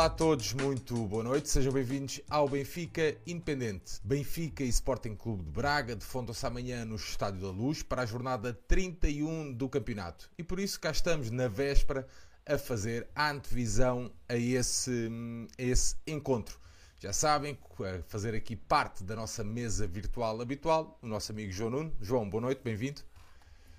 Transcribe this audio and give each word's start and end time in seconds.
Olá 0.00 0.06
a 0.06 0.08
todos, 0.08 0.54
muito 0.54 0.94
boa 1.04 1.22
noite, 1.22 1.50
sejam 1.50 1.70
bem-vindos 1.70 2.22
ao 2.30 2.48
Benfica 2.48 3.14
Independente. 3.26 4.00
Benfica 4.02 4.64
e 4.64 4.68
Sporting 4.70 5.14
Clube 5.14 5.42
de 5.42 5.50
Braga 5.50 5.94
defondam-se 5.94 6.46
amanhã 6.46 6.86
no 6.86 6.96
Estádio 6.96 7.42
da 7.42 7.50
Luz 7.50 7.82
para 7.82 8.00
a 8.00 8.06
jornada 8.06 8.58
31 8.66 9.52
do 9.52 9.68
campeonato. 9.68 10.30
E 10.38 10.42
por 10.42 10.58
isso 10.58 10.80
cá 10.80 10.90
estamos 10.90 11.30
na 11.30 11.48
véspera 11.48 12.06
a 12.46 12.56
fazer 12.56 13.08
a 13.14 13.30
antevisão 13.30 14.10
a 14.26 14.36
esse, 14.36 15.10
a 15.58 15.62
esse 15.62 15.96
encontro. 16.06 16.58
Já 16.98 17.12
sabem, 17.12 17.58
a 17.80 18.02
fazer 18.04 18.34
aqui 18.34 18.56
parte 18.56 19.04
da 19.04 19.14
nossa 19.14 19.44
mesa 19.44 19.86
virtual 19.86 20.40
habitual, 20.40 20.98
o 21.02 21.06
nosso 21.06 21.30
amigo 21.30 21.52
João 21.52 21.68
Nuno. 21.68 21.92
João, 22.00 22.26
boa 22.26 22.40
noite, 22.40 22.62
bem-vindo. 22.64 23.02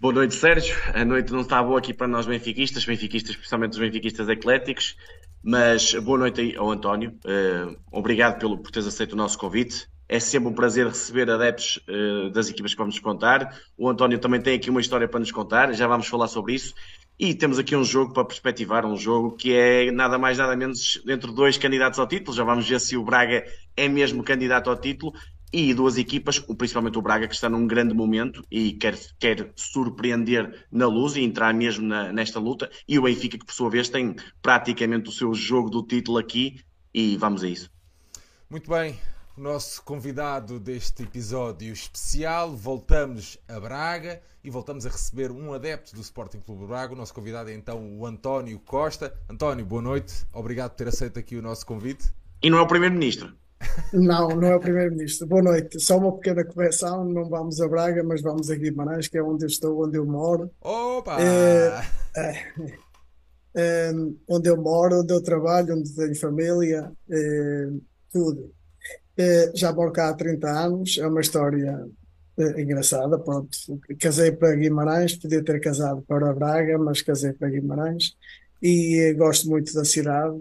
Boa 0.02 0.16
noite, 0.16 0.34
Sérgio. 0.34 0.76
A 0.96 1.06
noite 1.06 1.32
não 1.32 1.42
está 1.42 1.62
boa 1.62 1.78
aqui 1.78 1.94
para 1.94 2.08
nós 2.08 2.26
benfiquistas, 2.26 2.84
benfiquistas, 2.84 3.36
especialmente 3.36 3.74
os 3.74 3.78
benfiquistas 3.78 4.28
ecléticos, 4.30 4.98
mas 5.44 5.94
boa 5.96 6.20
noite 6.20 6.42
aí 6.42 6.56
ao 6.56 6.70
António. 6.70 7.12
Uh, 7.26 7.76
obrigado 7.92 8.40
pelo, 8.40 8.58
por 8.58 8.72
teres 8.72 8.88
aceito 8.88 9.14
o 9.14 9.16
nosso 9.16 9.38
convite. 9.38 9.88
É 10.08 10.20
sempre 10.20 10.50
um 10.50 10.54
prazer 10.54 10.88
receber 10.88 11.30
adeptos 11.30 11.80
uh, 11.88 12.30
das 12.32 12.50
equipas 12.50 12.74
que 12.74 12.78
vamos 12.78 13.00
contar. 13.00 13.58
O 13.78 13.90
António 13.90 14.20
também 14.20 14.42
tem 14.42 14.56
aqui 14.56 14.70
uma 14.70 14.82
história 14.82 15.08
para 15.08 15.20
nos 15.20 15.32
contar, 15.32 15.74
já 15.74 15.88
vamos 15.88 16.08
falar 16.08 16.28
sobre 16.28 16.54
isso. 16.54 16.74
E 17.18 17.34
temos 17.34 17.60
aqui 17.60 17.76
um 17.76 17.84
jogo 17.84 18.14
para 18.14 18.26
perspectivar, 18.26 18.86
um 18.86 18.98
jogo 18.98 19.36
que 19.36 19.54
é 19.54 19.92
nada 19.92 20.18
mais 20.18 20.38
nada 20.38 20.56
menos 20.56 21.02
entre 21.08 21.32
dois 21.32 21.58
candidatos 21.58 22.00
ao 22.00 22.08
título. 22.08 22.36
Já 22.36 22.44
vamos 22.44 22.68
ver 22.68 22.80
se 22.80 22.98
o 22.98 23.04
Braga 23.04 23.46
é 23.78 23.88
mesmo 23.88 24.24
candidato 24.24 24.70
ao 24.70 24.76
título 24.76 25.14
e 25.52 25.74
duas 25.74 25.98
equipas, 25.98 26.40
principalmente 26.40 26.98
o 26.98 27.02
Braga, 27.02 27.28
que 27.28 27.36
está 27.36 27.50
num 27.50 27.68
grande 27.68 27.94
momento 27.94 28.44
e 28.50 28.74
quer, 28.74 28.98
quer 29.20 29.52
surpreender 29.56 30.66
na 30.72 30.88
luz 30.88 31.16
e 31.16 31.22
entrar 31.22 31.54
mesmo 31.54 31.88
na, 31.88 32.12
nesta 32.14 32.40
luta, 32.40 32.70
e 32.88 32.98
o 32.98 33.04
Benfica, 33.04 33.38
que 33.38 33.46
por 33.46 33.54
sua 33.54 33.70
vez 33.70 33.90
tem 33.90 34.16
praticamente 34.42 35.10
o 35.10 35.12
seu 35.12 35.34
jogo 35.34 35.70
do 35.70 35.84
título 35.84 36.18
aqui, 36.18 36.62
e 36.94 37.18
vamos 37.18 37.44
a 37.44 37.48
isso. 37.48 37.70
Muito 38.50 38.70
bem, 38.70 39.00
o 39.38 39.42
nosso 39.42 39.82
convidado 39.84 40.60
deste 40.60 41.04
episódio 41.04 41.72
especial, 41.72 42.56
voltamos 42.56 43.38
a 43.48 43.60
Braga 43.60 44.22
e 44.44 44.50
voltamos 44.50 44.86
a 44.86 44.90
receber 44.90 45.32
um 45.32 45.54
adepto 45.54 45.96
do 45.96 46.02
Sporting 46.02 46.40
Clube 46.40 46.66
Braga. 46.66 46.94
O 46.94 46.98
nosso 46.98 47.14
convidado 47.14 47.50
é 47.50 47.54
então 47.54 47.98
o 47.98 48.06
António 48.06 48.60
Costa. 48.60 49.14
António, 49.30 49.66
boa 49.66 49.82
noite, 49.82 50.26
obrigado 50.34 50.72
por 50.72 50.78
ter 50.78 50.88
aceito 50.88 51.18
aqui 51.18 51.38
o 51.38 51.42
nosso 51.42 51.66
convite. 51.66 52.12
E 52.44 52.50
não 52.50 52.58
é 52.58 52.62
o 52.62 52.68
Primeiro-Ministro. 52.68 53.34
Não, 53.94 54.30
não 54.30 54.48
é 54.48 54.56
o 54.56 54.60
Primeiro-Ministro. 54.60 55.28
Boa 55.28 55.42
noite. 55.42 55.80
Só 55.80 55.98
uma 55.98 56.14
pequena 56.14 56.44
correção: 56.44 57.06
não 57.06 57.28
vamos 57.30 57.60
a 57.62 57.68
Braga, 57.68 58.04
mas 58.04 58.22
vamos 58.22 58.50
a 58.50 58.56
Guimarães, 58.56 59.08
que 59.08 59.18
é 59.18 59.24
onde 59.24 59.46
eu 59.46 59.48
estou, 59.48 59.86
onde 59.86 59.98
eu 59.98 60.06
moro. 60.06 60.50
Opa! 60.62 61.18
É, 61.22 61.84
é, 62.16 62.54
é, 63.56 63.92
onde 64.28 64.50
eu 64.50 64.58
moro, 64.58 65.02
onde 65.02 65.14
eu 65.14 65.22
trabalho, 65.22 65.76
onde 65.76 65.94
tenho 65.94 66.16
família, 66.16 66.92
é, 67.10 67.70
tudo. 68.12 68.52
É, 69.18 69.52
já 69.54 69.74
moro 69.74 69.92
cá 69.92 70.10
há 70.10 70.14
30 70.14 70.50
anos, 70.50 70.98
é 70.98 71.06
uma 71.06 71.22
história 71.22 71.86
é, 72.38 72.62
engraçada. 72.62 73.20
Pronto, 73.20 73.50
casei 74.00 74.32
para 74.32 74.56
Guimarães, 74.56 75.16
podia 75.16 75.44
ter 75.44 75.60
casado 75.60 76.02
para 76.04 76.34
Braga, 76.34 76.78
mas 76.78 77.02
casei 77.02 77.34
para 77.34 77.50
Guimarães 77.50 78.16
e 78.62 79.14
gosto 79.18 79.50
muito 79.50 79.74
da 79.74 79.84
cidade. 79.84 80.38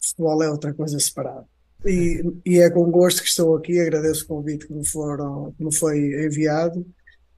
Futebol 0.00 0.42
é 0.42 0.50
outra 0.50 0.72
coisa 0.72 0.98
separada. 0.98 1.46
E, 1.84 2.22
e, 2.44 2.58
é 2.58 2.68
com 2.68 2.90
gosto 2.90 3.22
que 3.22 3.28
estou 3.28 3.56
aqui, 3.56 3.80
agradeço 3.80 4.24
o 4.24 4.28
convite 4.28 4.66
que 4.66 4.72
me, 4.72 4.86
foram, 4.86 5.52
que 5.56 5.64
me 5.64 5.74
foi 5.74 6.26
enviado 6.26 6.84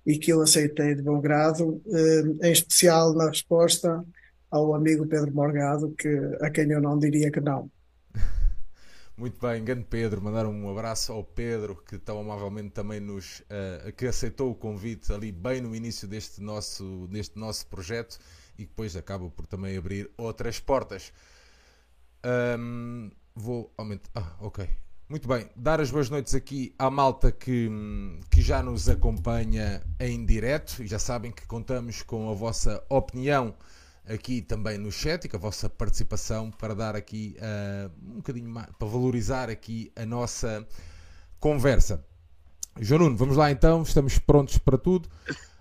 e 0.04 0.18
que 0.18 0.32
eu 0.32 0.42
aceitei 0.42 0.94
de 0.94 1.02
bom 1.02 1.20
grado, 1.20 1.80
eh, 1.86 2.48
em 2.48 2.52
especial 2.52 3.14
na 3.14 3.28
resposta 3.28 4.04
ao 4.50 4.74
amigo 4.74 5.06
Pedro 5.06 5.32
Morgado, 5.32 5.94
que, 5.96 6.08
a 6.40 6.50
quem 6.50 6.70
eu 6.70 6.80
não 6.80 6.98
diria 6.98 7.30
que 7.30 7.40
não. 7.40 7.70
Muito 9.16 9.40
bem, 9.40 9.64
grande 9.64 9.86
Pedro, 9.88 10.20
mandar 10.20 10.44
um 10.44 10.68
abraço 10.68 11.12
ao 11.12 11.22
Pedro 11.22 11.76
que 11.86 11.96
tão 11.96 12.20
amavelmente 12.20 12.70
também 12.70 12.98
nos 12.98 13.40
uh, 13.40 13.92
que 13.96 14.06
aceitou 14.06 14.50
o 14.50 14.54
convite 14.54 15.12
ali 15.12 15.30
bem 15.30 15.60
no 15.60 15.74
início 15.74 16.08
deste 16.08 16.40
nosso, 16.42 17.06
deste 17.08 17.38
nosso 17.38 17.66
projeto 17.68 18.18
e 18.58 18.64
que 18.64 18.70
depois 18.70 18.96
acaba 18.96 19.30
por 19.30 19.46
também 19.46 19.76
abrir 19.76 20.10
outras 20.16 20.58
portas. 20.58 21.12
Um, 22.24 23.10
Vou 23.34 23.72
aumentar. 23.76 24.10
Ah, 24.14 24.36
ok. 24.40 24.68
Muito 25.08 25.28
bem. 25.28 25.48
Dar 25.54 25.80
as 25.80 25.90
boas 25.90 26.08
noites 26.08 26.34
aqui 26.34 26.74
à 26.78 26.90
malta 26.90 27.30
que, 27.30 27.70
que 28.30 28.40
já 28.40 28.62
nos 28.62 28.88
acompanha 28.88 29.82
em 30.00 30.24
direto 30.24 30.82
e 30.82 30.86
já 30.86 30.98
sabem 30.98 31.30
que 31.30 31.46
contamos 31.46 32.02
com 32.02 32.30
a 32.30 32.34
vossa 32.34 32.82
opinião 32.88 33.54
aqui 34.06 34.40
também 34.40 34.78
no 34.78 34.90
chat 34.90 35.24
e 35.24 35.28
com 35.28 35.36
a 35.36 35.40
vossa 35.40 35.68
participação 35.68 36.50
para 36.50 36.74
dar 36.74 36.96
aqui 36.96 37.36
uh, 37.38 37.90
um 38.10 38.16
bocadinho 38.16 38.48
mais, 38.48 38.68
para 38.78 38.88
valorizar 38.88 39.50
aqui 39.50 39.92
a 39.94 40.06
nossa 40.06 40.66
conversa. 41.38 42.04
João 42.80 43.02
Nuno, 43.02 43.16
vamos 43.16 43.36
lá 43.36 43.50
então, 43.50 43.82
estamos 43.82 44.18
prontos 44.18 44.56
para 44.58 44.78
tudo. 44.78 45.08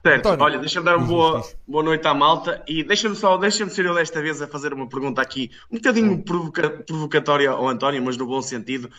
Certo, 0.04 0.30
António, 0.30 0.44
olha, 0.46 0.60
deixa-me 0.60 0.86
dar 0.86 0.98
uma 0.98 1.06
boa, 1.06 1.44
boa 1.68 1.84
noite 1.84 2.08
à 2.08 2.14
malta 2.14 2.64
e 2.68 2.84
deixa-me 2.84 3.16
só, 3.16 3.38
deixa-me 3.38 3.70
ser 3.70 3.86
eu 3.86 3.94
desta 3.94 4.20
vez 4.20 4.42
a 4.42 4.48
fazer 4.48 4.74
uma 4.74 4.90
pergunta 4.90 5.22
aqui, 5.22 5.52
um 5.70 5.76
bocadinho 5.76 6.24
provoca, 6.24 6.70
provocatória 6.72 7.52
ao 7.52 7.68
António, 7.68 8.02
mas 8.02 8.18
no 8.18 8.26
bom 8.26 8.42
sentido. 8.42 8.90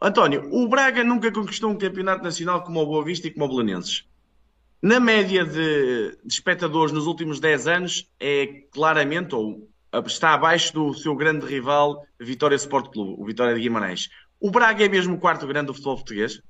António, 0.00 0.48
o 0.52 0.68
Braga 0.68 1.02
nunca 1.02 1.32
conquistou 1.32 1.70
um 1.70 1.76
campeonato 1.76 2.22
nacional 2.22 2.62
como 2.62 2.80
o 2.80 2.86
Boa 2.86 3.04
Vista 3.04 3.26
e 3.26 3.32
como 3.32 3.46
o 3.46 3.48
Belenenses. 3.48 4.04
Na 4.80 5.00
média 5.00 5.44
de, 5.44 6.16
de 6.22 6.32
espectadores 6.32 6.92
nos 6.92 7.06
últimos 7.06 7.40
10 7.40 7.66
anos, 7.66 8.08
é 8.20 8.46
claramente, 8.70 9.34
ou 9.34 9.68
está 10.06 10.34
abaixo 10.34 10.72
do 10.72 10.94
seu 10.94 11.16
grande 11.16 11.46
rival, 11.46 12.06
Vitória 12.20 12.54
Sport 12.54 12.92
Clube, 12.92 13.16
o 13.18 13.24
Vitória 13.24 13.54
de 13.54 13.60
Guimarães. 13.60 14.08
O 14.38 14.50
Braga 14.50 14.84
é 14.84 14.88
mesmo 14.88 15.14
o 15.14 15.18
quarto 15.18 15.46
grande 15.46 15.66
do 15.66 15.74
futebol 15.74 15.96
português? 15.96 16.40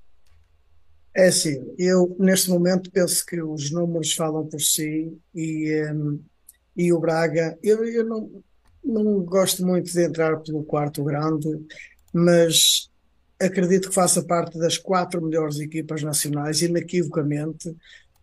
É 1.14 1.28
assim, 1.28 1.64
eu 1.78 2.16
neste 2.18 2.50
momento 2.50 2.90
penso 2.90 3.24
que 3.24 3.40
os 3.40 3.70
números 3.70 4.12
falam 4.14 4.46
por 4.46 4.60
si 4.60 5.16
e, 5.32 5.84
um, 5.92 6.20
e 6.76 6.92
o 6.92 6.98
Braga, 6.98 7.56
eu, 7.62 7.84
eu 7.84 8.04
não, 8.04 8.42
não 8.84 9.20
gosto 9.20 9.64
muito 9.64 9.92
de 9.92 10.02
entrar 10.02 10.36
pelo 10.38 10.64
quarto 10.64 11.04
grande, 11.04 11.48
mas 12.12 12.90
acredito 13.40 13.88
que 13.88 13.94
faça 13.94 14.24
parte 14.24 14.58
das 14.58 14.76
quatro 14.76 15.22
melhores 15.22 15.60
equipas 15.60 16.02
nacionais, 16.02 16.62
inequivocamente, 16.62 17.74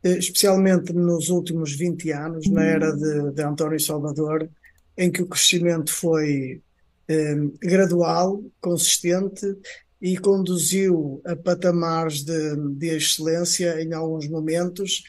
eh, 0.03 0.17
especialmente 0.17 0.91
nos 0.91 1.29
últimos 1.29 1.73
20 1.73 2.11
anos, 2.11 2.49
na 2.49 2.63
era 2.63 2.91
de, 2.91 3.31
de 3.31 3.41
António 3.41 3.79
Salvador, 3.79 4.49
em 4.97 5.09
que 5.09 5.21
o 5.21 5.27
crescimento 5.27 5.93
foi 5.93 6.61
um, 7.09 7.53
gradual, 7.61 8.43
consistente 8.59 9.45
e 10.01 10.17
conduziu 10.17 11.21
a 11.23 11.35
patamares 11.35 12.23
de, 12.23 12.55
de 12.75 12.87
excelência 12.87 13.81
em 13.81 13.93
alguns 13.93 14.27
momentos. 14.27 15.03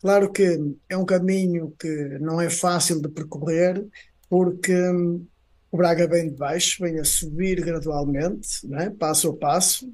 Claro 0.00 0.30
que 0.30 0.58
é 0.88 0.96
um 0.96 1.04
caminho 1.04 1.74
que 1.78 2.18
não 2.20 2.40
é 2.40 2.48
fácil 2.48 3.00
de 3.02 3.08
percorrer, 3.08 3.84
porque 4.28 4.72
hum, 4.72 5.26
o 5.70 5.76
Braga 5.76 6.06
vem 6.06 6.30
de 6.30 6.36
baixo, 6.36 6.82
vem 6.82 7.00
a 7.00 7.04
subir 7.04 7.60
gradualmente, 7.60 8.66
né? 8.68 8.90
passo 8.98 9.30
a 9.30 9.36
passo, 9.36 9.92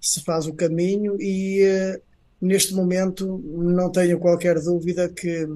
se 0.00 0.22
faz 0.22 0.46
o 0.46 0.52
caminho 0.52 1.16
e 1.18 1.62
uh, 1.64 2.00
neste 2.40 2.74
momento 2.74 3.38
não 3.42 3.90
tenho 3.90 4.18
qualquer 4.18 4.60
dúvida 4.60 5.08
que, 5.08 5.48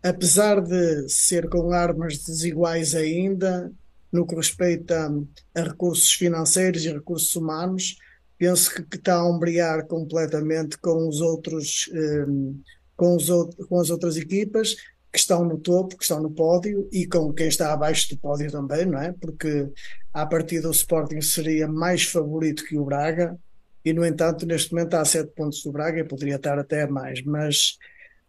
apesar 0.00 0.60
de 0.60 1.08
ser 1.08 1.48
com 1.48 1.72
armas 1.72 2.18
desiguais 2.18 2.94
ainda, 2.94 3.72
no 4.12 4.26
que 4.26 4.34
respeita 4.34 5.10
a, 5.54 5.62
recursos 5.62 6.12
financeiros 6.12 6.84
e 6.84 6.92
recursos 6.92 7.34
humanos, 7.36 7.96
penso 8.38 8.74
que, 8.74 8.82
que 8.82 8.96
está 8.96 9.14
a 9.14 9.28
ombrear 9.28 9.86
completamente 9.86 10.78
com 10.78 11.08
os 11.08 11.20
outros, 11.20 11.90
ehm, 11.92 12.54
com, 12.96 13.16
os 13.16 13.28
com 13.68 13.80
as 13.80 13.90
outras 13.90 14.16
equipas 14.16 14.76
que 15.12 15.18
estão 15.18 15.44
no 15.44 15.58
topo, 15.58 15.96
que 15.96 16.02
estão 16.04 16.20
no 16.20 16.30
pódio 16.30 16.88
e 16.92 17.06
com 17.06 17.32
quem 17.32 17.48
está 17.48 17.72
abaixo 17.72 18.10
do 18.10 18.18
pódio 18.18 18.50
também, 18.50 18.84
não 18.84 19.00
é? 19.00 19.12
Porque 19.12 19.68
a 20.12 20.26
partir 20.26 20.60
do 20.60 20.70
Sporting 20.70 21.20
seria 21.22 21.66
mais 21.66 22.04
favorito 22.04 22.64
que 22.64 22.76
o 22.78 22.84
Braga 22.84 23.38
e 23.84 23.92
no 23.92 24.04
entanto 24.04 24.44
neste 24.44 24.72
momento 24.72 24.94
há 24.94 25.04
sete 25.04 25.32
pontos 25.34 25.62
do 25.62 25.72
Braga 25.72 26.00
e 26.00 26.04
poderia 26.04 26.36
estar 26.36 26.58
até 26.58 26.86
mais, 26.86 27.22
mas, 27.22 27.78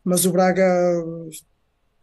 mas 0.04 0.26
o 0.26 0.32
Braga 0.32 0.94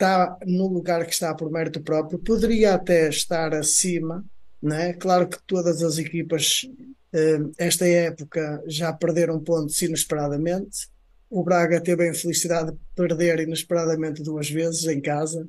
está 0.05 0.39
no 0.47 0.69
lugar 0.69 1.05
que 1.07 1.13
está 1.13 1.35
por 1.35 1.51
mérito 1.51 1.81
próprio, 1.81 2.19
poderia 2.19 2.75
até 2.75 3.09
estar 3.09 3.55
acima, 3.55 4.25
né? 4.63 4.93
Claro 4.93 5.29
que 5.29 5.39
todas 5.47 5.83
as 5.83 5.99
equipas 5.99 6.69
eh, 7.13 7.39
esta 7.59 7.87
época 7.87 8.63
já 8.67 8.93
perderam 8.93 9.41
pontos 9.41 9.81
inesperadamente. 9.81 10.89
O 11.31 11.43
Braga 11.43 11.81
teve 11.81 12.05
a 12.05 12.11
infelicidade 12.11 12.73
de 12.73 12.79
perder 12.95 13.41
inesperadamente 13.41 14.23
duas 14.23 14.49
vezes 14.51 14.85
em 14.85 15.01
casa, 15.01 15.49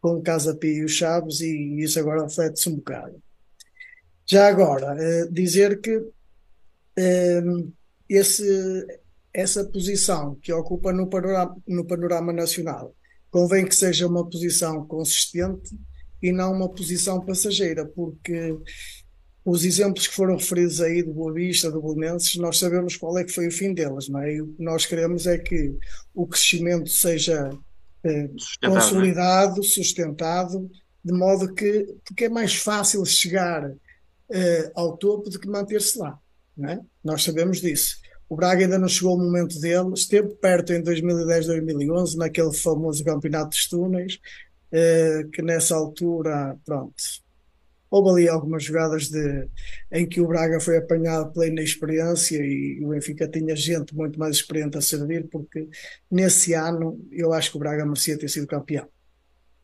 com 0.00 0.16
o 0.16 0.22
Casa 0.22 0.54
Pia 0.54 0.78
e 0.78 0.84
os 0.84 0.92
Chaves, 0.92 1.40
e 1.40 1.80
isso 1.80 1.98
agora 1.98 2.24
reflete-se 2.24 2.68
um 2.68 2.76
bocado. 2.76 3.20
Já 4.26 4.48
agora, 4.48 4.96
eh, 4.98 5.28
dizer 5.30 5.80
que 5.80 6.02
eh, 6.96 7.42
esse, 8.08 8.86
essa 9.32 9.64
posição 9.64 10.36
que 10.36 10.52
ocupa 10.52 10.92
no 10.92 11.08
panorama, 11.08 11.56
no 11.66 11.84
panorama 11.86 12.32
nacional 12.32 12.94
convém 13.34 13.66
que 13.66 13.74
seja 13.74 14.06
uma 14.06 14.24
posição 14.24 14.86
consistente 14.86 15.76
e 16.22 16.30
não 16.30 16.52
uma 16.52 16.68
posição 16.68 17.20
passageira, 17.20 17.84
porque 17.84 18.56
os 19.44 19.64
exemplos 19.64 20.06
que 20.06 20.14
foram 20.14 20.36
referidos 20.36 20.80
aí 20.80 21.02
do 21.02 21.12
Boa 21.12 21.32
Vista, 21.32 21.68
do 21.68 21.82
Belenenses, 21.82 22.36
nós 22.36 22.60
sabemos 22.60 22.96
qual 22.96 23.18
é 23.18 23.24
que 23.24 23.32
foi 23.32 23.48
o 23.48 23.50
fim 23.50 23.74
deles, 23.74 24.08
não 24.08 24.20
é? 24.20 24.34
E 24.34 24.40
o 24.40 24.46
que 24.46 24.62
nós 24.62 24.86
queremos 24.86 25.26
é 25.26 25.36
que 25.36 25.76
o 26.14 26.28
crescimento 26.28 26.88
seja 26.88 27.50
eh, 28.04 28.30
sustentado, 28.38 28.72
consolidado, 28.72 29.64
sustentado, 29.64 30.70
de 31.04 31.12
modo 31.12 31.52
que, 31.52 31.92
porque 32.04 32.26
é 32.26 32.28
mais 32.28 32.54
fácil 32.54 33.04
chegar 33.04 33.68
eh, 34.30 34.70
ao 34.76 34.96
topo 34.96 35.28
do 35.28 35.40
que 35.40 35.48
manter-se 35.48 35.98
lá, 35.98 36.16
não 36.56 36.68
é? 36.68 36.80
Nós 37.02 37.24
sabemos 37.24 37.60
disso. 37.60 37.96
O 38.34 38.36
Braga 38.36 38.64
ainda 38.64 38.80
não 38.80 38.88
chegou 38.88 39.12
ao 39.12 39.18
momento 39.18 39.60
dele, 39.60 39.92
esteve 39.94 40.34
perto 40.34 40.72
em 40.72 40.82
2010, 40.82 41.46
2011, 41.46 42.18
naquele 42.18 42.52
famoso 42.52 43.04
campeonato 43.04 43.50
dos 43.50 43.68
túneis, 43.68 44.18
eh, 44.72 45.22
que 45.32 45.40
nessa 45.40 45.76
altura, 45.76 46.58
pronto, 46.66 46.96
houve 47.88 48.10
ali 48.10 48.28
algumas 48.28 48.64
jogadas 48.64 49.08
de, 49.08 49.48
em 49.92 50.04
que 50.04 50.20
o 50.20 50.26
Braga 50.26 50.58
foi 50.58 50.78
apanhado 50.78 51.32
pela 51.32 51.46
inexperiência 51.46 52.38
e 52.44 52.84
o 52.84 52.88
Benfica 52.88 53.28
tinha 53.28 53.54
gente 53.54 53.94
muito 53.94 54.18
mais 54.18 54.34
experiente 54.34 54.76
a 54.76 54.80
servir, 54.80 55.28
porque 55.30 55.68
nesse 56.10 56.54
ano 56.54 57.00
eu 57.12 57.32
acho 57.32 57.52
que 57.52 57.56
o 57.56 57.60
Braga 57.60 57.86
merecia 57.86 58.18
ter 58.18 58.28
sido 58.28 58.48
campeão. 58.48 58.88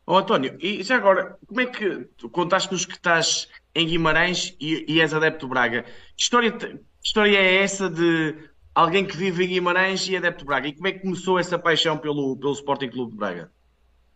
Oh, 0.07 0.19
António, 0.19 0.57
e 0.61 0.81
já 0.85 0.95
agora, 0.95 1.37
como 1.45 1.61
é 1.61 1.67
que 1.67 2.09
contaste-nos 2.31 2.87
que 2.87 2.95
estás 2.95 3.49
em 3.75 3.89
Guimarães 3.89 4.57
e, 4.61 4.85
e 4.87 5.01
és 5.01 5.13
adepto 5.13 5.49
do 5.49 5.51
Braga? 5.51 5.83
Que 6.17 6.23
história, 6.23 6.53
que 6.53 6.79
história 7.03 7.37
é 7.37 7.65
essa 7.65 7.91
de 7.91 8.49
alguém 8.75 9.07
que 9.07 9.17
vive 9.17 9.45
em 9.45 9.49
Guimarães 9.49 10.07
e 10.09 10.17
adepto 10.17 10.45
do 10.45 10.47
Braga? 10.47 10.69
E 10.69 10.75
como 10.75 10.87
é 10.87 10.93
que 10.93 11.01
começou 11.01 11.39
essa 11.39 11.59
paixão 11.59 11.99
pelo, 11.99 12.37
pelo 12.37 12.53
Sporting 12.53 12.91
Clube 12.91 13.13
de 13.13 13.19
Braga? 13.19 13.51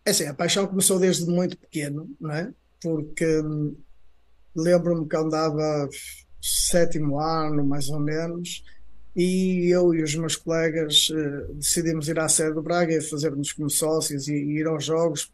É 0.05 0.11
assim, 0.11 0.27
a 0.27 0.33
paixão 0.33 0.67
começou 0.67 0.99
desde 0.99 1.25
muito 1.25 1.57
pequeno, 1.57 2.09
não 2.19 2.31
é? 2.31 2.53
Porque 2.81 3.41
hum, 3.41 3.75
lembro-me 4.55 5.07
que 5.07 5.15
andava 5.15 5.89
sétimo 6.41 7.19
ano, 7.19 7.65
mais 7.65 7.89
ou 7.89 7.99
menos, 7.99 8.63
e 9.15 9.69
eu 9.69 9.93
e 9.95 10.03
os 10.03 10.13
meus 10.15 10.35
colegas 10.35 11.09
uh, 11.09 11.53
decidimos 11.53 12.07
ir 12.09 12.19
à 12.19 12.27
sede 12.27 12.53
do 12.53 12.61
Braga 12.61 12.93
e 12.93 13.01
fazermos 13.01 13.53
como 13.53 13.69
sócios 13.69 14.27
e, 14.27 14.33
e, 14.33 14.59
ir 14.59 14.67
aos 14.67 14.83
jogos. 14.83 15.31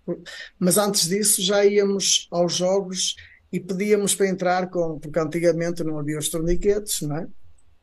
Mas 0.59 0.77
antes 0.77 1.07
disso 1.07 1.41
já 1.41 1.65
íamos 1.65 2.27
aos 2.31 2.56
jogos 2.56 3.15
e 3.51 3.59
pedíamos 3.59 4.15
para 4.15 4.29
entrar 4.29 4.69
com, 4.69 5.00
porque 5.00 5.19
antigamente 5.19 5.83
não 5.83 6.00
havia 6.00 6.19
os 6.19 6.29
torniquetes, 6.29 7.01
não 7.01 7.18
é? 7.18 7.27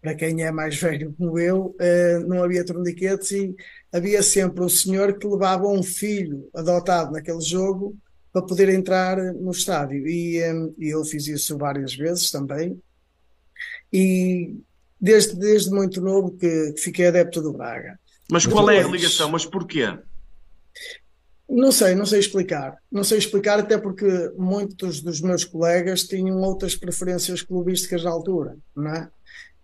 Para 0.00 0.15
quem 0.15 0.43
é 0.43 0.50
mais 0.53 0.77
velho 0.81 1.12
como 1.19 1.39
eu, 1.39 1.75
uh, 1.81 2.29
não 2.29 2.43
havia 2.43 2.65
torniquetes 2.65 3.33
e 3.33 3.55
havia 3.93 4.23
sempre 4.23 4.65
o 4.65 4.69
senhor 4.69 5.19
que 5.19 5.27
levava 5.27 5.67
um 5.67 5.83
filho 5.83 6.49
adotado 6.55 7.12
naquele 7.12 7.41
jogo 7.41 7.97
para 8.33 8.43
poder 8.43 8.69
entrar 8.69 9.17
no 9.17 9.50
estádio. 9.50 10.06
E, 10.06 10.41
um, 10.53 10.75
e 10.79 10.89
eu 10.89 11.05
fiz 11.05 11.27
isso 11.27 11.59
várias 11.59 11.95
vezes 11.95 12.31
também. 12.31 12.81
E 13.93 14.56
desde, 15.00 15.35
desde 15.37 15.71
muito 15.71 16.00
novo 16.00 16.33
que, 16.33 16.73
que 16.73 16.81
fiquei 16.81 17.06
adepto 17.06 17.41
do 17.41 17.53
Braga. 17.53 17.99
Mas 18.31 18.47
qual 18.47 18.69
é 18.71 18.83
a 18.83 18.89
ligação? 18.89 19.31
Mas 19.31 19.47
porquê? 19.47 19.99
Não 21.49 21.73
sei, 21.73 21.95
não 21.95 22.05
sei 22.05 22.21
explicar. 22.21 22.77
Não 22.93 23.03
sei 23.03 23.19
explicar, 23.19 23.59
até 23.59 23.79
porque 23.79 24.06
muitos 24.37 25.00
dos 25.00 25.21
meus 25.21 25.45
colegas 25.45 26.03
tinham 26.03 26.39
outras 26.43 26.77
preferências 26.77 27.41
clubísticas 27.41 28.05
na 28.05 28.11
altura, 28.11 28.56
não 28.77 28.95
é? 28.95 29.11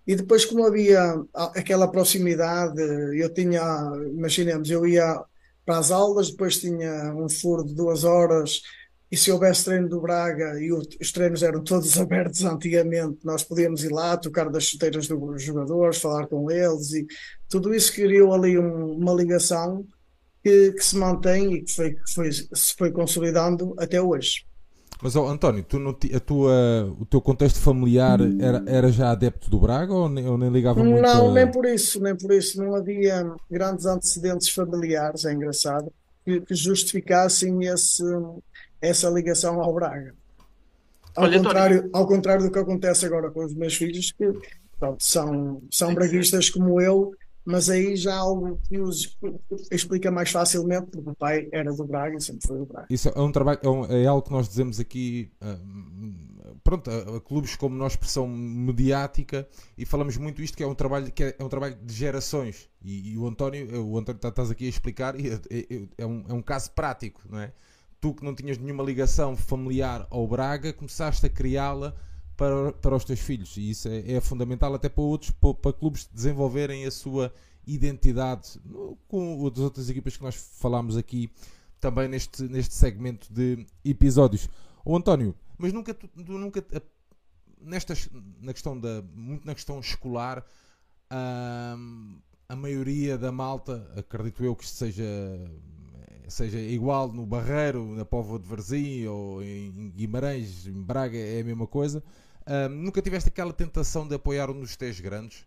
E 0.07 0.15
depois, 0.15 0.45
como 0.45 0.67
havia 0.67 1.01
aquela 1.33 1.91
proximidade, 1.91 2.81
eu 3.19 3.33
tinha, 3.33 3.63
imaginemos, 4.13 4.71
eu 4.71 4.87
ia 4.87 5.23
para 5.65 5.79
as 5.79 5.91
aulas, 5.91 6.31
depois 6.31 6.59
tinha 6.59 7.15
um 7.15 7.29
furo 7.29 7.65
de 7.65 7.75
duas 7.75 8.05
horas, 8.05 8.61
e 9.11 9.17
se 9.17 9.31
houvesse 9.31 9.65
treino 9.65 9.89
do 9.89 10.01
Braga, 10.01 10.61
e 10.61 10.73
os 10.73 11.13
treinos 11.13 11.43
eram 11.43 11.63
todos 11.63 11.97
abertos 12.01 12.45
antigamente, 12.45 13.19
nós 13.25 13.43
podíamos 13.43 13.85
ir 13.85 13.93
lá, 13.93 14.17
tocar 14.17 14.51
das 14.51 14.65
chuteiras 14.65 15.07
dos 15.09 15.43
jogadores, 15.43 15.99
falar 15.99 16.27
com 16.27 16.51
eles, 16.51 16.93
e 16.93 17.07
tudo 17.49 17.75
isso 17.75 17.93
criou 17.93 18.35
ali 18.35 18.59
um, 18.59 18.93
uma 18.93 19.15
ligação 19.15 19.87
que, 20.43 20.73
que, 20.73 20.85
se 20.85 20.97
mantém 20.97 21.55
e 21.55 21.63
que 21.63 21.73
foi, 21.73 21.97
foi, 22.13 22.33
se 22.33 22.75
foi 22.77 22.93
consolidando 22.93 23.75
até 23.79 24.03
hoje. 24.03 24.45
Mas 25.03 25.17
oh, 25.17 25.27
António, 25.27 25.63
tu 25.63 25.79
a 26.15 26.21
tua, 26.21 26.97
o 26.99 27.05
teu 27.05 27.21
contexto 27.21 27.59
familiar 27.59 28.21
era, 28.41 28.63
era 28.67 28.93
já 28.93 29.11
adepto 29.11 29.51
do 29.51 29.59
Braga 29.59 29.93
ou 29.93 30.09
nem, 30.09 30.27
ou 30.27 30.39
nem 30.39 30.51
ligava 30.51 30.83
muito? 30.83 31.03
Não, 31.03 31.31
a... 31.31 31.33
nem 31.33 31.51
por 31.51 31.67
isso, 31.67 32.01
nem 32.01 32.17
por 32.17 32.33
isso. 32.33 32.63
Não 32.63 32.75
havia 32.75 33.31
grandes 33.51 33.87
antecedentes 33.87 34.49
familiares, 34.49 35.25
é 35.25 35.33
engraçado, 35.33 35.93
que, 36.25 36.41
que 36.41 36.55
justificassem 36.55 37.67
esse, 37.67 38.03
essa 38.81 39.11
ligação 39.11 39.61
ao 39.61 39.75
Braga. 39.75 40.15
Ao, 41.15 41.25
Olha, 41.25 41.39
contrário, 41.39 41.77
António... 41.77 41.97
ao 41.97 42.07
contrário 42.07 42.45
do 42.45 42.51
que 42.51 42.59
acontece 42.59 43.05
agora 43.05 43.31
com 43.31 43.45
os 43.45 43.55
meus 43.55 43.75
filhos, 43.75 44.13
que 44.13 44.33
pronto, 44.79 45.05
são, 45.05 45.63
são 45.71 45.95
braguistas 45.95 46.49
como 46.49 46.81
eu, 46.81 47.13
mas 47.45 47.69
aí 47.69 47.95
já 47.95 48.17
algo 48.17 48.59
que 48.69 48.79
os 48.79 49.17
explica 49.71 50.11
mais 50.11 50.31
facilmente, 50.31 50.91
porque 50.91 51.11
o 51.11 51.15
pai 51.15 51.49
era 51.53 51.73
do 51.73 51.85
Braga 51.85 52.17
e 52.17 52.21
sempre 52.21 52.47
foi 52.47 52.59
do 52.59 52.67
Braga. 52.67 52.87
Isso 52.89 53.09
é 53.09 53.21
um 53.21 53.31
trabalho, 53.31 53.61
é, 53.63 53.69
um, 53.69 53.85
é 53.85 54.07
algo 54.07 54.23
que 54.23 54.33
nós 54.33 54.49
dizemos 54.49 54.81
aqui, 54.81 55.31
uh, 55.43 56.59
pronto, 56.65 56.91
a, 56.91 57.17
a, 57.17 57.21
clubes 57.21 57.55
como 57.55 57.77
nós, 57.77 57.97
pressão 57.97 58.27
mediática, 58.27 59.47
e 59.77 59.85
falamos 59.85 60.17
muito 60.17 60.41
isto, 60.41 60.57
que 60.57 60.63
é 60.63 60.67
um 60.67 60.75
trabalho, 60.75 61.13
que 61.13 61.23
é, 61.23 61.37
é 61.39 61.45
um 61.45 61.49
trabalho 61.49 61.77
de 61.83 61.93
gerações, 61.93 62.69
e, 62.83 63.13
e 63.13 63.19
o 63.19 63.27
António, 63.27 63.85
o 63.85 63.99
António 63.99 64.21
tá, 64.21 64.29
estás 64.29 64.51
aqui 64.51 64.65
a 64.65 64.71
explicar, 64.71 65.19
e 65.21 65.29
é, 65.29 65.35
é, 65.51 65.89
é, 65.99 66.07
um, 66.07 66.25
é 66.29 66.33
um 66.33 66.43
caso 66.43 66.71
prático, 66.71 67.21
não 67.29 67.39
é? 67.39 67.53
Tu 68.01 68.15
que 68.15 68.25
não 68.25 68.35
tinhas 68.35 68.59
nenhuma 68.59 68.83
ligação 68.83 69.37
familiar 69.37 70.07
ao 70.11 70.27
Braga, 70.27 70.73
começaste 70.73 71.25
a 71.25 71.29
criá-la 71.29 71.95
para, 72.37 72.73
para 72.73 72.97
os 72.97 73.05
teus 73.05 73.21
filhos. 73.21 73.57
E 73.57 73.71
isso 73.71 73.89
é, 73.89 74.13
é 74.13 74.21
fundamental 74.21 74.75
até 74.75 74.89
para 74.89 75.03
outros, 75.03 75.31
para, 75.31 75.55
para, 75.55 75.73
clubes 75.73 76.09
desenvolverem 76.13 76.85
a 76.87 76.91
sua 76.91 77.33
identidade 77.67 78.61
com 79.09 79.47
as 79.47 79.59
outras 79.59 79.89
equipas 79.89 80.17
que 80.17 80.23
nós 80.23 80.35
falámos 80.35 80.97
aqui 80.97 81.31
também 81.81 82.09
neste, 82.09 82.43
neste 82.45 82.75
segmento 82.75 83.33
de 83.33 83.67
episódios. 83.85 84.49
O 84.85 84.97
António, 84.97 85.35
mas 85.57 85.73
nunca, 85.73 85.95
tu, 85.95 86.09
nunca 86.17 86.63
nestas, 87.61 88.09
na 88.41 88.53
questão 88.53 88.79
da, 88.79 89.03
muito 89.15 89.47
na 89.47 89.55
questão 89.55 89.81
escolar, 89.81 90.45
hum, 91.79 92.19
a 92.49 92.57
maioria 92.57 93.17
da 93.17 93.33
malta, 93.33 93.91
acredito 93.97 94.45
eu 94.45 94.55
que 94.55 94.67
seja 94.67 95.05
seja 96.29 96.59
igual 96.59 97.13
no 97.13 97.27
Barreiro, 97.27 97.85
na 97.95 98.05
Póvoa 98.05 98.39
de 98.39 98.49
Varzim 98.49 99.05
ou 99.07 99.43
em 99.43 99.91
Guimarães, 99.91 100.67
em 100.67 100.83
Braga, 100.83 101.19
é 101.19 101.41
a 101.41 101.45
mesma 101.45 101.67
coisa. 101.67 102.03
Nunca 102.71 103.01
tiveste 103.01 103.29
aquela 103.29 103.53
tentação 103.53 104.07
de 104.07 104.15
apoiar 104.15 104.51
um 104.51 104.61
dos 104.61 104.77
três 104.77 105.01
grandes? 105.01 105.47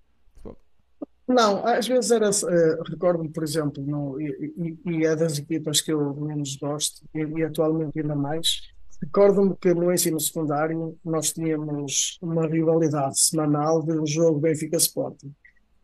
Não, 1.27 1.65
às 1.65 1.85
vezes 1.85 2.09
era. 2.09 2.29
Uh, 2.29 2.83
Recordo-me, 2.89 3.29
por 3.29 3.43
exemplo, 3.43 3.83
no, 3.85 4.19
e, 4.19 4.77
e, 4.85 5.05
é 5.05 5.13
das 5.13 5.37
equipas 5.37 5.81
que 5.81 5.91
eu 5.91 6.15
menos 6.15 6.55
gosto, 6.55 7.03
e, 7.13 7.19
e 7.19 7.43
atualmente 7.43 7.99
ainda 7.99 8.15
mais. 8.15 8.61
Recordo-me 9.01 9.55
que 9.57 9.73
no 9.73 9.93
ensino 9.93 10.19
secundário 10.19 10.97
nós 11.03 11.33
tínhamos 11.33 12.17
uma 12.21 12.47
rivalidade 12.47 13.19
semanal 13.19 13.83
de 13.83 13.91
um 13.91 14.07
jogo 14.07 14.39
Benfica 14.39 14.77
Sporting. 14.77 15.35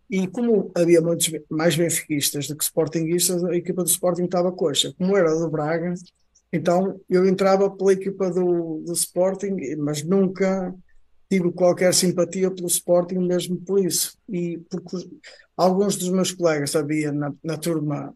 E 0.10 0.27
como 0.27 0.72
havia 0.75 1.01
muitos 1.01 1.32
mais 1.50 1.75
benfiquistas 1.75 2.48
do 2.48 2.55
que 2.55 2.63
sportinguistas, 2.63 3.43
a 3.43 3.55
equipa 3.55 3.84
do 3.84 3.89
Sporting 3.89 4.24
estava 4.24 4.51
coxa. 4.51 4.93
Como 4.98 5.17
era 5.17 5.34
do 5.34 5.50
Braga, 5.50 5.93
então 6.51 7.00
eu 7.10 7.25
entrava 7.27 7.70
pela 7.70 7.93
equipa 7.93 8.32
do, 8.32 8.82
do 8.86 8.93
Sporting, 8.93 9.75
mas 9.77 10.03
nunca 10.03 10.74
tive 11.30 11.51
qualquer 11.51 11.94
simpatia 11.94 12.51
pelo 12.51 12.68
Sporting 12.68 13.20
mesmo 13.20 13.58
por 13.58 13.84
isso. 13.84 14.18
E 14.30 14.58
porque 14.70 14.98
alguns 15.58 15.96
dos 15.96 16.10
meus 16.10 16.32
colegas 16.32 16.72
sabia 16.72 17.12
na, 17.12 17.34
na 17.44 17.58
turma, 17.58 18.15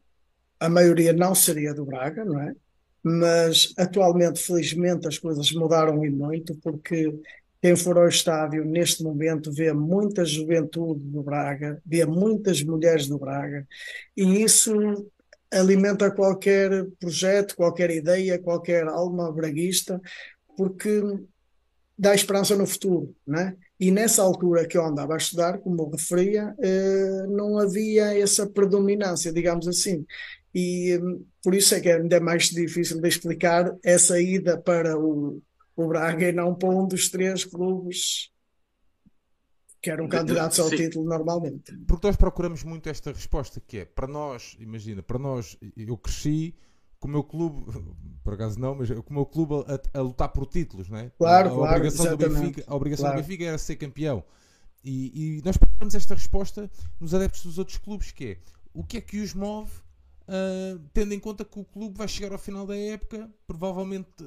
a 0.60 0.70
maioria 0.70 1.14
não 1.14 1.34
seria 1.36 1.74
do 1.74 1.86
Braga, 1.86 2.24
não 2.26 2.40
é? 2.40 2.54
Mas 3.04 3.74
atualmente, 3.78 4.42
felizmente, 4.42 5.08
as 5.08 5.18
coisas 5.18 5.52
mudaram 5.52 6.04
e 6.04 6.10
muito, 6.10 6.56
porque 6.58 7.14
quem 7.62 7.76
for 7.76 7.98
ao 7.98 8.08
estádio 8.08 8.66
neste 8.66 9.04
momento 9.04 9.52
vê 9.52 9.72
muita 9.74 10.26
juventude 10.26 11.00
do 11.02 11.24
Braga, 11.24 11.82
vê 11.86 12.06
muitas 12.06 12.62
mulheres 12.62 13.08
do 13.08 13.18
Braga, 13.18 13.68
e 14.16 14.44
isso 14.44 14.74
alimenta 15.52 16.12
qualquer 16.12 16.86
projeto, 17.00 17.56
qualquer 17.56 17.90
ideia, 17.90 18.38
qualquer 18.38 18.88
alma 18.88 19.32
braguista, 19.32 20.02
porque 20.56 21.02
dá 21.98 22.14
esperança 22.14 22.56
no 22.56 22.68
futuro, 22.68 23.16
né? 23.26 23.56
E 23.80 23.92
nessa 23.92 24.22
altura 24.22 24.68
que 24.68 24.78
eu 24.78 24.86
andava 24.86 25.14
a 25.14 25.18
estudar, 25.18 25.60
como 25.60 25.82
eu 25.82 25.90
referia, 25.90 26.56
eh, 26.60 27.26
não 27.28 27.58
havia 27.58 28.18
essa 28.18 28.48
predominância, 28.48 29.32
digamos 29.32 29.68
assim. 29.68 30.06
E 30.54 30.98
hum, 30.98 31.24
por 31.44 31.54
isso 31.54 31.76
é 31.76 31.80
que 31.80 31.90
é 31.90 31.96
ainda 31.96 32.20
mais 32.20 32.50
difícil 32.50 33.00
de 33.00 33.08
explicar 33.08 33.76
essa 33.84 34.20
ida 34.20 34.60
para 34.60 34.98
o, 34.98 35.42
o 35.76 35.88
Braga 35.88 36.30
e 36.30 36.32
não 36.32 36.56
para 36.56 36.70
um 36.70 36.88
dos 36.88 37.10
três 37.10 37.46
clubes 37.46 38.32
que 39.82 39.92
eram 39.92 40.08
candidatos 40.08 40.60
ao 40.60 40.70
Sim. 40.70 40.78
título 40.78 41.06
normalmente. 41.08 41.76
Porque 41.88 42.08
nós 42.08 42.16
procuramos 42.16 42.64
muito 42.64 42.90
esta 42.90 43.12
resposta 43.12 43.62
que 43.66 43.78
é, 43.80 43.86
para 43.86 44.08
nós, 44.08 44.58
imagina, 44.60 45.04
para 45.04 45.20
nós, 45.20 45.58
eu 45.78 45.98
cresci 45.98 46.56
com 47.00 47.08
o 47.08 47.12
meu 47.12 47.24
clube, 47.24 47.64
por 48.24 48.34
acaso 48.34 48.60
não, 48.60 48.76
mas 48.76 48.90
com 48.90 49.12
o 49.12 49.14
meu 49.14 49.26
clube 49.26 49.54
a, 49.68 50.00
a 50.00 50.02
lutar 50.02 50.30
por 50.30 50.46
títulos, 50.46 50.90
não 50.90 50.98
é? 50.98 51.12
Claro, 51.18 51.50
a, 51.50 51.52
a 51.52 51.56
claro, 51.56 51.76
obrigação 51.76 52.18
do. 52.18 52.18
Benfica, 52.18 52.64
a 52.68 52.76
obrigação 52.76 53.06
Claro. 53.06 53.18
do 53.18 53.24
Benfica 53.24 53.44
era 53.46 53.58
ser 53.58 53.76
campeão. 53.76 54.24
E, 54.84 55.38
e 55.38 55.42
nós 55.44 55.58
procuramos 55.58 55.96
esta 55.96 56.14
resposta 56.16 56.70
nos 57.00 57.14
adeptos 57.14 57.44
dos 57.44 57.58
outros 57.58 57.78
clubes, 57.78 58.12
que 58.12 58.26
é 58.26 58.38
o 58.74 58.84
que 58.84 58.98
é 58.98 59.02
que 59.02 59.20
os 59.20 59.34
move, 59.34 59.72
ah, 60.28 60.80
tendo 60.94 61.14
em 61.14 61.20
conta 61.20 61.44
que 61.46 61.60
o 61.60 61.64
clube 61.66 61.98
vai 61.98 62.08
chegar 62.08 62.32
ao 62.32 62.38
final 62.38 62.66
da 62.66 62.76
época, 62.78 63.30
provavelmente 63.48 64.24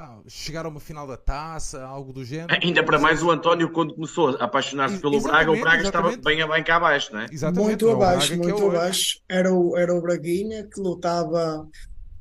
pá, 0.00 0.18
chegar 0.26 0.64
a 0.64 0.68
uma 0.68 0.80
final 0.80 1.06
da 1.06 1.16
taça, 1.16 1.82
algo 1.84 2.10
do 2.10 2.24
género. 2.24 2.58
Ainda 2.62 2.82
para 2.82 2.98
mais 2.98 3.22
o 3.22 3.30
António, 3.30 3.70
quando 3.70 3.94
começou 3.94 4.30
a 4.30 4.44
apaixonar-se 4.44 4.98
pelo 4.98 5.16
Exatamente, 5.16 5.44
Braga, 5.44 5.58
o 5.58 5.60
Braga 5.60 5.82
estava 5.82 6.08
exatamente. 6.08 6.36
bem, 6.38 6.48
bem 6.48 6.64
cá 6.64 6.76
abaixo, 6.76 7.12
não 7.12 7.20
é? 7.20 7.26
Exatamente, 7.30 7.66
Muito 7.66 7.84
não 7.84 7.92
é 7.92 7.94
abaixo, 7.94 8.32
é 8.32 8.36
muito 8.36 8.66
abaixo. 8.66 9.20
Era 9.28 9.52
o, 9.52 9.76
era 9.76 9.94
o 9.94 10.00
Braguinha 10.00 10.64
que 10.64 10.80
lutava 10.80 11.68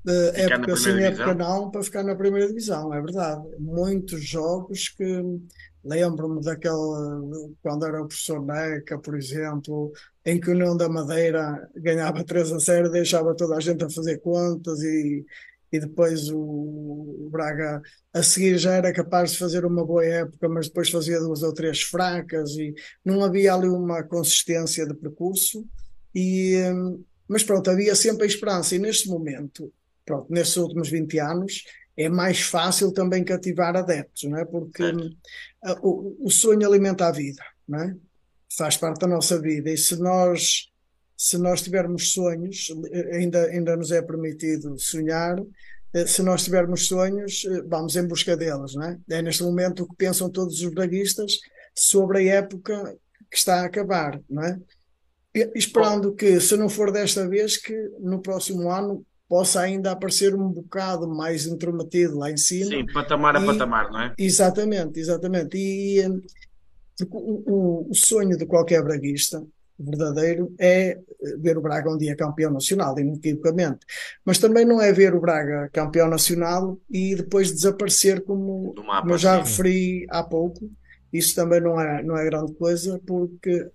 de 0.04 0.32
Ficar 0.34 0.56
época 0.56 0.76
sim, 0.76 0.84
primeira 0.84 1.08
época 1.08 1.34
divisão. 1.34 1.62
não, 1.62 1.72
para 1.72 1.84
ficar 1.84 2.04
na 2.04 2.16
primeira 2.16 2.48
divisão, 2.48 2.94
é 2.94 3.02
verdade. 3.02 3.48
Muitos 3.60 4.26
jogos 4.26 4.90
que 4.90 5.24
lembro-me 5.84 6.42
daquela 6.42 7.22
quando 7.62 7.86
era 7.86 8.02
o 8.02 8.08
professor 8.08 8.46
Neca, 8.46 9.00
por 9.00 9.18
exemplo, 9.18 9.94
em 10.26 10.38
que 10.38 10.50
o 10.50 10.54
União 10.54 10.76
da 10.76 10.90
Madeira 10.90 11.70
ganhava 11.78 12.26
3 12.26 12.52
a 12.52 12.58
0, 12.58 12.92
deixava 12.92 13.34
toda 13.36 13.56
a 13.56 13.60
gente 13.62 13.86
a 13.86 13.90
fazer 13.90 14.18
contas 14.20 14.82
e, 14.82 15.26
e 15.72 15.80
depois 15.80 16.30
o, 16.30 17.30
Braga 17.32 17.82
a 18.14 18.24
seguir 18.24 18.58
já 18.58 18.74
era 18.74 18.92
capaz 18.94 19.32
de 19.32 19.38
fazer 19.38 19.66
uma 19.66 19.86
boa 19.86 20.04
época, 20.06 20.50
mas 20.50 20.68
depois 20.68 20.90
fazia 20.90 21.20
duas 21.20 21.44
ou 21.44 21.54
três 21.54 21.82
fracas 21.82 22.52
e 22.58 22.74
não 23.06 23.24
havia 23.24 23.54
ali 23.54 23.68
uma 23.68 24.04
consistência 24.04 24.86
de 24.88 24.94
percurso. 24.96 25.66
E, 26.14 26.56
hum, 26.74 27.04
mas 27.28 27.44
pronto, 27.44 27.70
havia 27.70 27.96
sempre 27.96 28.24
a 28.24 28.28
esperança, 28.28 28.76
e 28.76 28.80
neste 28.80 29.08
momento, 29.08 29.72
pronto, 30.06 30.32
nestes 30.32 30.58
últimos 30.58 30.90
20 30.90 31.20
anos, 31.20 31.64
é 31.96 32.10
mais 32.10 32.42
fácil 32.42 32.92
também 32.92 33.24
cativar 33.24 33.76
adeptos, 33.76 34.24
não 34.24 34.38
é? 34.38 34.46
Porque 34.46 34.84
a- 35.64 35.80
o, 35.82 36.18
o 36.26 36.32
sonho 36.32 36.68
alimenta 36.68 37.08
a 37.08 37.12
vida, 37.12 37.44
não 37.68 37.80
é? 37.82 37.96
Faz 38.58 38.78
parte 38.78 39.02
da 39.02 39.08
nossa 39.08 39.40
vida, 39.40 39.70
e 39.70 39.78
se 39.78 39.96
nós, 40.00 40.69
se 41.22 41.38
nós 41.38 41.62
tivermos 41.62 42.14
sonhos, 42.14 42.68
eh, 42.94 43.18
ainda, 43.18 43.44
ainda 43.48 43.76
nos 43.76 43.92
é 43.92 44.02
permitido 44.02 44.80
sonhar, 44.80 45.36
eh, 45.94 46.06
se 46.08 46.24
nós 46.24 46.46
tivermos 46.46 46.88
sonhos, 46.88 47.44
eh, 47.46 47.62
vamos 47.68 47.98
em 47.98 48.08
busca 48.08 48.38
deles, 48.38 48.74
não 48.74 48.84
é? 48.84 48.98
É 49.10 49.22
neste 49.22 49.44
momento 49.44 49.84
o 49.84 49.88
que 49.90 49.98
pensam 49.98 50.30
todos 50.30 50.62
os 50.62 50.74
braguistas 50.74 51.34
sobre 51.76 52.20
a 52.30 52.36
época 52.36 52.96
que 53.30 53.38
está 53.38 53.62
a 53.62 53.66
acabar, 53.66 54.18
não 54.30 54.44
é? 54.46 54.58
E- 55.36 55.52
Esperando 55.56 56.14
que, 56.16 56.40
se 56.40 56.56
não 56.56 56.70
for 56.70 56.90
desta 56.90 57.28
vez, 57.28 57.58
que 57.58 57.76
no 58.00 58.22
próximo 58.22 58.72
ano 58.72 59.06
possa 59.28 59.60
ainda 59.60 59.92
aparecer 59.92 60.34
um 60.34 60.48
bocado 60.50 61.06
mais 61.08 61.46
intrometido 61.46 62.18
lá 62.18 62.32
em 62.32 62.38
cima. 62.38 62.72
Sim, 62.72 62.86
patamar 62.94 63.36
a 63.36 63.42
E- 63.42 63.46
patamar, 63.46 63.92
não 63.92 64.02
é? 64.04 64.14
Exatamente, 64.18 65.00
exatamente. 65.02 65.58
E 65.58 66.02
porque 66.98 67.16
o, 67.18 67.44
o- 67.46 67.90
o 67.92 67.94
sonho 67.94 68.38
de 68.38 68.46
qualquer 68.46 68.82
braguista 68.84 69.46
verdadeiro 69.80 70.54
é 70.60 70.90
eh, 70.90 70.98
ver 71.40 71.58
o 71.58 71.62
Braga 71.62 71.90
um 71.90 71.98
dia 71.98 72.16
campeão 72.16 72.52
nacional, 72.52 72.98
inequivocamente. 73.00 73.80
Mas 74.26 74.38
também 74.38 74.66
não 74.66 74.82
é 74.82 74.92
ver 74.92 75.16
o 75.16 75.22
Braga 75.22 75.70
campeão 75.72 76.08
nacional 76.08 76.78
e 76.90 77.16
depois 77.16 77.52
desaparecer 77.52 78.24
como, 78.24 78.74
mapa, 78.86 79.02
como 79.02 79.14
eu 79.14 79.18
já 79.18 79.36
sim. 79.38 79.50
referi 79.50 80.08
há 80.10 80.24
pouco. 80.24 80.70
Isso 81.12 81.34
também 81.36 81.62
não 81.62 81.80
é, 81.80 82.04
não 82.04 82.18
é 82.18 82.26
grande 82.26 82.54
coisa, 82.54 83.00
porque 83.06 83.68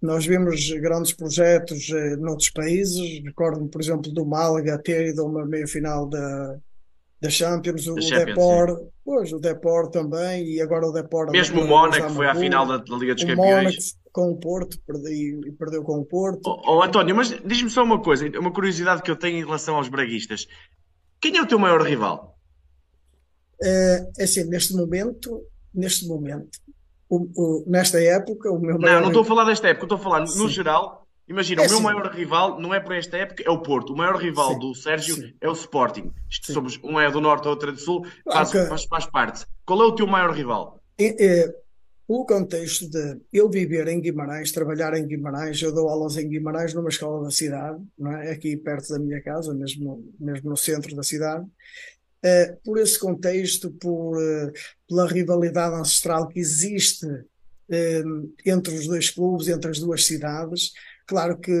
nós 0.00 0.26
vemos 0.26 0.70
grandes 0.72 1.12
projetos 1.12 1.88
eh, 1.90 2.16
noutros 2.16 2.50
países. 2.50 3.22
Recordo-me, 3.22 3.68
por 3.68 3.80
exemplo, 3.80 4.12
do 4.12 4.24
Málaga 4.24 4.78
ter 4.78 5.08
ido 5.08 5.22
a 5.22 5.24
uma 5.24 5.46
meia-final 5.46 6.06
da, 6.08 6.58
da 7.24 7.30
Champions, 7.30 7.86
o 7.86 7.94
Da 7.94 8.02
Champions, 8.02 8.26
Depor, 8.26 8.86
pois, 9.04 9.32
o 9.32 9.38
Depor 9.38 9.90
também, 9.90 10.44
e 10.46 10.60
agora 10.60 10.86
o 10.86 10.92
Depor 10.92 11.30
Mesmo 11.30 11.62
o 11.62 11.66
Mónaco 11.66 12.10
foi 12.10 12.26
à 12.26 12.34
final 12.34 12.66
da, 12.66 12.76
da 12.76 12.96
Liga 12.96 13.14
dos 13.14 13.24
O 13.24 13.26
Campeões. 13.26 13.64
Mónaco 13.64 14.04
com 14.12 14.30
o 14.30 14.36
Porto, 14.36 14.78
perdeu, 14.86 15.10
e 15.12 15.52
perdeu 15.58 15.82
com 15.82 15.98
o 15.98 16.04
Porto. 16.04 16.40
Oh, 16.46 16.76
oh, 16.76 16.82
António, 16.82 17.16
mas 17.16 17.30
diz-me 17.44 17.68
só 17.70 17.82
uma 17.82 18.00
coisa, 18.00 18.28
uma 18.38 18.52
curiosidade 18.52 19.02
que 19.02 19.10
eu 19.10 19.16
tenho 19.16 19.38
em 19.38 19.44
relação 19.44 19.74
aos 19.76 19.88
braguistas. 19.88 20.46
Quem 21.20 21.36
é 21.36 21.42
o 21.42 21.46
teu 21.46 21.58
maior 21.58 21.82
rival? 21.82 22.38
É 23.62 24.06
é 24.18 24.24
assim, 24.24 24.44
neste 24.44 24.74
momento, 24.74 25.42
neste 25.74 26.06
momento, 26.06 26.58
o- 27.08 27.28
o- 27.34 27.64
nesta 27.66 28.00
época, 28.00 28.50
o 28.52 28.60
meu 28.60 28.74
Não, 28.74 28.80
maior 28.80 29.00
não 29.00 29.08
estou 29.08 29.22
a 29.22 29.24
falar 29.24 29.44
desta 29.44 29.68
época, 29.68 29.86
estou 29.86 29.98
a 29.98 30.00
falar 30.00 30.20
no 30.20 30.48
geral. 30.48 31.03
Imagina, 31.26 31.62
É 31.62 31.66
o 31.66 31.68
meu 31.68 31.76
assim. 31.78 31.84
maior 31.84 32.12
rival 32.12 32.60
não 32.60 32.74
é 32.74 32.80
para 32.80 32.96
esta 32.96 33.16
época, 33.16 33.42
é 33.46 33.50
o 33.50 33.62
Porto. 33.62 33.92
O 33.92 33.96
maior 33.96 34.16
rival 34.16 34.52
Sim, 34.54 34.58
do 34.58 34.74
Sérgio 34.74 35.14
sim. 35.16 35.34
é 35.40 35.48
o 35.48 35.52
Sporting. 35.52 36.12
Isto 36.30 36.48
Sim. 36.48 36.52
somos, 36.52 36.78
um 36.84 37.00
é 37.00 37.10
do 37.10 37.20
Norte, 37.20 37.48
outro 37.48 37.70
é 37.70 37.72
do 37.72 37.78
Sul, 37.80 38.02
Claro 38.02 38.14
faz, 38.46 38.50
que- 38.50 38.66
faz, 38.68 38.84
faz 38.84 39.06
parte. 39.06 39.46
Qual 39.64 39.80
é 39.82 39.86
o 39.86 39.94
teu 39.94 40.06
maior 40.06 40.32
rival? 40.34 40.82
É, 40.98 41.24
é, 41.44 41.54
o 42.06 42.26
contexto 42.26 42.88
de 42.90 43.16
eu 43.32 43.48
viver 43.48 43.88
em 43.88 44.00
Guimarães, 44.00 44.52
trabalhar 44.52 44.92
em 44.94 45.06
Guimarães, 45.06 45.60
eu 45.62 45.72
dou 45.72 45.88
aulas 45.88 46.18
em 46.18 46.28
Guimarães 46.28 46.74
numa 46.74 46.90
escola 46.90 47.24
da 47.24 47.30
cidade, 47.30 47.82
não 47.98 48.12
é? 48.12 48.30
Aqui 48.30 48.56
perto 48.58 48.90
da 48.92 48.98
minha 48.98 49.22
casa, 49.22 49.54
mesmo, 49.54 50.04
mesmo 50.20 50.50
no 50.50 50.56
centro 50.56 50.94
da 50.94 51.02
cidade. 51.02 51.46
Eh, 52.22 52.56
por 52.64 52.78
esse 52.78 52.98
contexto, 52.98 53.70
por, 53.70 54.20
eh, 54.20 54.52
pela 54.88 55.06
rivalidade 55.06 55.74
ancestral 55.76 56.28
que 56.28 56.38
existe 56.38 57.06
eh, 57.70 58.02
entre 58.44 58.74
os 58.74 58.86
dois 58.86 59.08
clubes, 59.10 59.48
entre 59.48 59.70
as 59.70 59.78
duas 59.78 60.04
cidades, 60.04 60.72
claro 61.06 61.38
que 61.38 61.52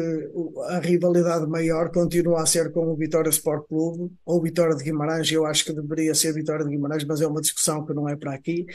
a 0.68 0.78
rivalidade 0.80 1.46
maior 1.46 1.90
continua 1.90 2.42
a 2.42 2.46
ser 2.46 2.72
com 2.72 2.86
o 2.88 2.96
Vitória 2.96 3.28
Sport 3.30 3.66
Clube 3.68 4.12
ou 4.24 4.42
Vitória 4.42 4.74
de 4.76 4.84
Guimarães. 4.84 5.30
Eu 5.30 5.44
acho 5.46 5.64
que 5.64 5.72
deveria 5.72 6.14
ser 6.14 6.32
Vitória 6.32 6.64
de 6.64 6.70
Guimarães, 6.70 7.04
mas 7.04 7.20
é 7.20 7.26
uma 7.26 7.40
discussão 7.40 7.84
que 7.84 7.92
não 7.94 8.08
é 8.08 8.16
para 8.16 8.34
aqui. 8.34 8.66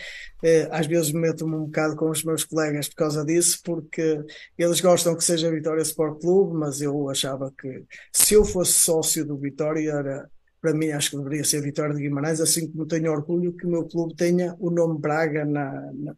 Eh, 0.44 0.68
às 0.72 0.86
vezes 0.88 1.12
meto-me 1.12 1.56
um 1.56 1.66
bocado 1.66 1.96
com 1.96 2.10
os 2.10 2.24
meus 2.24 2.44
colegas 2.44 2.88
por 2.90 2.96
causa 2.96 3.26
disso, 3.26 3.60
porque 3.64 4.24
eles 4.58 4.80
gostam 4.82 5.16
que 5.16 5.24
seja 5.24 5.52
Vitória 5.52 5.82
Sport 5.82 6.22
Clube, 6.22 6.56
mas 6.58 6.82
eu 6.82 7.10
achava 7.10 7.52
que 7.60 7.84
se 8.14 8.34
eu 8.36 8.46
fosse 8.46 8.74
sócio 8.74 9.26
do 9.26 9.38
Vitória, 9.38 9.92
era, 9.92 10.30
para 10.62 10.74
mim 10.74 10.90
acho 10.92 11.12
que 11.12 11.18
deveria 11.18 11.44
ser 11.44 11.62
Vitória 11.62 11.96
de 11.96 12.02
Guimarães, 12.02 12.40
assim 12.42 12.70
como 12.72 12.86
tenho 12.86 13.12
orgulho 13.12 13.54
que 13.54 13.66
o 13.66 13.70
meu 13.70 13.86
clube 13.88 14.16
tenha 14.16 14.56
o 14.60 14.70
nome 14.70 15.00
Braga 15.00 15.46
na, 15.46 15.72
na- 15.94 16.16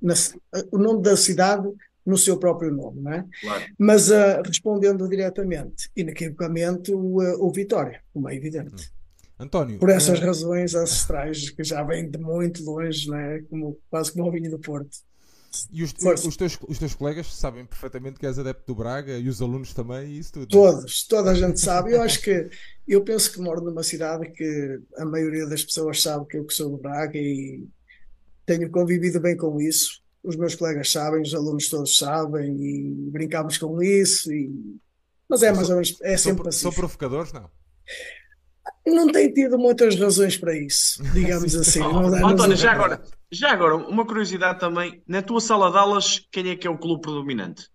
na- 0.00 0.14
o 0.70 0.78
nome 0.78 1.02
da 1.02 1.16
cidade 1.16 1.68
no 2.06 2.16
seu 2.16 2.38
próprio 2.38 2.72
nome, 2.72 3.02
não 3.02 3.12
é? 3.12 3.26
Claro. 3.40 3.64
Mas 3.76 4.12
ah, 4.12 4.40
respondendo 4.46 5.08
diretamente, 5.08 5.90
inequivocamente, 5.96 6.92
o, 6.92 7.20
ah, 7.20 7.36
o 7.38 7.50
Vitória, 7.50 8.00
como 8.12 8.28
é 8.28 8.36
evidente. 8.36 8.94
António, 9.38 9.78
Por 9.78 9.90
essas 9.90 10.18
eh, 10.18 10.24
razões 10.24 10.74
ancestrais 10.74 11.50
que 11.50 11.62
já 11.62 11.82
vêm 11.82 12.08
de 12.08 12.16
muito 12.16 12.64
longe, 12.64 13.08
não 13.08 13.18
é? 13.18 13.42
Como, 13.50 13.78
quase 13.90 14.12
como 14.12 14.28
o 14.28 14.30
vinho 14.30 14.50
do 14.50 14.58
Porto. 14.58 14.96
e 15.70 15.82
os, 15.82 15.92
os 16.24 16.36
teus, 16.36 16.58
os 16.66 16.78
teus 16.78 16.94
colegas 16.94 17.26
sabem 17.34 17.66
perfeitamente 17.66 18.18
que 18.18 18.24
és 18.24 18.38
adepto 18.38 18.64
do 18.66 18.74
Braga 18.74 19.18
e 19.18 19.28
os 19.28 19.42
alunos 19.42 19.74
também 19.74 20.12
e 20.12 20.18
isso 20.20 20.32
tudo. 20.32 20.46
Todos, 20.46 21.06
toda 21.06 21.32
a 21.32 21.34
gente 21.34 21.60
sabe. 21.60 21.92
Eu 21.92 22.00
acho 22.00 22.22
que, 22.22 22.48
eu 22.88 23.04
penso 23.04 23.30
que 23.30 23.40
moro 23.40 23.60
numa 23.60 23.82
cidade 23.82 24.30
que 24.30 24.80
a 24.96 25.04
maioria 25.04 25.46
das 25.46 25.62
pessoas 25.62 26.00
sabe 26.00 26.26
que 26.28 26.38
eu 26.38 26.46
que 26.46 26.54
sou 26.54 26.70
do 26.70 26.78
Braga 26.78 27.18
e 27.18 27.66
tenho 28.46 28.70
convivido 28.70 29.20
bem 29.20 29.36
com 29.36 29.60
isso. 29.60 30.05
Os 30.26 30.36
meus 30.36 30.54
colegas 30.56 30.90
sabem, 30.90 31.22
os 31.22 31.32
alunos 31.34 31.68
todos 31.68 31.96
sabem 31.96 32.56
e 32.60 33.10
brincamos 33.10 33.58
com 33.58 33.80
isso. 33.82 34.32
E... 34.32 34.50
Mas 35.28 35.42
é 35.42 35.52
mais 35.52 35.68
ou 35.68 35.76
menos, 35.76 35.96
é 36.02 36.16
São, 36.16 36.30
sempre 36.32 36.42
pro- 36.42 36.52
são 36.52 36.72
provocadores? 36.72 37.32
Não. 37.32 37.48
Não 38.86 39.10
tem 39.10 39.32
tido 39.32 39.58
muitas 39.58 39.96
razões 39.96 40.36
para 40.36 40.56
isso, 40.56 41.02
digamos 41.14 41.54
assim. 41.54 41.80
Oh, 41.80 42.26
António, 42.26 42.56
já 42.56 42.72
agora, 42.72 43.02
já 43.30 43.50
agora, 43.52 43.76
uma 43.76 44.06
curiosidade 44.06 44.58
também. 44.60 45.02
Na 45.06 45.22
tua 45.22 45.40
sala 45.40 45.70
de 45.70 45.78
aulas, 45.78 46.26
quem 46.30 46.50
é 46.50 46.56
que 46.56 46.66
é 46.66 46.70
o 46.70 46.78
clube 46.78 47.02
predominante? 47.02 47.68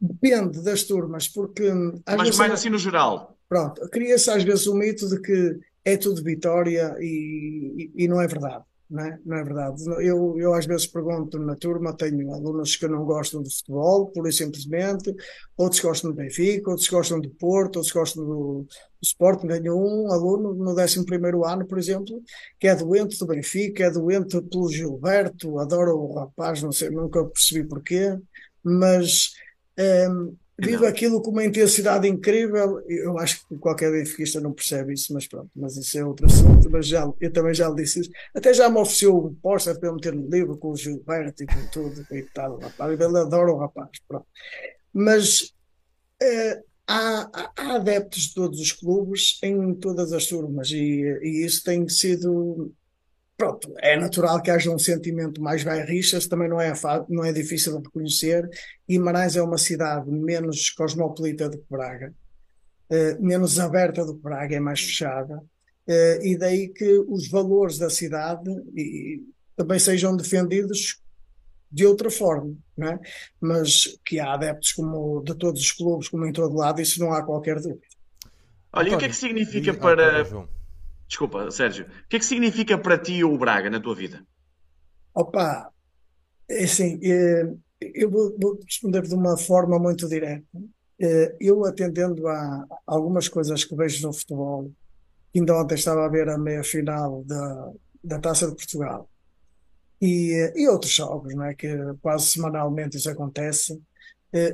Depende 0.00 0.62
das 0.62 0.84
turmas, 0.84 1.28
porque 1.28 1.70
hum, 1.70 2.00
às 2.06 2.16
Mas 2.16 2.28
vezes 2.28 2.38
mais 2.38 2.52
assim 2.52 2.70
no 2.70 2.78
geral. 2.78 3.36
Pronto, 3.48 3.80
cria-se 3.90 4.30
às 4.30 4.42
vezes 4.44 4.66
o 4.66 4.74
mito 4.74 5.08
de 5.08 5.20
que 5.20 5.58
é 5.84 5.96
tudo 5.96 6.22
vitória 6.22 6.94
e, 7.00 7.90
e, 7.96 8.04
e 8.04 8.08
não 8.08 8.20
é 8.20 8.26
verdade, 8.26 8.62
não 8.90 9.04
é? 9.04 9.18
Não 9.24 9.36
é 9.36 9.44
verdade. 9.44 9.82
Eu, 10.00 10.34
eu 10.38 10.54
às 10.54 10.66
vezes 10.66 10.86
pergunto 10.86 11.38
na 11.38 11.54
turma, 11.54 11.96
tenho 11.96 12.32
alunos 12.32 12.76
que 12.76 12.88
não 12.88 13.04
gostam 13.04 13.42
de 13.42 13.54
futebol, 13.54 14.06
pura 14.10 14.28
e 14.30 14.32
simplesmente, 14.32 15.14
outros 15.56 15.80
gostam 15.80 16.10
do 16.10 16.16
Benfica, 16.16 16.70
outros 16.70 16.88
gostam 16.88 17.20
do 17.20 17.30
Porto, 17.30 17.76
outros 17.76 17.92
gostam 17.92 18.24
do, 18.24 18.62
do 18.62 18.68
Sporting. 19.02 19.48
Tenho 19.48 19.76
um 19.76 20.10
aluno 20.12 20.54
no 20.54 20.74
11º 20.74 21.46
ano, 21.46 21.66
por 21.66 21.78
exemplo, 21.78 22.22
que 22.58 22.66
é 22.68 22.74
doente 22.74 23.18
do 23.18 23.26
Benfica, 23.26 23.84
é 23.84 23.90
doente 23.90 24.40
pelo 24.42 24.70
Gilberto, 24.70 25.58
adora 25.58 25.94
o 25.94 26.14
rapaz, 26.14 26.62
não 26.62 26.72
sei, 26.72 26.90
nunca 26.90 27.24
percebi 27.24 27.68
porquê, 27.68 28.18
mas... 28.62 29.32
hum, 29.78 30.36
vive 30.58 30.86
aquilo 30.86 31.22
com 31.22 31.30
uma 31.30 31.44
intensidade 31.44 32.08
incrível. 32.08 32.80
Eu 32.88 33.18
acho 33.18 33.46
que 33.46 33.56
qualquer 33.58 33.92
benfiquista 33.92 34.40
não 34.40 34.52
percebe 34.52 34.92
isso, 34.92 35.12
mas 35.14 35.26
pronto, 35.26 35.50
mas 35.54 35.76
isso 35.76 35.96
é 35.98 36.04
outro 36.04 36.26
assunto. 36.26 36.68
Mas 36.70 36.86
já, 36.86 37.08
eu 37.20 37.32
também 37.32 37.54
já 37.54 37.68
lhe 37.68 37.76
disse 37.76 38.00
isso. 38.00 38.10
Até 38.34 38.52
já 38.52 38.68
me 38.68 38.78
ofereceu 38.78 39.16
um 39.16 39.34
póster 39.34 39.78
para 39.78 39.88
eu 39.88 39.94
meter 39.94 40.12
no 40.12 40.28
livro 40.28 40.58
com 40.58 40.70
o 40.70 40.76
Gilberto 40.76 41.44
e 41.44 41.46
com 41.46 41.66
tudo, 41.70 42.04
coitado, 42.06 42.58
rapaz. 42.58 42.92
Ele 42.92 43.18
adora 43.18 43.52
o 43.52 43.58
rapaz, 43.58 43.90
pronto. 44.08 44.26
Mas 44.92 45.54
eh, 46.20 46.60
há, 46.86 47.52
há, 47.56 47.74
adeptos 47.76 48.24
de 48.24 48.34
todos 48.34 48.60
os 48.60 48.72
clubes 48.72 49.38
em 49.42 49.74
todas 49.74 50.12
as 50.12 50.26
turmas 50.26 50.70
e, 50.70 51.02
e 51.22 51.44
isso 51.44 51.62
tem 51.62 51.88
sido 51.88 52.72
pronto, 53.38 53.72
é 53.78 53.96
natural 53.96 54.42
que 54.42 54.50
haja 54.50 54.68
um 54.68 54.78
sentimento 54.78 55.40
mais 55.40 55.62
bairristas, 55.62 56.26
também 56.26 56.48
não 56.48 56.60
é, 56.60 56.72
não 57.08 57.24
é 57.24 57.32
difícil 57.32 57.78
de 57.78 57.84
reconhecer. 57.84 58.50
Guimarães 58.86 59.36
é 59.36 59.42
uma 59.42 59.56
cidade 59.56 60.10
menos 60.10 60.70
cosmopolita 60.70 61.48
do 61.48 61.56
que 61.56 61.64
Braga, 61.70 62.12
uh, 62.90 63.24
menos 63.24 63.60
aberta 63.60 64.04
do 64.04 64.16
que 64.16 64.22
Braga, 64.22 64.56
é 64.56 64.60
mais 64.60 64.80
fechada, 64.80 65.36
uh, 65.36 66.22
e 66.22 66.36
daí 66.36 66.68
que 66.68 66.98
os 67.08 67.28
valores 67.28 67.78
da 67.78 67.88
cidade 67.88 68.50
e, 68.76 69.22
também 69.56 69.78
sejam 69.78 70.16
defendidos 70.16 71.00
de 71.70 71.86
outra 71.86 72.10
forma, 72.10 72.56
não 72.76 72.88
é? 72.88 72.98
mas 73.40 73.98
que 74.04 74.18
há 74.18 74.32
adeptos 74.32 74.72
como 74.72 75.22
de 75.22 75.34
todos 75.36 75.60
os 75.60 75.70
clubes, 75.70 76.08
como 76.08 76.26
em 76.26 76.32
todo 76.32 76.56
lado, 76.56 76.80
isso 76.80 76.98
não 76.98 77.12
há 77.12 77.22
qualquer 77.22 77.60
dúvida. 77.60 77.78
Olha, 78.72 78.90
e 78.90 78.94
o 78.94 78.98
que 78.98 79.04
é 79.04 79.08
que 79.08 79.16
significa 79.16 79.74
para. 79.74 80.26
Desculpa, 81.08 81.50
Sérgio. 81.50 81.86
O 81.86 82.08
que 82.08 82.16
é 82.16 82.18
que 82.18 82.24
significa 82.24 82.76
para 82.76 82.98
ti 82.98 83.24
o 83.24 83.36
Braga 83.38 83.70
na 83.70 83.80
tua 83.80 83.94
vida? 83.94 84.22
Opa, 85.14 85.72
é 86.48 86.64
assim, 86.64 87.00
é, 87.02 87.50
eu 87.80 88.10
vou 88.10 88.58
responder 88.62 89.02
de 89.02 89.14
uma 89.14 89.36
forma 89.36 89.78
muito 89.78 90.06
direta. 90.06 90.44
É, 91.00 91.34
eu 91.40 91.64
atendendo 91.64 92.28
a 92.28 92.66
algumas 92.86 93.26
coisas 93.28 93.64
que 93.64 93.74
vejo 93.74 94.06
no 94.06 94.12
futebol, 94.12 94.70
ainda 95.34 95.56
ontem 95.56 95.76
estava 95.76 96.04
a 96.04 96.08
ver 96.08 96.28
a 96.28 96.36
meia 96.36 96.62
final 96.62 97.24
da, 97.24 97.72
da 98.04 98.18
Taça 98.18 98.46
de 98.48 98.54
Portugal 98.54 99.08
e, 100.00 100.52
e 100.54 100.68
outros 100.68 100.92
jogos, 100.92 101.34
não 101.34 101.44
é? 101.44 101.54
que 101.54 101.68
quase 102.02 102.26
semanalmente 102.26 102.96
isso 102.96 103.10
acontece. 103.10 103.80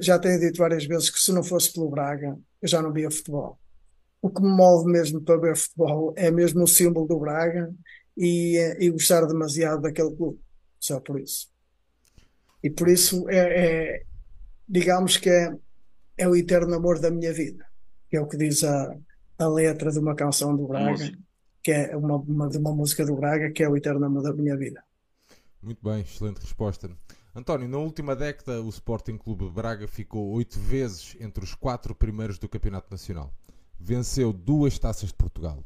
Já 0.01 0.19
tenho 0.21 0.39
dito 0.39 0.59
várias 0.59 0.85
vezes 0.85 1.11
que 1.11 1.19
se 1.19 1.33
não 1.33 1.43
fosse 1.43 1.73
pelo 1.73 1.91
Braga, 1.91 2.39
eu 2.63 2.69
já 2.69 2.81
não 2.81 2.93
via 2.93 3.11
futebol 3.11 3.59
o 4.25 4.31
que 4.31 4.41
me 4.41 4.49
move 4.49 4.91
mesmo 4.91 5.21
para 5.21 5.37
ver 5.37 5.55
futebol 5.55 6.15
é 6.17 6.31
mesmo 6.31 6.63
o 6.63 6.67
símbolo 6.67 7.07
do 7.07 7.21
Braga 7.21 7.71
e, 8.17 8.57
e 8.81 8.89
gostar 8.89 9.27
demasiado 9.27 9.83
daquele 9.83 10.17
clube, 10.17 10.41
só 10.81 10.99
por 10.99 11.21
isso. 11.21 11.49
E 12.63 12.71
por 12.71 12.89
isso 12.89 13.29
é, 13.29 13.37
é 13.37 14.03
digamos 14.67 15.19
que 15.19 15.29
é, 15.29 15.55
é, 16.17 16.27
o 16.27 16.35
eterno 16.35 16.75
amor 16.75 16.99
da 17.01 17.11
minha 17.11 17.35
vida, 17.35 17.67
que 18.09 18.17
é 18.17 18.21
o 18.23 18.27
que 18.27 18.39
diz 18.39 18.65
a, 18.65 18.97
a 19.39 19.47
letra 19.47 19.91
de 19.93 19.99
uma 19.99 20.15
canção 20.15 20.57
do 20.57 20.67
Braga, 20.69 21.13
que 21.63 21.73
é 21.73 21.95
uma, 21.95 22.17
uma, 22.17 22.49
de 22.49 22.57
uma 22.57 22.75
música 22.75 23.05
do 23.05 23.17
Braga, 23.17 23.51
que 23.51 23.63
é 23.63 23.69
o 23.69 23.77
eterno 23.77 24.07
amor 24.07 24.23
da 24.23 24.33
minha 24.33 24.57
vida. 24.57 24.83
Muito 25.61 25.85
bem, 25.85 26.01
excelente 26.01 26.41
resposta. 26.41 26.91
António, 27.37 27.69
na 27.69 27.77
última 27.77 28.17
década 28.17 28.63
o 28.63 28.71
Sporting 28.71 29.19
Clube 29.19 29.51
Braga 29.51 29.87
ficou 29.87 30.31
oito 30.31 30.59
vezes 30.59 31.15
entre 31.21 31.45
os 31.45 31.55
quatro 31.55 31.95
primeiros 31.95 32.39
do 32.39 32.49
Campeonato 32.49 32.91
Nacional 32.91 33.31
venceu 33.85 34.33
duas 34.33 34.79
taças 34.79 35.11
de 35.11 35.15
Portugal. 35.15 35.63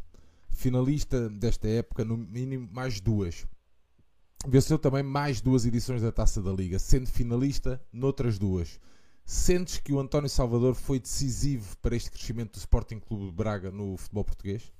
Finalista 0.51 1.29
desta 1.29 1.69
época, 1.69 2.05
no 2.05 2.17
mínimo 2.17 2.69
mais 2.73 3.01
duas. 3.01 3.47
Venceu 4.47 4.77
também 4.77 5.05
mais 5.05 5.41
duas 5.41 5.65
edições 5.65 6.03
da 6.03 6.11
Taça 6.11 6.43
da 6.43 6.51
Liga, 6.51 6.81
sendo 6.81 7.09
finalista 7.09 7.81
noutras 7.93 8.37
duas. 8.37 8.81
Sentes 9.25 9.79
que 9.79 9.93
o 9.93 10.01
António 10.01 10.29
Salvador 10.29 10.75
foi 10.75 10.99
decisivo 10.99 11.77
para 11.81 11.95
este 11.95 12.11
crescimento 12.11 12.53
do 12.53 12.59
Sporting 12.59 12.99
Clube 12.99 13.27
de 13.27 13.33
Braga 13.33 13.71
no 13.71 13.97
futebol 13.97 14.25
português? 14.25 14.73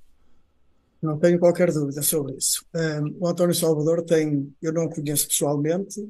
Não 1.01 1.17
tenho 1.17 1.39
qualquer 1.39 1.71
dúvida 1.71 2.01
sobre 2.01 2.35
isso. 2.35 2.65
Um, 2.75 3.17
o 3.21 3.27
António 3.27 3.55
Salvador 3.55 4.03
tem, 4.03 4.53
eu 4.61 4.73
não 4.73 4.85
o 4.85 4.89
conheço 4.89 5.27
pessoalmente, 5.29 6.01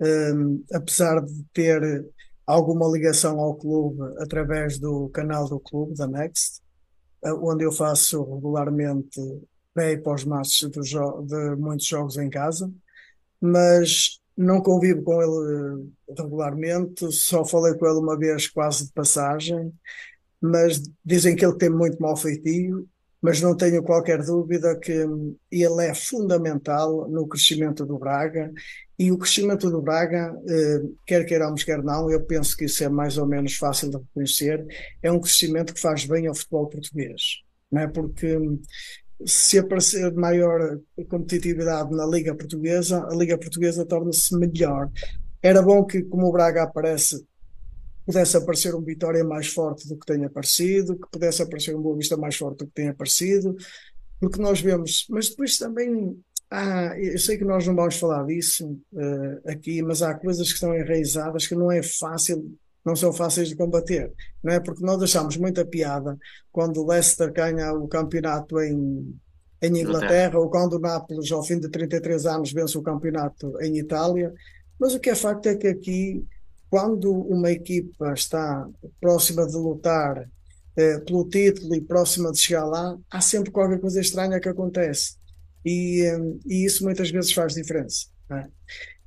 um, 0.00 0.64
apesar 0.72 1.20
de 1.24 1.44
ter 1.52 2.04
alguma 2.46 2.88
ligação 2.88 3.40
ao 3.40 3.56
clube 3.56 4.00
através 4.18 4.78
do 4.78 5.08
canal 5.08 5.48
do 5.48 5.58
clube, 5.58 5.94
da 5.94 6.06
Next, 6.06 6.60
eh, 7.24 7.32
onde 7.32 7.64
eu 7.64 7.72
faço 7.72 8.22
regularmente 8.22 9.20
pré 9.74 9.92
e 9.92 9.98
pós-matches 9.98 10.70
de, 10.70 10.80
de, 10.80 11.56
muitos 11.56 11.86
jogos 11.86 12.16
em 12.16 12.30
casa, 12.30 12.72
mas 13.40 14.20
não 14.36 14.62
convivo 14.62 15.02
com 15.02 15.20
ele 15.22 15.90
eh, 16.08 16.14
regularmente, 16.22 17.10
só 17.12 17.44
falei 17.44 17.74
com 17.74 17.86
ele 17.86 17.98
uma 17.98 18.16
vez 18.16 18.48
quase 18.48 18.86
de 18.86 18.92
passagem, 18.92 19.72
mas 20.40 20.80
dizem 21.04 21.34
que 21.34 21.44
ele 21.44 21.56
tem 21.56 21.70
muito 21.70 22.00
mau 22.00 22.16
feitio, 22.16 22.88
mas 23.20 23.40
não 23.40 23.56
tenho 23.56 23.82
qualquer 23.82 24.22
dúvida 24.22 24.78
que 24.78 24.92
ele 25.50 25.84
é 25.84 25.94
fundamental 25.94 27.08
no 27.08 27.26
crescimento 27.26 27.84
do 27.84 27.98
Braga 27.98 28.52
e 28.98 29.12
o 29.12 29.18
crescimento 29.18 29.70
do 29.70 29.82
Braga, 29.82 30.34
eh, 30.48 30.82
quer 31.04 31.24
queiramos, 31.24 31.62
quer 31.62 31.82
não, 31.82 32.10
eu 32.10 32.24
penso 32.24 32.56
que 32.56 32.64
isso 32.64 32.82
é 32.82 32.88
mais 32.88 33.18
ou 33.18 33.26
menos 33.26 33.54
fácil 33.54 33.90
de 33.90 33.98
reconhecer, 33.98 34.66
é 35.02 35.12
um 35.12 35.20
crescimento 35.20 35.74
que 35.74 35.80
faz 35.80 36.06
bem 36.06 36.26
ao 36.26 36.34
futebol 36.34 36.66
português. 36.66 37.42
Não 37.70 37.82
é? 37.82 37.88
Porque 37.88 38.38
se 39.24 39.58
aparecer 39.58 40.12
maior 40.14 40.78
competitividade 41.08 41.90
na 41.94 42.06
Liga 42.06 42.34
Portuguesa, 42.34 43.06
a 43.10 43.14
Liga 43.14 43.36
Portuguesa 43.36 43.84
torna-se 43.84 44.34
melhor. 44.36 44.90
Era 45.42 45.60
bom 45.60 45.84
que, 45.84 46.02
como 46.02 46.26
o 46.26 46.32
Braga 46.32 46.62
aparece, 46.62 47.22
pudesse 48.06 48.36
aparecer 48.36 48.74
um 48.74 48.82
Vitória 48.82 49.24
mais 49.24 49.48
forte 49.48 49.86
do 49.88 49.96
que 49.96 50.06
tem 50.06 50.24
aparecido, 50.24 50.98
que 50.98 51.10
pudesse 51.10 51.42
aparecer 51.42 51.76
um 51.76 51.82
Boa 51.82 51.96
Vista 51.96 52.16
mais 52.16 52.36
forte 52.36 52.58
do 52.58 52.66
que 52.66 52.74
tem 52.74 52.88
aparecido, 52.88 53.56
porque 54.20 54.40
nós 54.40 54.60
vemos, 54.60 55.06
mas 55.10 55.28
depois 55.28 55.58
também 55.58 56.18
ah, 56.50 56.94
eu 56.98 57.18
sei 57.18 57.36
que 57.36 57.44
nós 57.44 57.66
não 57.66 57.74
vamos 57.74 57.96
falar 57.96 58.24
disso 58.24 58.78
uh, 58.92 59.50
aqui, 59.50 59.82
mas 59.82 60.00
há 60.00 60.14
coisas 60.14 60.46
que 60.48 60.54
estão 60.54 60.76
enraizadas 60.76 61.46
que 61.46 61.56
não 61.56 61.72
é 61.72 61.82
fácil, 61.82 62.56
não 62.84 62.94
são 62.94 63.12
fáceis 63.12 63.48
de 63.48 63.56
combater, 63.56 64.12
não 64.42 64.52
é? 64.52 64.60
Porque 64.60 64.84
nós 64.84 65.02
achamos 65.02 65.36
muita 65.36 65.66
piada 65.66 66.16
quando 66.52 66.80
o 66.80 66.86
Leicester 66.86 67.32
ganha 67.32 67.72
o 67.72 67.88
campeonato 67.88 68.60
em, 68.60 69.18
em 69.60 69.80
Inglaterra 69.80 70.38
ou 70.38 70.48
quando 70.48 70.74
o 70.74 70.78
Nápoles, 70.78 71.32
ao 71.32 71.42
fim 71.42 71.58
de 71.58 71.68
33 71.68 72.26
anos, 72.26 72.52
vence 72.52 72.78
o 72.78 72.82
campeonato 72.82 73.60
em 73.60 73.78
Itália, 73.78 74.32
mas 74.78 74.94
o 74.94 75.00
que 75.00 75.10
é 75.10 75.16
facto 75.16 75.46
é 75.46 75.56
que 75.56 75.66
aqui, 75.66 76.24
quando 76.70 77.10
uma 77.12 77.50
equipa 77.50 78.12
está 78.12 78.68
próxima 79.00 79.46
de 79.46 79.56
lutar 79.56 80.28
eh, 80.76 80.98
pelo 81.00 81.28
título 81.28 81.74
e 81.74 81.80
próxima 81.80 82.30
de 82.30 82.38
chegar 82.38 82.66
lá, 82.66 82.96
há 83.10 83.20
sempre 83.20 83.50
qualquer 83.50 83.80
coisa 83.80 84.00
estranha 84.00 84.38
que 84.38 84.48
acontece 84.48 85.16
e, 85.66 86.04
e 86.46 86.64
isso 86.64 86.84
muitas 86.84 87.10
vezes 87.10 87.32
faz 87.32 87.54
diferença. 87.54 88.06
É? 88.30 88.46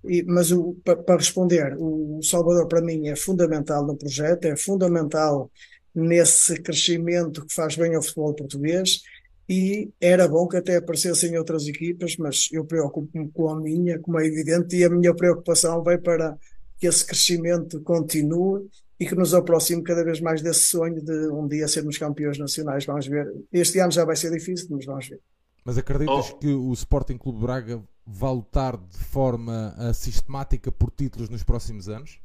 E, 0.04 0.24
mas 0.24 0.50
para 0.84 1.16
responder, 1.16 1.76
o 1.80 2.20
Salvador 2.22 2.68
para 2.68 2.82
mim 2.82 3.08
é 3.08 3.16
fundamental 3.16 3.86
no 3.88 3.96
projeto, 3.96 4.46
é 4.46 4.58
fundamental 4.58 5.50
nesse 5.96 6.62
crescimento 6.62 7.46
que 7.46 7.54
faz 7.54 7.78
bem 7.78 7.96
ao 7.96 8.02
futebol 8.02 8.34
português 8.34 9.02
e 9.48 9.90
era 10.02 10.28
bom 10.28 10.48
que 10.48 10.58
até 10.58 10.76
aparecessem 10.76 11.38
outras 11.38 11.66
equipas, 11.66 12.18
mas 12.18 12.50
eu 12.52 12.66
preocupo-me 12.66 13.32
com 13.32 13.50
a 13.50 13.60
minha, 13.60 13.98
como 13.98 14.20
é 14.20 14.26
evidente, 14.28 14.76
e 14.76 14.84
a 14.84 14.90
minha 14.90 15.16
preocupação 15.16 15.82
vai 15.82 15.98
para 15.98 16.38
que 16.78 16.88
esse 16.88 17.06
crescimento 17.06 17.82
continue 17.82 18.70
e 19.00 19.08
que 19.08 19.16
nos 19.16 19.34
aproxime 19.34 19.82
cada 19.82 20.04
vez 20.04 20.20
mais 20.20 20.42
desse 20.42 20.62
sonho 20.62 21.02
de 21.02 21.30
um 21.32 21.48
dia 21.48 21.68
sermos 21.68 21.98
campeões 21.98 22.38
nacionais. 22.38 22.86
Vamos 22.86 23.08
ver. 23.08 23.34
Este 23.52 23.80
ano 23.80 23.92
já 23.92 24.06
vai 24.06 24.16
ser 24.16 24.32
difícil, 24.32 24.68
mas 24.70 24.86
vamos 24.86 25.08
ver. 25.08 25.20
Mas 25.64 25.78
acreditas 25.78 26.32
oh. 26.32 26.38
que 26.38 26.48
o 26.48 26.74
Sporting 26.74 27.18
Clube 27.18 27.42
Braga 27.42 27.82
vai 28.06 28.32
lutar 28.32 28.78
de 28.78 28.98
forma 28.98 29.76
uh, 29.78 29.94
sistemática 29.94 30.72
por 30.72 30.92
títulos 30.92 31.30
nos 31.30 31.44
próximos 31.44 31.88
anos? 31.88 32.20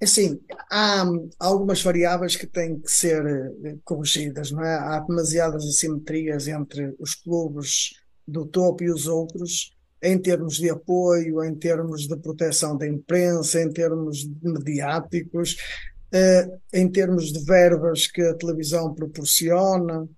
É 0.00 0.06
assim, 0.06 0.40
há 0.70 1.04
algumas 1.38 1.82
variáveis 1.82 2.34
que 2.34 2.46
têm 2.46 2.80
que 2.80 2.90
ser 2.90 3.22
uh, 3.24 3.80
corrigidas, 3.84 4.50
não 4.50 4.64
é? 4.64 4.74
Há 4.74 4.98
demasiadas 5.00 5.64
assimetrias 5.64 6.48
entre 6.48 6.94
os 6.98 7.14
clubes 7.14 7.90
do 8.26 8.46
topo 8.46 8.82
e 8.82 8.90
os 8.90 9.06
outros, 9.06 9.76
em 10.02 10.18
termos 10.18 10.56
de 10.56 10.70
apoio, 10.70 11.44
em 11.44 11.54
termos 11.54 12.08
de 12.08 12.16
proteção 12.16 12.76
da 12.76 12.86
imprensa, 12.86 13.60
em 13.60 13.70
termos 13.70 14.26
mediáticos, 14.42 15.56
uh, 16.14 16.60
em 16.72 16.90
termos 16.90 17.32
de 17.32 17.44
verbas 17.44 18.06
que 18.06 18.22
a 18.22 18.34
televisão 18.34 18.94
proporciona. 18.94 20.08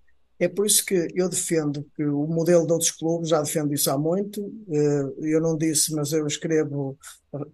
É 0.43 0.49
por 0.49 0.67
isso 0.67 0.85
que 0.85 1.07
eu 1.15 1.29
defendo 1.29 1.87
que 1.95 2.03
o 2.03 2.27
modelo 2.27 2.67
de 2.67 2.73
outros 2.73 2.91
clubes, 2.91 3.29
já 3.29 3.41
defendo 3.41 3.73
isso 3.73 3.89
há 3.89 3.97
muito, 3.97 4.53
eh, 4.69 5.13
eu 5.21 5.41
não 5.41 5.57
disse, 5.57 5.95
mas 5.95 6.13
eu 6.13 6.27
escrevo 6.27 6.99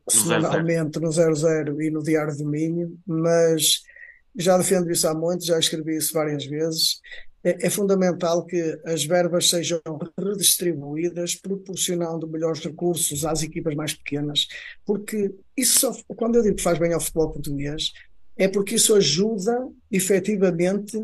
semanalmente 0.08 0.98
no 0.98 1.12
00 1.12 1.82
e 1.82 1.90
no 1.90 2.02
Diário 2.02 2.34
do 2.34 2.48
Minho, 2.48 2.98
mas 3.06 3.82
já 4.34 4.56
defendo 4.56 4.90
isso 4.90 5.06
há 5.06 5.12
muito, 5.12 5.44
já 5.44 5.58
escrevi 5.58 5.98
isso 5.98 6.14
várias 6.14 6.46
vezes. 6.46 6.98
É, 7.44 7.66
é 7.66 7.68
fundamental 7.68 8.46
que 8.46 8.80
as 8.86 9.04
verbas 9.04 9.50
sejam 9.50 9.82
redistribuídas, 10.18 11.34
proporcionando 11.34 12.26
melhores 12.26 12.60
recursos 12.64 13.22
às 13.26 13.42
equipas 13.42 13.74
mais 13.74 13.92
pequenas, 13.92 14.48
porque 14.86 15.30
isso 15.54 15.78
só, 15.78 15.94
quando 16.16 16.36
eu 16.36 16.42
digo 16.42 16.56
que 16.56 16.62
faz 16.62 16.78
bem 16.78 16.94
ao 16.94 17.00
futebol 17.00 17.32
português, 17.32 17.92
é 18.34 18.48
porque 18.48 18.76
isso 18.76 18.94
ajuda 18.94 19.68
efetivamente 19.92 20.98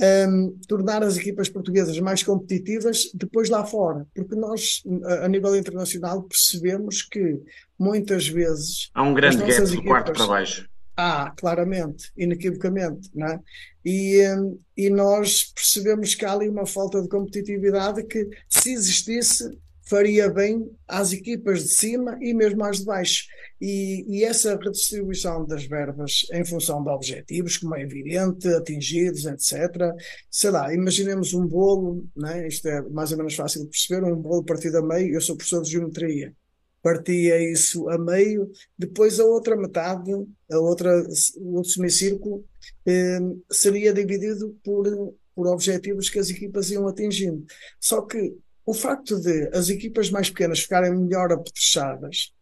um, 0.00 0.58
tornar 0.66 1.02
as 1.02 1.16
equipas 1.16 1.48
portuguesas 1.48 1.98
mais 2.00 2.22
competitivas 2.22 3.10
depois 3.14 3.48
lá 3.48 3.64
fora, 3.64 4.06
porque 4.14 4.34
nós, 4.34 4.82
a, 5.04 5.26
a 5.26 5.28
nível 5.28 5.54
internacional, 5.56 6.22
percebemos 6.22 7.02
que 7.02 7.38
muitas 7.78 8.26
vezes. 8.28 8.90
Há 8.94 9.02
um 9.02 9.14
grande 9.14 9.38
gap 9.38 9.62
do 9.62 9.84
quarto 9.84 10.12
para 10.12 10.26
baixo. 10.26 10.68
Há, 10.96 11.30
claramente, 11.30 12.10
inequivocamente, 12.16 13.10
não 13.14 13.26
é? 13.26 13.40
E, 13.84 14.22
hum, 14.28 14.58
e 14.76 14.90
nós 14.90 15.44
percebemos 15.44 16.14
que 16.14 16.24
há 16.24 16.32
ali 16.32 16.48
uma 16.48 16.66
falta 16.66 17.00
de 17.00 17.08
competitividade 17.08 18.02
que, 18.04 18.28
se 18.48 18.72
existisse, 18.72 19.58
faria 19.90 20.30
bem 20.30 20.70
às 20.86 21.12
equipas 21.12 21.64
de 21.64 21.68
cima 21.70 22.16
e 22.22 22.32
mesmo 22.32 22.64
às 22.64 22.78
de 22.78 22.84
baixo. 22.84 23.24
E, 23.60 24.04
e, 24.08 24.24
essa 24.24 24.56
redistribuição 24.56 25.44
das 25.44 25.64
verbas 25.64 26.26
em 26.32 26.44
função 26.44 26.82
de 26.82 26.88
objetivos, 26.88 27.58
como 27.58 27.74
é 27.74 27.82
evidente, 27.82 28.46
atingidos, 28.54 29.26
etc. 29.26 29.92
Sei 30.30 30.50
lá, 30.50 30.72
imaginemos 30.72 31.34
um 31.34 31.44
bolo, 31.44 32.08
né? 32.16 32.46
isto 32.46 32.68
é 32.68 32.80
mais 32.88 33.10
ou 33.10 33.18
menos 33.18 33.34
fácil 33.34 33.62
de 33.62 33.68
perceber, 33.68 34.04
um 34.04 34.14
bolo 34.14 34.44
partido 34.44 34.78
a 34.78 34.82
meio, 34.82 35.12
eu 35.12 35.20
sou 35.20 35.36
professor 35.36 35.60
de 35.62 35.72
geometria, 35.72 36.32
partia 36.80 37.42
isso 37.52 37.88
a 37.90 37.98
meio, 37.98 38.48
depois 38.78 39.18
a 39.18 39.24
outra 39.24 39.56
metade, 39.56 40.12
a 40.52 40.58
outra, 40.58 41.02
o 41.36 41.56
outro 41.56 41.72
semicírculo, 41.72 42.44
eh, 42.86 43.18
seria 43.50 43.92
dividido 43.92 44.56
por, 44.62 44.86
por 45.34 45.48
objetivos 45.48 46.08
que 46.08 46.20
as 46.20 46.30
equipas 46.30 46.70
iam 46.70 46.86
atingindo. 46.86 47.44
Só 47.80 48.02
que 48.02 48.36
o 48.70 48.74
facto 48.74 49.18
de 49.20 49.50
as 49.52 49.68
equipas 49.68 50.10
mais 50.10 50.30
pequenas 50.30 50.60
ficarem 50.60 50.94
melhor 50.96 51.32
apetrechadas, 51.32 52.32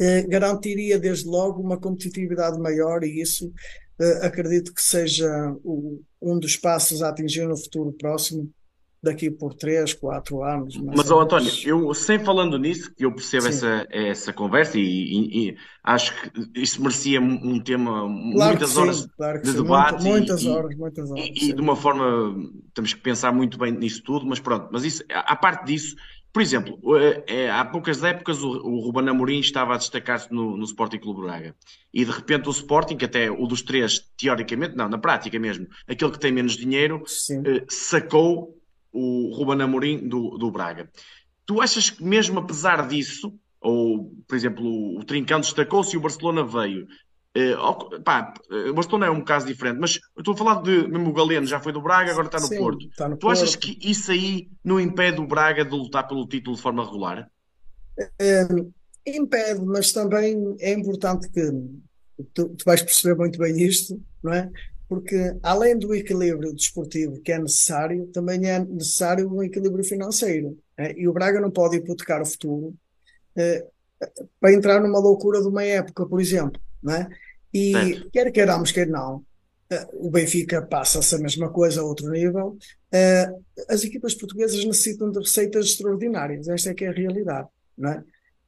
eh, 0.00 0.22
garantiria 0.22 0.98
desde 0.98 1.28
logo 1.28 1.62
uma 1.62 1.78
competitividade 1.78 2.58
maior 2.58 3.04
e 3.04 3.22
isso 3.22 3.52
eh, 4.00 4.26
acredito 4.26 4.74
que 4.74 4.82
seja 4.82 5.30
o, 5.62 6.02
um 6.20 6.36
dos 6.36 6.56
passos 6.56 7.00
a 7.00 7.10
atingir 7.10 7.46
no 7.46 7.56
futuro 7.56 7.92
próximo 7.92 8.52
daqui 9.02 9.30
por 9.30 9.54
3, 9.54 9.92
4 9.94 10.44
anos. 10.44 10.76
Mas, 10.76 11.10
oh, 11.10 11.20
António, 11.20 11.50
eu 11.64 11.92
sem 11.92 12.18
falando 12.20 12.56
nisso, 12.56 12.94
que 12.94 13.04
eu 13.04 13.12
percebo 13.12 13.48
essa, 13.48 13.86
essa 13.90 14.32
conversa 14.32 14.78
e, 14.78 14.82
e, 14.82 15.48
e, 15.48 15.56
acho 15.82 16.14
que 16.20 16.30
isso 16.54 16.80
merecia 16.80 17.20
um 17.20 17.60
tema, 17.60 17.90
claro 17.90 18.50
muitas 18.52 18.76
horas 18.76 18.96
sim, 18.98 19.08
claro 19.16 19.42
de 19.42 19.50
sim. 19.50 19.56
debate. 19.56 20.04
muitas 20.04 20.42
e, 20.42 20.48
horas, 20.48 20.76
muitas 20.76 21.10
horas. 21.10 21.30
E, 21.34 21.52
de 21.52 21.60
uma 21.60 21.74
forma, 21.74 22.04
temos 22.72 22.94
que 22.94 23.00
pensar 23.00 23.32
muito 23.32 23.58
bem 23.58 23.72
nisso 23.72 24.02
tudo, 24.04 24.24
mas 24.24 24.38
pronto, 24.38 24.68
mas 24.70 24.84
isso, 24.84 25.02
à 25.10 25.34
parte 25.34 25.66
disso, 25.66 25.96
por 26.32 26.40
exemplo, 26.40 26.78
é, 27.26 27.50
há 27.50 27.64
poucas 27.64 28.02
épocas 28.04 28.42
o, 28.42 28.48
o 28.48 28.80
Ruben 28.80 29.08
Amorim 29.08 29.40
estava 29.40 29.74
a 29.74 29.76
destacar-se 29.76 30.32
no, 30.32 30.56
no 30.56 30.64
Sporting 30.64 30.98
Clube 30.98 31.20
Braga. 31.22 31.54
E 31.92 32.04
de 32.04 32.10
repente 32.10 32.48
o 32.48 32.52
Sporting, 32.52 32.96
que 32.96 33.04
até 33.04 33.30
o 33.30 33.46
dos 33.46 33.60
três, 33.60 33.98
teoricamente, 34.16 34.74
não, 34.74 34.88
na 34.88 34.96
prática 34.96 35.38
mesmo, 35.38 35.66
aquele 35.86 36.10
que 36.10 36.18
tem 36.18 36.32
menos 36.32 36.56
dinheiro, 36.56 37.02
eh, 37.44 37.64
sacou 37.68 38.61
o 38.92 39.32
Ruben 39.34 39.62
Amorim 39.62 40.08
do, 40.08 40.36
do 40.38 40.50
Braga. 40.50 40.90
Tu 41.46 41.60
achas 41.60 41.90
que 41.90 42.04
mesmo 42.04 42.38
apesar 42.38 42.86
disso, 42.86 43.34
ou, 43.60 44.12
por 44.26 44.36
exemplo, 44.36 44.98
o 44.98 45.04
Trincão 45.04 45.40
destacou-se 45.40 45.94
e 45.94 45.98
o 45.98 46.02
Barcelona 46.02 46.44
veio, 46.44 46.86
Uh, 47.34 48.02
pá, 48.02 48.34
eh, 48.50 48.68
o 48.68 48.74
Barcelona 48.74 49.06
é 49.06 49.10
um 49.10 49.24
caso 49.24 49.46
diferente, 49.46 49.78
mas 49.80 49.98
eu 50.14 50.20
estou 50.20 50.34
a 50.34 50.36
falar 50.36 50.62
de 50.62 50.86
mesmo 50.86 51.08
o 51.08 51.14
Galeno, 51.14 51.46
já 51.46 51.58
foi 51.58 51.72
do 51.72 51.80
Braga, 51.80 52.10
agora 52.10 52.26
está 52.26 52.38
no 52.38 52.46
Sim, 52.46 52.58
Porto. 52.58 52.86
Está 52.86 53.08
no 53.08 53.16
tu 53.16 53.20
Porto. 53.20 53.38
achas 53.38 53.56
que 53.56 53.78
isso 53.80 54.10
aí 54.10 54.50
não 54.62 54.78
impede 54.78 55.18
o 55.18 55.26
Braga 55.26 55.64
de 55.64 55.74
lutar 55.74 56.06
pelo 56.06 56.28
título 56.28 56.56
de 56.56 56.62
forma 56.62 56.84
regular? 56.84 57.30
É, 58.20 58.46
impede, 59.06 59.64
mas 59.64 59.92
também 59.92 60.56
é 60.60 60.74
importante 60.74 61.30
que 61.30 61.50
tu, 62.34 62.50
tu 62.50 62.64
vais 62.66 62.82
perceber 62.82 63.16
muito 63.16 63.38
bem 63.38 63.62
isto, 63.62 63.98
não 64.22 64.34
é? 64.34 64.50
Porque 64.92 65.36
além 65.42 65.78
do 65.78 65.94
equilíbrio 65.94 66.54
desportivo 66.54 67.20
que 67.20 67.32
é 67.32 67.38
necessário, 67.38 68.06
também 68.08 68.46
é 68.46 68.58
necessário 68.58 69.32
um 69.32 69.42
equilíbrio 69.42 69.84
financeiro. 69.84 70.58
É? 70.76 70.92
E 70.98 71.08
o 71.08 71.12
Braga 71.12 71.40
não 71.40 71.50
pode 71.50 71.76
hipotecar 71.76 72.20
o 72.20 72.26
futuro 72.26 72.74
é, 73.36 73.64
para 74.40 74.52
entrar 74.52 74.80
numa 74.80 74.98
loucura 74.98 75.40
de 75.40 75.48
uma 75.48 75.64
época, 75.64 76.06
por 76.06 76.20
exemplo 76.20 76.60
não 76.82 76.94
é? 76.94 77.08
E 77.54 77.72
certo. 77.72 78.10
quer 78.10 78.32
queiramos, 78.32 78.72
quer 78.72 78.88
não, 78.88 79.24
eh, 79.70 79.86
o 79.92 80.10
Benfica 80.10 80.60
passa-se 80.62 81.14
a 81.14 81.18
mesma 81.18 81.50
coisa 81.50 81.80
a 81.80 81.84
outro 81.84 82.10
nível. 82.10 82.56
Eh, 82.90 83.30
as 83.68 83.84
equipas 83.84 84.14
portuguesas 84.14 84.64
necessitam 84.64 85.10
de 85.10 85.20
receitas 85.20 85.66
extraordinárias, 85.66 86.48
esta 86.48 86.70
é 86.70 86.74
que 86.74 86.84
é 86.84 86.88
a 86.88 86.92
realidade, 86.92 87.48
não 87.78 87.90
é? 87.90 88.04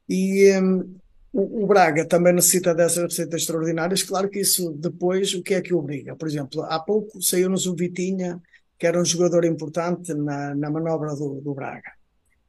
E 0.09 0.51
um, 0.59 0.95
o 1.37 1.67
Braga 1.67 2.05
também 2.05 2.33
necessita 2.33 2.73
dessas 2.73 3.03
receitas 3.03 3.41
extraordinárias, 3.41 4.03
claro 4.03 4.29
que 4.29 4.39
isso 4.39 4.71
depois, 4.71 5.33
o 5.33 5.43
que 5.43 5.53
é 5.53 5.61
que 5.61 5.73
obriga? 5.73 6.15
Por 6.15 6.29
exemplo, 6.29 6.63
há 6.63 6.79
pouco 6.79 7.21
saiu-nos 7.21 7.65
o 7.65 7.75
Vitinha, 7.75 8.41
que 8.79 8.87
era 8.87 8.99
um 8.99 9.03
jogador 9.03 9.43
importante 9.43 10.13
na, 10.13 10.55
na 10.55 10.69
manobra 10.69 11.13
do, 11.13 11.41
do 11.41 11.53
Braga. 11.53 11.91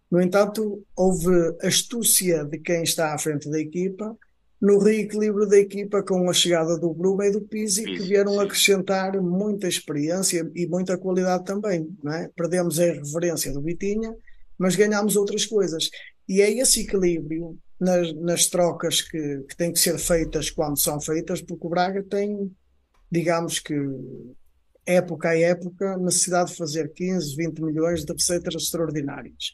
No 0.08 0.20
entanto, 0.20 0.84
houve 0.94 1.32
astúcia 1.62 2.44
de 2.44 2.58
quem 2.58 2.84
está 2.84 3.12
à 3.12 3.18
frente 3.18 3.50
da 3.50 3.58
equipa 3.58 4.16
no 4.60 4.78
reequilíbrio 4.78 5.46
da 5.46 5.58
equipa 5.58 6.02
com 6.02 6.30
a 6.30 6.32
chegada 6.32 6.78
do 6.78 6.94
Bruma 6.94 7.26
e 7.26 7.32
do 7.32 7.42
Pizzi, 7.42 7.84
que 7.84 7.98
vieram 7.98 8.40
acrescentar 8.40 9.20
muita 9.20 9.68
experiência 9.68 10.50
e 10.54 10.66
muita 10.66 10.96
qualidade 10.96 11.44
também. 11.44 11.88
É? 12.06 12.28
Perdemos 12.34 12.78
a 12.80 12.84
reverência 12.84 13.52
do 13.52 13.60
Vitinha, 13.60 14.14
mas 14.56 14.74
ganhamos 14.74 15.16
outras 15.16 15.44
coisas. 15.44 15.90
E 16.28 16.40
é 16.40 16.50
esse 16.50 16.80
equilíbrio 16.82 17.58
nas, 17.80 18.12
nas 18.14 18.46
trocas 18.46 19.02
que, 19.02 19.44
que 19.48 19.56
têm 19.56 19.72
que 19.72 19.78
ser 19.78 19.98
feitas 19.98 20.50
quando 20.50 20.78
são 20.78 21.00
feitas, 21.00 21.40
porque 21.40 21.66
o 21.66 21.70
Braga 21.70 22.02
tem, 22.02 22.50
digamos 23.10 23.58
que, 23.58 23.74
época 24.86 25.30
a 25.30 25.38
época, 25.38 25.96
necessidade 25.98 26.50
de 26.50 26.56
fazer 26.56 26.92
15, 26.92 27.36
20 27.36 27.60
milhões 27.60 28.04
de 28.04 28.12
receitas 28.12 28.54
extraordinárias. 28.54 29.52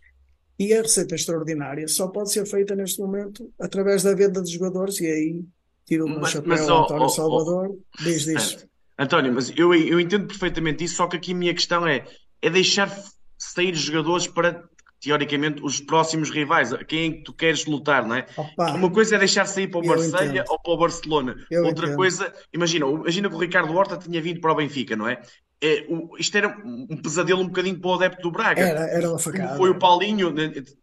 E 0.59 0.73
a 0.75 0.83
receita 0.83 1.15
extraordinária 1.15 1.89
só 1.89 2.09
pode 2.09 2.31
ser 2.31 2.47
feita 2.47 2.77
neste 2.77 3.01
momento 3.01 3.51
através 3.61 4.03
da 4.03 4.15
venda 4.15 4.43
de 4.43 4.53
jogadores, 4.53 5.01
e 5.01 5.07
aí 5.07 5.45
tiro 5.87 6.07
o 6.07 6.09
meu 6.09 6.25
chapéu 6.25 6.51
mas, 6.51 6.69
ao 6.69 6.85
António 6.85 7.05
oh, 7.05 7.09
Salvador, 7.09 7.71
oh, 7.71 8.03
diz 8.05 8.25
disso. 8.25 8.69
António, 8.99 9.33
mas 9.33 9.53
eu, 9.57 9.75
eu 9.75 9.99
entendo 9.99 10.27
perfeitamente 10.27 10.85
isso, 10.85 10.97
só 10.97 11.09
que 11.09 11.17
aqui 11.17 11.33
a 11.33 11.35
minha 11.35 11.55
questão 11.55 11.87
é, 11.87 12.05
é 12.41 12.51
deixar 12.51 12.95
sair 13.39 13.75
jogadores 13.75 14.29
para 14.29 14.63
teoricamente, 15.03 15.61
os 15.62 15.81
próximos 15.81 16.31
rivais, 16.31 16.73
quem 16.87 17.09
é 17.09 17.12
que 17.12 17.23
tu 17.23 17.33
queres 17.33 17.67
lutar, 17.67 18.07
não 18.07 18.15
é? 18.15 18.27
Opa, 18.37 18.73
Uma 18.73 18.91
coisa 18.91 19.17
é 19.17 19.19
deixar 19.19 19.47
sair 19.47 19.67
para 19.67 19.81
o 19.81 19.87
Marselha 19.87 20.45
ou 20.49 20.59
para 20.59 20.73
o 20.73 20.77
Barcelona. 20.77 21.35
Eu 21.51 21.65
Outra 21.65 21.87
entendo. 21.87 21.97
coisa, 21.97 22.33
imagina, 22.53 22.87
imagina 22.87 23.29
que 23.29 23.35
o 23.35 23.38
Ricardo 23.38 23.75
Horta 23.75 23.99
tinha 23.99 24.23
vindo 24.23 24.41
para 24.41 24.53
o 24.53 24.55
Benfica, 24.55 24.95
não 24.95 25.09
é? 25.09 25.21
é, 25.62 25.87
o, 25.88 26.17
isto 26.19 26.37
era 26.37 26.49
um 26.65 26.97
pesadelo 26.97 27.41
um 27.41 27.47
bocadinho 27.47 27.79
para 27.79 27.91
o 27.91 27.95
adepto 27.95 28.23
do 28.23 28.33
Braga. 28.33 28.61
Era, 28.61 28.81
era 28.91 29.09
uma 29.09 29.19
facada. 29.19 29.47
Como 29.47 29.57
foi 29.59 29.71
o 29.71 29.79
Paulinho, 29.79 30.35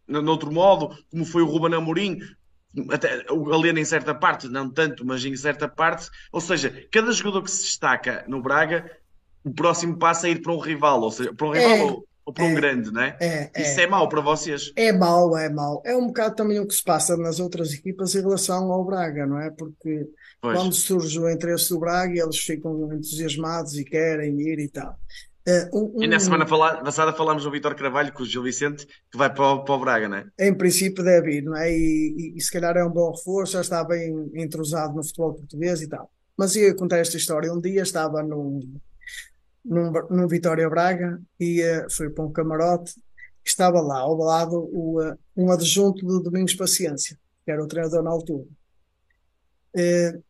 no, 0.08 0.22
no 0.22 0.30
outro 0.30 0.50
modo, 0.50 0.96
como 1.10 1.24
foi 1.24 1.42
o 1.42 1.46
Ruben 1.46 1.74
Amorim, 1.74 2.18
até 2.90 3.26
o 3.30 3.44
Galeno 3.44 3.78
em 3.78 3.84
certa 3.84 4.14
parte, 4.14 4.48
não 4.48 4.70
tanto, 4.70 5.04
mas 5.04 5.22
em 5.24 5.36
certa 5.36 5.68
parte. 5.68 6.08
Ou 6.32 6.40
seja, 6.40 6.86
cada 6.90 7.12
jogador 7.12 7.42
que 7.42 7.50
se 7.50 7.64
destaca 7.64 8.24
no 8.26 8.40
Braga, 8.40 8.90
o 9.44 9.52
próximo 9.52 9.98
passo 9.98 10.26
é 10.26 10.30
ir 10.30 10.40
para 10.40 10.52
um 10.52 10.58
rival, 10.58 11.02
ou 11.02 11.10
seja, 11.10 11.34
para 11.34 11.46
um 11.46 11.50
rival 11.50 11.76
é, 11.76 12.09
ou, 12.24 12.32
para 12.32 12.44
é, 12.44 12.48
um 12.48 12.54
grande, 12.54 12.92
não 12.92 13.02
é? 13.02 13.16
é 13.20 13.50
Isso 13.62 13.80
é. 13.80 13.84
é 13.84 13.86
mau 13.86 14.08
para 14.08 14.20
vocês? 14.20 14.72
É 14.76 14.92
mau, 14.92 15.36
é 15.36 15.48
mau. 15.48 15.82
É 15.84 15.96
um 15.96 16.06
bocado 16.08 16.36
também 16.36 16.58
o 16.60 16.66
que 16.66 16.74
se 16.74 16.82
passa 16.82 17.16
nas 17.16 17.40
outras 17.40 17.72
equipas 17.72 18.14
em 18.14 18.20
relação 18.20 18.70
ao 18.70 18.84
Braga, 18.84 19.26
não 19.26 19.40
é? 19.40 19.50
Porque 19.50 20.08
Pois. 20.40 20.58
Quando 20.58 20.74
surge 20.74 21.20
o 21.20 21.28
interesse 21.28 21.68
do 21.68 21.78
Braga, 21.78 22.18
eles 22.18 22.38
ficam 22.38 22.90
entusiasmados 22.94 23.76
e 23.76 23.84
querem 23.84 24.40
ir 24.40 24.58
e 24.58 24.68
tal. 24.68 24.98
Uh, 25.46 25.78
um, 25.78 25.98
um... 25.98 26.02
E 26.02 26.06
na 26.06 26.18
semana 26.18 26.46
passada 26.46 27.12
falámos 27.12 27.44
do 27.44 27.50
Vitor 27.50 27.74
Carvalho 27.74 28.12
com 28.12 28.22
o 28.22 28.26
Gil 28.26 28.42
Vicente, 28.42 28.86
que 28.86 29.18
vai 29.18 29.32
para 29.32 29.52
o, 29.52 29.64
para 29.64 29.74
o 29.74 29.80
Braga, 29.80 30.08
não 30.08 30.16
é? 30.16 30.26
Em 30.38 30.54
princípio 30.54 31.04
deve 31.04 31.36
ir, 31.36 31.42
não 31.42 31.56
é? 31.56 31.70
E, 31.70 31.74
e, 31.76 32.38
e, 32.38 32.40
se 32.40 32.50
calhar 32.50 32.74
é 32.76 32.84
um 32.84 32.90
bom 32.90 33.10
reforço, 33.10 33.52
já 33.52 33.60
está 33.60 33.84
bem 33.84 34.30
entrosado 34.34 34.94
no 34.94 35.04
futebol 35.04 35.34
português 35.34 35.82
e 35.82 35.88
tal. 35.88 36.10
Mas 36.38 36.56
ia 36.56 36.74
contar 36.74 36.98
esta 36.98 37.18
história. 37.18 37.52
Um 37.52 37.60
dia 37.60 37.82
estava 37.82 38.22
num, 38.22 38.60
num, 39.64 39.92
num 40.10 40.28
Vitória 40.28 40.68
Braga 40.68 41.20
e 41.38 41.62
fui 41.90 42.10
para 42.10 42.24
um 42.24 42.32
camarote. 42.32 42.94
Estava 43.44 43.80
lá 43.80 43.98
ao 43.98 44.16
lado 44.16 44.56
o, 44.72 45.00
um 45.36 45.50
adjunto 45.50 46.04
do 46.04 46.20
Domingos 46.20 46.54
Paciência, 46.54 47.18
que 47.44 47.50
era 47.50 47.62
o 47.62 47.66
treinador 47.66 48.02
na 48.02 48.10
altura. 48.10 48.46
Uh, 49.74 50.22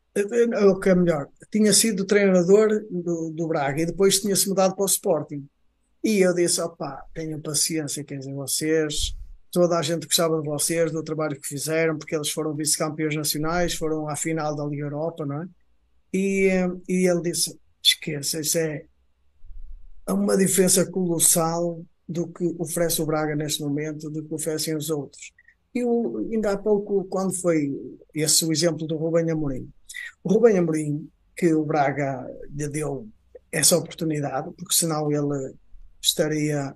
o 0.71 0.79
que 0.79 0.89
é 0.89 0.95
melhor, 0.95 1.29
tinha 1.51 1.73
sido 1.73 2.05
treinador 2.05 2.85
do, 2.91 3.31
do 3.31 3.47
Braga 3.47 3.83
e 3.83 3.87
depois 3.87 4.21
tinha-se 4.21 4.49
mudado 4.49 4.75
para 4.75 4.83
o 4.83 4.87
Sporting. 4.87 5.47
E 6.03 6.21
eu 6.21 6.35
disse: 6.35 6.61
opá, 6.61 7.05
tenham 7.15 7.41
paciência, 7.41 8.03
quer 8.03 8.19
dizer, 8.19 8.35
vocês, 8.35 9.15
toda 9.53 9.79
a 9.79 9.83
gente 9.83 10.07
gostava 10.07 10.41
de 10.41 10.49
vocês, 10.49 10.91
do 10.91 11.03
trabalho 11.03 11.41
que 11.41 11.47
fizeram, 11.47 11.97
porque 11.97 12.15
eles 12.15 12.31
foram 12.31 12.55
vice-campeões 12.55 13.15
nacionais, 13.15 13.75
foram 13.75 14.09
à 14.09 14.17
final 14.17 14.57
da 14.57 14.65
Liga 14.65 14.85
Europa, 14.85 15.25
não 15.25 15.43
é? 15.43 15.49
E, 16.13 16.49
e 16.89 17.09
ele 17.09 17.23
disse: 17.23 17.59
esqueça, 17.83 18.41
isso 18.41 18.59
é 18.59 18.85
uma 20.13 20.37
diferença 20.37 20.85
colossal 20.91 21.83
do 22.09 22.27
que 22.29 22.55
oferece 22.59 23.01
o 23.01 23.07
Braga 23.07 23.37
neste 23.37 23.63
momento, 23.63 24.11
do 24.11 24.25
que 24.25 24.35
oferecem 24.35 24.77
os 24.77 24.91
outros. 24.91 25.33
E 25.75 25.85
o, 25.85 26.29
ainda 26.33 26.53
há 26.53 26.59
pouco, 26.59 27.05
quando 27.05 27.33
foi 27.33 27.71
esse 28.15 28.45
o 28.45 28.53
exemplo 28.53 28.87
do 28.87 28.97
Rubem 28.97 29.31
Amorim, 29.31 29.71
o 30.25 30.33
Rubem 30.33 30.59
Amorim, 30.59 31.09
que 31.37 31.55
o 31.55 31.65
Braga 31.65 32.27
lhe 32.51 32.69
deu 32.69 33.09
essa 33.53 33.79
oportunidade, 33.79 34.51
porque 34.57 34.75
senão 34.75 35.11
ele 35.11 35.55
estaria, 36.03 36.75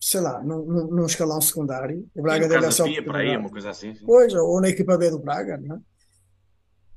sei 0.00 0.20
lá, 0.20 0.42
num, 0.42 0.64
num 0.64 1.06
escalão 1.06 1.40
secundário. 1.40 2.06
O 2.14 2.22
Braga 2.22 2.48
deu 2.48 2.58
essa 2.58 2.82
oportunidade. 2.82 3.06
Para 3.06 3.18
aí, 3.18 3.36
uma 3.36 3.50
coisa 3.50 3.70
assim. 3.70 3.94
Pois, 4.04 4.34
ou 4.34 4.60
na 4.60 4.68
equipa 4.68 4.98
B 4.98 5.10
do 5.10 5.18
Braga, 5.18 5.56
não 5.56 5.76
é? 5.76 5.80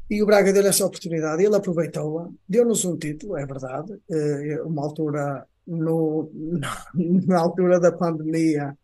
E 0.10 0.22
o 0.22 0.26
Braga 0.26 0.54
deu 0.54 0.66
essa 0.66 0.86
oportunidade, 0.86 1.44
ele 1.44 1.56
aproveitou-a, 1.56 2.30
deu-nos 2.48 2.86
um 2.86 2.96
título, 2.96 3.38
é 3.38 3.46
verdade, 3.46 3.92
uh, 3.94 4.68
uma 4.68 4.84
altura, 4.84 5.48
no, 5.66 6.30
na 6.94 7.40
altura 7.40 7.80
da 7.80 7.92
pandemia, 7.92 8.78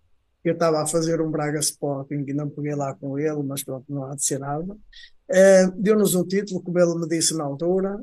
eu 0.43 0.53
estava 0.53 0.81
a 0.81 0.87
fazer 0.87 1.21
um 1.21 1.29
Braga 1.29 1.59
Sporting 1.59 2.25
e 2.27 2.33
não 2.33 2.49
peguei 2.49 2.73
lá 2.73 2.95
com 2.95 3.19
ele, 3.19 3.43
mas 3.43 3.63
pronto, 3.63 3.85
não 3.87 4.05
há 4.05 4.15
de 4.15 4.25
ser 4.25 4.39
nada. 4.39 4.73
Uh, 4.73 5.71
Deu-nos 5.77 6.15
um 6.15 6.25
título, 6.25 6.61
como 6.61 6.79
ele 6.79 6.99
me 6.99 7.07
disse 7.07 7.35
na 7.37 7.43
altura, 7.43 8.01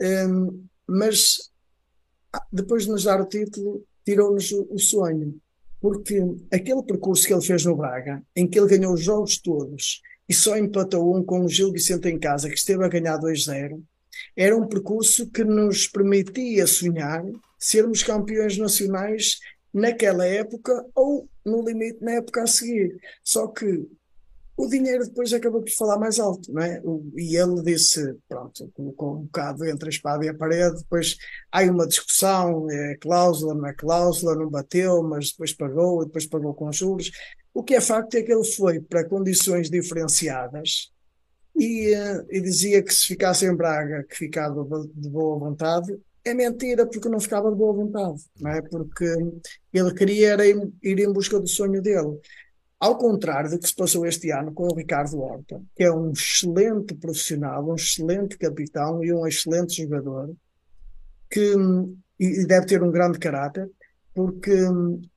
um, 0.00 0.64
mas 0.86 1.50
ah, 2.32 2.44
depois 2.52 2.84
de 2.84 2.90
nos 2.90 3.04
dar 3.04 3.20
o 3.20 3.26
título, 3.26 3.84
tirou-nos 4.04 4.52
o, 4.52 4.78
sonho, 4.78 5.34
porque 5.80 6.24
aquele 6.52 6.82
percurso 6.84 7.26
que 7.26 7.34
ele 7.34 7.42
fez 7.42 7.64
no 7.64 7.76
Braga, 7.76 8.22
em 8.36 8.48
que 8.48 8.58
ele 8.58 8.68
ganhou 8.68 8.94
os 8.94 9.02
jogos 9.02 9.38
todos 9.38 10.00
e 10.32 10.34
só 10.34 10.56
empatou 10.56 11.14
um 11.14 11.22
com 11.22 11.44
o 11.44 11.48
Gil 11.48 11.70
Vicente 11.70 12.08
em 12.08 12.18
casa, 12.18 12.48
que 12.48 12.56
esteve 12.56 12.82
a 12.82 12.88
ganhar 12.88 13.18
2-0, 13.18 13.82
era 14.34 14.56
um 14.56 14.66
percurso 14.66 15.28
que 15.30 15.44
nos 15.44 15.86
permitia 15.86 16.66
sonhar 16.66 17.22
sermos 17.58 18.02
campeões 18.02 18.56
nacionais 18.56 19.40
naquela 19.74 20.24
época 20.24 20.86
ou 20.94 21.28
no 21.44 21.62
limite 21.62 21.98
na 22.00 22.12
época 22.12 22.44
a 22.44 22.46
seguir. 22.46 22.98
Só 23.22 23.46
que 23.46 23.86
o 24.56 24.66
dinheiro 24.68 25.04
depois 25.04 25.34
acabou 25.34 25.60
por 25.60 25.72
falar 25.72 25.98
mais 25.98 26.18
alto, 26.18 26.50
não 26.50 26.62
é? 26.62 26.80
E 27.14 27.36
ele 27.36 27.60
disse, 27.62 28.16
pronto, 28.26 28.70
colocou 28.72 29.16
um 29.18 29.24
bocado 29.24 29.66
entre 29.66 29.88
a 29.88 29.90
espada 29.90 30.24
e 30.24 30.30
a 30.30 30.34
parede, 30.34 30.78
depois 30.78 31.18
há 31.50 31.60
uma 31.64 31.86
discussão, 31.86 32.70
é 32.70 32.96
cláusula, 32.96 33.52
não 33.52 33.66
é 33.66 33.74
cláusula, 33.74 34.34
não 34.34 34.48
bateu, 34.48 35.02
mas 35.02 35.30
depois 35.30 35.52
pagou, 35.52 36.06
depois 36.06 36.24
pagou 36.24 36.54
com 36.54 36.72
juros. 36.72 37.10
O 37.54 37.62
que 37.62 37.74
é 37.74 37.80
facto 37.80 38.14
é 38.14 38.22
que 38.22 38.32
ele 38.32 38.44
foi 38.44 38.80
para 38.80 39.04
condições 39.04 39.68
diferenciadas 39.68 40.90
e, 41.54 41.94
eh, 41.94 42.24
e 42.30 42.40
dizia 42.40 42.82
que 42.82 42.92
se 42.92 43.06
ficasse 43.06 43.44
em 43.44 43.54
Braga, 43.54 44.04
que 44.04 44.16
ficava 44.16 44.64
de 44.94 45.08
boa 45.08 45.38
vontade, 45.38 45.98
é 46.24 46.32
mentira 46.32 46.86
porque 46.86 47.08
não 47.08 47.20
ficava 47.20 47.50
de 47.50 47.56
boa 47.56 47.74
vontade, 47.74 48.22
não 48.40 48.50
é? 48.50 48.62
Porque 48.62 49.04
ele 49.72 49.94
queria 49.94 50.36
ir 50.46 50.98
em 51.00 51.12
busca 51.12 51.38
do 51.38 51.48
sonho 51.48 51.82
dele. 51.82 52.18
Ao 52.78 52.96
contrário 52.96 53.50
do 53.50 53.58
que 53.58 53.68
se 53.68 53.74
passou 53.74 54.06
este 54.06 54.30
ano 54.30 54.52
com 54.52 54.64
o 54.64 54.74
Ricardo 54.74 55.20
Horta, 55.20 55.60
que 55.76 55.84
é 55.84 55.92
um 55.92 56.12
excelente 56.12 56.94
profissional, 56.94 57.68
um 57.68 57.74
excelente 57.74 58.36
capitão 58.38 59.04
e 59.04 59.12
um 59.12 59.26
excelente 59.26 59.82
jogador, 59.82 60.34
que 61.30 61.54
e 62.18 62.46
deve 62.46 62.66
ter 62.66 62.82
um 62.82 62.90
grande 62.90 63.18
caráter, 63.18 63.68
porque 64.14 64.54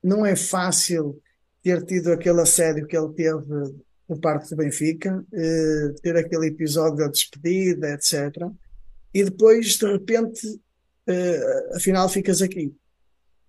não 0.03 0.25
é 0.25 0.35
fácil 0.35 1.21
ter 1.65 1.83
tido 1.83 2.13
aquele 2.13 2.41
assédio 2.41 2.85
que 2.85 2.95
ele 2.95 3.11
teve 3.13 3.73
por 4.07 4.19
parte 4.19 4.51
do 4.51 4.55
Benfica, 4.55 5.25
eh, 5.33 5.95
ter 5.99 6.15
aquele 6.15 6.45
episódio 6.45 6.97
da 6.97 7.07
despedida, 7.07 7.89
etc. 7.89 8.47
E 9.11 9.23
depois, 9.23 9.75
de 9.75 9.91
repente, 9.91 10.47
uh, 10.47 11.75
afinal 11.75 12.07
ficas 12.07 12.39
aqui. 12.39 12.71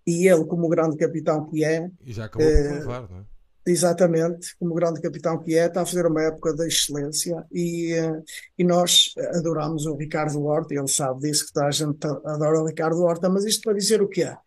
E 0.06 0.26
ele, 0.26 0.46
como 0.46 0.66
grande 0.66 0.96
capitão 0.96 1.44
que 1.44 1.62
é. 1.62 1.90
E 2.06 2.10
já 2.10 2.24
acabou 2.24 2.48
eh, 2.48 2.84
não 2.84 2.94
é? 2.94 3.24
Exatamente, 3.66 4.56
como 4.58 4.74
grande 4.74 5.02
capitão 5.02 5.38
que 5.42 5.54
é, 5.54 5.66
está 5.66 5.82
a 5.82 5.86
fazer 5.86 6.06
uma 6.06 6.22
época 6.22 6.54
de 6.54 6.66
excelência 6.68 7.44
e, 7.52 7.92
e 8.56 8.62
nós 8.62 9.12
adoramos 9.34 9.86
o 9.86 9.96
Ricardo 9.96 10.40
Horta, 10.44 10.72
ele 10.72 10.86
sabe 10.86 11.22
disso, 11.22 11.46
que 11.46 11.52
toda 11.52 11.66
a 11.66 11.70
gente 11.72 11.98
adora 12.24 12.60
o 12.60 12.66
Ricardo 12.66 13.02
Horta, 13.02 13.28
mas 13.28 13.44
isto 13.44 13.62
para 13.62 13.76
dizer 13.76 14.00
o 14.00 14.08
que 14.08 14.22
é? 14.22 14.38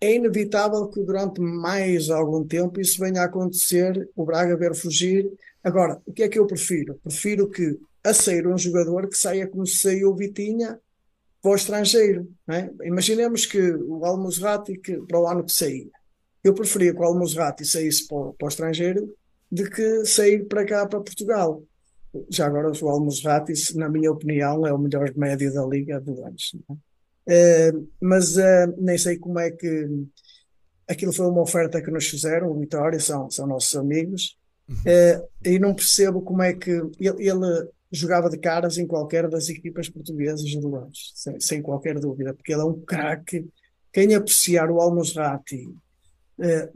É 0.00 0.14
inevitável 0.14 0.88
que 0.88 1.02
durante 1.02 1.40
mais 1.40 2.08
algum 2.08 2.46
tempo 2.46 2.80
isso 2.80 2.98
venha 2.98 3.20
a 3.20 3.24
acontecer, 3.26 4.08
o 4.16 4.24
Braga 4.24 4.56
ver 4.56 4.74
fugir. 4.74 5.30
Agora, 5.62 6.00
o 6.06 6.12
que 6.12 6.22
é 6.22 6.28
que 6.28 6.38
eu 6.38 6.46
prefiro? 6.46 6.98
Prefiro 7.02 7.50
que 7.50 7.78
a 8.02 8.14
sair 8.14 8.46
um 8.46 8.56
jogador 8.56 9.08
que 9.08 9.16
saia 9.16 9.46
como 9.46 9.66
saiu 9.66 10.10
o 10.10 10.16
Vitinha 10.16 10.80
para 11.42 11.50
o 11.50 11.54
estrangeiro. 11.54 12.28
É? 12.48 12.70
Imaginemos 12.84 13.46
que 13.46 13.60
o 13.60 14.04
Almozrati, 14.04 14.78
que, 14.78 14.96
para 15.02 15.20
o 15.20 15.26
ano 15.26 15.44
que 15.44 15.52
saía, 15.52 15.90
eu 16.42 16.54
preferia 16.54 16.94
que 16.94 17.00
o 17.00 17.04
Almozrati 17.04 17.64
saísse 17.64 18.08
para, 18.08 18.32
para 18.32 18.46
o 18.46 18.48
estrangeiro 18.48 19.14
de 19.52 19.68
que 19.68 20.06
sair 20.06 20.46
para 20.46 20.64
cá, 20.64 20.86
para 20.86 21.00
Portugal. 21.00 21.62
Já 22.28 22.46
agora 22.46 22.72
o 22.72 22.88
Almozrati, 22.88 23.52
na 23.76 23.88
minha 23.88 24.10
opinião, 24.10 24.66
é 24.66 24.72
o 24.72 24.78
melhor 24.78 25.12
médio 25.14 25.52
da 25.52 25.64
Liga 25.66 26.00
do 26.00 26.24
anos. 26.24 26.56
É? 26.70 26.89
Uh, 27.30 27.88
mas 28.00 28.36
uh, 28.36 28.74
nem 28.76 28.98
sei 28.98 29.16
como 29.16 29.38
é 29.38 29.52
que 29.52 29.88
aquilo 30.88 31.12
foi 31.12 31.26
uma 31.26 31.42
oferta 31.42 31.80
que 31.80 31.90
nos 31.90 32.08
fizeram, 32.08 32.50
o 32.50 32.58
Vitória, 32.58 32.98
são, 32.98 33.30
são 33.30 33.46
nossos 33.46 33.76
amigos, 33.76 34.36
uh, 34.68 35.28
e 35.44 35.58
não 35.58 35.72
percebo 35.72 36.22
como 36.22 36.42
é 36.42 36.52
que 36.52 36.70
ele, 36.98 37.28
ele 37.28 37.68
jogava 37.92 38.28
de 38.28 38.38
caras 38.38 38.78
em 38.78 38.86
qualquer 38.86 39.28
das 39.28 39.48
equipas 39.48 39.88
portuguesas 39.88 40.46
de 40.46 40.60
longe, 40.60 41.12
sem, 41.14 41.40
sem 41.40 41.62
qualquer 41.62 41.98
dúvida, 42.00 42.34
porque 42.34 42.52
ele 42.52 42.62
é 42.62 42.64
um 42.64 42.80
craque. 42.80 43.48
Quem 43.92 44.14
apreciar 44.14 44.70
o 44.70 44.80
Almosrati, 44.80 45.68
eh, 46.40 46.70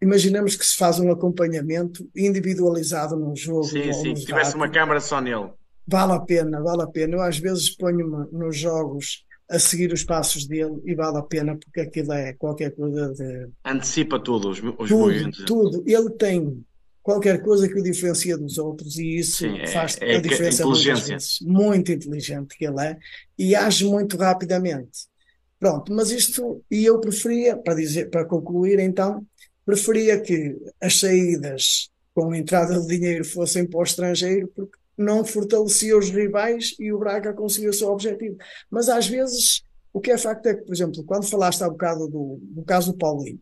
imaginemos 0.00 0.56
que 0.56 0.66
se 0.66 0.76
faz 0.76 0.98
um 0.98 1.12
acompanhamento 1.12 2.08
individualizado 2.16 3.16
num 3.16 3.36
jogo. 3.36 3.64
Sim, 3.64 3.92
sim, 3.92 4.16
se 4.16 4.26
tivesse 4.26 4.56
uma 4.56 4.68
câmara 4.68 4.98
só 4.98 5.20
nele. 5.20 5.50
Vale 5.86 6.12
a 6.12 6.20
pena, 6.20 6.60
vale 6.60 6.82
a 6.82 6.86
pena. 6.88 7.14
Eu 7.14 7.22
às 7.22 7.38
vezes 7.38 7.70
ponho-me 7.70 8.26
nos 8.32 8.56
jogos 8.56 9.24
a 9.50 9.58
seguir 9.58 9.92
os 9.92 10.02
passos 10.04 10.46
dele 10.46 10.80
e 10.84 10.94
vale 10.94 11.18
a 11.18 11.22
pena 11.22 11.56
porque 11.56 11.80
aquilo 11.80 12.12
é 12.12 12.32
qualquer 12.32 12.74
coisa 12.74 13.12
de. 13.12 13.48
Antecipa 13.64 14.18
tudo, 14.18 14.48
os, 14.48 14.58
os 14.58 14.88
tudo, 14.88 14.98
movimentos. 14.98 15.44
Tudo. 15.44 15.84
Ele 15.86 16.10
tem 16.10 16.64
qualquer 17.02 17.42
coisa 17.42 17.68
que 17.68 17.78
o 17.78 17.82
diferencia 17.82 18.38
dos 18.38 18.58
outros 18.58 18.96
e 18.98 19.16
isso 19.16 19.38
Sim, 19.38 19.58
é, 19.58 19.66
faz 19.66 19.98
é, 20.00 20.16
a 20.16 20.20
diferença 20.20 20.64
muitas 20.64 21.08
vezes. 21.08 21.38
Muito 21.42 21.90
inteligente 21.92 22.56
que 22.56 22.64
ele 22.64 22.80
é 22.80 22.98
e 23.38 23.54
age 23.54 23.84
muito 23.84 24.16
rapidamente. 24.16 25.10
Pronto, 25.58 25.92
mas 25.92 26.10
isto, 26.10 26.64
e 26.70 26.84
eu 26.84 26.98
preferia, 27.00 27.56
para 27.56 27.74
dizer, 27.74 28.10
para 28.10 28.24
concluir 28.24 28.80
então, 28.80 29.24
preferia 29.64 30.20
que 30.20 30.56
as 30.80 30.98
saídas 30.98 31.88
com 32.14 32.34
entrada 32.34 32.80
de 32.80 32.86
dinheiro 32.86 33.24
fossem 33.24 33.66
para 33.66 33.78
o 33.78 33.82
estrangeiro, 33.84 34.48
porque 34.54 34.76
não 34.96 35.24
fortalecia 35.24 35.96
os 35.96 36.10
rivais 36.10 36.74
e 36.78 36.92
o 36.92 36.98
Braga 36.98 37.32
conseguiu 37.32 37.70
o 37.70 37.74
seu 37.74 37.88
objetivo. 37.88 38.36
Mas 38.70 38.88
às 38.88 39.06
vezes, 39.06 39.62
o 39.92 40.00
que 40.00 40.10
é 40.10 40.18
facto 40.18 40.46
é 40.46 40.54
que, 40.54 40.62
por 40.62 40.74
exemplo, 40.74 41.04
quando 41.04 41.28
falaste 41.28 41.62
há 41.62 41.68
bocado 41.68 42.08
do, 42.08 42.38
do 42.40 42.62
caso 42.62 42.92
do 42.92 42.98
Paulinho, 42.98 43.40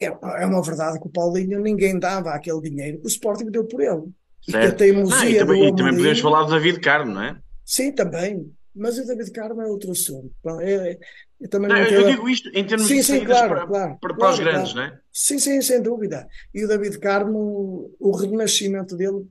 é, 0.00 0.06
é 0.06 0.46
uma 0.46 0.62
verdade 0.62 1.00
que 1.00 1.06
o 1.06 1.10
Paulinho 1.10 1.60
ninguém 1.60 1.98
dava 1.98 2.30
aquele 2.30 2.60
dinheiro 2.60 2.98
que 2.98 3.06
o 3.06 3.08
Sporting 3.08 3.50
deu 3.50 3.64
por 3.64 3.80
ele. 3.80 4.04
E 4.46 4.52
que 4.52 4.58
a 4.58 4.72
teimosia 4.72 5.18
não, 5.18 5.26
e 5.26 5.38
também, 5.38 5.68
e 5.68 5.76
também 5.76 5.96
podemos 5.96 6.20
falar 6.20 6.44
do 6.44 6.50
David 6.50 6.80
Carmo, 6.80 7.12
não 7.12 7.22
é? 7.22 7.36
Sim, 7.64 7.90
também. 7.92 8.52
Mas 8.74 8.98
o 8.98 9.06
David 9.06 9.32
Carmo 9.32 9.62
é 9.62 9.66
outro 9.66 9.90
assunto. 9.90 10.30
É, 10.60 10.90
é, 10.90 10.98
eu, 11.40 11.48
também 11.48 11.68
não, 11.68 11.76
não 11.76 11.84
eu 11.84 12.10
digo 12.10 12.28
isto 12.28 12.48
em 12.50 12.64
termos 12.64 12.86
sim, 12.86 12.96
de 12.96 13.02
sim, 13.02 13.24
claro, 13.24 13.48
para, 13.48 13.66
claro, 13.66 13.98
para, 14.00 14.14
para 14.14 14.30
os 14.30 14.38
grandes, 14.38 14.72
claro. 14.72 14.90
não 14.90 14.96
é? 14.96 15.00
Sim, 15.10 15.38
sim, 15.38 15.60
sem 15.62 15.82
dúvida. 15.82 16.28
E 16.54 16.64
o 16.64 16.68
David 16.68 16.98
Carmo, 16.98 17.90
o 17.98 18.10
renascimento 18.14 18.94
dele 18.94 19.26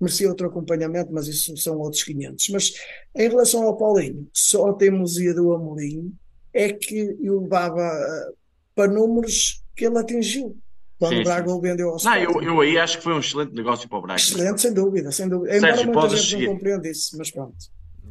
merecia 0.00 0.28
outro 0.28 0.46
acompanhamento, 0.46 1.12
mas 1.12 1.26
isso 1.28 1.56
são 1.56 1.78
outros 1.78 2.02
500. 2.04 2.48
Mas 2.48 2.74
em 3.14 3.28
relação 3.28 3.64
ao 3.64 3.76
Paulinho, 3.76 4.28
só 4.32 4.70
a 4.70 4.74
teimosia 4.74 5.34
do 5.34 5.52
Amorim 5.52 6.12
é 6.52 6.72
que 6.72 7.16
o 7.20 7.42
levava 7.42 7.82
eh, 7.82 8.32
para 8.74 8.90
números 8.90 9.62
que 9.76 9.84
ele 9.84 9.98
atingiu 9.98 10.56
quando 11.00 11.14
sim, 11.14 11.20
o 11.20 11.24
Braga 11.24 11.50
o 11.50 11.60
vendeu 11.60 11.88
ao 11.88 11.96
Sporting. 11.96 12.24
Não, 12.24 12.42
eu, 12.42 12.42
eu 12.42 12.60
aí 12.60 12.78
acho 12.78 12.98
que 12.98 13.04
foi 13.04 13.14
um 13.14 13.20
excelente 13.20 13.54
negócio 13.54 13.88
para 13.88 13.98
o 13.98 14.02
Braga. 14.02 14.20
Excelente, 14.20 14.60
sem 14.60 14.72
dúvida, 14.72 15.10
sem 15.10 15.28
dúvida. 15.28 15.56
Embora 15.56 15.76
Sérgio, 15.76 15.92
muita 15.92 16.08
gente 16.10 16.28
seguir. 16.28 16.46
não 16.46 16.52
compreenda 16.54 16.88
isso, 16.88 17.16
mas 17.16 17.30
pronto. 17.30 17.56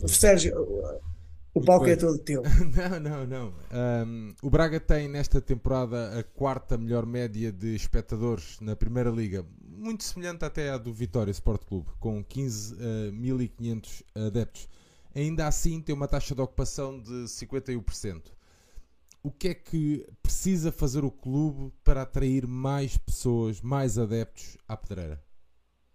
Sérgio, 0.08 0.56
o 1.54 1.62
palco 1.62 1.88
é 1.88 1.96
todo 1.96 2.18
teu. 2.18 2.42
não, 2.76 3.00
não, 3.00 3.28
não. 3.28 3.54
Um, 3.72 4.34
o 4.42 4.50
Braga 4.50 4.80
tem 4.80 5.08
nesta 5.08 5.40
temporada 5.40 6.18
a 6.18 6.24
quarta 6.24 6.78
melhor 6.78 7.06
média 7.06 7.52
de 7.52 7.76
espectadores 7.76 8.58
na 8.60 8.76
Primeira 8.76 9.12
Liga, 9.12 9.46
muito 9.80 10.04
semelhante 10.04 10.46
até 10.46 10.70
à 10.70 10.78
do 10.78 10.94
Vitória 10.94 11.32
Sport 11.32 11.66
Clube, 11.66 11.90
com 12.00 12.24
15.500 12.24 14.02
uh, 14.02 14.28
adeptos. 14.28 14.68
Ainda 15.16 15.48
assim, 15.48 15.82
tem 15.82 15.96
uma 15.96 16.08
taxa 16.08 16.36
de 16.36 16.42
ocupação 16.42 17.02
de 17.02 17.26
51% 17.26 18.22
o 19.22 19.32
que 19.32 19.50
é 19.50 19.54
que 19.54 20.08
precisa 20.24 20.72
fazer 20.72 21.04
o 21.04 21.12
clube 21.12 21.74
para 21.84 22.04
atrair 22.04 22.48
mais 22.48 22.98
pessoas, 22.98 23.62
mais 23.62 23.98
adeptos 23.98 24.58
à 24.68 24.78
pedreira? 24.78 25.22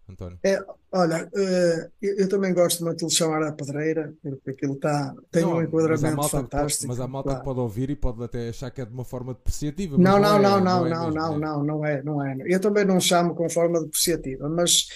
António? 0.09 0.39
É, 0.43 0.63
olha, 0.93 1.27
uh, 1.27 1.91
eu, 2.03 2.17
eu, 2.19 2.29
também 2.29 2.53
gosto 2.53 2.85
muito 2.85 2.99
de 2.99 3.05
lhe 3.07 3.11
chamar 3.11 3.43
a 3.43 3.53
pedreira, 3.53 4.13
porque 4.23 4.51
aquilo 4.51 4.75
está, 4.75 5.15
tem 5.31 5.43
não, 5.43 5.57
um 5.57 5.63
enquadramento 5.63 6.17
mas 6.17 6.31
fantástico. 6.31 6.87
Pode, 6.87 6.99
mas 6.99 7.01
há 7.01 7.09
malta 7.09 7.31
claro. 7.31 7.41
que 7.41 7.45
pode 7.47 7.61
ouvir 7.61 7.91
e 7.91 7.97
pode 7.97 8.23
até 8.23 8.49
achar 8.51 8.71
que 8.71 8.83
é 8.83 8.85
de 8.85 8.93
uma 8.93 9.05
forma 9.05 9.33
depreciativa. 9.33 9.97
Não, 9.97 10.19
não, 10.19 10.39
não, 10.39 10.61
não, 10.61 10.89
não, 10.89 11.11
não, 11.11 11.39
não, 11.39 11.65
não 11.65 11.87
é, 11.87 12.03
não 12.03 12.25
é. 12.25 12.37
Eu 12.47 12.61
também 12.61 12.85
não 12.85 13.01
chamo 13.01 13.35
com 13.35 13.49
forma 13.49 13.81
depreciativa, 13.81 14.49
mas 14.49 14.89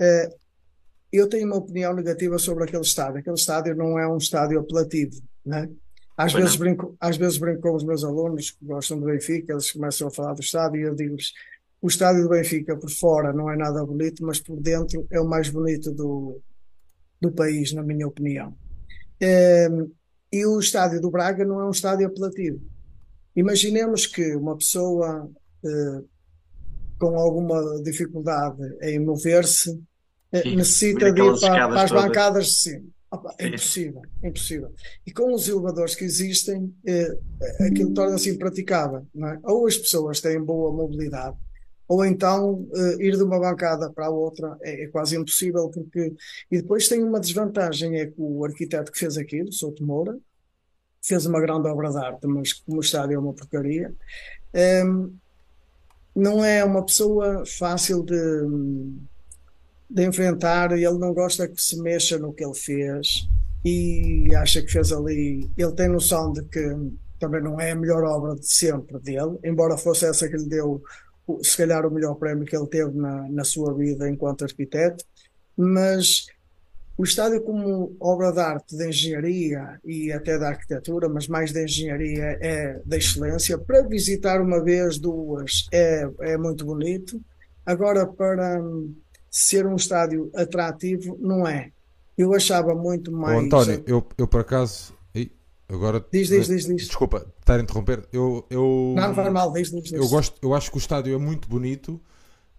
uh, 0.00 0.34
eu 1.12 1.28
tenho 1.28 1.46
uma 1.46 1.56
opinião 1.56 1.92
negativa 1.92 2.38
sobre 2.38 2.64
aquele 2.64 2.82
estádio. 2.82 3.18
Aquele 3.18 3.36
estádio 3.36 3.76
não 3.76 3.98
é 3.98 4.08
um 4.08 4.16
estádio 4.16 4.58
apelativo, 4.60 5.20
né? 5.44 5.68
Às 6.16 6.32
vezes, 6.32 6.54
brinco, 6.54 6.96
às 7.00 7.16
vezes 7.16 7.38
brinco 7.38 7.60
com 7.60 7.74
os 7.74 7.82
meus 7.82 8.04
alunos 8.04 8.52
que 8.52 8.64
gostam 8.64 9.00
do 9.00 9.06
Benfica, 9.06 9.52
eles 9.52 9.72
começam 9.72 10.06
a 10.06 10.10
falar 10.10 10.34
do 10.34 10.40
estádio 10.40 10.80
e 10.80 10.84
eu 10.84 10.94
digo-lhes: 10.94 11.32
o 11.84 11.86
estádio 11.86 12.22
do 12.22 12.30
Benfica 12.30 12.74
por 12.78 12.90
fora 12.90 13.30
não 13.30 13.50
é 13.50 13.56
nada 13.58 13.84
bonito, 13.84 14.24
mas 14.24 14.40
por 14.40 14.58
dentro 14.58 15.06
é 15.10 15.20
o 15.20 15.28
mais 15.28 15.50
bonito 15.50 15.92
do, 15.92 16.40
do 17.20 17.30
país, 17.30 17.74
na 17.74 17.82
minha 17.82 18.08
opinião. 18.08 18.56
Ehm, 19.20 19.90
e 20.32 20.46
o 20.46 20.58
estádio 20.58 20.98
do 20.98 21.10
Braga 21.10 21.44
não 21.44 21.60
é 21.60 21.66
um 21.66 21.70
estádio 21.70 22.06
apelativo. 22.06 22.58
Imaginemos 23.36 24.06
que 24.06 24.34
uma 24.34 24.56
pessoa 24.56 25.30
eh, 25.62 26.00
com 26.98 27.18
alguma 27.18 27.82
dificuldade 27.82 28.62
em 28.80 28.98
mover-se 28.98 29.78
eh, 30.32 30.56
necessita 30.56 31.12
de 31.12 31.20
ir 31.20 31.38
para, 31.38 31.68
para 31.68 31.82
as 31.82 31.92
bancadas 31.92 32.46
de 32.46 32.54
cima. 32.54 32.84
Opa, 33.10 33.34
é 33.38 33.48
impossível, 33.48 34.02
é 34.22 34.28
impossível. 34.28 34.72
E 35.06 35.12
com 35.12 35.34
os 35.34 35.46
elevadores 35.46 35.94
que 35.94 36.04
existem, 36.04 36.74
eh, 36.86 37.14
aquilo 37.60 37.92
torna-se 37.92 38.30
impraticável. 38.30 39.06
É? 39.14 39.38
Ou 39.42 39.66
as 39.66 39.76
pessoas 39.76 40.22
têm 40.22 40.42
boa 40.42 40.72
mobilidade, 40.72 41.36
ou 41.88 42.04
então 42.04 42.66
eh, 42.74 42.96
ir 43.00 43.16
de 43.16 43.22
uma 43.22 43.38
bancada 43.38 43.90
para 43.90 44.06
a 44.06 44.10
outra 44.10 44.56
é, 44.62 44.84
é, 44.84 44.88
quase 44.88 45.16
impossível, 45.16 45.68
porque. 45.70 46.14
E 46.50 46.58
depois 46.60 46.88
tem 46.88 47.02
uma 47.02 47.20
desvantagem: 47.20 47.96
é 47.98 48.06
que 48.06 48.14
o 48.18 48.44
arquiteto 48.44 48.92
que 48.92 48.98
fez 48.98 49.16
aquilo, 49.18 49.52
Souto 49.52 49.84
Moura, 49.84 50.18
fez 51.02 51.26
uma 51.26 51.40
grande 51.40 51.68
obra 51.68 51.90
de 51.90 51.98
arte, 51.98 52.26
mas 52.26 52.52
como 52.52 52.78
o 52.78 52.80
estádio 52.80 53.16
é 53.16 53.18
uma 53.18 53.34
porcaria, 53.34 53.94
ehm, 54.54 55.10
não 56.16 56.44
é 56.44 56.64
uma 56.64 56.84
pessoa 56.84 57.44
fácil 57.46 58.02
de 58.02 58.14
de 59.94 60.04
enfrentar, 60.04 60.72
ele 60.72 60.98
não 60.98 61.14
gosta 61.14 61.46
que 61.46 61.62
se 61.62 61.80
mexa 61.80 62.18
no 62.18 62.32
que 62.32 62.44
ele 62.44 62.54
fez 62.54 63.28
e 63.64 64.34
acha 64.34 64.60
que 64.60 64.72
fez 64.72 64.90
ali. 64.92 65.48
Ele 65.56 65.72
tem 65.72 65.88
noção 65.88 66.32
de 66.32 66.42
que 66.42 66.76
também 67.18 67.40
não 67.40 67.60
é 67.60 67.70
a 67.70 67.76
melhor 67.76 68.02
obra 68.02 68.34
de 68.34 68.46
sempre 68.46 68.98
dele, 68.98 69.38
embora 69.44 69.78
fosse 69.78 70.04
essa 70.04 70.28
que 70.28 70.36
lhe 70.36 70.48
deu, 70.48 70.82
se 71.42 71.56
calhar, 71.56 71.86
o 71.86 71.90
melhor 71.90 72.14
prémio 72.14 72.44
que 72.44 72.56
ele 72.56 72.66
teve 72.66 72.96
na, 72.96 73.28
na 73.28 73.44
sua 73.44 73.72
vida 73.74 74.08
enquanto 74.08 74.44
arquiteto, 74.44 75.04
mas 75.56 76.26
o 76.96 77.02
estádio 77.02 77.42
como 77.42 77.96
obra 77.98 78.30
de 78.30 78.40
arte, 78.40 78.76
de 78.76 78.88
engenharia 78.88 79.80
e 79.84 80.12
até 80.12 80.38
da 80.38 80.48
arquitetura, 80.48 81.08
mas 81.08 81.26
mais 81.26 81.52
de 81.52 81.64
engenharia, 81.64 82.38
é 82.40 82.80
da 82.84 82.96
excelência. 82.96 83.58
Para 83.58 83.82
visitar 83.82 84.40
uma 84.40 84.62
vez, 84.62 84.98
duas, 84.98 85.66
é, 85.72 86.08
é 86.20 86.36
muito 86.36 86.64
bonito. 86.64 87.20
Agora, 87.66 88.06
para 88.06 88.62
ser 89.30 89.66
um 89.66 89.74
estádio 89.74 90.30
atrativo, 90.34 91.18
não 91.20 91.46
é. 91.46 91.70
Eu 92.16 92.32
achava 92.32 92.74
muito 92.74 93.10
mais. 93.10 93.36
Ô, 93.36 93.40
António, 93.40 93.82
eu, 93.86 94.06
eu 94.16 94.28
por 94.28 94.42
acaso. 94.42 94.94
Agora, 95.68 96.04
diz, 96.12 96.28
diz, 96.28 96.46
diz, 96.46 96.66
diz. 96.66 96.86
Desculpa, 96.86 97.26
estar 97.40 97.58
a 97.58 97.62
interromper. 97.62 98.06
Eu, 98.12 98.46
eu, 98.50 98.94
não, 98.96 99.14
faz 99.14 99.32
mal, 99.32 99.52
diz, 99.52 99.70
diz, 99.70 99.84
diz. 99.84 99.92
Eu, 99.92 100.08
gosto, 100.08 100.36
eu 100.42 100.54
acho 100.54 100.70
que 100.70 100.76
o 100.76 100.78
estádio 100.78 101.14
é 101.14 101.18
muito 101.18 101.48
bonito, 101.48 102.00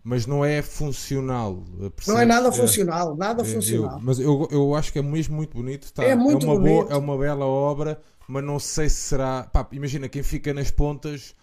mas 0.04 0.26
não 0.26 0.44
é 0.44 0.62
funcional. 0.62 1.64
Percebes? 1.78 2.08
Não 2.08 2.20
é 2.20 2.26
nada 2.26 2.52
funcional, 2.52 3.16
nada 3.16 3.44
é, 3.44 3.46
funcional. 3.46 3.98
Eu, 3.98 4.02
mas 4.02 4.20
eu, 4.20 4.48
eu 4.52 4.76
acho 4.76 4.92
que 4.92 5.00
é 5.00 5.02
mesmo 5.04 5.36
muito 5.36 5.56
bonito. 5.56 5.94
Tá? 5.94 6.04
É 6.04 6.16
muito 6.16 6.46
é 6.46 6.50
uma 6.50 6.60
bonito. 6.60 6.86
Boa, 6.88 6.94
é 6.94 6.98
uma 6.98 7.18
bela 7.18 7.46
obra, 7.46 8.02
mas 8.28 8.44
não 8.44 8.60
sei 8.60 8.90
se 8.90 8.96
será. 8.96 9.44
Pá, 9.44 9.68
imagina 9.72 10.10
quem 10.10 10.24
fica 10.24 10.54
nas 10.54 10.72
pontas 10.72 11.36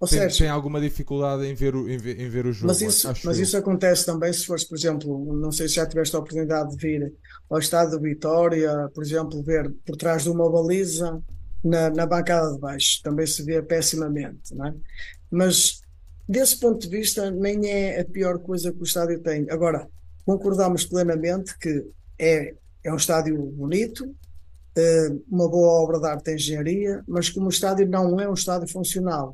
ou 0.00 0.08
tem, 0.08 0.18
seja, 0.18 0.38
tem 0.38 0.48
alguma 0.48 0.80
dificuldade 0.80 1.44
em 1.44 1.54
ver 1.54 1.76
o, 1.76 1.86
em 1.86 1.98
ver, 1.98 2.18
em 2.18 2.28
ver 2.30 2.46
o 2.46 2.52
jogo. 2.52 2.68
Mas, 2.68 2.80
isso, 2.80 3.12
mas 3.22 3.38
isso 3.38 3.54
acontece 3.54 4.06
também 4.06 4.32
se 4.32 4.46
fores, 4.46 4.64
por 4.64 4.76
exemplo, 4.76 5.36
não 5.36 5.52
sei 5.52 5.68
se 5.68 5.74
já 5.74 5.86
tiveste 5.86 6.16
a 6.16 6.20
oportunidade 6.20 6.70
de 6.70 6.76
vir 6.76 7.12
ao 7.50 7.58
estado 7.58 7.98
de 7.98 8.08
Vitória, 8.08 8.88
por 8.94 9.04
exemplo, 9.04 9.42
ver 9.42 9.70
por 9.84 9.96
trás 9.96 10.22
de 10.22 10.30
uma 10.30 10.50
baliza 10.50 11.22
na, 11.62 11.90
na 11.90 12.06
bancada 12.06 12.50
de 12.54 12.58
baixo. 12.58 13.02
Também 13.02 13.26
se 13.26 13.42
vê 13.42 13.60
pessimamente, 13.60 14.54
não 14.54 14.68
é? 14.68 14.74
Mas 15.30 15.82
desse 16.26 16.58
ponto 16.58 16.80
de 16.80 16.88
vista, 16.88 17.30
nem 17.30 17.68
é 17.68 18.00
a 18.00 18.04
pior 18.04 18.38
coisa 18.38 18.72
que 18.72 18.80
o 18.80 18.84
estádio 18.84 19.20
tem. 19.20 19.50
Agora, 19.50 19.86
concordamos 20.24 20.86
plenamente 20.86 21.58
que 21.58 21.84
é, 22.18 22.54
é 22.82 22.90
um 22.90 22.96
estádio 22.96 23.36
bonito, 23.36 24.14
eh, 24.76 25.08
uma 25.28 25.48
boa 25.48 25.82
obra 25.82 25.98
de 25.98 26.06
arte 26.06 26.24
de 26.26 26.34
engenharia, 26.36 27.02
mas 27.06 27.28
como 27.28 27.46
o 27.46 27.50
estádio 27.50 27.88
não 27.88 28.18
é 28.18 28.28
um 28.28 28.34
estádio 28.34 28.68
funcional. 28.68 29.32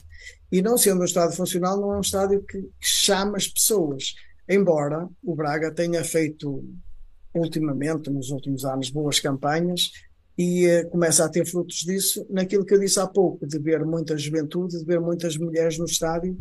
E 0.50 0.62
não 0.62 0.78
sendo 0.78 1.00
um 1.00 1.04
estádio 1.04 1.36
funcional, 1.36 1.80
não 1.80 1.92
é 1.92 1.96
um 1.98 2.00
estádio 2.00 2.42
que, 2.42 2.60
que 2.62 2.70
chama 2.80 3.36
as 3.36 3.48
pessoas. 3.48 4.14
Embora 4.48 5.08
o 5.22 5.34
Braga 5.34 5.72
tenha 5.72 6.04
feito 6.04 6.64
ultimamente, 7.34 8.10
nos 8.10 8.30
últimos 8.30 8.64
anos, 8.64 8.90
boas 8.90 9.20
campanhas 9.20 9.90
e 10.38 10.66
uh, 10.66 10.88
começa 10.90 11.24
a 11.24 11.28
ter 11.28 11.46
frutos 11.46 11.78
disso 11.78 12.26
naquilo 12.28 12.64
que 12.64 12.74
eu 12.74 12.80
disse 12.80 13.00
há 13.00 13.06
pouco, 13.06 13.46
de 13.46 13.58
ver 13.58 13.84
muita 13.84 14.16
juventude, 14.16 14.78
de 14.78 14.84
ver 14.84 15.00
muitas 15.00 15.36
mulheres 15.36 15.78
no 15.78 15.84
estádio, 15.84 16.36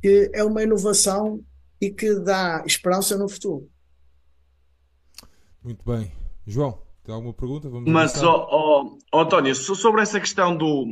que 0.00 0.30
é 0.32 0.42
uma 0.42 0.62
inovação 0.62 1.40
e 1.80 1.90
que 1.90 2.14
dá 2.20 2.62
esperança 2.66 3.16
no 3.16 3.28
futuro. 3.28 3.68
Muito 5.62 5.84
bem. 5.84 6.12
João, 6.46 6.78
tem 7.06 7.14
alguma 7.14 7.32
pergunta? 7.32 7.70
Vamos 7.70 7.90
Mas, 7.90 8.20
oh, 8.20 8.98
António, 9.14 9.54
sobre 9.54 10.02
essa 10.02 10.18
questão 10.18 10.56
do. 10.56 10.86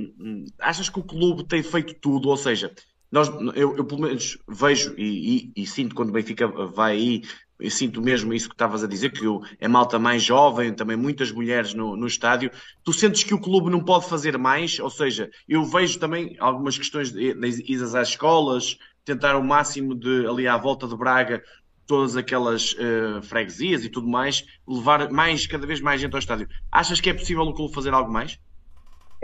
Achas 0.60 0.88
que 0.88 1.00
o 1.00 1.02
clube 1.02 1.44
tem 1.44 1.60
feito 1.60 1.94
tudo? 1.94 2.28
Ou 2.28 2.36
seja, 2.36 2.72
nós, 3.10 3.28
eu, 3.56 3.76
eu 3.76 3.84
pelo 3.84 4.02
menos 4.02 4.38
vejo 4.48 4.94
e, 4.96 5.52
e, 5.56 5.62
e, 5.62 5.66
sinto 5.66 5.92
quando 5.94 6.10
o 6.10 6.12
Benfica 6.12 6.46
vai 6.46 6.92
aí, 6.92 7.22
eu 7.58 7.70
sinto 7.70 8.00
mesmo 8.00 8.32
isso 8.32 8.48
que 8.48 8.54
estavas 8.54 8.84
a 8.84 8.86
dizer, 8.86 9.10
que 9.10 9.24
é 9.58 9.66
malta 9.66 9.98
mais 9.98 10.22
jovem, 10.22 10.72
também 10.72 10.96
muitas 10.96 11.32
mulheres 11.32 11.74
no, 11.74 11.96
no 11.96 12.06
estádio. 12.06 12.48
Tu 12.84 12.92
sentes 12.92 13.24
que 13.24 13.34
o 13.34 13.40
clube 13.40 13.68
não 13.68 13.82
pode 13.82 14.08
fazer 14.08 14.38
mais? 14.38 14.78
Ou 14.78 14.90
seja, 14.90 15.28
eu 15.48 15.64
vejo 15.64 15.98
também 15.98 16.36
algumas 16.38 16.78
questões 16.78 17.10
de, 17.10 17.34
de 17.34 17.72
idas 17.72 17.92
às 17.96 18.10
escolas, 18.10 18.78
tentar 19.04 19.36
o 19.36 19.44
máximo 19.44 19.96
de 19.96 20.26
ali 20.28 20.46
à 20.46 20.56
volta 20.56 20.86
de 20.86 20.96
Braga 20.96 21.42
todas 21.86 22.16
aquelas 22.16 22.72
uh, 22.72 23.22
freguesias 23.22 23.84
e 23.84 23.88
tudo 23.88 24.08
mais, 24.08 24.44
levar 24.66 25.10
mais, 25.10 25.46
cada 25.46 25.66
vez 25.66 25.80
mais 25.80 26.00
gente 26.00 26.14
ao 26.14 26.18
estádio. 26.18 26.48
Achas 26.70 27.00
que 27.00 27.10
é 27.10 27.14
possível 27.14 27.42
o 27.42 27.54
clube 27.54 27.74
fazer 27.74 27.92
algo 27.92 28.12
mais? 28.12 28.38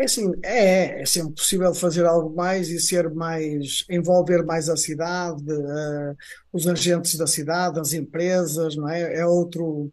É 0.00 0.08
sim, 0.08 0.32
é, 0.42 1.02
é 1.02 1.06
sempre 1.06 1.34
possível 1.34 1.74
fazer 1.74 2.06
algo 2.06 2.34
mais 2.34 2.70
e 2.70 2.80
ser 2.80 3.10
mais, 3.10 3.84
envolver 3.90 4.42
mais 4.44 4.70
a 4.70 4.76
cidade, 4.76 5.42
uh, 5.42 6.16
os 6.52 6.66
agentes 6.66 7.16
da 7.16 7.26
cidade, 7.26 7.78
as 7.78 7.92
empresas, 7.92 8.76
não 8.76 8.88
é? 8.88 9.18
É 9.18 9.26
outro, 9.26 9.92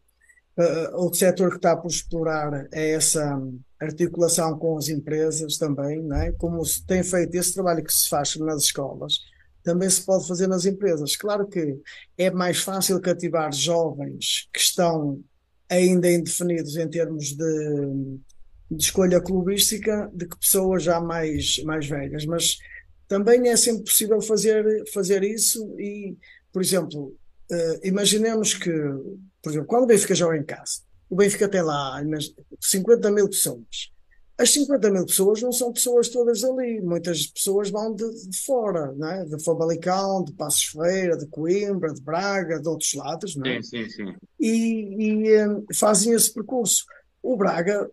uh, 0.57 0.95
outro 0.95 1.19
setor 1.19 1.49
que 1.49 1.57
está 1.57 1.75
por 1.75 1.89
explorar, 1.89 2.67
é 2.71 2.91
essa 2.91 3.37
articulação 3.81 4.57
com 4.57 4.77
as 4.77 4.87
empresas 4.87 5.57
também, 5.57 6.01
não 6.01 6.15
é? 6.15 6.31
Como 6.31 6.63
se 6.63 6.85
tem 6.85 7.03
feito 7.03 7.35
esse 7.35 7.53
trabalho 7.53 7.83
que 7.83 7.93
se 7.93 8.07
faz 8.07 8.35
nas 8.37 8.63
escolas, 8.63 9.19
também 9.67 9.89
se 9.89 10.01
pode 10.05 10.25
fazer 10.25 10.47
nas 10.47 10.65
empresas. 10.65 11.17
Claro 11.17 11.45
que 11.45 11.77
é 12.17 12.31
mais 12.31 12.59
fácil 12.59 13.01
cativar 13.01 13.53
jovens 13.53 14.47
que 14.53 14.61
estão 14.61 15.21
ainda 15.69 16.09
indefinidos 16.09 16.77
em 16.77 16.87
termos 16.87 17.35
de, 17.35 18.17
de 18.71 18.81
escolha 18.81 19.19
clubística 19.19 20.09
do 20.13 20.25
que 20.25 20.39
pessoas 20.39 20.83
já 20.83 21.01
mais, 21.01 21.61
mais 21.65 21.85
velhas, 21.85 22.25
mas 22.25 22.57
também 23.09 23.49
é 23.49 23.57
sempre 23.57 23.83
possível 23.83 24.21
fazer, 24.21 24.85
fazer 24.93 25.21
isso 25.21 25.77
e, 25.77 26.15
por 26.53 26.61
exemplo, 26.61 27.13
uh, 27.51 27.79
imaginemos 27.83 28.53
que, 28.53 28.71
por 29.41 29.49
exemplo, 29.49 29.67
quando 29.67 29.83
o 29.83 29.87
Benfica 29.87 30.15
joga 30.15 30.37
em 30.37 30.45
casa, 30.45 30.79
o 31.09 31.15
Benfica 31.17 31.49
tem 31.49 31.61
lá 31.61 32.01
50 32.61 33.11
mil 33.11 33.27
pessoas 33.27 33.91
as 34.37 34.51
50 34.51 34.91
mil 34.91 35.05
pessoas 35.05 35.41
não 35.41 35.51
são 35.51 35.73
pessoas 35.73 36.09
todas 36.09 36.43
ali, 36.43 36.79
muitas 36.79 37.25
pessoas 37.25 37.71
vão 37.71 37.93
de, 37.93 38.27
de 38.27 38.37
fora, 38.37 38.93
não 38.95 39.09
é? 39.09 39.25
de 39.25 39.43
Famalicão, 39.43 40.23
de 40.23 40.31
Passos 40.33 40.65
Feira, 40.65 41.17
de 41.17 41.25
Coimbra, 41.25 41.91
de 41.91 42.01
Braga, 42.01 42.59
de 42.59 42.69
outros 42.69 42.93
lados, 42.93 43.35
não 43.35 43.47
é? 43.47 43.61
Sim, 43.63 43.89
sim, 43.89 43.89
sim. 43.89 44.15
E, 44.39 45.25
e 45.25 45.47
um, 45.47 45.65
fazem 45.73 46.13
esse 46.13 46.31
percurso. 46.31 46.85
O 47.23 47.35
Braga 47.35 47.89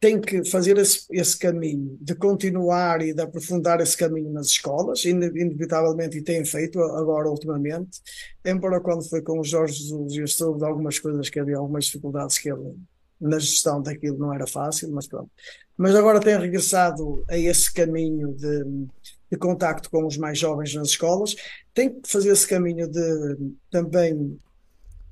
tem 0.00 0.20
que 0.20 0.44
fazer 0.44 0.76
esse, 0.76 1.06
esse, 1.10 1.38
caminho, 1.38 1.96
de 2.00 2.14
continuar 2.16 3.00
e 3.00 3.14
de 3.14 3.22
aprofundar 3.22 3.80
esse 3.80 3.96
caminho 3.96 4.30
nas 4.30 4.48
escolas, 4.48 5.04
inevitavelmente, 5.04 6.18
e 6.18 6.22
tem 6.22 6.44
feito 6.44 6.80
agora 6.80 7.30
ultimamente, 7.30 8.00
embora 8.44 8.80
quando 8.80 9.08
foi 9.08 9.22
com 9.22 9.38
o 9.38 9.44
Jorge 9.44 9.84
Jesus 9.84 10.14
eu 10.14 10.26
soube 10.26 10.58
de 10.58 10.64
algumas 10.66 10.98
coisas 10.98 11.30
que 11.30 11.40
havia 11.40 11.56
algumas 11.56 11.86
dificuldades 11.86 12.38
que 12.38 12.50
ele 12.50 12.76
na 13.20 13.38
gestão 13.38 13.80
daquilo 13.80 14.18
não 14.18 14.34
era 14.34 14.46
fácil, 14.46 14.90
mas 14.92 15.06
pronto. 15.06 15.30
Mas 15.76 15.94
agora 15.94 16.20
tem 16.20 16.38
regressado 16.38 17.24
a 17.28 17.36
esse 17.36 17.72
caminho 17.72 18.32
de, 18.32 18.64
de 19.30 19.38
contacto 19.38 19.90
com 19.90 20.06
os 20.06 20.16
mais 20.16 20.38
jovens 20.38 20.74
nas 20.74 20.88
escolas, 20.88 21.34
tem 21.74 21.90
que 21.90 22.08
fazer 22.08 22.30
esse 22.30 22.46
caminho 22.46 22.88
de 22.88 23.36
também 23.70 24.38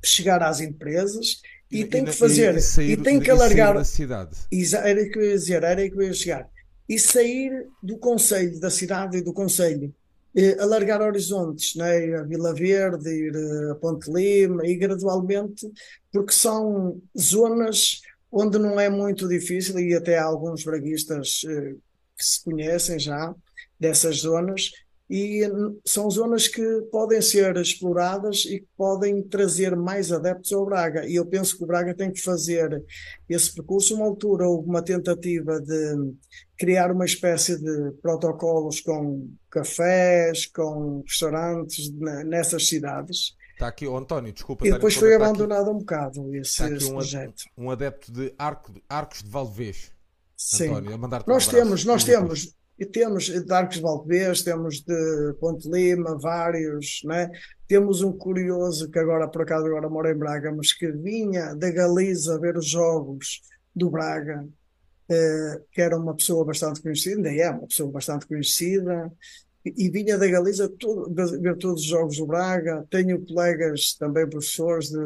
chegar 0.02 0.42
às 0.42 0.60
empresas 0.60 1.40
e, 1.70 1.80
e 1.80 1.84
tem 1.84 2.04
que 2.04 2.12
fazer 2.12 2.54
e, 2.54 2.60
sair, 2.60 2.90
e 2.92 2.96
tem 2.96 3.20
que 3.20 3.30
alargar 3.30 3.74
da 3.74 3.84
cidade. 3.84 4.36
Era 4.82 5.08
que 5.08 5.18
eu 5.18 5.24
ia 5.24 5.34
dizer, 5.34 5.62
era 5.62 5.88
que 5.88 5.96
eu 5.96 6.02
ia 6.02 6.12
chegar. 6.12 6.48
E 6.88 6.98
sair 6.98 7.66
do 7.82 7.96
conselho, 7.96 8.60
da 8.60 8.70
cidade 8.70 9.18
e 9.18 9.22
do 9.22 9.32
conselho 9.32 9.92
eh, 10.36 10.56
alargar 10.60 11.00
horizontes, 11.00 11.76
né? 11.76 12.06
ir 12.06 12.14
a 12.14 12.22
Vila 12.22 12.52
Verde, 12.52 13.08
ir 13.08 13.36
a 13.70 13.74
Ponte 13.76 14.10
Lima, 14.10 14.66
e 14.66 14.74
gradualmente, 14.74 15.70
porque 16.12 16.32
são 16.32 17.00
zonas 17.16 18.00
onde 18.34 18.58
não 18.58 18.78
é 18.80 18.88
muito 18.88 19.28
difícil, 19.28 19.78
e 19.78 19.94
até 19.94 20.18
há 20.18 20.24
alguns 20.24 20.64
braguistas 20.64 21.42
eh, 21.48 21.74
que 22.16 22.24
se 22.24 22.42
conhecem 22.42 22.98
já 22.98 23.34
dessas 23.78 24.18
zonas, 24.18 24.70
e 25.08 25.42
são 25.84 26.10
zonas 26.10 26.48
que 26.48 26.62
podem 26.90 27.20
ser 27.20 27.56
exploradas 27.58 28.46
e 28.46 28.60
que 28.60 28.68
podem 28.76 29.22
trazer 29.22 29.76
mais 29.76 30.10
adeptos 30.10 30.50
ao 30.52 30.64
Braga. 30.64 31.06
E 31.06 31.14
eu 31.16 31.26
penso 31.26 31.58
que 31.58 31.62
o 31.62 31.66
Braga 31.66 31.94
tem 31.94 32.10
que 32.10 32.22
fazer 32.22 32.82
esse 33.28 33.54
percurso. 33.54 33.94
Uma 33.94 34.06
altura 34.06 34.48
houve 34.48 34.66
uma 34.66 34.82
tentativa 34.82 35.60
de 35.60 36.14
criar 36.58 36.90
uma 36.90 37.04
espécie 37.04 37.60
de 37.60 37.92
protocolos 38.00 38.80
com 38.80 39.28
cafés, 39.50 40.46
com 40.46 41.02
restaurantes 41.06 41.92
nessas 42.24 42.66
cidades. 42.66 43.36
Está 43.54 43.68
aqui, 43.68 43.86
oh, 43.86 43.96
António, 43.96 44.32
desculpa. 44.32 44.66
E 44.66 44.72
depois 44.72 44.94
foi 44.94 45.14
abandonado 45.14 45.62
aqui, 45.62 45.70
um 45.70 45.78
bocado 45.78 46.34
esse, 46.34 46.50
está 46.50 46.70
esse 46.70 46.86
um, 46.86 46.94
projeto. 46.94 47.44
Um 47.56 47.70
adepto 47.70 48.12
de 48.12 48.34
Arco, 48.36 48.72
Arcos 48.88 49.22
de 49.22 49.30
Valdevez. 49.30 49.92
Sim. 50.36 50.68
António, 50.68 50.98
nós 51.26 51.46
um 51.46 51.50
temos, 51.50 51.84
nós 51.84 52.04
temos 52.04 52.54
e 52.78 52.84
temos 52.84 53.26
de 53.28 53.52
Arcos 53.52 53.76
de 53.76 53.82
Valdevez, 53.82 54.42
temos 54.42 54.80
de 54.80 55.34
Ponte 55.40 55.68
Lima, 55.70 56.18
vários, 56.18 57.00
né? 57.04 57.30
Temos 57.68 58.02
um 58.02 58.12
curioso 58.12 58.90
que 58.90 58.98
agora, 58.98 59.28
por 59.28 59.42
acaso, 59.42 59.66
agora 59.66 59.88
mora 59.88 60.10
em 60.10 60.18
Braga, 60.18 60.52
mas 60.52 60.72
que 60.72 60.90
vinha 60.90 61.54
da 61.54 61.70
Galiza 61.70 62.38
ver 62.40 62.56
os 62.56 62.66
jogos 62.68 63.42
do 63.74 63.88
Braga, 63.88 64.44
eh, 65.08 65.60
que 65.70 65.80
era 65.80 65.96
uma 65.96 66.14
pessoa 66.14 66.44
bastante 66.44 66.82
conhecida, 66.82 67.28
ainda 67.28 67.42
é 67.42 67.50
uma 67.50 67.66
pessoa 67.68 67.90
bastante 67.92 68.26
conhecida, 68.26 69.12
e, 69.64 69.90
vinha 69.90 70.18
da 70.18 70.26
Galiza 70.26 70.70
ver 71.40 71.56
todos 71.56 71.82
os 71.82 71.86
jogos 71.86 72.18
do 72.18 72.26
Braga. 72.26 72.86
Tenho 72.90 73.24
colegas 73.24 73.94
também 73.94 74.28
professores 74.28 74.90
de 74.90 74.98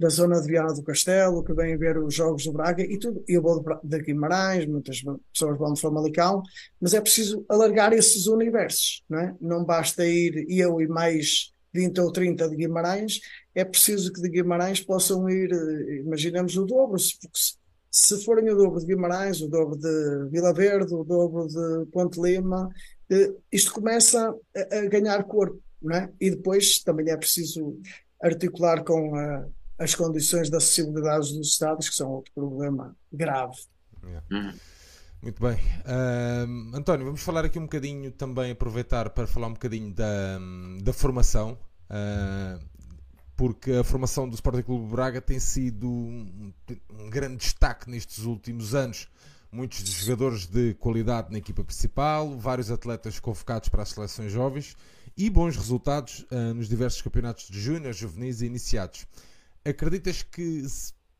da 0.00 0.08
zona 0.08 0.40
de 0.40 0.46
Viana 0.46 0.72
do 0.72 0.82
Castelo, 0.82 1.44
que 1.44 1.52
vêm 1.52 1.76
ver 1.76 1.98
os 1.98 2.14
jogos 2.14 2.44
do 2.44 2.52
Braga 2.52 2.82
e 2.82 2.98
tudo. 2.98 3.22
Eu 3.28 3.42
vou 3.42 3.62
de 3.84 3.98
Guimarães, 4.00 4.64
muitas 4.64 5.02
pessoas 5.30 5.58
vão 5.58 5.74
de 5.74 5.80
Famalicão, 5.80 6.42
mas 6.80 6.94
é 6.94 7.00
preciso 7.02 7.44
alargar 7.50 7.92
esses 7.92 8.26
universos, 8.26 9.04
não 9.06 9.18
é? 9.18 9.34
Não 9.38 9.62
basta 9.62 10.06
ir 10.06 10.46
eu 10.48 10.80
e 10.80 10.88
mais 10.88 11.52
20 11.74 12.00
ou 12.00 12.10
30 12.10 12.48
de 12.48 12.56
Guimarães, 12.56 13.20
é 13.54 13.62
preciso 13.62 14.10
que 14.10 14.22
de 14.22 14.30
Guimarães 14.30 14.80
possam 14.80 15.28
ir, 15.28 15.52
eh, 15.52 15.96
imaginemos 15.96 16.56
o 16.56 16.64
dobro, 16.64 16.96
porque 17.20 17.38
se, 17.38 17.54
se 17.90 18.24
forem 18.24 18.50
o 18.50 18.56
dobro 18.56 18.80
de 18.80 18.86
Guimarães, 18.86 19.42
o 19.42 19.48
dobro 19.48 19.76
de 19.76 20.30
Vila 20.30 20.54
Verde, 20.54 20.94
o 20.94 21.04
dobro 21.04 21.46
de 21.46 21.86
Ponte 21.92 22.18
Lima, 22.18 22.70
isto 23.52 23.72
começa 23.72 24.34
a, 24.56 24.76
a 24.76 24.86
ganhar 24.86 25.24
corpo, 25.24 25.60
não 25.82 25.96
é? 25.96 26.10
E 26.20 26.30
depois 26.30 26.80
também 26.80 27.10
é 27.10 27.16
preciso 27.16 27.78
articular 28.22 28.84
com 28.84 29.14
a 29.16 29.46
as 29.80 29.94
condições 29.94 30.50
de 30.50 30.56
acessibilidade 30.56 31.34
dos 31.34 31.48
estados, 31.48 31.88
que 31.88 31.96
são 31.96 32.10
outro 32.10 32.30
problema 32.34 32.94
grave. 33.10 33.56
Uhum. 34.30 34.52
Muito 35.22 35.42
bem. 35.42 35.56
Uh, 35.56 36.76
António, 36.76 37.06
vamos 37.06 37.22
falar 37.22 37.46
aqui 37.46 37.58
um 37.58 37.62
bocadinho 37.62 38.10
também, 38.10 38.50
aproveitar 38.50 39.08
para 39.08 39.26
falar 39.26 39.46
um 39.46 39.54
bocadinho 39.54 39.92
da, 39.94 40.38
da 40.82 40.92
formação, 40.92 41.58
uh, 41.90 42.62
porque 43.34 43.72
a 43.72 43.82
formação 43.82 44.28
do 44.28 44.34
Sporting 44.34 44.62
Clube 44.62 44.90
Braga 44.90 45.20
tem 45.22 45.40
sido 45.40 45.88
um, 45.88 46.52
um, 46.90 47.08
grande 47.08 47.36
destaque 47.36 47.88
nestes 47.90 48.24
últimos 48.24 48.74
anos. 48.74 49.08
Muitos 49.52 49.80
jogadores 49.80 50.46
de 50.46 50.74
qualidade 50.74 51.32
na 51.32 51.38
equipa 51.38 51.64
principal, 51.64 52.38
vários 52.38 52.70
atletas 52.70 53.18
convocados 53.18 53.68
para 53.68 53.82
as 53.82 53.90
seleções 53.90 54.30
jovens 54.30 54.76
e 55.16 55.28
bons 55.28 55.56
resultados 55.56 56.24
uh, 56.30 56.54
nos 56.54 56.68
diversos 56.68 57.02
campeonatos 57.02 57.48
de 57.48 57.60
júnior, 57.60 57.92
juvenis 57.92 58.42
e 58.42 58.46
iniciados. 58.46 59.06
Acreditas 59.64 60.22
que 60.22 60.64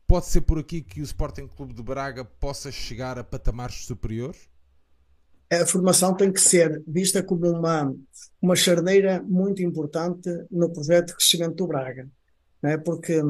pode 0.07 0.27
ser 0.27 0.41
por 0.41 0.57
aqui 0.59 0.81
que 0.81 1.01
o 1.01 1.03
Sporting 1.03 1.47
Clube 1.47 1.73
de 1.73 1.83
Braga 1.83 2.23
possa 2.23 2.71
chegar 2.71 3.17
a 3.19 3.23
patamares 3.23 3.85
superiores? 3.85 4.49
A 5.51 5.65
formação 5.65 6.15
tem 6.15 6.31
que 6.31 6.39
ser 6.39 6.81
vista 6.87 7.21
como 7.21 7.45
uma, 7.49 7.93
uma 8.41 8.55
charneira 8.55 9.21
muito 9.21 9.61
importante 9.61 10.29
no 10.49 10.71
projeto 10.71 11.07
de 11.07 11.15
crescimento 11.15 11.55
do 11.55 11.67
Braga, 11.67 12.09
não 12.61 12.69
é? 12.69 12.77
porque 12.77 13.21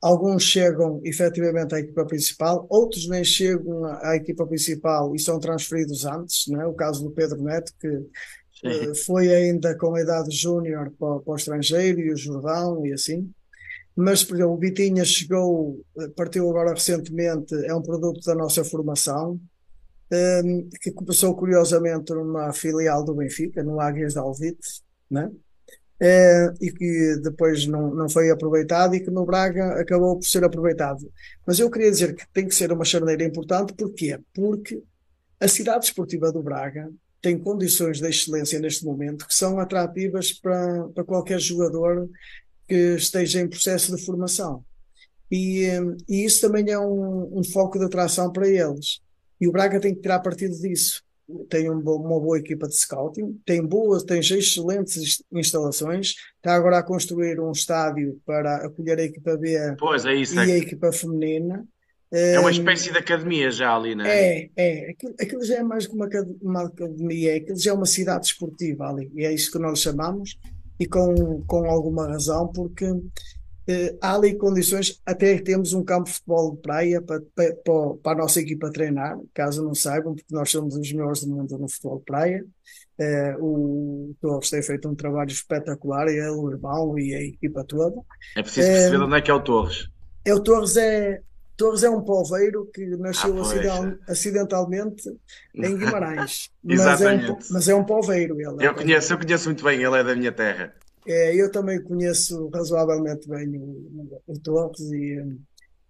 alguns 0.00 0.42
chegam 0.42 1.00
efetivamente 1.04 1.74
à 1.74 1.80
equipa 1.80 2.04
principal, 2.04 2.66
outros 2.68 3.08
nem 3.08 3.24
chegam 3.24 3.84
à 3.84 4.16
equipa 4.16 4.46
principal 4.46 5.14
e 5.14 5.18
são 5.18 5.38
transferidos 5.38 6.04
antes, 6.04 6.46
não 6.48 6.60
é? 6.60 6.66
o 6.66 6.74
caso 6.74 7.02
do 7.02 7.10
Pedro 7.10 7.42
Neto, 7.42 7.72
que 7.80 7.88
uh, 7.88 8.94
foi 9.04 9.34
ainda 9.34 9.76
com 9.76 9.94
a 9.94 10.00
idade 10.00 10.34
júnior 10.34 10.92
para, 10.98 11.20
para 11.20 11.32
o 11.32 11.36
estrangeiro, 11.36 12.00
e 12.00 12.12
o 12.12 12.16
Jordão 12.16 12.86
e 12.86 12.92
assim. 12.92 13.30
Mas, 13.96 14.22
por 14.22 14.36
exemplo, 14.36 14.52
o 14.52 14.58
Vitinha 14.58 15.04
chegou, 15.06 15.82
partiu 16.14 16.48
agora 16.50 16.74
recentemente, 16.74 17.54
é 17.64 17.74
um 17.74 17.80
produto 17.80 18.20
da 18.26 18.34
nossa 18.34 18.62
formação, 18.62 19.40
um, 20.12 20.68
que 20.82 20.92
começou 20.92 21.34
curiosamente 21.34 22.12
numa 22.12 22.52
filial 22.52 23.02
do 23.02 23.14
Benfica, 23.14 23.62
no 23.62 23.80
Águias 23.80 24.12
de 24.12 24.18
Alvite, 24.18 24.82
né? 25.10 25.30
É, 25.98 26.52
e 26.60 26.70
que 26.70 27.16
depois 27.22 27.66
não, 27.66 27.94
não 27.94 28.06
foi 28.06 28.30
aproveitado 28.30 28.94
e 28.94 29.00
que 29.00 29.10
no 29.10 29.24
Braga 29.24 29.80
acabou 29.80 30.16
por 30.16 30.26
ser 30.26 30.44
aproveitado. 30.44 31.10
Mas 31.46 31.58
eu 31.58 31.70
queria 31.70 31.90
dizer 31.90 32.14
que 32.14 32.26
tem 32.34 32.46
que 32.46 32.54
ser 32.54 32.70
uma 32.70 32.84
charneira 32.84 33.24
importante, 33.24 33.72
porquê? 33.72 34.18
Porque 34.34 34.82
a 35.40 35.48
cidade 35.48 35.86
esportiva 35.86 36.30
do 36.30 36.42
Braga 36.42 36.90
tem 37.22 37.38
condições 37.38 37.98
de 37.98 38.08
excelência 38.08 38.60
neste 38.60 38.84
momento 38.84 39.26
que 39.26 39.34
são 39.34 39.58
atrativas 39.58 40.32
para, 40.32 40.88
para 40.88 41.04
qualquer 41.04 41.40
jogador 41.40 42.08
que 42.68 42.94
esteja 42.96 43.40
em 43.40 43.48
processo 43.48 43.94
de 43.94 44.04
formação. 44.04 44.64
E, 45.30 45.68
hum, 45.80 45.96
e 46.08 46.24
isso 46.24 46.40
também 46.40 46.70
é 46.70 46.78
um, 46.78 47.38
um, 47.38 47.44
foco 47.44 47.78
de 47.78 47.84
atração 47.84 48.30
para 48.32 48.48
eles. 48.48 49.00
E 49.40 49.48
o 49.48 49.52
Braga 49.52 49.80
tem 49.80 49.94
que 49.94 50.00
tirar 50.00 50.20
partido 50.20 50.56
disso. 50.56 51.02
Tem 51.48 51.68
um, 51.70 51.80
uma 51.80 52.20
boa 52.20 52.38
equipa 52.38 52.68
de 52.68 52.76
scouting, 52.76 53.40
tem 53.44 53.64
boas, 53.64 54.04
tem 54.04 54.20
excelentes 54.20 55.22
instalações, 55.32 56.14
está 56.36 56.54
agora 56.54 56.78
a 56.78 56.82
construir 56.82 57.40
um 57.40 57.50
estádio 57.50 58.20
para 58.24 58.64
acolher 58.64 58.98
a 58.98 59.02
equipa 59.02 59.36
B 59.36 59.56
é 60.04 60.14
isso, 60.14 60.34
e 60.36 60.50
é. 60.50 60.54
a 60.54 60.58
equipa 60.58 60.92
feminina. 60.92 61.66
É 62.12 62.38
uma 62.38 62.48
hum, 62.48 62.52
espécie 62.52 62.92
de 62.92 62.98
academia 62.98 63.50
já 63.50 63.74
ali, 63.74 63.96
não 63.96 64.04
é? 64.04 64.38
É, 64.38 64.50
é. 64.56 64.90
Aquilo, 64.90 65.14
aquilo 65.20 65.44
já 65.44 65.56
é 65.56 65.62
mais 65.64 65.86
que 65.86 65.94
uma, 65.94 66.08
uma 66.40 66.62
academia, 66.66 67.36
aquilo 67.36 67.58
já 67.58 67.72
é 67.72 67.74
uma 67.74 67.86
cidade 67.86 68.26
esportiva 68.26 68.88
ali, 68.88 69.10
e 69.14 69.24
é 69.24 69.32
isso 69.32 69.50
que 69.50 69.58
nós 69.58 69.80
chamamos 69.80 70.38
e 70.78 70.86
com, 70.86 71.42
com 71.46 71.68
alguma 71.68 72.06
razão, 72.06 72.46
porque 72.48 72.86
eh, 73.68 73.96
há 74.00 74.14
ali 74.14 74.36
condições, 74.36 75.00
até 75.04 75.38
temos 75.38 75.72
um 75.72 75.82
campo 75.82 76.04
de 76.04 76.12
futebol 76.12 76.54
de 76.54 76.62
praia 76.62 77.02
para, 77.02 77.20
para, 77.34 77.54
para, 78.02 78.12
a 78.12 78.22
nossa 78.22 78.40
equipa 78.40 78.70
treinar, 78.70 79.18
caso 79.34 79.64
não 79.64 79.74
saibam, 79.74 80.14
porque 80.14 80.34
nós 80.34 80.50
somos 80.50 80.76
os 80.76 80.92
melhores 80.92 81.24
do 81.24 81.30
mundo 81.30 81.58
no 81.58 81.68
futebol 81.68 81.98
de 81.98 82.04
praia. 82.04 82.46
Eh, 82.98 83.36
o 83.38 84.14
Torres 84.20 84.50
tem 84.50 84.62
feito 84.62 84.88
um 84.88 84.94
trabalho 84.94 85.30
espetacular, 85.30 86.06
ele, 86.08 86.30
o 86.30 86.50
irmão 86.50 86.98
e 86.98 87.14
a 87.14 87.22
equipa 87.22 87.64
toda. 87.64 88.00
É 88.36 88.42
preciso 88.42 88.68
perceber 88.68 88.96
eh, 88.96 89.04
onde 89.04 89.16
é 89.16 89.20
que 89.20 89.30
é 89.30 89.34
o 89.34 89.40
Torres. 89.40 89.88
É, 90.24 90.34
o 90.34 90.40
Torres 90.40 90.76
é, 90.76 91.20
Torres 91.56 91.82
é 91.82 91.90
um 91.90 92.02
polveiro 92.02 92.70
que 92.72 92.84
nasceu 92.96 93.34
ah, 93.42 93.96
acidentalmente 94.08 95.10
em 95.54 95.74
Guimarães. 95.76 96.50
mas, 96.62 97.00
é 97.00 97.16
um, 97.16 97.38
mas 97.50 97.68
é 97.68 97.74
um 97.74 97.84
polveiro. 97.84 98.40
Ele 98.40 98.64
é 98.64 98.68
eu, 98.68 98.74
conheço, 98.74 99.12
eu 99.12 99.18
conheço 99.18 99.48
muito 99.48 99.64
bem, 99.64 99.82
ele 99.82 99.96
é 99.96 100.04
da 100.04 100.14
minha 100.14 100.32
terra. 100.32 100.74
É, 101.06 101.34
eu 101.34 101.50
também 101.50 101.82
conheço 101.82 102.48
razoavelmente 102.48 103.28
bem 103.28 103.56
o, 103.58 104.20
o 104.26 104.38
Torres, 104.40 104.80
e, 104.80 105.38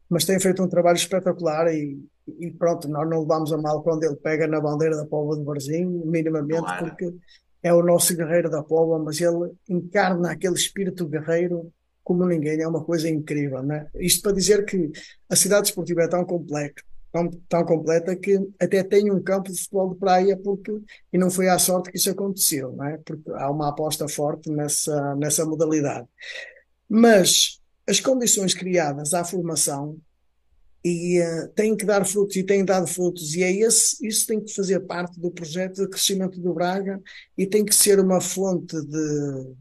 mas 0.09 0.25
tem 0.25 0.39
feito 0.39 0.63
um 0.63 0.69
trabalho 0.69 0.97
espetacular 0.97 1.73
e, 1.73 1.99
e, 2.39 2.51
pronto, 2.51 2.89
nós 2.89 3.09
não 3.09 3.21
levamos 3.21 3.53
a 3.53 3.57
mal 3.57 3.83
quando 3.83 4.05
ele 4.05 4.17
pega 4.17 4.47
na 4.47 4.61
bandeira 4.61 4.97
da 4.97 5.07
Póvoa 5.07 5.37
de 5.37 5.45
Barzinho, 5.45 6.05
minimamente, 6.07 6.61
claro. 6.61 6.87
porque 6.87 7.15
é 7.63 7.73
o 7.73 7.83
nosso 7.83 8.17
guerreiro 8.17 8.51
da 8.51 8.63
Póvoa, 8.63 8.99
mas 8.99 9.21
ele 9.21 9.53
encarna 9.69 10.33
aquele 10.33 10.55
espírito 10.55 11.07
guerreiro 11.07 11.73
como 12.07 12.25
ninguém, 12.25 12.63
é 12.63 12.69
uma 12.69 12.85
coisa 12.85 13.09
incrível, 13.09 13.65
né? 13.65 13.89
Isto 13.97 14.23
para 14.23 14.33
dizer 14.33 14.65
que 14.65 14.93
a 15.29 15.35
cidade 15.35 15.67
esportiva 15.67 16.03
é 16.03 16.09
tão 16.09 16.25
completa, 16.25 16.81
tão, 17.13 17.31
tão 17.49 17.65
completa 17.65 18.15
que 18.17 18.39
até 18.61 18.83
tem 18.83 19.11
um 19.11 19.23
campo 19.23 19.51
de 19.51 19.59
futebol 19.59 19.95
de 19.95 20.01
praia 20.01 20.37
porque 20.37 20.73
e 21.13 21.19
não 21.19 21.31
foi 21.31 21.49
à 21.49 21.59
sorte 21.59 21.91
que 21.91 21.97
isso 21.97 22.11
aconteceu, 22.11 22.73
né? 22.73 22.99
Porque 23.05 23.31
há 23.33 23.51
uma 23.51 23.69
aposta 23.69 24.09
forte 24.09 24.51
nessa 24.51 25.15
nessa 25.17 25.45
modalidade. 25.45 26.07
Mas 26.89 27.61
as 27.89 28.01
condições 28.01 28.55
criadas 28.55 29.15
à 29.15 29.25
formação 29.25 29.99
e 30.85 31.21
uh, 31.21 31.49
têm 31.49 31.77
que 31.77 31.85
dar 31.85 32.05
frutos 32.05 32.37
e 32.37 32.45
têm 32.45 32.65
dado 32.65 32.87
frutos 32.87 33.35
e 33.35 33.43
é 33.43 33.53
esse 33.53 34.07
isso 34.07 34.27
tem 34.27 34.41
que 34.41 34.55
fazer 34.55 34.81
parte 34.81 35.19
do 35.21 35.31
projeto 35.31 35.83
de 35.83 35.89
crescimento 35.89 36.41
do 36.41 36.55
Braga 36.55 37.01
e 37.37 37.47
tem 37.47 37.65
que 37.65 37.75
ser 37.75 37.99
uma 37.99 38.21
fonte 38.21 38.77
de 38.87 39.57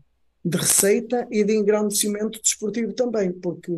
de 0.45 0.57
receita 0.57 1.27
e 1.31 1.43
de 1.43 1.55
engrandecimento 1.55 2.39
desportivo 2.39 2.93
também, 2.93 3.33
porque 3.33 3.71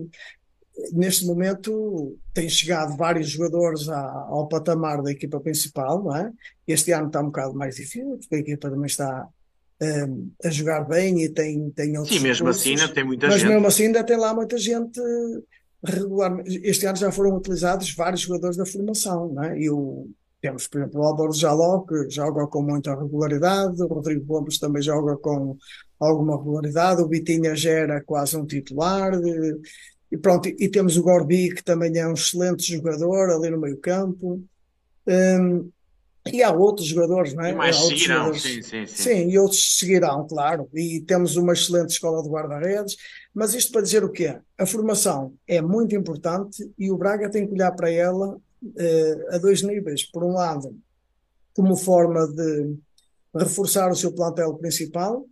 neste 0.91 1.25
momento 1.25 2.17
têm 2.33 2.47
chegado 2.49 2.95
vários 2.95 3.29
jogadores 3.29 3.87
ao 3.89 4.47
patamar 4.47 5.01
da 5.01 5.11
equipa 5.11 5.39
principal, 5.39 6.03
não 6.03 6.15
é? 6.15 6.31
Este 6.67 6.91
ano 6.91 7.07
está 7.07 7.21
um 7.21 7.25
bocado 7.25 7.55
mais 7.55 7.75
difícil, 7.75 8.17
porque 8.17 8.35
a 8.35 8.39
equipa 8.39 8.69
também 8.69 8.85
está 8.85 9.27
um, 9.81 10.29
a 10.43 10.49
jogar 10.49 10.81
bem 10.81 11.23
e 11.23 11.29
tem, 11.29 11.69
tem 11.71 11.97
outros. 11.97 12.15
Sim, 12.15 12.23
mesmo 12.23 12.47
assim 12.47 12.69
ainda 12.71 12.93
tem 12.93 13.03
muita 13.03 13.27
mas 13.27 13.35
gente. 13.35 13.43
Mas 13.43 13.53
mesmo 13.53 13.67
assim 13.67 13.85
ainda 13.85 14.03
tem 14.03 14.17
lá 14.17 14.33
muita 14.33 14.57
gente 14.57 14.99
regular. 15.83 16.41
Este 16.45 16.85
ano 16.85 16.97
já 16.97 17.11
foram 17.11 17.35
utilizados 17.37 17.93
vários 17.95 18.21
jogadores 18.21 18.57
da 18.57 18.65
formação, 18.65 19.33
não 19.33 19.43
é? 19.43 19.59
E 19.59 19.69
o, 19.69 20.07
temos, 20.41 20.67
por 20.67 20.81
exemplo, 20.81 21.01
o 21.01 21.03
Álvaro 21.03 21.33
Jaló, 21.33 21.81
que 21.81 22.09
joga 22.09 22.45
com 22.47 22.61
muita 22.61 22.95
regularidade, 22.95 23.81
o 23.81 23.87
Rodrigo 23.87 24.25
Gomes 24.25 24.59
também 24.59 24.81
joga 24.81 25.17
com 25.17 25.57
alguma 25.99 26.37
regularidade, 26.37 27.01
o 27.01 27.07
Vitinha 27.07 27.55
gera 27.55 28.01
quase 28.01 28.37
um 28.37 28.45
titular, 28.45 29.13
e 30.11 30.17
pronto, 30.17 30.47
e 30.47 30.69
temos 30.69 30.97
o 30.97 31.03
Gorbi, 31.03 31.53
que 31.53 31.63
também 31.63 31.97
é 31.97 32.07
um 32.07 32.13
excelente 32.13 32.71
jogador 32.71 33.29
ali 33.29 33.49
no 33.49 33.59
meio 33.59 33.77
campo. 33.77 34.41
Um, 35.05 35.69
e 36.31 36.43
há 36.43 36.51
outros 36.51 36.87
jogadores, 36.87 37.33
não 37.33 37.43
é? 37.43 37.51
E 37.51 37.55
mais 37.55 37.75
seguirão, 37.75 38.15
jogadores. 38.33 38.41
sim, 38.41 38.61
sim, 38.61 38.85
sim. 38.85 39.03
Sim, 39.03 39.29
e 39.29 39.39
outros 39.39 39.77
seguirão, 39.77 40.27
claro. 40.27 40.69
E 40.73 41.01
temos 41.01 41.35
uma 41.35 41.53
excelente 41.53 41.91
escola 41.91 42.21
de 42.21 42.29
guarda-redes. 42.29 42.97
Mas 43.33 43.53
isto 43.53 43.71
para 43.71 43.81
dizer 43.81 44.03
o 44.03 44.11
quê? 44.11 44.37
A 44.57 44.65
formação 44.65 45.33
é 45.47 45.61
muito 45.61 45.95
importante 45.95 46.69
e 46.77 46.91
o 46.91 46.97
Braga 46.97 47.29
tem 47.29 47.47
que 47.47 47.53
olhar 47.53 47.71
para 47.71 47.89
ela 47.91 48.37
eh, 48.77 49.27
a 49.31 49.37
dois 49.37 49.61
níveis. 49.61 50.03
Por 50.03 50.23
um 50.23 50.33
lado, 50.33 50.75
como 51.55 51.75
forma 51.75 52.27
de 52.27 52.75
reforçar 53.35 53.91
o 53.91 53.95
seu 53.95 54.11
plantel 54.11 54.53
principal 54.55 55.25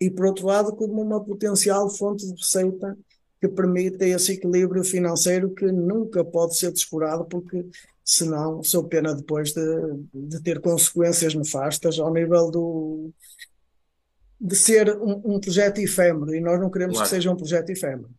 e, 0.00 0.10
por 0.10 0.26
outro 0.26 0.46
lado, 0.46 0.74
como 0.74 1.02
uma 1.02 1.22
potencial 1.22 1.90
fonte 1.90 2.26
de 2.26 2.32
receita 2.32 2.96
que 3.48 3.54
permita 3.54 4.06
esse 4.06 4.32
equilíbrio 4.32 4.82
financeiro 4.82 5.50
que 5.50 5.66
nunca 5.66 6.24
pode 6.24 6.56
ser 6.56 6.72
descurado, 6.72 7.24
porque 7.26 7.64
senão 8.02 8.62
sou 8.62 8.84
pena 8.84 9.14
depois 9.14 9.52
de, 9.52 9.62
de 10.14 10.40
ter 10.42 10.60
consequências 10.60 11.34
nefastas 11.34 11.98
ao 11.98 12.12
nível 12.12 12.50
do 12.50 13.10
de 14.40 14.56
ser 14.56 14.96
um, 14.98 15.22
um 15.36 15.40
projeto 15.40 15.78
efêmero 15.78 16.34
e 16.34 16.40
nós 16.40 16.60
não 16.60 16.70
queremos 16.70 16.94
Claro. 16.96 17.08
que 17.08 17.14
seja 17.16 17.30
um 17.30 17.36
projeto 17.36 17.70
efêmero. 17.70 18.10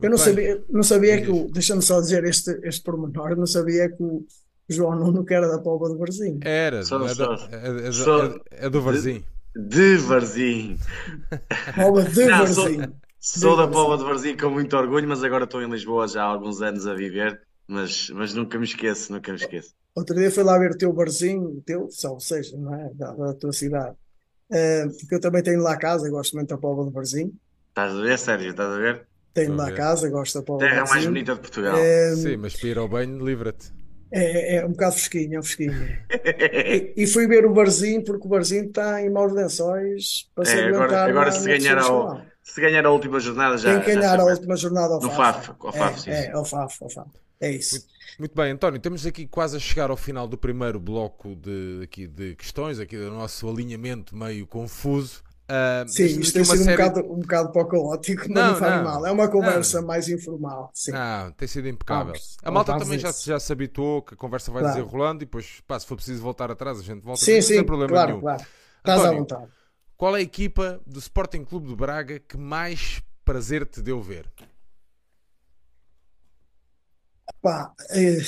Eu 0.00 0.10
não 0.10 0.16
bem. 0.16 0.24
sabia, 0.26 0.64
não 0.70 0.82
sabia 0.82 1.20
que 1.22 1.30
o, 1.30 1.50
deixa-me 1.50 1.82
só 1.82 2.00
dizer 2.00 2.24
este, 2.24 2.50
este 2.62 2.82
pormenor, 2.82 3.36
não 3.36 3.46
sabia 3.46 3.88
que 3.90 4.02
o 4.02 4.24
João 4.68 4.94
Nuno 4.94 5.24
que 5.24 5.34
era 5.34 5.48
da 5.48 5.58
Póvoa 5.58 5.88
do 5.90 5.98
Barzinho. 5.98 6.38
Era, 6.42 6.84
Sou- 6.84 7.06
é, 7.06 7.10
é- 7.10 7.88
é- 7.88 7.92
sou- 7.92 8.22
é- 8.50 8.66
é 8.66 8.70
do 8.70 8.80
Varzim. 8.80 9.22
De 9.56 9.96
Varzim. 9.96 10.78
Póvoa 11.74 12.04
de 12.04 12.24
Não, 12.26 12.46
sou- 12.46 12.64
Barzinho. 12.64 12.94
Sou 13.20 13.56
da 13.56 13.66
Varzim. 13.66 13.72
Póvoa 13.72 13.96
de 13.98 14.04
Varzim 14.04 14.36
com 14.36 14.50
muito 14.50 14.76
orgulho, 14.76 15.08
mas 15.08 15.22
agora 15.22 15.44
estou 15.44 15.62
em 15.62 15.70
Lisboa 15.70 16.08
já 16.08 16.22
há 16.22 16.26
alguns 16.26 16.60
anos 16.62 16.86
a 16.86 16.94
viver. 16.94 17.40
Mas, 17.66 18.08
mas 18.10 18.34
nunca 18.34 18.58
me 18.58 18.64
esqueço, 18.64 19.12
nunca 19.12 19.30
me 19.32 19.36
esqueço. 19.38 19.74
Outro 19.94 20.14
dia 20.16 20.30
fui 20.30 20.42
lá 20.44 20.58
ver 20.58 20.70
o 20.72 20.78
teu 20.78 20.92
barzinho, 20.92 21.58
o 21.58 21.62
teu, 21.62 21.90
só, 21.90 22.12
ou 22.14 22.20
seja, 22.20 22.56
não 22.56 22.74
é? 22.74 22.90
Da, 22.94 23.12
da 23.14 23.34
tua 23.34 23.52
cidade. 23.52 23.96
Eh, 24.52 24.86
porque 25.00 25.16
eu 25.16 25.20
também 25.20 25.42
tenho 25.42 25.62
lá 25.62 25.76
casa, 25.78 26.10
gosto 26.10 26.34
muito 26.36 26.50
da 26.50 26.58
Póvoa 26.58 26.84
do 26.86 26.92
Barzinho. 26.92 27.32
Estás 27.70 27.92
a 27.96 28.02
ver, 28.02 28.18
Sérgio? 28.18 28.50
Estás 28.50 28.72
a 28.74 28.78
ver? 28.78 29.08
Tenho 29.34 29.54
Estou 29.54 29.60
a 29.60 29.64
lá 29.64 29.70
ver. 29.70 29.72
casa, 29.72 30.10
gosto 30.10 30.38
da 30.38 30.44
Póvoa 30.44 30.68
do 30.68 30.76
Terra 30.76 30.84
mais 30.86 31.04
Barzinho. 31.04 31.06
bonita 31.06 31.34
de 31.34 31.40
Portugal. 31.40 31.76
Eh, 31.76 32.14
Sim, 32.14 32.36
mas 32.36 32.56
para 32.56 32.68
ir 32.68 32.78
ao 32.78 32.88
banho, 32.88 33.24
livra-te. 33.24 33.72
É, 34.10 34.56
é 34.56 34.64
um 34.66 34.70
bocado 34.70 34.94
fresquinho, 34.94 35.36
é 35.36 35.38
um 35.38 35.42
fresquinho. 35.42 35.74
E, 36.64 36.94
e 36.96 37.06
fui 37.06 37.26
ver 37.26 37.44
o 37.46 37.52
Barzinho, 37.52 38.02
porque 38.04 38.26
o 38.26 38.30
Barzinho 38.30 38.66
está 38.66 39.02
em 39.02 39.10
maus 39.10 39.32
lençóis 39.32 40.30
para 40.34 40.44
se 40.44 40.58
É, 40.58 40.68
agora, 40.68 40.98
aguentar 40.98 41.10
agora 41.10 41.30
na, 41.30 41.32
se 41.32 41.46
ganhar, 41.46 41.78
ao. 41.78 42.26
Se 42.42 42.60
ganhar 42.60 42.84
a 42.86 42.90
última 42.90 43.20
jornada 43.20 43.56
já. 43.58 43.74
Tem 43.74 43.82
que 43.84 43.92
já 43.94 44.00
ganhar 44.00 44.16
se 44.16 44.20
a 44.20 44.24
última 44.24 44.56
jornada 44.56 44.94
ao 44.94 45.00
No 45.00 45.10
Faf. 45.10 45.46
Faf, 45.46 45.56
ao 45.60 45.72
Faf, 45.72 46.00
sim, 46.00 46.10
é, 46.10 46.22
sim. 46.22 46.28
é, 46.28 46.32
ao 46.32 46.44
Faf, 46.44 46.82
ao 46.82 46.90
Faf. 46.90 47.10
É 47.40 47.50
isso. 47.52 47.86
Muito 48.18 48.34
bem, 48.34 48.50
António, 48.50 48.80
temos 48.80 49.06
aqui 49.06 49.26
quase 49.26 49.56
a 49.56 49.60
chegar 49.60 49.90
ao 49.90 49.96
final 49.96 50.26
do 50.26 50.36
primeiro 50.36 50.80
bloco 50.80 51.36
de, 51.36 51.80
aqui, 51.84 52.06
de 52.06 52.34
questões, 52.34 52.80
aqui 52.80 52.96
do 52.96 53.10
nosso 53.10 53.48
alinhamento 53.48 54.16
meio 54.16 54.46
confuso. 54.46 55.22
Ah, 55.50 55.84
Sim, 55.86 56.04
isto 56.04 56.34
tem 56.34 56.44
sido 56.44 56.60
um 56.60 56.64
série- 56.64 56.76
bocado, 56.76 57.12
um 57.12 57.20
bocado 57.20 57.52
pouco 57.52 57.70
caótico, 57.70 58.22
mas 58.28 58.28
Não, 58.34 58.50
não, 58.52 58.56
faz 58.56 58.76
não. 58.76 58.84
mal. 58.84 59.06
É 59.06 59.10
uma 59.12 59.28
conversa 59.28 59.80
Não. 59.80 59.86
mais 59.86 60.08
informal. 60.08 60.70
Sim. 60.74 60.92
Ah, 60.94 61.32
tem 61.36 61.46
sido 61.48 61.68
impecável. 61.68 62.12
Vamos, 62.12 62.36
a 62.42 62.50
malta 62.50 62.76
também 62.76 62.98
já, 62.98 63.10
já 63.12 63.38
se 63.40 63.50
habituou 63.52 64.02
que 64.02 64.14
a 64.14 64.16
conversa 64.16 64.50
vai 64.50 64.62
Claro. 64.62 64.76
desenrolando 64.76 65.22
e 65.22 65.24
depois, 65.26 65.62
pá, 65.66 65.78
se 65.78 65.86
for 65.86 65.94
preciso 65.96 66.20
voltar 66.22 66.50
atrás, 66.50 66.78
a 66.80 66.82
gente 66.82 67.02
volta. 67.02 67.24
sim, 67.24 67.36
não 67.36 67.42
sim, 67.42 67.54
tem 67.54 67.64
problema 67.64 67.92
claro, 67.92 68.08
nenhum. 68.10 68.20
claro. 68.20 68.44
Estás 68.78 69.04
à 69.04 69.12
vontade. 69.12 69.46
Qual 69.98 70.14
é 70.16 70.20
a 70.20 70.22
equipa 70.22 70.80
do 70.86 71.00
Sporting 71.00 71.44
Clube 71.44 71.66
de 71.66 71.74
Braga 71.74 72.20
que 72.20 72.36
mais 72.36 73.02
prazer 73.24 73.66
te 73.66 73.82
deu 73.82 74.00
ver? 74.00 74.30
Pá, 77.42 77.74
eh, 77.90 78.18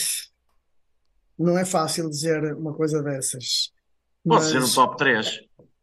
não 1.38 1.56
é 1.56 1.64
fácil 1.64 2.10
dizer 2.10 2.54
uma 2.56 2.74
coisa 2.74 3.00
dessas. 3.00 3.72
Pode 4.26 4.46
ser 4.46 4.58
um 4.60 4.68
top 4.68 4.96
3. 4.98 5.40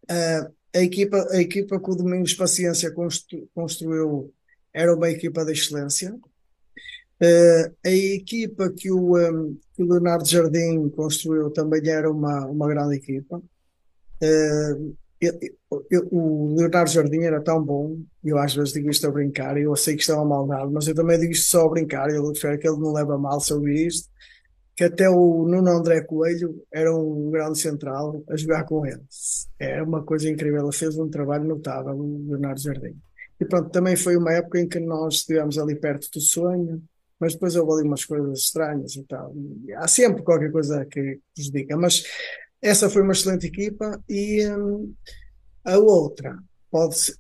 eh, 0.09 0.41
a 0.75 0.79
equipa, 0.81 1.25
a 1.31 1.37
equipa 1.37 1.79
que 1.79 1.89
o 1.89 1.95
Domingos 1.95 2.33
Paciência 2.33 2.93
constru- 2.93 3.47
construiu 3.55 4.33
era 4.73 4.93
uma 4.93 5.09
equipa 5.09 5.45
de 5.45 5.53
excelência. 5.53 6.13
Eh, 7.21 7.71
a 7.85 7.89
equipa 7.89 8.69
que 8.71 8.91
o, 8.91 9.17
em, 9.17 9.59
que 9.73 9.83
o 9.83 9.87
Leonardo 9.87 10.27
Jardim 10.27 10.89
construiu 10.89 11.49
também 11.49 11.81
era 11.89 12.11
uma, 12.11 12.45
uma 12.45 12.67
grande 12.67 12.97
equipa. 12.97 13.41
Eh, 14.21 14.75
eu- 15.21 15.85
eu- 15.89 16.07
o 16.11 16.55
Leonardo 16.55 16.91
Jardim 16.91 17.21
era 17.23 17.41
tão 17.41 17.63
bom, 17.63 17.97
eu 18.23 18.37
às 18.37 18.53
vezes 18.53 18.73
digo 18.73 18.89
isto 18.89 19.07
a 19.07 19.11
brincar, 19.11 19.57
eu 19.57 19.75
sei 19.75 19.95
que 19.95 20.01
isto 20.01 20.11
é 20.11 20.15
uma 20.15 20.25
maldade, 20.25 20.71
mas 20.71 20.87
eu 20.87 20.95
também 20.95 21.19
digo 21.19 21.31
isto 21.31 21.49
só 21.49 21.65
a 21.65 21.69
brincar, 21.69 22.09
eu 22.09 22.31
espero 22.31 22.59
que 22.59 22.67
ele 22.67 22.79
não 22.79 22.93
leva 22.93 23.17
mal 23.17 23.39
se 23.39 23.53
ouvir 23.53 23.87
isto, 23.87 24.09
que 24.75 24.83
até 24.83 25.09
o 25.09 25.45
Nuno 25.47 25.69
André 25.71 26.01
Coelho 26.01 26.63
era 26.71 26.93
um 26.95 27.31
grande 27.31 27.59
central 27.59 28.23
a 28.29 28.37
jogar 28.37 28.63
com 28.65 28.85
ele. 28.85 29.01
É 29.59 29.81
uma 29.81 30.03
coisa 30.03 30.29
incrível, 30.29 30.63
ele 30.63 30.75
fez 30.75 30.97
um 30.97 31.09
trabalho 31.09 31.45
notável, 31.45 31.95
o 31.95 32.27
Leonardo 32.29 32.61
Jardim. 32.61 32.95
E 33.39 33.45
pronto, 33.45 33.69
também 33.71 33.95
foi 33.95 34.15
uma 34.17 34.33
época 34.33 34.59
em 34.59 34.67
que 34.67 34.79
nós 34.79 35.15
estivemos 35.15 35.57
ali 35.57 35.75
perto 35.75 36.09
do 36.11 36.21
sonho, 36.21 36.83
mas 37.19 37.33
depois 37.33 37.55
houve 37.55 37.73
ali 37.73 37.87
umas 37.87 38.05
coisas 38.05 38.39
estranhas 38.39 38.95
e 38.95 39.03
tal. 39.03 39.33
E 39.65 39.73
há 39.73 39.87
sempre 39.87 40.21
qualquer 40.23 40.51
coisa 40.51 40.85
que 40.85 41.19
prejudica, 41.33 41.75
mas 41.75 42.03
essa 42.61 42.89
foi 42.89 43.01
uma 43.01 43.13
excelente 43.13 43.47
equipa 43.47 44.01
e 44.09 44.47
hum, 44.49 44.93
a 45.63 45.77
outra 45.77 46.37
pode 46.71 46.97
ser. 46.97 47.15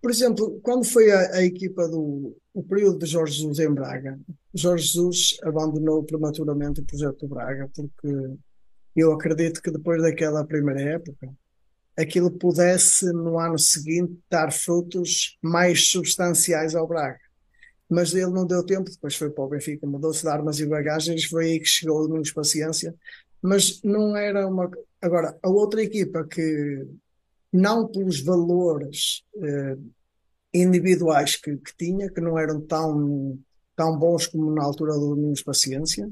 Por 0.00 0.10
exemplo, 0.10 0.60
quando 0.62 0.84
foi 0.84 1.10
a, 1.10 1.36
a 1.36 1.42
equipa 1.42 1.88
do 1.88 2.36
o 2.52 2.62
período 2.62 2.98
de 2.98 3.06
Jorge 3.06 3.38
Jesus 3.38 3.58
em 3.58 3.74
Braga, 3.74 4.18
Jorge 4.54 4.86
Jesus 4.86 5.36
abandonou 5.42 6.04
prematuramente 6.04 6.80
o 6.80 6.84
projeto 6.84 7.26
do 7.26 7.34
Braga, 7.34 7.68
porque 7.74 8.38
eu 8.94 9.12
acredito 9.12 9.60
que 9.60 9.72
depois 9.72 10.00
daquela 10.00 10.46
primeira 10.46 10.80
época, 10.80 11.34
aquilo 11.96 12.30
pudesse 12.30 13.06
no 13.12 13.38
ano 13.40 13.58
seguinte 13.58 14.16
dar 14.30 14.52
frutos 14.52 15.36
mais 15.42 15.88
substanciais 15.88 16.76
ao 16.76 16.86
Braga. 16.86 17.18
Mas 17.90 18.14
ele 18.14 18.30
não 18.30 18.46
deu 18.46 18.64
tempo, 18.64 18.90
depois 18.90 19.16
foi 19.16 19.30
para 19.30 19.44
o 19.44 19.48
Benfica, 19.48 19.86
mudou-se 19.86 20.22
de 20.22 20.28
armas 20.28 20.60
e 20.60 20.66
bagagens, 20.66 21.24
foi 21.24 21.46
aí 21.46 21.60
que 21.60 21.66
chegou 21.66 21.98
o 21.98 22.06
Domingos 22.06 22.32
Paciência, 22.32 22.94
mas 23.44 23.82
não 23.84 24.16
era 24.16 24.48
uma. 24.48 24.70
Agora, 25.02 25.38
a 25.42 25.50
outra 25.50 25.82
equipa 25.82 26.24
que, 26.24 26.88
não 27.52 27.86
pelos 27.86 28.22
valores 28.22 29.22
eh, 29.36 29.76
individuais 30.54 31.36
que, 31.36 31.54
que 31.58 31.76
tinha, 31.76 32.10
que 32.10 32.22
não 32.22 32.38
eram 32.38 32.62
tão, 32.62 33.38
tão 33.76 33.98
bons 33.98 34.26
como 34.26 34.50
na 34.50 34.64
altura 34.64 34.94
do 34.94 35.14
Domingos 35.14 35.42
Paciência, 35.42 36.10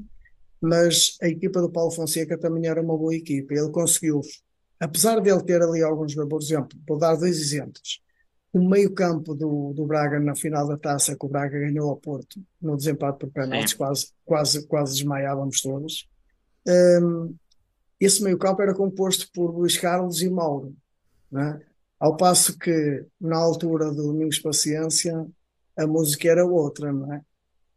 mas 0.61 1.17
a 1.23 1.27
equipa 1.27 1.59
do 1.59 1.71
Paulo 1.71 1.89
Fonseca 1.89 2.37
também 2.37 2.67
era 2.67 2.83
uma 2.83 2.95
boa 2.95 3.15
equipa. 3.15 3.55
Ele 3.55 3.71
conseguiu, 3.71 4.21
apesar 4.79 5.19
de 5.19 5.31
ele 5.31 5.41
ter 5.41 5.59
ali 5.63 5.81
alguns, 5.81 6.13
por 6.13 6.39
exemplo, 6.39 6.77
vou 6.87 6.99
dar 6.99 7.15
dois 7.15 7.39
exemplos. 7.39 7.99
O 8.53 8.69
meio-campo 8.69 9.33
do, 9.33 9.73
do 9.73 9.87
Braga 9.87 10.19
na 10.19 10.35
final 10.35 10.67
da 10.67 10.77
taça 10.77 11.17
que 11.17 11.25
o 11.25 11.29
Braga 11.29 11.57
ganhou 11.57 11.89
ao 11.89 11.97
Porto, 11.97 12.39
no 12.61 12.77
desempate 12.77 13.17
por 13.17 13.31
penaltis, 13.31 13.73
quase, 13.73 14.09
quase, 14.23 14.67
quase 14.67 14.93
desmaiávamos 14.93 15.61
todos. 15.61 16.12
Um, 16.67 17.35
esse 17.99 18.23
meio-campo 18.23 18.61
era 18.61 18.73
composto 18.73 19.29
por 19.33 19.51
Luís 19.55 19.77
Carlos 19.77 20.21
e 20.21 20.29
Mauro, 20.29 20.75
né? 21.31 21.61
Ao 21.99 22.17
passo 22.17 22.57
que, 22.57 23.05
na 23.19 23.37
altura 23.37 23.89
do 23.91 24.03
Domingos 24.03 24.39
Paciência, 24.39 25.25
a 25.77 25.87
música 25.87 26.29
era 26.29 26.45
outra, 26.45 26.91
não 26.91 27.13
é? 27.13 27.21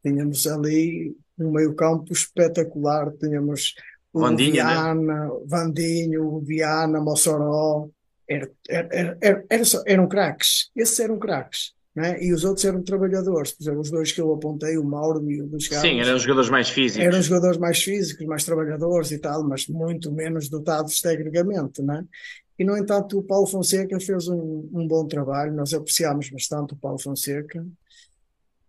Tínhamos 0.02 0.46
ali 0.46 1.16
um 1.38 1.52
meio-campo 1.52 2.12
espetacular, 2.12 3.12
tínhamos 3.12 3.74
o 4.12 4.20
Vandinha, 4.20 4.64
né? 4.64 4.70
Viana, 4.72 5.30
Vandinho, 5.46 6.26
o 6.26 6.40
Viana, 6.40 7.00
Mossoró, 7.00 7.88
era, 8.28 8.50
era, 8.68 9.18
era, 9.20 9.42
eram 9.86 10.08
craques, 10.08 10.70
esses 10.74 10.98
eram 10.98 11.18
craques, 11.18 11.72
né? 11.96 12.22
E 12.22 12.32
os 12.32 12.44
outros 12.44 12.64
eram 12.66 12.82
trabalhadores, 12.82 13.52
por 13.52 13.62
exemplo, 13.64 13.80
os 13.80 13.90
dois 13.90 14.12
que 14.12 14.20
eu 14.20 14.32
apontei, 14.32 14.76
o 14.76 14.84
Mauro 14.84 15.28
e 15.30 15.40
o 15.40 15.46
Luís 15.46 15.66
Carlos, 15.66 15.88
Sim, 15.90 15.98
eram 16.00 16.14
os 16.16 16.22
jogadores 16.22 16.50
mais 16.50 16.68
físicos. 16.68 17.06
eram 17.06 17.22
jogadores 17.22 17.56
mais 17.58 17.82
físicos, 17.82 18.26
mais 18.26 18.44
trabalhadores 18.44 19.10
e 19.10 19.18
tal, 19.18 19.42
mas 19.48 19.66
muito 19.66 20.12
menos 20.12 20.48
dotados 20.50 21.00
tecnicamente, 21.00 21.80
né? 21.82 22.04
E, 22.58 22.64
no 22.64 22.76
entanto, 22.76 23.18
o 23.18 23.22
Paulo 23.22 23.46
Fonseca 23.46 23.98
fez 23.98 24.28
um, 24.28 24.68
um 24.72 24.86
bom 24.86 25.06
trabalho, 25.06 25.52
nós 25.54 25.72
apreciámos 25.74 26.28
bastante 26.30 26.74
o 26.74 26.76
Paulo 26.76 26.98
Fonseca. 26.98 27.66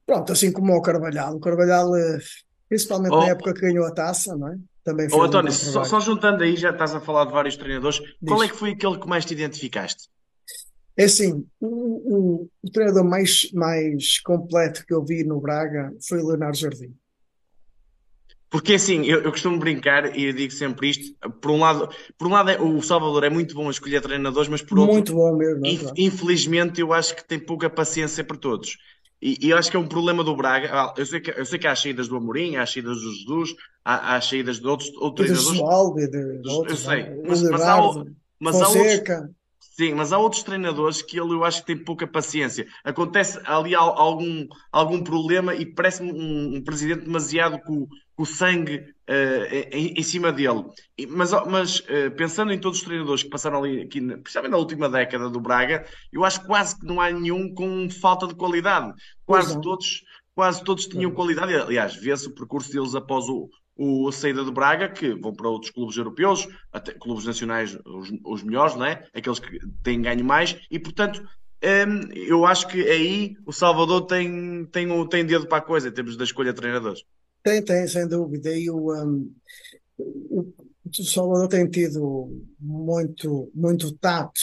Pronto, 0.05 0.31
assim 0.31 0.51
como 0.51 0.73
o 0.73 0.81
Carvalhal. 0.81 1.35
O 1.35 1.39
Carvalhal, 1.39 1.95
eh, 1.95 2.19
principalmente 2.69 3.13
Oh. 3.13 3.19
na 3.21 3.27
época 3.29 3.53
que 3.53 3.61
ganhou 3.61 3.85
a 3.85 3.91
taça, 3.91 4.35
não 4.35 4.47
é? 4.49 4.57
Também 4.83 5.07
Ô 5.11 5.17
um 5.17 5.21
António, 5.23 5.51
só, 5.51 5.83
só 5.83 5.99
juntando 5.99 6.43
aí, 6.43 6.55
já 6.55 6.69
estás 6.71 6.95
a 6.95 7.01
falar 7.01 7.25
de 7.25 7.33
vários 7.33 7.57
treinadores, 7.57 7.99
qual 8.25 8.39
Diz. 8.39 8.49
é 8.49 8.51
que 8.51 8.57
foi 8.57 8.71
aquele 8.71 8.97
que 8.99 9.07
mais 9.07 9.25
te 9.25 9.33
identificaste? 9.33 10.07
É 10.97 11.03
assim, 11.03 11.45
o, 11.59 11.67
o, 11.67 12.49
o 12.63 12.71
treinador 12.71 13.03
mais, 13.03 13.51
mais 13.53 14.19
completo 14.19 14.83
que 14.85 14.93
eu 14.93 15.05
vi 15.05 15.23
no 15.23 15.39
Braga 15.39 15.93
foi 16.07 16.19
o 16.19 16.27
Leonardo 16.27 16.57
Jardim. 16.57 16.93
Porque 18.49 18.73
assim, 18.73 19.05
eu, 19.05 19.21
eu, 19.21 19.31
costumo 19.31 19.59
brincar 19.59 20.17
e 20.17 20.25
eu 20.25 20.33
digo 20.33 20.53
sempre 20.53 20.89
isto: 20.89 21.13
por 21.41 21.51
um 21.51 21.59
lado, 21.59 21.89
por 22.17 22.27
um 22.27 22.31
lado 22.31 22.49
é, 22.49 22.59
o 22.59 22.81
Salvador 22.81 23.25
é 23.25 23.29
muito 23.29 23.53
bom 23.53 23.67
a 23.67 23.71
escolher 23.71 24.01
treinadores, 24.01 24.49
mas 24.49 24.61
por 24.61 24.79
outro, 24.79 24.93
muito 24.93 25.13
bom 25.13 25.35
mesmo, 25.35 25.65
inf, 25.65 25.91
infelizmente, 25.97 26.79
eu 26.79 26.93
acho 26.93 27.15
que 27.15 27.27
tem 27.27 27.37
pouca 27.37 27.69
paciência 27.69 28.23
para 28.23 28.37
todos. 28.37 28.77
E, 29.21 29.37
e, 29.41 29.49
eu 29.49 29.57
acho 29.57 29.69
que 29.69 29.75
é 29.75 29.79
um 29.79 29.87
problema 29.87 30.23
do 30.23 30.35
Braga. 30.35 30.69
Ah, 30.71 30.93
eu 30.97 31.05
sei 31.05 31.19
que, 31.19 31.31
eu 31.31 31.45
sei 31.45 31.59
que 31.59 31.67
há 31.67 31.73
as 31.73 31.81
saídas 31.81 32.07
do 32.07 32.15
Amorim, 32.15 32.55
há 32.55 32.63
as 32.63 32.71
saídas 32.71 32.97
do 33.01 33.13
Jesus, 33.13 33.55
há, 33.83 34.13
há 34.13 34.15
as 34.15 34.29
saídas 34.29 34.59
de 34.59 34.67
outros, 34.67 34.89
outros 34.95 35.27
treinadores. 35.27 36.09
De, 36.09 36.41
de 36.41 36.49
outros, 36.49 36.85
eu 36.85 36.89
sei, 36.89 37.01
é? 37.01 37.21
mas, 37.27 37.41
mas, 37.41 37.61
há, 37.61 38.05
mas 38.39 38.61
há 38.61 38.69
outros, 38.69 39.29
Sim, 39.77 39.93
mas 39.93 40.11
há 40.11 40.17
outros 40.17 40.41
treinadores 40.41 41.03
que 41.03 41.19
ele 41.19 41.33
eu 41.33 41.43
acho 41.43 41.61
que 41.61 41.67
tem 41.67 41.77
pouca 41.77 42.07
paciência. 42.07 42.65
Acontece 42.83 43.39
ali 43.45 43.75
algum, 43.75 44.47
algum 44.71 45.03
problema 45.03 45.53
e 45.53 45.67
parece-me 45.67 46.11
um, 46.11 46.55
um, 46.55 46.63
presidente 46.63 47.05
demasiado 47.05 47.59
com, 47.59 47.87
com 48.15 48.23
o 48.23 48.25
sangue 48.25 48.77
uh, 48.77 49.45
em, 49.71 49.93
em, 49.93 50.01
cima 50.01 50.31
dele. 50.31 50.63
Mas, 51.09 51.31
mas 51.45 51.79
uh, 51.81 52.09
pensando 52.17 52.51
em 52.51 52.59
todos 52.59 52.79
os 52.79 52.85
treinadores 52.85 53.21
que 53.21 53.29
passaram 53.29 53.63
ali, 53.63 53.83
aqui, 53.83 54.01
principalmente 54.01 54.51
na 54.51 54.57
última 54.57 54.89
década 54.89 55.29
do 55.29 55.39
Braga, 55.39 55.85
eu 56.11 56.25
acho 56.25 56.41
que 56.41 56.47
quase 56.47 56.79
que 56.79 56.87
não 56.87 56.99
há 56.99 57.11
nenhum 57.11 57.53
com 57.53 57.87
falta 57.87 58.25
de 58.25 58.33
qualidade. 58.33 58.91
Quase 59.27 59.61
todos, 59.61 60.01
quase 60.33 60.63
todos 60.63 60.87
tinham 60.87 61.11
qualidade. 61.11 61.53
Aliás, 61.53 61.95
vê-se 61.95 62.27
o 62.27 62.33
percurso 62.33 62.71
deles 62.71 62.95
após 62.95 63.29
o, 63.29 63.47
o, 63.77 64.07
a 64.07 64.11
saída 64.11 64.43
de 64.43 64.51
Braga, 64.51 64.89
que 64.89 65.13
vão 65.13 65.33
para 65.33 65.49
outros 65.49 65.71
clubes 65.71 65.97
europeus, 65.97 66.47
até 66.71 66.93
clubes 66.93 67.25
nacionais, 67.25 67.77
os, 67.85 68.11
os 68.25 68.43
melhores, 68.43 68.75
não 68.75 68.85
é? 68.85 69.05
aqueles 69.13 69.39
que 69.39 69.59
têm 69.83 70.01
ganho 70.01 70.25
mais, 70.25 70.57
e 70.69 70.79
portanto 70.79 71.21
hum, 71.63 72.11
eu 72.13 72.45
acho 72.45 72.67
que 72.67 72.81
aí 72.87 73.35
o 73.45 73.51
Salvador 73.51 74.05
tem, 74.05 74.65
tem, 74.65 75.07
tem 75.07 75.25
dedo 75.25 75.47
para 75.47 75.57
a 75.57 75.61
coisa 75.61 75.89
em 75.89 75.91
termos 75.91 76.17
da 76.17 76.23
escolha 76.23 76.53
de 76.53 76.59
treinadores. 76.59 77.03
Tem, 77.43 77.63
tem, 77.63 77.87
sem 77.87 78.07
dúvida. 78.07 78.53
E 78.53 78.69
o, 78.69 78.93
um, 78.93 79.33
o 79.97 80.53
Salvador 81.03 81.47
tem 81.47 81.69
tido 81.69 82.45
muito, 82.59 83.49
muito 83.53 83.91
tato 83.93 84.41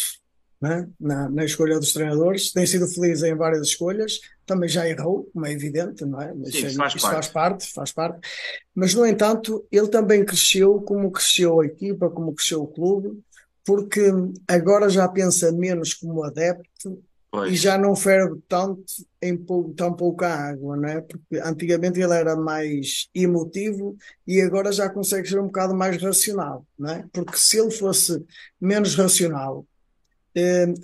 né? 0.65 0.89
na, 0.99 1.29
na 1.29 1.45
escolha 1.45 1.79
dos 1.79 1.93
treinadores, 1.93 2.51
tem 2.51 2.67
sido 2.67 2.89
feliz 2.89 3.23
em 3.23 3.35
várias 3.35 3.69
escolhas, 3.69 4.19
também 4.47 4.67
já 4.67 4.89
errou, 4.89 5.29
como 5.31 5.45
é 5.45 5.53
evidente, 5.53 6.07
não 6.07 6.21
é? 6.21 6.33
Mas 6.33 6.53
Sim, 6.53 6.67
isso, 6.67 6.77
faz, 6.77 6.95
isso 6.95 7.03
parte. 7.03 7.15
faz 7.15 7.29
parte, 7.29 7.73
faz 7.73 7.93
parte. 7.93 8.29
Mas, 8.75 8.95
no 8.95 9.05
entanto, 9.05 9.63
ele 9.71 9.89
também 9.89 10.25
cresceu 10.25 10.81
como 10.81 11.11
cresceu 11.11 11.61
a 11.61 11.67
equipa, 11.67 12.09
como 12.09 12.35
cresceu 12.35 12.63
o 12.63 12.67
clube, 12.67 13.23
porque 13.63 14.11
agora 14.49 14.89
já 14.89 15.07
pensa 15.07 15.53
menos 15.53 15.93
como 15.93 16.25
adepto 16.25 17.03
pois. 17.31 17.53
e 17.53 17.57
já 17.57 17.77
não 17.77 17.95
ferve 17.95 18.41
tanto 18.49 18.85
em 19.21 19.37
tão 19.77 19.93
pouca 19.93 20.29
água, 20.29 20.79
não 20.79 20.89
é? 20.89 21.03
Porque 21.03 21.37
antigamente 21.45 22.01
ele 22.01 22.15
era 22.15 22.35
mais 22.35 23.09
emotivo 23.15 23.97
e 24.27 24.41
agora 24.41 24.73
já 24.73 24.89
consegue 24.89 25.29
ser 25.29 25.39
um 25.39 25.47
bocado 25.47 25.75
mais 25.75 26.01
racional, 26.03 26.67
não 26.79 26.91
é? 26.91 27.05
Porque 27.13 27.37
se 27.37 27.59
ele 27.59 27.71
fosse 27.71 28.25
menos 28.59 28.95
racional, 28.95 29.67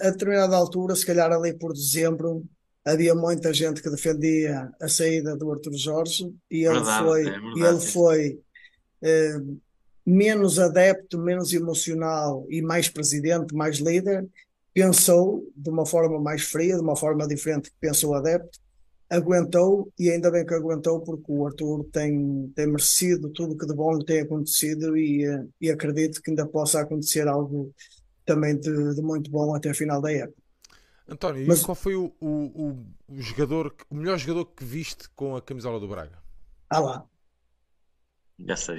a 0.01 0.11
determinada 0.11 0.57
altura, 0.57 0.95
se 0.95 1.05
calhar 1.05 1.33
ali 1.33 1.53
por 1.53 1.73
dezembro, 1.73 2.45
havia 2.85 3.15
muita 3.15 3.53
gente 3.53 3.83
que 3.83 3.91
defendia 3.91 4.71
a 4.81 4.89
saída 4.89 5.37
do 5.37 5.51
Arthur 5.51 5.75
Jorge 5.75 6.35
e 6.51 6.65
ele 6.65 6.75
verdade, 6.75 7.05
foi, 7.05 7.21
é 7.21 7.25
verdade, 7.25 7.61
ele 7.61 7.81
foi 7.81 8.41
eh, 9.03 9.41
menos 10.07 10.59
adepto, 10.59 11.19
menos 11.19 11.53
emocional 11.53 12.47
e 12.49 12.63
mais 12.63 12.89
presidente, 12.89 13.55
mais 13.55 13.79
líder. 13.79 14.27
Pensou 14.73 15.45
de 15.55 15.69
uma 15.69 15.85
forma 15.85 16.21
mais 16.21 16.43
fria, 16.43 16.77
de 16.77 16.81
uma 16.81 16.97
forma 16.97 17.27
diferente 17.27 17.71
que 17.71 17.77
pensou 17.81 18.11
o 18.11 18.15
adepto, 18.15 18.59
aguentou 19.11 19.93
e 19.99 20.09
ainda 20.09 20.31
bem 20.31 20.47
que 20.47 20.55
aguentou 20.55 21.01
porque 21.01 21.33
o 21.33 21.47
Arthur 21.47 21.85
tem, 21.93 22.53
tem 22.55 22.67
merecido 22.67 23.29
tudo 23.31 23.57
que 23.57 23.67
de 23.67 23.75
bom 23.75 23.97
lhe 23.97 24.05
tem 24.05 24.21
acontecido 24.21 24.97
e, 24.97 25.25
eh, 25.25 25.45
e 25.61 25.71
acredito 25.71 26.23
que 26.23 26.31
ainda 26.31 26.47
possa 26.47 26.81
acontecer 26.81 27.27
algo 27.27 27.75
também 28.31 28.57
de, 28.57 28.95
de 28.95 29.03
muito 29.03 29.29
bom 29.29 29.53
até 29.55 29.71
a 29.71 29.75
final 29.75 30.01
da 30.01 30.13
época. 30.13 30.41
António, 31.09 31.45
Mas... 31.49 31.63
e 31.63 31.65
qual 31.65 31.75
foi 31.75 31.97
o, 31.97 32.13
o, 32.21 32.77
o, 33.09 33.21
jogador, 33.21 33.75
o 33.91 33.95
melhor 33.97 34.17
jogador 34.17 34.45
que 34.45 34.65
viste 34.65 35.09
com 35.17 35.35
a 35.35 35.43
camisola 35.43 35.81
do 35.81 35.89
Braga? 35.89 36.17
Ah 36.69 36.79
lá, 36.79 37.05
já 38.47 38.57
sei. 38.57 38.79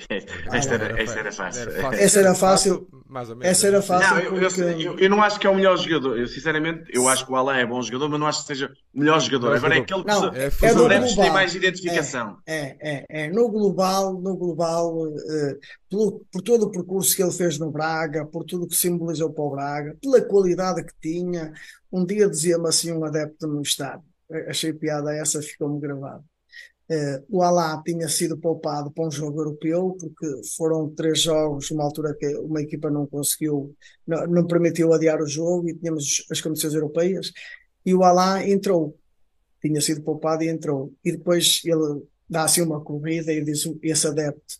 Ah, 0.49 0.57
esta, 0.57 0.74
era, 0.76 1.01
esta 1.01 1.20
era 1.20 1.32
fácil. 1.32 1.62
Era 1.62 1.82
fácil. 1.82 1.99
Essa 1.99 2.20
era 2.20 2.36
fácil. 2.36 2.88
Mais 3.07 3.30
ou 3.30 3.36
menos. 3.36 3.51
Essa 3.51 3.68
era 3.68 3.82
fácil. 3.82 4.16
Não, 4.16 4.22
eu, 4.22 4.49
porque... 4.49 4.62
eu, 4.62 4.99
eu, 4.99 5.09
não 5.09 5.22
acho 5.22 5.39
que 5.39 5.47
é 5.47 5.49
o 5.49 5.55
melhor 5.55 5.78
jogador. 5.78 6.18
Eu, 6.18 6.28
sinceramente, 6.28 6.86
eu 6.93 7.07
acho 7.07 7.26
que 7.26 7.32
o 7.32 7.36
Alain 7.36 7.59
é 7.59 7.66
bom 7.66 7.82
jogador, 7.82 8.09
mas 8.09 8.20
não 8.20 8.28
acho 8.28 8.41
que 8.41 8.47
seja 8.47 8.72
o 8.93 8.99
melhor 8.99 9.20
jogador. 9.20 9.55
Agora 9.55 9.76
é 9.76 9.80
aquele 9.80 10.01
que 10.01 10.07
não, 10.07 10.26
é, 10.34 10.47
os 10.47 10.64
adeptos 10.64 11.16
têm 11.16 11.32
mais 11.32 11.55
identificação. 11.55 12.38
É, 12.45 12.78
é, 12.80 13.05
é, 13.09 13.30
No 13.30 13.49
global, 13.49 14.14
no 14.14 14.36
global 14.36 15.07
uh, 15.07 15.59
pelo, 15.89 16.26
por 16.32 16.41
todo 16.41 16.64
o 16.64 16.72
percurso 16.72 17.16
que 17.16 17.22
ele 17.22 17.32
fez 17.32 17.59
no 17.59 17.72
Braga, 17.72 18.26
por 18.26 18.43
tudo 18.43 18.68
que 18.68 18.76
simbolizou 18.76 19.32
para 19.32 19.43
o 19.43 19.51
Braga, 19.51 19.97
pela 20.01 20.22
qualidade 20.22 20.84
que 20.84 20.93
tinha. 21.01 21.53
Um 21.91 22.05
dia 22.05 22.30
dizia-me 22.30 22.68
assim 22.68 22.91
um 22.91 23.03
adepto 23.03 23.47
no 23.47 23.62
estádio. 23.62 24.05
Achei 24.47 24.72
piada 24.72 25.14
essa, 25.14 25.41
ficou-me 25.41 25.80
gravado 25.80 26.24
Uh, 26.91 27.23
o 27.29 27.41
Alá 27.41 27.81
tinha 27.85 28.09
sido 28.09 28.37
poupado 28.37 28.91
para 28.91 29.07
um 29.07 29.11
jogo 29.11 29.39
europeu, 29.39 29.95
porque 29.97 30.27
foram 30.57 30.89
três 30.89 31.21
jogos, 31.21 31.71
uma 31.71 31.85
altura 31.85 32.13
que 32.19 32.35
uma 32.35 32.61
equipa 32.61 32.89
não 32.89 33.07
conseguiu, 33.07 33.73
não, 34.05 34.27
não 34.27 34.45
permitiu 34.45 34.91
adiar 34.91 35.21
o 35.21 35.25
jogo 35.25 35.69
e 35.69 35.73
tínhamos 35.73 36.25
as 36.29 36.41
condições 36.41 36.73
europeias, 36.73 37.31
e 37.85 37.95
o 37.95 38.03
Alá 38.03 38.45
entrou, 38.45 38.97
tinha 39.61 39.79
sido 39.79 40.01
poupado 40.01 40.43
e 40.43 40.49
entrou. 40.49 40.93
E 41.05 41.13
depois 41.13 41.61
ele 41.63 42.03
dá 42.29 42.43
assim 42.43 42.61
uma 42.61 42.81
corrida 42.81 43.31
e 43.31 43.41
diz 43.41 43.63
esse 43.81 44.07
adepto, 44.07 44.59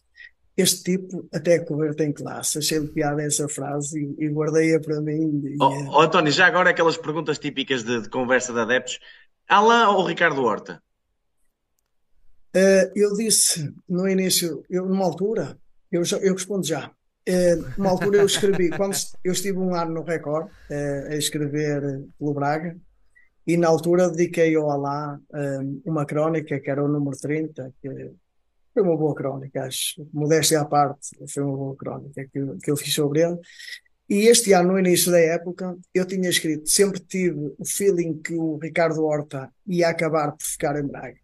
este 0.55 0.84
tipo 0.84 1.27
até 1.34 1.59
correr 1.59 1.95
tem 1.95 2.13
classe. 2.13 2.59
Achei-lhe 2.59 2.88
piada 2.88 3.23
essa 3.23 3.49
frase 3.49 3.99
e, 3.99 4.25
e 4.25 4.29
guardei-a 4.29 4.79
para 4.79 5.01
mim. 5.01 5.41
E, 5.45 5.57
oh, 5.59 5.97
oh, 5.97 6.01
António, 6.01 6.32
já 6.32 6.47
agora 6.47 6.69
aquelas 6.69 6.95
perguntas 6.95 7.39
típicas 7.39 7.84
de, 7.84 8.03
de 8.03 8.09
conversa 8.09 8.53
de 8.53 8.59
adeptos. 8.59 8.99
Alain 9.49 9.88
ou 9.88 10.05
Ricardo 10.05 10.41
Horta? 10.43 10.82
Eu 12.93 13.16
disse 13.16 13.74
no 13.88 14.08
início, 14.08 14.64
eu, 14.70 14.86
numa 14.86 15.06
altura, 15.06 15.58
eu, 15.91 16.04
já, 16.04 16.18
eu 16.18 16.34
respondo 16.34 16.66
já. 16.66 16.91
Uh, 17.28 17.78
numa 17.78 17.91
altura 17.91 18.18
eu 18.18 18.26
escrevi, 18.26 18.70
quando 18.76 18.95
eu 19.24 19.32
estive 19.32 19.58
um 19.58 19.74
ano 19.76 19.93
no 19.93 20.04
Record 20.04 20.47
uh, 20.47 21.12
a 21.12 21.16
escrever 21.16 21.82
pelo 22.18 22.34
Braga, 22.34 22.76
e 23.45 23.56
na 23.58 23.68
altura 23.68 24.10
dediquei 24.10 24.56
ao 24.56 24.70
Alá 24.70 25.20
uma 25.84 26.06
crónica 26.06 26.60
que 26.60 26.70
era 26.70 26.84
o 26.84 26.88
número 26.88 27.18
30, 27.18 27.74
que 27.82 28.12
foi 28.74 28.84
uma 28.84 28.95
boa 28.95 29.16
crónica, 29.16 29.64
acho. 29.64 30.08
Modéstia 30.14 30.62
à 30.62 30.66
parte, 30.66 31.10
foi 31.28 31.43
uma 31.43 31.58
boa 31.58 31.76
crónica 31.76 32.24
que, 32.32 32.39
que 32.64 32.72
eu 32.72 32.78
fiz 32.78 32.93
sobre 32.93 33.22
ele. 33.22 33.38
E 34.08 34.28
este 34.28 34.54
ano, 34.54 34.74
no 34.74 34.80
início 34.80 35.12
da 35.12 35.20
época, 35.20 35.76
eu 35.93 36.06
tinha 36.06 36.30
escrito, 36.30 36.70
sempre 36.70 36.99
tive 36.99 37.54
o 37.58 37.66
feeling 37.66 38.22
que 38.22 38.36
o 38.36 38.58
Ricardo 38.58 39.04
Horta 39.04 39.49
ia 39.66 39.89
acabar 39.89 40.32
por 40.34 40.43
ficar 40.43 40.80
em 40.80 40.86
Braga 40.86 41.18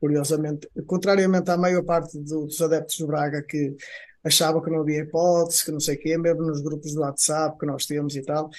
curiosamente, 0.00 0.68
contrariamente 0.86 1.50
à 1.50 1.56
maior 1.56 1.84
parte 1.84 2.18
dos 2.18 2.60
adeptos 2.60 2.98
do 2.98 3.06
Braga 3.06 3.42
que 3.42 3.76
achava 4.24 4.62
que 4.62 4.70
não 4.70 4.80
havia 4.80 5.02
hipótese, 5.02 5.64
que 5.64 5.70
não 5.70 5.80
sei 5.80 5.96
o 5.96 5.98
quê, 5.98 6.18
mesmo 6.18 6.42
nos 6.42 6.62
grupos 6.62 6.94
do 6.94 7.00
WhatsApp 7.00 7.58
que 7.58 7.66
nós 7.66 7.86
temos 7.86 8.16
e 8.16 8.22
tal, 8.22 8.50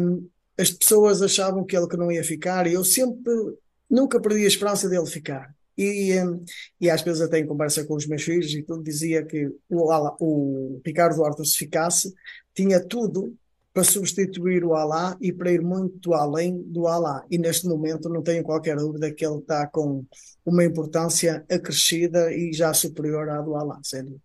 um, 0.00 0.28
as 0.58 0.70
pessoas 0.70 1.20
achavam 1.20 1.64
que 1.64 1.76
ele 1.76 1.88
que 1.88 1.96
não 1.96 2.12
ia 2.12 2.24
ficar 2.24 2.66
e 2.66 2.74
eu 2.74 2.84
sempre, 2.84 3.32
nunca 3.90 4.20
perdi 4.20 4.44
a 4.44 4.48
esperança 4.48 4.88
dele 4.88 5.06
ficar. 5.06 5.54
E, 5.76 6.14
e 6.80 6.88
às 6.88 7.02
vezes 7.02 7.20
até 7.20 7.38
em 7.38 7.46
conversa 7.46 7.84
com 7.84 7.94
os 7.94 8.06
meus 8.06 8.22
filhos 8.22 8.52
e 8.54 8.62
tudo, 8.62 8.82
dizia 8.82 9.22
que 9.24 9.46
o, 9.68 9.92
o 10.20 10.80
Ricardo 10.84 11.20
Horta 11.20 11.44
se 11.44 11.56
ficasse, 11.56 12.14
tinha 12.54 12.82
tudo 12.82 13.36
para 13.76 13.84
substituir 13.84 14.64
o 14.64 14.74
Alá 14.74 15.18
e 15.20 15.30
para 15.30 15.52
ir 15.52 15.60
muito 15.60 16.14
além 16.14 16.62
do 16.62 16.86
Alá. 16.86 17.22
E 17.30 17.36
neste 17.36 17.66
momento 17.66 18.08
não 18.08 18.22
tenho 18.22 18.42
qualquer 18.42 18.74
dúvida 18.74 19.12
que 19.12 19.22
ele 19.22 19.36
está 19.36 19.66
com 19.66 20.02
uma 20.46 20.64
importância 20.64 21.44
acrescida 21.46 22.32
e 22.32 22.54
já 22.54 22.72
superior 22.72 23.28
à 23.28 23.42
do 23.42 23.54
Alá, 23.54 23.78
sério. 23.82 24.18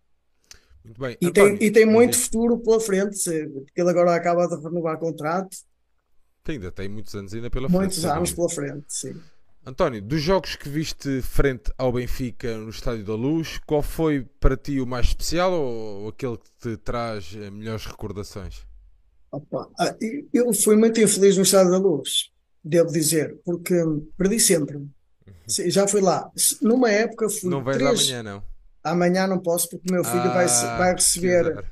Muito 0.82 0.98
bem. 0.98 1.18
E, 1.20 1.26
António, 1.26 1.58
tem, 1.58 1.68
e 1.68 1.70
tem 1.70 1.84
muito 1.84 2.16
futuro 2.16 2.60
pela 2.60 2.80
frente, 2.80 3.46
porque 3.66 3.78
ele 3.78 3.90
agora 3.90 4.14
acaba 4.14 4.46
de 4.46 4.56
renovar 4.56 4.98
contrato. 4.98 5.54
Tem, 6.42 6.54
ainda 6.54 6.72
tem 6.72 6.88
muitos 6.88 7.14
anos 7.14 7.34
ainda 7.34 7.50
pela 7.50 7.68
muitos 7.68 8.00
frente. 8.00 8.16
Muitos 8.16 8.16
anos 8.16 8.32
pela 8.32 8.48
frente, 8.48 8.86
sim. 8.88 9.14
António, 9.66 10.00
dos 10.00 10.22
jogos 10.22 10.56
que 10.56 10.70
viste 10.70 11.20
frente 11.20 11.70
ao 11.76 11.92
Benfica 11.92 12.56
no 12.56 12.70
Estádio 12.70 13.04
da 13.04 13.14
Luz, 13.14 13.60
qual 13.66 13.82
foi 13.82 14.26
para 14.40 14.56
ti 14.56 14.80
o 14.80 14.86
mais 14.86 15.08
especial 15.08 15.52
ou 15.52 16.08
aquele 16.08 16.38
que 16.38 16.50
te 16.58 16.76
traz 16.78 17.34
melhores 17.34 17.84
recordações? 17.84 18.71
Ah, 19.78 19.96
eu 20.32 20.52
fui 20.52 20.76
muito 20.76 21.00
infeliz 21.00 21.36
no 21.36 21.42
Estado 21.42 21.70
da 21.70 21.78
Luz, 21.78 22.30
devo 22.62 22.92
dizer, 22.92 23.40
porque 23.44 23.74
perdi 24.16 24.38
sempre. 24.38 24.76
Uhum. 24.76 24.90
Já 25.48 25.88
fui 25.88 26.02
lá. 26.02 26.30
Numa 26.60 26.90
época 26.90 27.30
fui. 27.30 27.48
Não 27.48 27.64
vais 27.64 27.78
três... 27.78 28.00
amanhã, 28.00 28.22
não? 28.22 28.42
Amanhã 28.84 29.26
não 29.26 29.38
posso, 29.38 29.70
porque 29.70 29.90
o 29.90 29.94
meu 29.94 30.04
filho 30.04 30.20
ah, 30.20 30.34
vai, 30.34 30.46
vai 30.46 30.92
receber. 30.92 31.64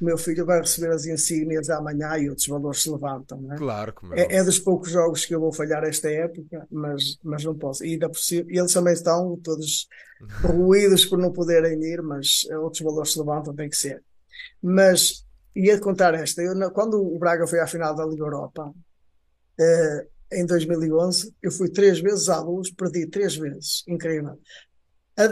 o 0.00 0.04
meu 0.04 0.18
filho 0.18 0.44
vai 0.44 0.60
receber 0.60 0.92
as 0.92 1.06
insígnias 1.06 1.70
amanhã 1.70 2.18
e 2.18 2.28
outros 2.28 2.46
valores 2.46 2.82
se 2.82 2.90
levantam. 2.90 3.52
É? 3.52 3.56
Claro, 3.56 3.92
como 3.94 4.14
é, 4.14 4.26
é 4.28 4.44
dos 4.44 4.58
poucos 4.58 4.90
jogos 4.90 5.24
que 5.24 5.34
eu 5.34 5.40
vou 5.40 5.52
falhar 5.52 5.84
esta 5.84 6.10
época, 6.10 6.66
mas, 6.70 7.16
mas 7.22 7.44
não 7.44 7.54
posso. 7.54 7.84
E 7.84 7.92
ainda 7.92 8.08
por 8.08 8.18
cima, 8.18 8.44
eles 8.48 8.72
também 8.72 8.92
estão 8.92 9.38
todos 9.42 9.86
ruídos 10.42 11.06
por 11.06 11.18
não 11.18 11.32
poderem 11.32 11.82
ir, 11.84 12.02
mas 12.02 12.44
outros 12.60 12.82
valores 12.82 13.12
se 13.12 13.18
levantam, 13.18 13.54
tem 13.54 13.70
que 13.70 13.76
ser. 13.76 14.02
Mas 14.60 15.24
ia 15.54 15.78
contar 15.80 16.14
esta. 16.14 16.42
Eu, 16.42 16.70
quando 16.70 17.00
o 17.00 17.18
Braga 17.18 17.46
foi 17.46 17.60
à 17.60 17.66
final 17.66 17.94
da 17.94 18.06
Liga 18.06 18.22
Europa, 18.22 18.72
eh, 19.58 20.06
em 20.32 20.46
2011, 20.46 21.34
eu 21.42 21.50
fui 21.50 21.70
três 21.70 22.00
vezes 22.00 22.28
à 22.28 22.40
luz, 22.40 22.70
perdi 22.70 23.06
três 23.06 23.36
vezes. 23.36 23.82
Incrível 23.88 24.38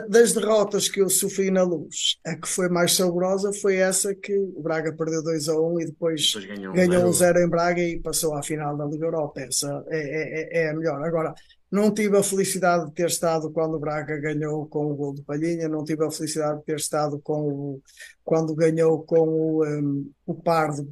das 0.08 0.32
derrotas 0.32 0.88
que 0.88 1.00
eu 1.00 1.08
sofri 1.08 1.48
na 1.48 1.62
luz, 1.62 2.18
a 2.26 2.34
que 2.34 2.48
foi 2.48 2.68
mais 2.68 2.96
saborosa 2.96 3.52
foi 3.52 3.76
essa 3.76 4.12
que 4.14 4.36
o 4.36 4.60
Braga 4.60 4.92
perdeu 4.92 5.22
2 5.22 5.48
a 5.48 5.60
1 5.60 5.74
um, 5.74 5.80
e 5.80 5.86
depois, 5.86 6.32
depois 6.32 6.44
ganhou, 6.44 6.74
ganhou 6.74 7.04
um 7.04 7.12
0 7.12 7.38
em 7.38 7.48
Braga 7.48 7.80
e 7.80 8.00
passou 8.00 8.34
à 8.34 8.42
final 8.42 8.76
da 8.76 8.84
Liga 8.84 9.06
Europa. 9.06 9.40
Essa 9.40 9.84
é, 9.88 9.98
é, 9.98 10.60
é, 10.60 10.64
é 10.64 10.70
a 10.70 10.74
melhor. 10.74 11.00
Agora, 11.04 11.32
não 11.70 11.92
tive 11.92 12.16
a 12.16 12.22
felicidade 12.22 12.86
de 12.86 12.92
ter 12.92 13.08
estado 13.08 13.50
quando 13.50 13.74
o 13.74 13.78
Braga 13.78 14.16
ganhou 14.18 14.66
com 14.66 14.90
o 14.90 14.94
gol 14.94 15.14
de 15.14 15.22
Palhinha, 15.22 15.68
não 15.68 15.84
tive 15.84 16.04
a 16.04 16.10
felicidade 16.10 16.60
de 16.60 16.64
ter 16.64 16.76
estado 16.76 17.18
com 17.18 17.48
o, 17.48 17.82
quando 18.24 18.54
ganhou 18.54 19.02
com 19.02 19.28
o, 19.28 19.64
um, 19.64 20.10
o 20.24 20.34
Pardo. 20.34 20.88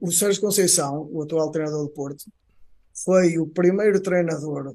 O 0.00 0.10
Sérgio 0.10 0.40
Conceição, 0.40 1.08
o 1.10 1.22
atual 1.22 1.50
treinador 1.50 1.82
do 1.82 1.90
Porto, 1.90 2.24
foi 2.94 3.38
o 3.38 3.46
primeiro 3.46 4.00
treinador 4.00 4.74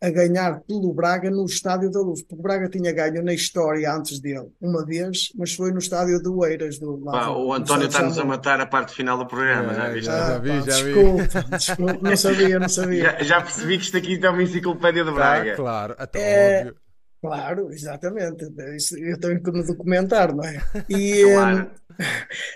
a 0.00 0.10
ganhar 0.10 0.60
pelo 0.60 0.92
Braga 0.94 1.28
no 1.30 1.44
Estádio 1.44 1.90
da 1.90 2.00
Luz, 2.00 2.22
porque 2.22 2.40
o 2.40 2.42
Braga 2.42 2.68
tinha 2.68 2.92
ganho 2.92 3.22
na 3.22 3.34
história 3.34 3.92
antes 3.92 4.20
dele, 4.20 4.48
uma 4.60 4.84
vez, 4.84 5.32
mas 5.36 5.54
foi 5.54 5.72
no 5.72 5.78
Estádio 5.78 6.22
do 6.22 6.44
Eiras. 6.46 6.78
Do, 6.78 6.98
pá, 6.98 7.30
o 7.30 7.52
António 7.52 7.88
está-nos 7.88 8.18
a 8.18 8.24
matar 8.24 8.60
a 8.60 8.66
parte 8.66 8.94
final 8.94 9.18
do 9.18 9.26
programa, 9.26 9.72
é, 9.72 9.74
já 9.74 9.88
viste? 9.88 10.06
Já, 10.06 10.28
já 10.28 10.38
vi, 10.38 10.48
pá, 10.48 10.54
já 10.54 10.64
desculpa, 10.64 11.22
vi. 11.22 11.56
Desculpa, 11.56 11.98
não 12.00 12.16
sabia, 12.16 12.58
não 12.60 12.68
sabia. 12.68 13.02
Já, 13.02 13.22
já, 13.24 13.40
percebi 13.42 13.78
que 13.78 13.84
isto 13.84 13.96
aqui 13.96 14.20
é 14.24 14.30
uma 14.30 14.42
enciclopédia 14.42 15.04
do 15.04 15.12
Braga. 15.12 15.52
Ah, 15.52 15.56
claro, 15.56 15.94
até 15.98 16.20
é, 16.20 16.58
óbvio. 16.60 16.76
Claro, 17.20 17.72
exatamente. 17.72 18.44
Eu 18.44 19.18
tenho 19.18 19.42
que 19.42 19.50
me 19.50 19.66
documentar, 19.66 20.32
não 20.32 20.44
é? 20.44 20.62
E, 20.88 21.24
claro. 21.34 21.58
um, 21.58 22.04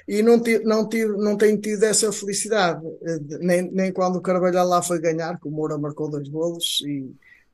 e 0.06 0.22
não, 0.22 0.40
tive, 0.40 0.62
não, 0.62 0.88
tive, 0.88 1.12
não 1.16 1.36
tenho 1.36 1.60
tido 1.60 1.82
essa 1.82 2.12
felicidade, 2.12 2.80
eh, 3.02 3.18
nem, 3.40 3.68
nem 3.72 3.92
quando 3.92 4.16
o 4.16 4.22
Carvalhal 4.22 4.68
lá 4.68 4.80
foi 4.80 5.00
ganhar, 5.00 5.40
que 5.40 5.48
o 5.48 5.50
Moura 5.50 5.76
marcou 5.76 6.08
dois 6.08 6.28
golos 6.28 6.80
e 6.86 7.12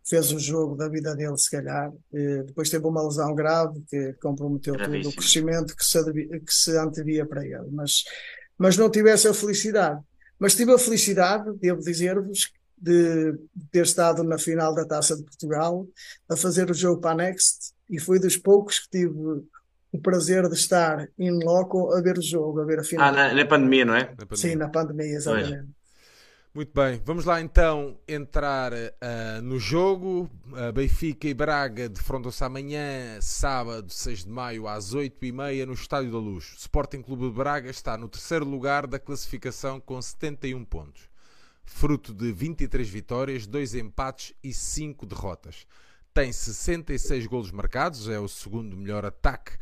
fez 0.08 0.32
o 0.32 0.38
jogo 0.38 0.74
da 0.74 0.88
vida 0.88 1.14
dele, 1.14 1.36
se 1.36 1.50
calhar. 1.50 1.92
E 2.12 2.42
depois 2.44 2.70
teve 2.70 2.86
uma 2.86 3.02
lesão 3.02 3.34
grave 3.34 3.82
que 3.88 4.14
comprometeu 4.14 4.74
Gravíssimo. 4.74 5.02
todo 5.04 5.12
o 5.12 5.16
crescimento 5.16 5.76
que 5.76 5.84
se, 5.84 6.02
que 6.40 6.54
se 6.54 6.76
antevia 6.76 7.26
para 7.26 7.44
ele. 7.44 7.68
Mas, 7.70 8.04
mas 8.56 8.76
não 8.76 8.90
tive 8.90 9.10
essa 9.10 9.32
felicidade. 9.34 10.00
Mas 10.38 10.54
tive 10.54 10.72
a 10.72 10.78
felicidade, 10.78 11.52
devo 11.58 11.80
dizer-vos, 11.80 12.52
de, 12.80 13.34
ter 13.70 13.82
estado 13.82 14.22
na 14.22 14.38
final 14.38 14.74
da 14.74 14.84
Taça 14.84 15.16
de 15.16 15.24
Portugal 15.24 15.86
a 16.28 16.36
fazer 16.36 16.70
o 16.70 16.74
jogo 16.74 17.00
para 17.00 17.10
a 17.10 17.26
Next 17.26 17.72
e 17.90 17.98
fui 17.98 18.18
dos 18.18 18.36
poucos 18.36 18.78
que 18.78 18.90
tive 18.90 19.42
o 19.90 19.98
prazer 20.00 20.48
de 20.48 20.54
estar 20.54 21.08
in 21.18 21.42
loco 21.42 21.92
a 21.94 22.00
ver 22.00 22.18
o 22.18 22.22
jogo, 22.22 22.60
a 22.60 22.64
ver 22.64 22.80
a 22.80 22.84
final. 22.84 23.08
Ah, 23.08 23.12
na, 23.12 23.34
na 23.34 23.46
pandemia, 23.46 23.84
não 23.84 23.96
é? 23.96 24.00
Na 24.00 24.26
pandemia. 24.26 24.36
Sim, 24.36 24.54
na 24.56 24.68
pandemia, 24.68 25.16
exatamente. 25.16 25.77
Muito 26.58 26.72
bem, 26.74 27.00
vamos 27.04 27.24
lá 27.24 27.40
então 27.40 27.96
entrar 28.08 28.72
uh, 28.72 29.40
no 29.44 29.60
jogo. 29.60 30.28
Uh, 30.46 30.72
Benfica 30.72 31.28
e 31.28 31.32
Braga 31.32 31.88
defrontam-se 31.88 32.42
amanhã, 32.42 33.20
sábado, 33.20 33.92
6 33.92 34.24
de 34.24 34.28
maio, 34.28 34.66
às 34.66 34.92
8h30, 34.92 35.64
no 35.64 35.72
Estádio 35.72 36.10
da 36.10 36.18
Luz. 36.18 36.54
O 36.54 36.56
Sporting 36.56 37.00
Clube 37.00 37.28
de 37.28 37.30
Braga 37.30 37.70
está 37.70 37.96
no 37.96 38.08
terceiro 38.08 38.44
lugar 38.44 38.88
da 38.88 38.98
classificação 38.98 39.78
com 39.78 40.02
71 40.02 40.64
pontos, 40.64 41.08
fruto 41.64 42.12
de 42.12 42.32
23 42.32 42.88
vitórias, 42.88 43.46
2 43.46 43.76
empates 43.76 44.34
e 44.42 44.52
5 44.52 45.06
derrotas. 45.06 45.64
Tem 46.12 46.32
66 46.32 47.28
golos 47.28 47.52
marcados, 47.52 48.08
é 48.08 48.18
o 48.18 48.26
segundo 48.26 48.76
melhor 48.76 49.04
ataque, 49.04 49.52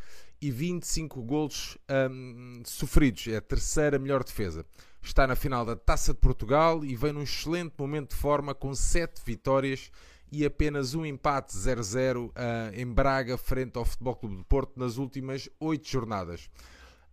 e 0.40 0.50
25 0.50 1.22
golos 1.22 1.76
um, 2.10 2.62
sofridos, 2.64 3.26
é 3.28 3.36
a 3.36 3.42
terceira 3.42 3.98
melhor 3.98 4.24
defesa. 4.24 4.64
Está 5.06 5.24
na 5.24 5.36
final 5.36 5.64
da 5.64 5.76
Taça 5.76 6.12
de 6.12 6.18
Portugal 6.18 6.84
e 6.84 6.96
vem 6.96 7.12
num 7.12 7.22
excelente 7.22 7.72
momento 7.78 8.10
de 8.10 8.16
forma 8.16 8.52
com 8.52 8.74
7 8.74 9.22
vitórias 9.24 9.88
e 10.32 10.44
apenas 10.44 10.94
um 10.94 11.06
empate 11.06 11.56
0-0 11.56 12.26
uh, 12.26 12.32
ah, 12.34 12.70
em 12.74 12.84
Braga 12.84 13.38
frente 13.38 13.78
ao 13.78 13.84
Futebol 13.84 14.16
Clube 14.16 14.36
de 14.38 14.44
Porto 14.44 14.72
nas 14.76 14.96
últimas 14.96 15.48
8 15.60 15.88
jornadas. 15.88 16.50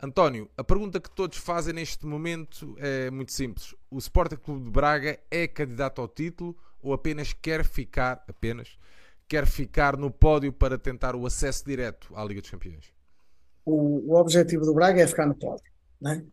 António, 0.02 0.50
a 0.58 0.64
pergunta 0.64 1.00
que 1.00 1.10
todos 1.10 1.38
fazem 1.38 1.72
neste 1.72 2.04
momento 2.08 2.76
é 2.80 3.12
muito 3.12 3.32
simples. 3.32 3.76
O 3.92 4.00
Sporting 4.00 4.38
Clube 4.38 4.66
de 4.66 4.72
Braga 4.72 5.20
é 5.30 5.48
candidato 5.48 6.02
ao 6.02 6.08
título 6.08 6.58
ou 6.82 6.94
apenas 6.94 7.32
quer 7.32 7.64
ficar 7.64 8.24
apenas 8.28 8.76
quer 9.28 9.46
ficar 9.46 9.96
no 9.96 10.10
pódio 10.10 10.52
para 10.52 10.80
tentar 10.80 11.16
o 11.16 11.28
acesso 11.28 11.64
direto 11.64 12.12
à 12.16 12.26
Liga 12.26 12.42
dos 12.42 12.50
Campeões? 12.50 12.92
O, 13.64 14.12
o 14.12 14.20
objetivo 14.20 14.66
do 14.66 14.74
Braga 14.74 15.00
é 15.00 15.08
ficar 15.08 15.28
no 15.28 15.36
pódio, 15.36 15.72
não 16.02 16.12
é? 16.12 16.26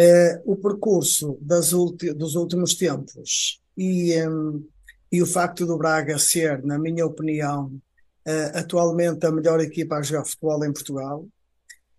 Eh, 0.00 0.40
o 0.46 0.56
percurso 0.56 1.38
dos 1.42 2.34
últimos 2.34 2.74
tempos 2.74 3.60
e, 3.76 4.16
um, 4.26 4.66
e 5.12 5.20
o 5.20 5.26
facto 5.26 5.66
do 5.66 5.76
Braga 5.76 6.18
ser, 6.18 6.62
na 6.64 6.78
minha 6.78 7.04
opinião, 7.04 7.70
eh, 8.24 8.52
atualmente 8.54 9.26
a 9.26 9.30
melhor 9.30 9.60
equipa 9.60 9.96
a 9.96 10.02
jogar 10.02 10.24
futebol 10.24 10.64
em 10.64 10.72
Portugal, 10.72 11.28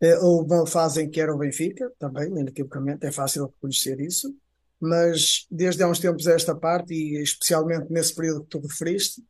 eh, 0.01 0.17
houve 0.17 0.51
uma 0.51 0.65
fase 0.65 1.03
em 1.03 1.11
que 1.11 1.21
era 1.21 1.31
o 1.31 1.37
Benfica, 1.37 1.91
também, 1.99 2.27
inequivocamente, 2.29 3.05
é 3.05 3.11
fácil 3.11 3.45
reconhecer 3.45 3.99
isso, 4.01 4.35
mas 4.79 5.45
desde 5.51 5.83
há 5.83 5.87
uns 5.87 5.99
tempos 5.99 6.27
a 6.27 6.33
esta 6.33 6.55
parte, 6.55 6.95
e 6.95 7.21
especialmente 7.21 7.85
nesse 7.91 8.15
período 8.15 8.41
que 8.45 8.49
tu 8.49 8.59
referiste, 8.61 9.21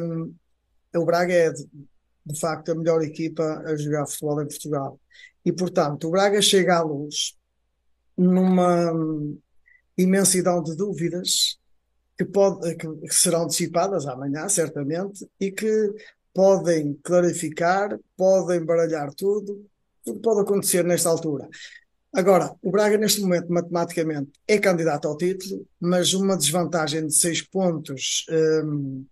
um, 0.00 0.34
o 0.96 1.04
Braga 1.04 1.34
é 1.34 1.50
de, 1.50 1.68
de 2.24 2.40
facto 2.40 2.72
a 2.72 2.74
melhor 2.74 3.02
equipa 3.02 3.62
a 3.66 3.76
jogar 3.76 4.06
futebol 4.06 4.40
em 4.40 4.48
Portugal. 4.48 4.98
E, 5.44 5.52
portanto, 5.52 6.08
o 6.08 6.10
Braga 6.10 6.40
chega 6.40 6.78
à 6.78 6.82
luz 6.82 7.36
numa 8.16 8.92
imensidão 9.96 10.62
de 10.62 10.76
dúvidas 10.76 11.58
que, 12.16 12.24
pode, 12.24 12.74
que 12.76 13.14
serão 13.14 13.46
dissipadas 13.46 14.06
amanhã, 14.06 14.48
certamente, 14.48 15.28
e 15.40 15.50
que 15.50 15.92
podem 16.32 16.98
clarificar, 17.02 17.98
podem 18.16 18.64
baralhar 18.64 19.12
tudo, 19.14 19.64
tudo 20.04 20.20
pode 20.20 20.40
acontecer 20.40 20.84
nesta 20.84 21.08
altura. 21.08 21.48
Agora, 22.12 22.54
o 22.62 22.70
Braga, 22.70 22.96
neste 22.96 23.20
momento, 23.20 23.52
matematicamente, 23.52 24.30
é 24.46 24.58
candidato 24.58 25.08
ao 25.08 25.16
título, 25.16 25.66
mas 25.80 26.14
uma 26.14 26.36
desvantagem 26.36 27.06
de 27.06 27.14
seis 27.14 27.42
pontos 27.42 28.24
um, 28.64 29.04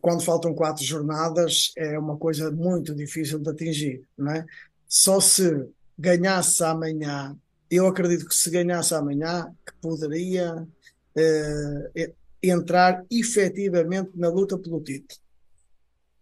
quando 0.00 0.22
faltam 0.22 0.54
quatro 0.54 0.84
jornadas 0.84 1.72
é 1.76 1.98
uma 1.98 2.16
coisa 2.16 2.50
muito 2.50 2.94
difícil 2.94 3.38
de 3.40 3.50
atingir, 3.50 4.02
não 4.16 4.32
é? 4.32 4.46
Só 4.88 5.20
se 5.20 5.68
ganhasse 5.98 6.62
amanhã 6.64 7.36
eu 7.70 7.86
acredito 7.86 8.26
que 8.26 8.34
se 8.34 8.50
ganhasse 8.50 8.94
amanhã, 8.94 9.54
que 9.64 9.72
poderia 9.80 10.54
uh, 10.56 12.14
entrar 12.42 13.04
efetivamente 13.10 14.10
na 14.14 14.28
luta 14.28 14.58
pelo 14.58 14.82
título. 14.82 15.20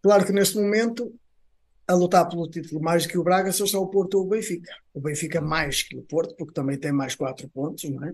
Claro 0.03 0.27
que 0.27 0.33
neste 0.33 0.59
momento, 0.59 1.15
a 1.87 1.95
lutar 1.95 2.29
pelo 2.29 2.49
título 2.49 2.83
mais 2.83 3.07
que 3.07 3.17
o 3.17 3.25
Braga 3.25 3.51
só 3.51 3.65
está 3.65 3.79
o 3.79 3.89
Porto 3.89 4.19
ou 4.19 4.27
o 4.27 4.29
Benfica. 4.29 4.73
O 4.93 5.01
Benfica 5.01 5.41
mais 5.41 5.83
que 5.83 5.97
o 5.97 6.03
Porto, 6.03 6.35
porque 6.37 6.53
também 6.53 6.79
tem 6.79 6.93
mais 6.93 7.15
quatro 7.15 7.49
pontos, 7.49 7.89
não 7.89 8.05
é? 8.05 8.13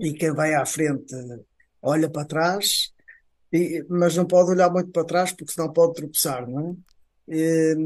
E 0.00 0.12
quem 0.12 0.32
vai 0.32 0.54
à 0.54 0.66
frente 0.66 1.14
olha 1.80 2.10
para 2.10 2.26
trás, 2.26 2.92
e, 3.52 3.84
mas 3.88 4.16
não 4.16 4.26
pode 4.26 4.50
olhar 4.50 4.70
muito 4.70 4.90
para 4.90 5.04
trás 5.04 5.32
porque 5.32 5.52
senão 5.52 5.72
pode 5.72 5.94
tropeçar, 5.94 6.48
não 6.48 6.70
é? 6.70 6.76
E, 7.28 7.76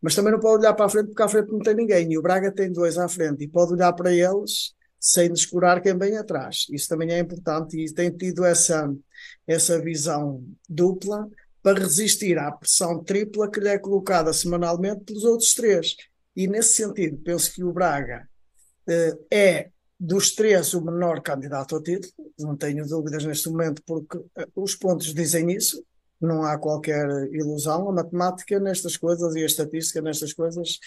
mas 0.00 0.14
também 0.14 0.32
não 0.32 0.40
pode 0.40 0.60
olhar 0.60 0.74
para 0.74 0.86
a 0.86 0.88
frente 0.88 1.08
porque 1.08 1.22
à 1.22 1.28
frente 1.28 1.50
não 1.50 1.58
tem 1.58 1.74
ninguém. 1.74 2.12
E 2.12 2.18
o 2.18 2.22
Braga 2.22 2.52
tem 2.52 2.72
dois 2.72 2.98
à 2.98 3.08
frente 3.08 3.44
e 3.44 3.48
pode 3.48 3.72
olhar 3.72 3.92
para 3.92 4.12
eles 4.12 4.74
sem 4.98 5.32
descurar 5.32 5.80
quem 5.80 5.96
vem 5.96 6.16
atrás. 6.16 6.66
Isso 6.70 6.88
também 6.88 7.10
é 7.10 7.18
importante 7.18 7.78
e 7.78 7.92
tem 7.92 8.10
tido 8.10 8.44
essa, 8.44 8.92
essa 9.46 9.80
visão 9.80 10.44
dupla 10.68 11.28
para 11.62 11.78
resistir 11.80 12.38
à 12.38 12.52
pressão 12.52 13.02
tripla 13.02 13.50
que 13.50 13.60
lhe 13.60 13.68
é 13.68 13.78
colocada 13.78 14.32
semanalmente 14.32 15.04
pelos 15.04 15.24
outros 15.24 15.54
três. 15.54 15.96
E 16.34 16.46
nesse 16.46 16.74
sentido, 16.74 17.18
penso 17.18 17.52
que 17.52 17.64
o 17.64 17.72
Braga 17.72 18.28
eh, 18.88 19.18
é 19.30 19.70
dos 19.98 20.32
três 20.34 20.74
o 20.74 20.84
menor 20.84 21.22
candidato 21.22 21.74
ao 21.74 21.82
título, 21.82 22.12
não 22.38 22.56
tenho 22.56 22.86
dúvidas 22.86 23.24
neste 23.24 23.48
momento, 23.48 23.82
porque 23.86 24.18
eh, 24.36 24.46
os 24.54 24.76
pontos 24.76 25.14
dizem 25.14 25.50
isso 25.50 25.82
não 26.20 26.42
há 26.42 26.58
qualquer 26.58 27.06
ilusão. 27.32 27.88
A 27.88 27.92
matemática 27.92 28.58
nestas 28.58 28.96
coisas 28.96 29.34
e 29.34 29.42
a 29.42 29.46
estatística 29.46 30.00
nestas 30.00 30.32
coisas 30.32 30.78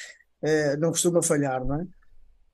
eh, 0.41 0.77
não 0.77 0.89
costuma 0.89 1.21
falhar, 1.21 1.63
não 1.65 1.81
é? 1.81 1.87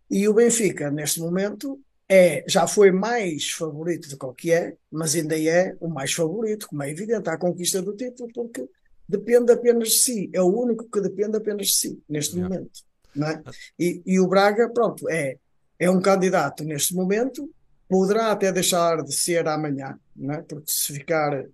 E 0.10 0.28
o 0.28 0.34
Benfica, 0.34 0.92
neste 0.92 1.20
momento, 1.20 1.80
é, 2.08 2.44
já 2.48 2.68
foi 2.68 2.92
mais 2.92 3.52
favorito 3.52 4.10
do 4.10 4.18
que 4.18 4.26
o 4.26 4.34
que 4.34 4.52
é, 4.52 4.76
mas 4.92 5.16
ainda 5.16 5.40
é 5.40 5.76
o 5.80 5.88
mais 5.88 6.14
favorito, 6.14 6.68
como 6.68 6.84
é 6.84 6.92
evidente, 6.92 7.30
à 7.30 7.38
conquista 7.38 7.82
do 7.82 7.96
título, 7.96 8.30
porque 8.34 8.68
depende 9.08 9.52
apenas 9.52 9.90
de 9.90 10.00
si. 10.00 10.30
É 10.34 10.42
o 10.42 10.48
único 10.48 10.88
que 10.90 11.02
depende 11.02 11.38
apenas 11.38 11.68
de 11.68 11.74
si, 11.74 12.04
neste 12.08 12.38
momento. 12.38 12.84
Não 13.16 13.28
é? 13.28 13.42
e, 13.80 14.02
e 14.06 14.20
o 14.20 14.28
Braga, 14.28 14.70
pronto, 14.70 15.10
é, 15.10 15.38
é 15.80 15.90
um 15.90 16.02
candidato 16.02 16.64
neste 16.64 16.94
momento, 16.94 17.50
poderá 17.88 18.32
até 18.32 18.52
deixar 18.52 19.02
de 19.04 19.14
ser 19.14 19.48
amanhã, 19.48 19.98
não 20.16 20.36
é? 20.36 20.42
porque 20.42 20.70
se 20.72 20.94
ficar 20.94 21.46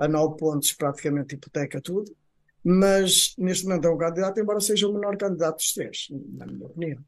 a 0.00 0.08
nove 0.08 0.36
pontos 0.38 0.72
praticamente 0.72 1.34
hipoteca 1.34 1.80
tudo, 1.80 2.16
mas 2.64 3.34
neste 3.36 3.66
momento 3.66 3.86
é 3.86 3.90
um 3.90 3.98
candidato, 3.98 4.40
embora 4.40 4.60
seja 4.60 4.88
o 4.88 4.94
menor 4.94 5.16
candidato 5.16 5.56
dos 5.56 5.72
três, 5.72 6.08
na 6.10 6.46
minha 6.46 6.66
opinião. 6.66 7.04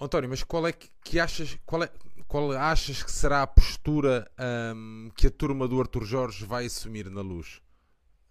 António, 0.00 0.28
mas 0.28 0.42
qual 0.42 0.66
é 0.66 0.72
que, 0.72 0.90
que 1.02 1.20
achas, 1.20 1.56
qual 1.64 1.84
é, 1.84 1.90
qual 2.26 2.50
achas 2.50 3.02
que 3.02 3.12
será 3.12 3.42
a 3.42 3.46
postura 3.46 4.28
um, 4.74 5.10
que 5.16 5.28
a 5.28 5.30
turma 5.30 5.68
do 5.68 5.80
Arthur 5.80 6.04
Jorge 6.04 6.44
vai 6.44 6.66
assumir 6.66 7.08
na 7.08 7.20
luz? 7.20 7.62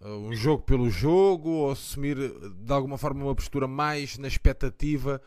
Uh, 0.00 0.28
um 0.28 0.34
jogo 0.34 0.62
pelo 0.64 0.90
jogo 0.90 1.48
ou 1.48 1.70
assumir 1.70 2.16
de 2.18 2.72
alguma 2.72 2.98
forma 2.98 3.24
uma 3.24 3.34
postura 3.34 3.66
mais 3.66 4.18
na 4.18 4.28
expectativa, 4.28 5.20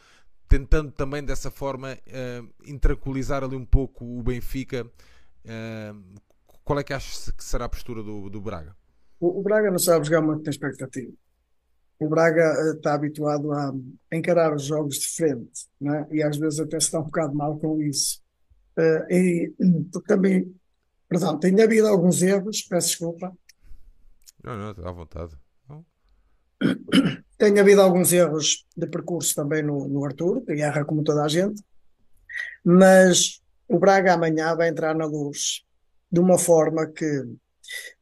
tentando 0.48 0.92
também 0.92 1.24
dessa 1.24 1.50
forma 1.50 1.94
uh, 1.94 2.54
intranquilizar 2.64 3.44
ali 3.44 3.56
um 3.56 3.66
pouco 3.66 4.06
o 4.06 4.22
Benfica? 4.22 4.86
Uh, 5.44 6.20
qual 6.68 6.80
é 6.80 6.84
que 6.84 6.94
achas 6.94 7.32
que 7.32 7.44
será 7.44 7.66
a 7.66 7.70
postura 7.70 8.04
do, 8.04 8.30
do 8.30 8.42
Braga? 8.42 8.76
O, 9.20 9.40
o 9.40 9.42
Braga 9.42 9.72
não 9.72 9.80
sabe 9.80 10.06
jogar 10.06 10.22
muito 10.22 10.44
na 10.44 10.50
expectativa 10.52 11.12
o 12.00 12.08
Braga 12.08 12.54
está 12.76 12.94
habituado 12.94 13.52
a 13.52 13.74
encarar 14.12 14.54
os 14.54 14.64
jogos 14.64 15.00
de 15.00 15.08
frente, 15.08 15.68
né? 15.82 16.08
e 16.12 16.22
às 16.22 16.38
vezes 16.38 16.60
até 16.60 16.80
se 16.80 16.88
está 16.88 17.00
um 17.00 17.06
bocado 17.06 17.34
mal 17.34 17.58
com 17.58 17.82
isso. 17.82 18.22
Uh, 18.78 19.12
e 19.12 19.54
também, 20.06 20.56
perdão, 21.10 21.40
tem 21.40 21.60
havido 21.60 21.88
alguns 21.88 22.22
erros, 22.22 22.62
peço 22.62 22.90
desculpa. 22.90 23.36
Não, 24.44 24.56
não, 24.56 24.72
está 24.72 24.88
à 24.88 24.92
vontade. 24.92 25.36
Não. 25.68 25.84
Tem 27.38 27.60
havido 27.60 27.82
alguns 27.82 28.12
erros 28.14 28.66
de 28.76 28.88
percurso 28.88 29.36
também 29.36 29.62
no, 29.62 29.88
no 29.88 30.04
Arthur, 30.04 30.42
que 30.42 30.54
erra 30.54 30.86
como 30.86 31.04
toda 31.04 31.24
a 31.24 31.28
gente, 31.28 31.64
mas 32.64 33.42
o 33.68 33.78
Braga 33.78 34.14
amanhã 34.14 34.56
vai 34.56 34.70
entrar 34.70 34.96
na 34.96 35.06
luz 35.06 35.64
de 36.12 36.20
uma 36.20 36.38
forma 36.38 36.88
que 36.88 37.06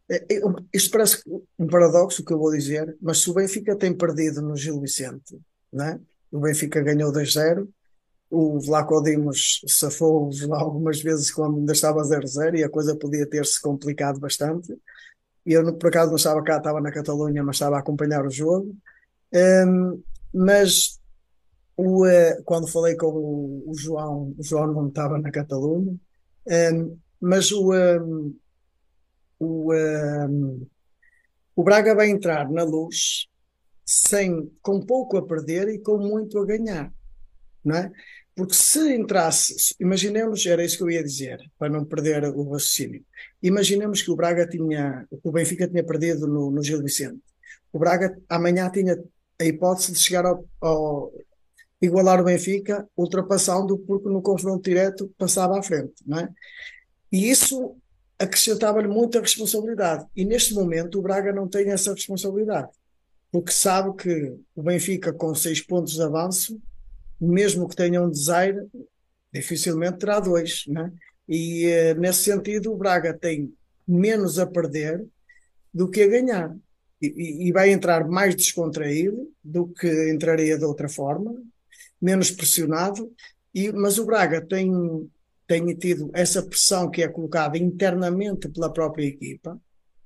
é, 0.10 0.16
é, 0.18 0.42
isto 0.74 0.92
parece 0.92 1.22
um 1.58 1.68
paradoxo 1.68 2.22
o 2.22 2.26
que 2.26 2.34
eu 2.34 2.38
vou 2.38 2.52
dizer, 2.52 2.96
mas 3.02 3.20
se 3.20 3.30
o 3.30 3.34
Benfica 3.34 3.76
tem 3.76 3.96
perdido 3.96 4.42
no 4.42 4.56
Gil 4.56 4.80
Vicente, 4.80 5.40
né? 5.74 6.00
o 6.32 6.40
Benfica 6.40 6.82
ganhou 6.82 7.12
2-0, 7.12 7.68
o 8.30 8.60
Vlaco 8.60 9.02
Dimos 9.02 9.62
safou 9.68 10.30
algumas 10.52 11.02
vezes 11.02 11.32
quando 11.32 11.58
ainda 11.58 11.74
estava 11.74 12.02
0-0 12.02 12.56
e 12.56 12.64
a 12.64 12.70
coisa 12.70 12.96
podia 12.96 13.26
ter-se 13.26 13.62
complicado 13.62 14.20
bastante. 14.20 14.76
Eu, 15.46 15.74
por 15.76 15.88
acaso, 15.88 16.10
não 16.10 16.18
estava 16.18 16.44
cá, 16.44 16.58
estava 16.58 16.82
na 16.82 16.92
Catalunha, 16.92 17.44
mas 17.44 17.56
estava 17.56 17.78
a 17.78 17.80
acompanhar 17.80 18.26
o 18.26 18.32
jogo. 18.32 18.76
Um, 19.34 20.02
mas 20.34 21.00
o, 21.78 22.06
uh, 22.06 22.44
quando 22.44 22.68
falei 22.68 22.96
com 22.96 23.08
o, 23.08 23.64
o, 23.70 23.74
João, 23.78 24.34
o 24.38 24.44
João 24.44 24.68
não 24.68 24.88
estava 24.88 25.20
na 25.20 25.32
Catalunha, 25.32 25.96
um, 26.74 26.98
mas 27.26 27.52
o, 27.52 27.74
um, 27.74 28.38
o, 29.40 29.74
um, 29.74 30.68
o 31.56 31.64
Braga 31.64 31.96
vai 31.96 32.12
entrar 32.12 32.52
na 32.52 32.64
luz 32.64 33.26
sem, 33.84 34.52
com 34.62 34.80
pouco 34.86 35.18
a 35.18 35.26
perder 35.26 35.70
e 35.70 35.80
com 35.80 35.98
muito 35.98 36.38
a 36.38 36.46
ganhar, 36.46 36.94
não 37.64 37.78
é? 37.78 37.92
Porque 38.36 38.54
se 38.54 38.94
entrasse, 38.94 39.76
imaginemos, 39.80 40.46
era 40.46 40.64
isso 40.64 40.78
que 40.78 40.84
eu 40.84 40.92
ia 40.92 41.04
dizer, 41.04 41.40
para 41.58 41.72
não 41.72 41.84
perder 41.84 42.26
o 42.26 42.52
raciocínio. 42.52 43.04
Imaginemos 43.42 44.04
que 44.04 44.12
o 44.12 44.16
Braga 44.16 44.48
tinha, 44.48 45.08
o 45.24 45.32
Benfica 45.32 45.68
tinha 45.68 45.84
perdido 45.84 46.28
no, 46.28 46.52
no 46.52 46.62
Gil 46.62 46.84
Vicente. 46.84 47.22
O 47.74 47.80
Braga 47.80 48.16
amanhã 48.30 48.70
tinha 48.70 49.02
a 49.40 49.46
hipótese 49.46 49.94
de 49.94 50.00
chegar 50.00 50.26
ao, 50.26 50.46
ao 50.62 51.12
igualar 51.82 52.22
o 52.22 52.26
Benfica, 52.26 52.88
ultrapassando 52.96 53.80
porque 53.80 54.10
no 54.10 54.22
confronto 54.22 54.62
direto 54.62 55.12
passava 55.18 55.58
à 55.58 55.64
frente, 55.64 55.96
não 56.06 56.20
é? 56.20 56.30
E 57.12 57.30
isso 57.30 57.78
acrescentava-lhe 58.18 58.88
muita 58.88 59.20
responsabilidade. 59.20 60.06
E 60.16 60.24
neste 60.24 60.54
momento 60.54 61.00
o 61.00 61.02
Braga 61.02 61.32
não 61.32 61.48
tem 61.48 61.70
essa 61.70 61.94
responsabilidade, 61.94 62.70
porque 63.32 63.52
sabe 63.52 63.96
que 63.96 64.36
o 64.56 64.64
Benfica, 64.64 65.14
com 65.14 65.36
seis 65.36 65.62
pontos 65.62 65.94
de 65.94 66.02
avanço, 66.02 66.60
mesmo 67.20 67.68
que 67.68 67.76
tenha 67.76 68.02
um 68.02 68.10
desaire, 68.10 68.68
dificilmente 69.34 70.00
terá 70.00 70.20
dois. 70.20 70.64
Né? 70.68 70.92
E 71.28 71.66
eh, 71.66 71.94
nesse 71.96 72.24
sentido, 72.24 72.72
o 72.72 72.78
Braga 72.78 73.14
tem 73.14 73.54
menos 73.88 74.40
a 74.40 74.46
perder 74.46 75.06
do 75.74 75.90
que 75.90 76.04
a 76.04 76.08
ganhar. 76.08 76.56
E, 77.02 77.48
e, 77.48 77.52
vai 77.52 77.72
entrar 77.72 78.08
mais 78.08 78.34
descontraído 78.36 79.30
do 79.44 79.68
que 79.68 80.12
entraria 80.12 80.58
de 80.58 80.64
outra 80.64 80.88
forma, 80.88 81.36
menos 82.02 82.32
pressionado. 82.32 83.12
E, 83.54 83.72
mas 83.72 84.00
o 84.00 84.06
Braga 84.06 84.42
tem 84.42 84.72
tenha 85.48 85.76
tido 85.76 86.10
essa 86.14 86.42
pressão 86.42 86.90
que 86.90 87.04
é 87.04 87.08
colocada 87.08 87.58
internamente 87.58 88.50
pela 88.50 88.72
própria 88.72 89.06
equipa. 89.06 89.60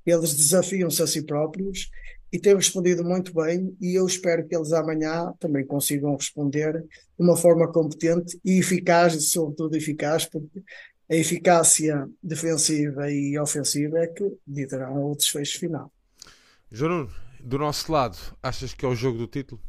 Eles 0.05 0.35
desafiam-se 0.35 1.01
a 1.01 1.07
si 1.07 1.23
próprios 1.23 1.89
e 2.31 2.39
têm 2.39 2.55
respondido 2.55 3.03
muito 3.03 3.33
bem 3.33 3.75
e 3.81 3.95
eu 3.95 4.05
espero 4.05 4.47
que 4.47 4.55
eles 4.55 4.71
amanhã 4.71 5.33
também 5.39 5.65
consigam 5.65 6.15
responder 6.15 6.81
de 6.81 7.23
uma 7.23 7.35
forma 7.35 7.71
competente 7.71 8.39
e 8.43 8.59
eficaz, 8.59 9.15
e 9.15 9.21
sobretudo 9.21 9.75
eficaz, 9.75 10.25
porque 10.25 10.61
a 11.09 11.15
eficácia 11.15 12.07
defensiva 12.21 13.11
e 13.11 13.37
ofensiva 13.39 13.99
é 13.99 14.07
que 14.07 14.31
ditarão 14.45 15.11
o 15.11 15.15
desfecho 15.15 15.59
final. 15.59 15.91
João, 16.71 17.09
do 17.39 17.57
nosso 17.57 17.91
lado, 17.91 18.17
achas 18.43 18.73
que 18.73 18.85
é 18.85 18.87
o 18.87 18.95
jogo 18.95 19.17
do 19.17 19.27
título? 19.27 19.59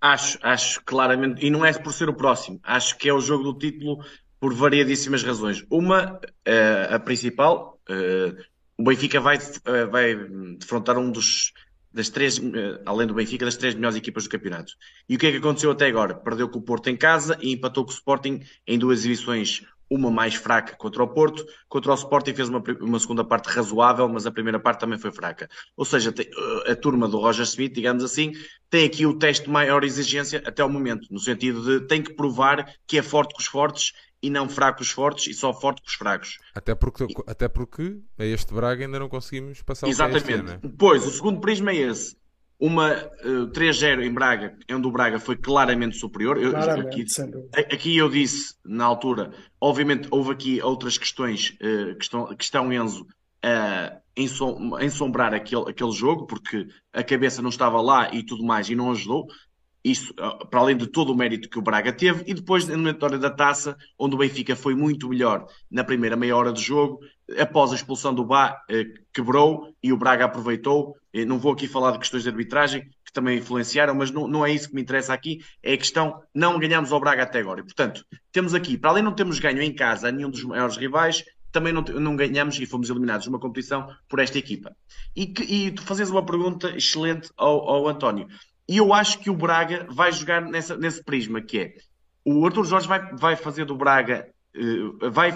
Acho, 0.00 0.38
acho 0.42 0.82
claramente, 0.84 1.44
e 1.44 1.50
não 1.50 1.64
é 1.64 1.72
por 1.72 1.92
ser 1.92 2.08
o 2.08 2.14
próximo, 2.14 2.58
acho 2.62 2.96
que 2.98 3.08
é 3.08 3.14
o 3.14 3.20
jogo 3.20 3.52
do 3.52 3.58
título 3.58 3.98
por 4.40 4.54
variadíssimas 4.54 5.22
razões. 5.22 5.64
Uma, 5.70 6.14
uh, 6.14 6.94
a 6.94 6.98
principal, 6.98 7.80
uh, 7.88 8.36
o 8.76 8.84
Benfica 8.84 9.20
vai, 9.20 9.36
uh, 9.36 9.90
vai 9.90 10.14
defrontar 10.58 10.98
um 10.98 11.10
dos 11.10 11.52
das 11.92 12.10
três, 12.10 12.40
além 12.84 13.06
do 13.06 13.14
Benfica, 13.14 13.44
das 13.44 13.56
três 13.56 13.74
melhores 13.74 13.96
equipas 13.96 14.24
do 14.24 14.30
campeonato. 14.30 14.72
E 15.08 15.16
o 15.16 15.18
que 15.18 15.26
é 15.26 15.30
que 15.32 15.38
aconteceu 15.38 15.70
até 15.70 15.86
agora? 15.86 16.14
Perdeu 16.14 16.48
com 16.48 16.58
o 16.58 16.62
Porto 16.62 16.88
em 16.88 16.96
casa 16.96 17.36
e 17.40 17.52
empatou 17.52 17.84
com 17.84 17.90
o 17.90 17.94
Sporting 17.94 18.40
em 18.66 18.78
duas 18.78 19.00
exibições, 19.00 19.62
uma 19.90 20.10
mais 20.10 20.34
fraca 20.34 20.76
contra 20.76 21.02
o 21.02 21.08
Porto, 21.08 21.46
contra 21.68 21.90
o 21.90 21.94
Sporting 21.94 22.34
fez 22.34 22.48
uma, 22.48 22.62
uma 22.80 23.00
segunda 23.00 23.24
parte 23.24 23.46
razoável, 23.46 24.08
mas 24.08 24.26
a 24.26 24.30
primeira 24.30 24.60
parte 24.60 24.80
também 24.80 24.98
foi 24.98 25.10
fraca. 25.10 25.48
Ou 25.76 25.84
seja, 25.84 26.14
a 26.66 26.76
turma 26.76 27.08
do 27.08 27.18
Roger 27.18 27.44
Smith, 27.44 27.72
digamos 27.72 28.04
assim, 28.04 28.32
tem 28.68 28.84
aqui 28.84 29.06
o 29.06 29.18
teste 29.18 29.46
de 29.46 29.50
maior 29.50 29.82
exigência 29.82 30.42
até 30.44 30.62
o 30.62 30.68
momento, 30.68 31.08
no 31.10 31.18
sentido 31.18 31.64
de 31.64 31.86
tem 31.86 32.02
que 32.02 32.12
provar 32.12 32.70
que 32.86 32.98
é 32.98 33.02
forte 33.02 33.34
com 33.34 33.40
os 33.40 33.46
fortes 33.46 33.92
e 34.22 34.30
não 34.30 34.48
fraco 34.48 34.82
os 34.82 34.90
fortes 34.90 35.28
e 35.28 35.34
só 35.34 35.52
forte 35.52 35.82
com 35.82 35.88
os 35.88 35.94
fracos. 35.94 36.38
Até 36.54 36.74
porque, 36.74 37.04
e... 37.04 37.14
até 37.26 37.48
porque 37.48 38.00
a 38.18 38.24
este 38.24 38.52
Braga 38.52 38.84
ainda 38.84 38.98
não 38.98 39.08
conseguimos 39.08 39.62
passar 39.62 39.88
Exatamente. 39.88 40.24
o 40.24 40.32
Exatamente. 40.32 40.66
Ano, 40.66 40.74
Pois, 40.76 41.06
o 41.06 41.10
segundo 41.10 41.40
prisma 41.40 41.70
é 41.70 41.76
esse. 41.76 42.16
Uma 42.60 42.92
uh, 42.92 43.44
eh, 43.44 43.52
3-0 43.52 44.04
em 44.04 44.12
Braga, 44.12 44.58
onde 44.72 44.88
o 44.88 44.90
Braga 44.90 45.20
foi 45.20 45.36
claramente 45.36 45.96
superior. 45.96 46.42
Eu, 46.42 46.50
claramente, 46.50 47.14
aqui, 47.54 47.72
aqui, 47.72 47.96
eu 47.96 48.08
disse, 48.08 48.56
na 48.64 48.84
altura, 48.84 49.32
obviamente 49.60 50.08
houve 50.10 50.32
aqui 50.32 50.60
outras 50.60 50.98
questões 50.98 51.50
uh, 51.50 51.94
que, 51.94 52.02
estão, 52.02 52.34
que 52.34 52.42
estão 52.42 52.72
Enzo 52.72 53.06
a 53.44 53.92
uh, 53.94 54.82
ensombrar 54.82 55.32
aquele, 55.32 55.70
aquele 55.70 55.92
jogo, 55.92 56.26
porque 56.26 56.66
a 56.92 57.04
cabeça 57.04 57.40
não 57.40 57.50
estava 57.50 57.80
lá 57.80 58.12
e 58.12 58.24
tudo 58.24 58.44
mais, 58.44 58.68
e 58.68 58.74
não 58.74 58.90
ajudou. 58.90 59.28
Isso, 59.88 60.12
ah, 60.18 60.44
para 60.44 60.60
além 60.60 60.76
de 60.76 60.86
todo 60.86 61.12
o 61.12 61.16
mérito 61.16 61.48
que 61.48 61.58
o 61.58 61.62
Braga 61.62 61.92
teve, 61.92 62.24
e 62.26 62.34
depois 62.34 62.66
na 62.66 62.74
eliminatória 62.74 63.18
da 63.18 63.30
taça, 63.30 63.76
onde 63.98 64.14
o 64.14 64.18
Benfica 64.18 64.54
foi 64.54 64.74
muito 64.74 65.08
melhor 65.08 65.46
na 65.70 65.82
primeira 65.82 66.16
meia 66.16 66.36
hora 66.36 66.52
do 66.52 66.60
jogo, 66.60 67.00
após 67.38 67.72
a 67.72 67.74
expulsão 67.74 68.14
do 68.14 68.24
Bá, 68.24 68.62
eh, 68.68 68.84
quebrou 69.12 69.74
e 69.82 69.92
o 69.92 69.96
Braga 69.96 70.26
aproveitou. 70.26 70.94
Eh, 71.12 71.24
não 71.24 71.38
vou 71.38 71.52
aqui 71.52 71.66
falar 71.66 71.92
de 71.92 71.98
questões 71.98 72.22
de 72.22 72.28
arbitragem, 72.28 72.82
que 73.04 73.12
também 73.12 73.38
influenciaram, 73.38 73.94
mas 73.94 74.10
não, 74.10 74.28
não 74.28 74.44
é 74.44 74.52
isso 74.52 74.68
que 74.68 74.74
me 74.74 74.82
interessa 74.82 75.14
aqui, 75.14 75.40
é 75.62 75.72
a 75.72 75.78
questão, 75.78 76.22
não 76.34 76.58
ganhamos 76.58 76.92
ao 76.92 77.00
Braga 77.00 77.22
até 77.22 77.38
agora. 77.38 77.60
E, 77.60 77.64
portanto, 77.64 78.04
temos 78.30 78.54
aqui, 78.54 78.76
para 78.76 78.90
além 78.90 79.02
de 79.02 79.08
não 79.08 79.16
termos 79.16 79.38
ganho 79.38 79.62
em 79.62 79.74
casa 79.74 80.08
a 80.08 80.12
nenhum 80.12 80.30
dos 80.30 80.44
maiores 80.44 80.76
rivais, 80.76 81.24
também 81.50 81.72
não, 81.72 81.82
não 81.82 82.14
ganhamos 82.14 82.58
e 82.60 82.66
fomos 82.66 82.90
eliminados 82.90 83.26
numa 83.26 83.38
competição 83.38 83.88
por 84.06 84.18
esta 84.18 84.38
equipa. 84.38 84.76
E, 85.16 85.26
que, 85.26 85.42
e 85.42 85.70
tu 85.70 85.82
fazes 85.82 86.10
uma 86.10 86.24
pergunta 86.24 86.76
excelente 86.76 87.30
ao, 87.36 87.68
ao 87.68 87.88
António. 87.88 88.28
E 88.68 88.76
eu 88.76 88.92
acho 88.92 89.18
que 89.18 89.30
o 89.30 89.34
Braga 89.34 89.86
vai 89.90 90.12
jogar 90.12 90.42
nessa, 90.42 90.76
nesse 90.76 91.02
prisma, 91.02 91.40
que 91.40 91.58
é 91.58 91.74
o 92.24 92.44
Arthur 92.44 92.64
Jorge 92.64 92.86
vai, 92.86 93.14
vai 93.16 93.36
fazer 93.36 93.64
do 93.64 93.74
Braga, 93.74 94.28
uh, 94.54 95.10
vai, 95.10 95.34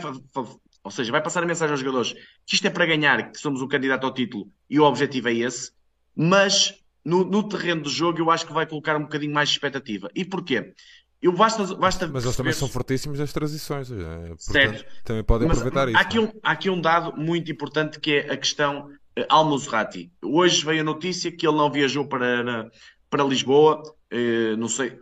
ou 0.85 0.91
seja, 0.91 1.11
vai 1.11 1.23
passar 1.23 1.43
a 1.43 1.47
mensagem 1.47 1.73
aos 1.73 1.81
jogadores 1.81 2.13
que 2.45 2.55
isto 2.55 2.67
é 2.67 2.71
para 2.71 2.85
ganhar, 2.85 3.33
que 3.33 3.39
somos 3.39 3.63
o 3.63 3.69
candidato 3.69 4.05
ao 4.05 4.13
título 4.13 4.51
e 4.69 4.79
o 4.79 4.85
objetivo 4.85 5.29
é 5.29 5.35
esse, 5.35 5.73
mas 6.15 6.75
no, 7.03 7.25
no 7.25 7.49
terreno 7.49 7.83
do 7.83 7.89
jogo 7.91 8.19
eu 8.19 8.31
acho 8.31 8.47
que 8.47 8.53
vai 8.53 8.67
colocar 8.67 8.97
um 8.97 9.03
bocadinho 9.03 9.33
mais 9.33 9.49
de 9.49 9.55
expectativa. 9.55 10.11
E 10.15 10.25
porquê? 10.25 10.75
Eu 11.23 11.33
basta, 11.33 11.65
basta 11.77 12.09
mas 12.09 12.25
eles 12.25 12.37
também 12.37 12.53
são 12.53 12.69
fortíssimos 12.69 13.21
nas 13.21 13.33
transições, 13.33 13.91
é, 13.93 13.95
portanto, 13.95 14.43
certo. 14.43 14.87
também 15.05 15.23
podem 15.23 15.47
mas 15.47 15.59
aproveitar 15.59 15.89
isso. 15.89 15.97
Há 15.97 16.01
aqui, 16.01 16.19
um, 16.19 16.33
há 16.43 16.51
aqui 16.51 16.69
um 16.69 16.81
dado 16.81 17.17
muito 17.17 17.51
importante 17.51 18.01
que 18.01 18.15
é 18.15 18.33
a 18.33 18.37
questão 18.37 18.89
uh, 18.89 19.25
Al-Muserati. 19.29 20.11
Hoje 20.21 20.65
veio 20.65 20.81
a 20.81 20.85
notícia 20.85 21.31
que 21.31 21.47
ele 21.47 21.57
não 21.57 21.71
viajou 21.71 22.05
para, 22.05 22.69
para 23.13 23.23
Lisboa, 23.25 23.83
eh, 24.11 24.57
não 24.57 24.69
sei, 24.69 24.99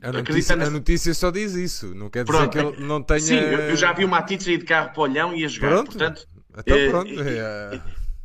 A 0.00 0.10
notícia, 0.10 0.54
a 0.54 0.70
notícia, 0.70 1.12
só 1.12 1.30
diz 1.30 1.52
isso, 1.52 1.94
não 1.94 2.08
quer 2.08 2.24
dizer 2.24 2.38
Pronto. 2.38 2.50
que 2.50 2.58
ele 2.58 2.86
não 2.86 3.02
tenha. 3.02 3.20
Sim, 3.20 3.34
eu, 3.34 3.76
já 3.76 3.92
vi 3.92 4.06
o 4.06 4.08
Matites 4.08 4.46
sair 4.46 4.56
de 4.56 4.64
carro 4.64 4.90
para 4.94 5.00
o 5.00 5.02
Olhão 5.02 5.34
e 5.34 5.44
a 5.44 5.48
jogar, 5.48 5.68
Pronto. 5.68 5.90
portanto. 5.90 6.26
Então, 6.56 6.76
é, 6.78 6.88
pronto. 6.88 7.10
É, 7.20 7.80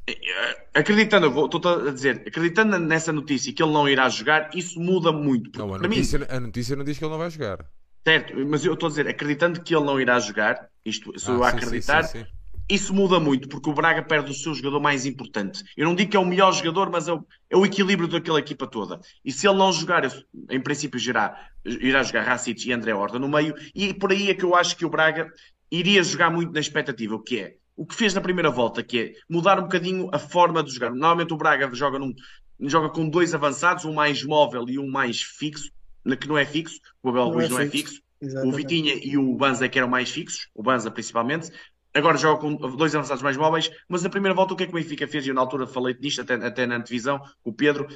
é, 0.07 0.65
acreditando, 0.73 1.29
vou, 1.29 1.47
estou 1.47 1.87
a 1.89 1.91
dizer, 1.91 2.23
acreditando 2.25 2.79
nessa 2.79 3.11
notícia 3.11 3.51
que 3.51 3.61
ele 3.61 3.73
não 3.73 3.87
irá 3.89 4.07
jogar, 4.07 4.49
isso 4.55 4.79
muda 4.79 5.11
muito. 5.11 5.59
Não, 5.59 5.73
a 5.73 5.79
notícia, 5.79 6.19
mim, 6.19 6.25
a 6.29 6.39
notícia 6.39 6.75
não 6.77 6.85
diz 6.85 6.97
que 6.97 7.03
ele 7.03 7.11
não 7.11 7.19
vai 7.19 7.29
jogar. 7.29 7.65
Certo, 8.07 8.33
mas 8.47 8.63
eu 8.63 8.73
estou 8.75 8.87
a 8.87 8.89
dizer, 8.91 9.09
acreditando 9.09 9.61
que 9.61 9.75
ele 9.75 9.83
não 9.83 9.99
irá 9.99 10.19
jogar, 10.19 10.69
isto 10.85 11.19
se 11.19 11.29
ah, 11.29 11.33
eu 11.33 11.37
sim, 11.39 11.43
acreditar, 11.43 12.03
sim, 12.03 12.19
sim, 12.19 12.25
isso 12.73 12.93
muda 12.93 13.19
muito, 13.19 13.47
porque 13.49 13.69
o 13.69 13.73
Braga 13.73 14.01
perde 14.01 14.31
o 14.31 14.33
seu 14.33 14.53
jogador 14.53 14.79
mais 14.79 15.05
importante. 15.05 15.63
Eu 15.75 15.85
não 15.85 15.95
digo 15.95 16.11
que 16.11 16.17
é 16.17 16.19
o 16.19 16.25
melhor 16.25 16.51
jogador, 16.53 16.89
mas 16.89 17.07
é 17.07 17.13
o, 17.13 17.25
é 17.49 17.57
o 17.57 17.65
equilíbrio 17.65 18.07
daquela 18.07 18.39
equipa 18.39 18.65
toda. 18.65 18.99
E 19.23 19.31
se 19.31 19.47
ele 19.47 19.57
não 19.57 19.71
jogar, 19.71 20.03
em 20.49 20.61
princípio 20.61 20.99
irá, 20.99 21.49
irá 21.65 22.03
jogar 22.03 22.23
Racic 22.23 22.65
e 22.65 22.73
André 22.73 22.93
Horta 22.93 23.19
no 23.19 23.27
meio, 23.27 23.53
e 23.75 23.93
por 23.93 24.11
aí 24.11 24.29
é 24.29 24.33
que 24.33 24.43
eu 24.43 24.55
acho 24.55 24.77
que 24.77 24.85
o 24.85 24.89
Braga 24.89 25.29
iria 25.69 26.03
jogar 26.03 26.29
muito 26.29 26.53
na 26.53 26.59
expectativa, 26.59 27.15
o 27.15 27.19
que 27.19 27.39
é 27.39 27.55
o 27.75 27.85
que 27.85 27.95
fez 27.95 28.13
na 28.13 28.21
primeira 28.21 28.51
volta, 28.51 28.83
que 28.83 28.99
é 28.99 29.13
mudar 29.27 29.57
um 29.57 29.63
bocadinho 29.63 30.09
a 30.11 30.19
forma 30.19 30.61
de 30.61 30.71
jogar. 30.71 30.91
Normalmente 30.91 31.33
o 31.33 31.37
Braga 31.37 31.73
joga, 31.73 31.97
num, 31.97 32.13
joga 32.59 32.89
com 32.89 33.09
dois 33.09 33.33
avançados, 33.33 33.85
um 33.85 33.93
mais 33.93 34.23
móvel 34.23 34.65
e 34.69 34.77
um 34.77 34.87
mais 34.87 35.21
fixo, 35.21 35.71
que 36.19 36.27
não 36.27 36.37
é 36.37 36.45
fixo, 36.45 36.79
o 37.01 37.09
Abel 37.09 37.25
não 37.25 37.31
Ruiz 37.33 37.47
é 37.47 37.49
não 37.49 37.59
é 37.59 37.67
fixo. 37.67 38.01
Exatamente. 38.21 38.53
O 38.53 38.55
Vitinha 38.55 38.93
e 39.01 39.17
o 39.17 39.35
Banza 39.35 39.67
que 39.67 39.79
eram 39.79 39.87
mais 39.87 40.11
fixos, 40.11 40.47
o 40.53 40.61
Banza 40.61 40.91
principalmente. 40.91 41.49
Agora 41.93 42.17
joga 42.17 42.39
com 42.39 42.55
dois 42.55 42.95
avançados 42.95 43.21
mais 43.21 43.35
móveis, 43.35 43.69
mas 43.87 44.01
na 44.01 44.09
primeira 44.09 44.33
volta 44.33 44.53
o 44.53 44.57
que 44.57 44.63
é 44.63 44.65
que 44.65 44.71
o 44.71 44.75
Benfica 44.75 45.07
fez? 45.07 45.25
E 45.25 45.29
eu 45.29 45.35
na 45.35 45.41
altura 45.41 45.67
falei 45.67 45.93
disto 45.93 46.21
até, 46.21 46.35
até 46.35 46.65
na 46.65 46.77
antevisão, 46.77 47.21
o 47.43 47.51
Pedro, 47.51 47.87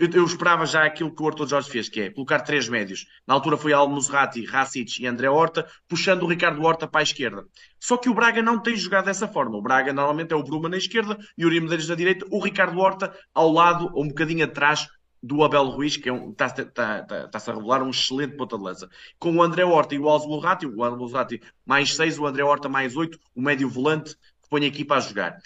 eu, 0.00 0.10
eu, 0.12 0.24
esperava 0.24 0.66
já 0.66 0.84
aquilo 0.84 1.14
que 1.14 1.22
o 1.22 1.28
Arthur 1.28 1.48
Jorge 1.48 1.70
fez, 1.70 1.88
que 1.88 2.00
é 2.00 2.10
colocar 2.10 2.40
três 2.40 2.68
médios. 2.68 3.06
Na 3.26 3.34
altura 3.34 3.56
foi 3.56 3.72
Almuzrati, 3.72 4.44
Racic 4.44 5.00
e 5.00 5.06
André 5.06 5.28
Horta, 5.28 5.66
puxando 5.88 6.24
o 6.24 6.26
Ricardo 6.26 6.60
Horta 6.62 6.88
para 6.88 7.00
a 7.00 7.02
esquerda. 7.04 7.44
Só 7.78 7.96
que 7.96 8.08
o 8.08 8.14
Braga 8.14 8.42
não 8.42 8.60
tem 8.60 8.76
jogado 8.76 9.04
dessa 9.04 9.28
forma. 9.28 9.56
O 9.56 9.62
Braga 9.62 9.92
normalmente 9.92 10.32
é 10.32 10.36
o 10.36 10.42
Bruma 10.42 10.68
na 10.68 10.76
esquerda 10.76 11.16
e 11.38 11.44
o 11.44 11.46
Uri 11.46 11.60
Medeiros 11.60 11.88
na 11.88 11.94
direita, 11.94 12.26
o 12.30 12.42
Ricardo 12.42 12.78
Horta 12.78 13.14
ao 13.32 13.52
lado, 13.52 13.92
um 13.96 14.08
bocadinho 14.08 14.44
atrás 14.44 14.88
do 15.22 15.42
Abel 15.42 15.64
Ruiz, 15.64 15.96
que 15.96 16.08
é 16.08 16.12
um, 16.12 16.30
está-se 16.30 16.62
está, 16.62 17.00
está, 17.00 17.24
está 17.24 17.52
a 17.52 17.54
revelar 17.54 17.82
um 17.82 17.90
excelente 17.90 18.36
ponta 18.36 18.56
de 18.56 18.62
lança. 18.62 18.88
Com 19.18 19.36
o 19.36 19.42
André 19.42 19.64
Horta 19.64 19.94
e 19.94 19.98
o 19.98 20.08
Almuzrati, 20.08 20.66
o 20.66 20.84
Almuzrati 20.84 21.40
mais 21.64 21.94
seis, 21.94 22.18
o 22.18 22.26
André 22.26 22.44
Horta 22.44 22.68
mais 22.68 22.96
oito, 22.96 23.18
o 23.34 23.42
médio 23.42 23.68
volante 23.68 24.14
que 24.14 24.48
põe 24.48 24.64
a 24.64 24.68
equipa 24.68 24.96
a 24.96 25.00
jogar. 25.00 25.38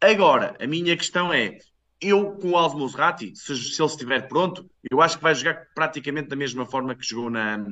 Agora, 0.00 0.56
a 0.60 0.66
minha 0.66 0.96
questão 0.96 1.32
é, 1.32 1.58
eu, 2.00 2.32
com 2.32 2.50
o 2.50 2.56
Alves 2.56 2.78
Musrati, 2.78 3.34
se, 3.34 3.56
se, 3.56 3.82
ele 3.82 3.90
estiver 3.90 4.28
pronto, 4.28 4.68
eu 4.90 5.00
acho 5.00 5.16
que 5.16 5.22
vai 5.22 5.34
jogar 5.34 5.66
praticamente 5.74 6.28
da 6.28 6.36
mesma 6.36 6.64
forma 6.64 6.94
que 6.94 7.04
jogou 7.04 7.30
na, 7.30 7.66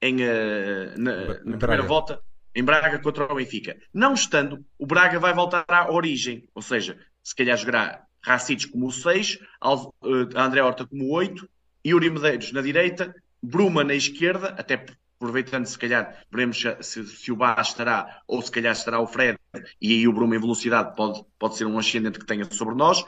em, 0.00 0.16
uh, 0.22 0.94
na, 0.96 1.26
na 1.44 1.56
primeira 1.56 1.82
volta 1.82 2.20
em 2.54 2.62
Braga 2.62 2.98
contra 3.00 3.30
o 3.30 3.34
Benfica. 3.34 3.76
Não 3.92 4.14
estando, 4.14 4.64
o 4.78 4.86
Braga 4.86 5.18
vai 5.18 5.34
voltar 5.34 5.64
à 5.68 5.90
origem, 5.90 6.48
ou 6.54 6.62
seja, 6.62 6.96
se 7.22 7.34
calhar 7.34 7.56
jogará 7.56 8.06
Racites 8.24 8.66
como 8.66 8.86
o 8.86 8.92
6, 8.92 9.38
uh, 9.62 9.92
André 10.34 10.62
Horta 10.62 10.86
como 10.86 11.04
o 11.04 11.12
8, 11.12 11.48
Yuri 11.86 12.10
Medeiros 12.10 12.52
na 12.52 12.62
direita, 12.62 13.14
Bruma 13.42 13.84
na 13.84 13.94
esquerda, 13.94 14.54
até 14.58 14.86
aproveitando 15.16 15.66
se 15.66 15.78
calhar, 15.78 16.24
veremos 16.30 16.60
se, 16.80 17.04
se, 17.06 17.30
o 17.30 17.36
Bá 17.36 17.56
estará 17.60 18.22
ou 18.26 18.40
se 18.40 18.50
calhar 18.50 18.72
estará 18.72 18.98
o 19.00 19.06
Fred, 19.06 19.38
e 19.80 19.92
aí 19.92 20.08
o 20.08 20.12
Bruma 20.12 20.36
em 20.36 20.40
velocidade 20.40 20.96
pode, 20.96 21.22
pode 21.38 21.56
ser 21.56 21.66
um 21.66 21.78
ascendente 21.78 22.18
que 22.18 22.26
tenha 22.26 22.44
sobre 22.50 22.74
nós 22.74 23.04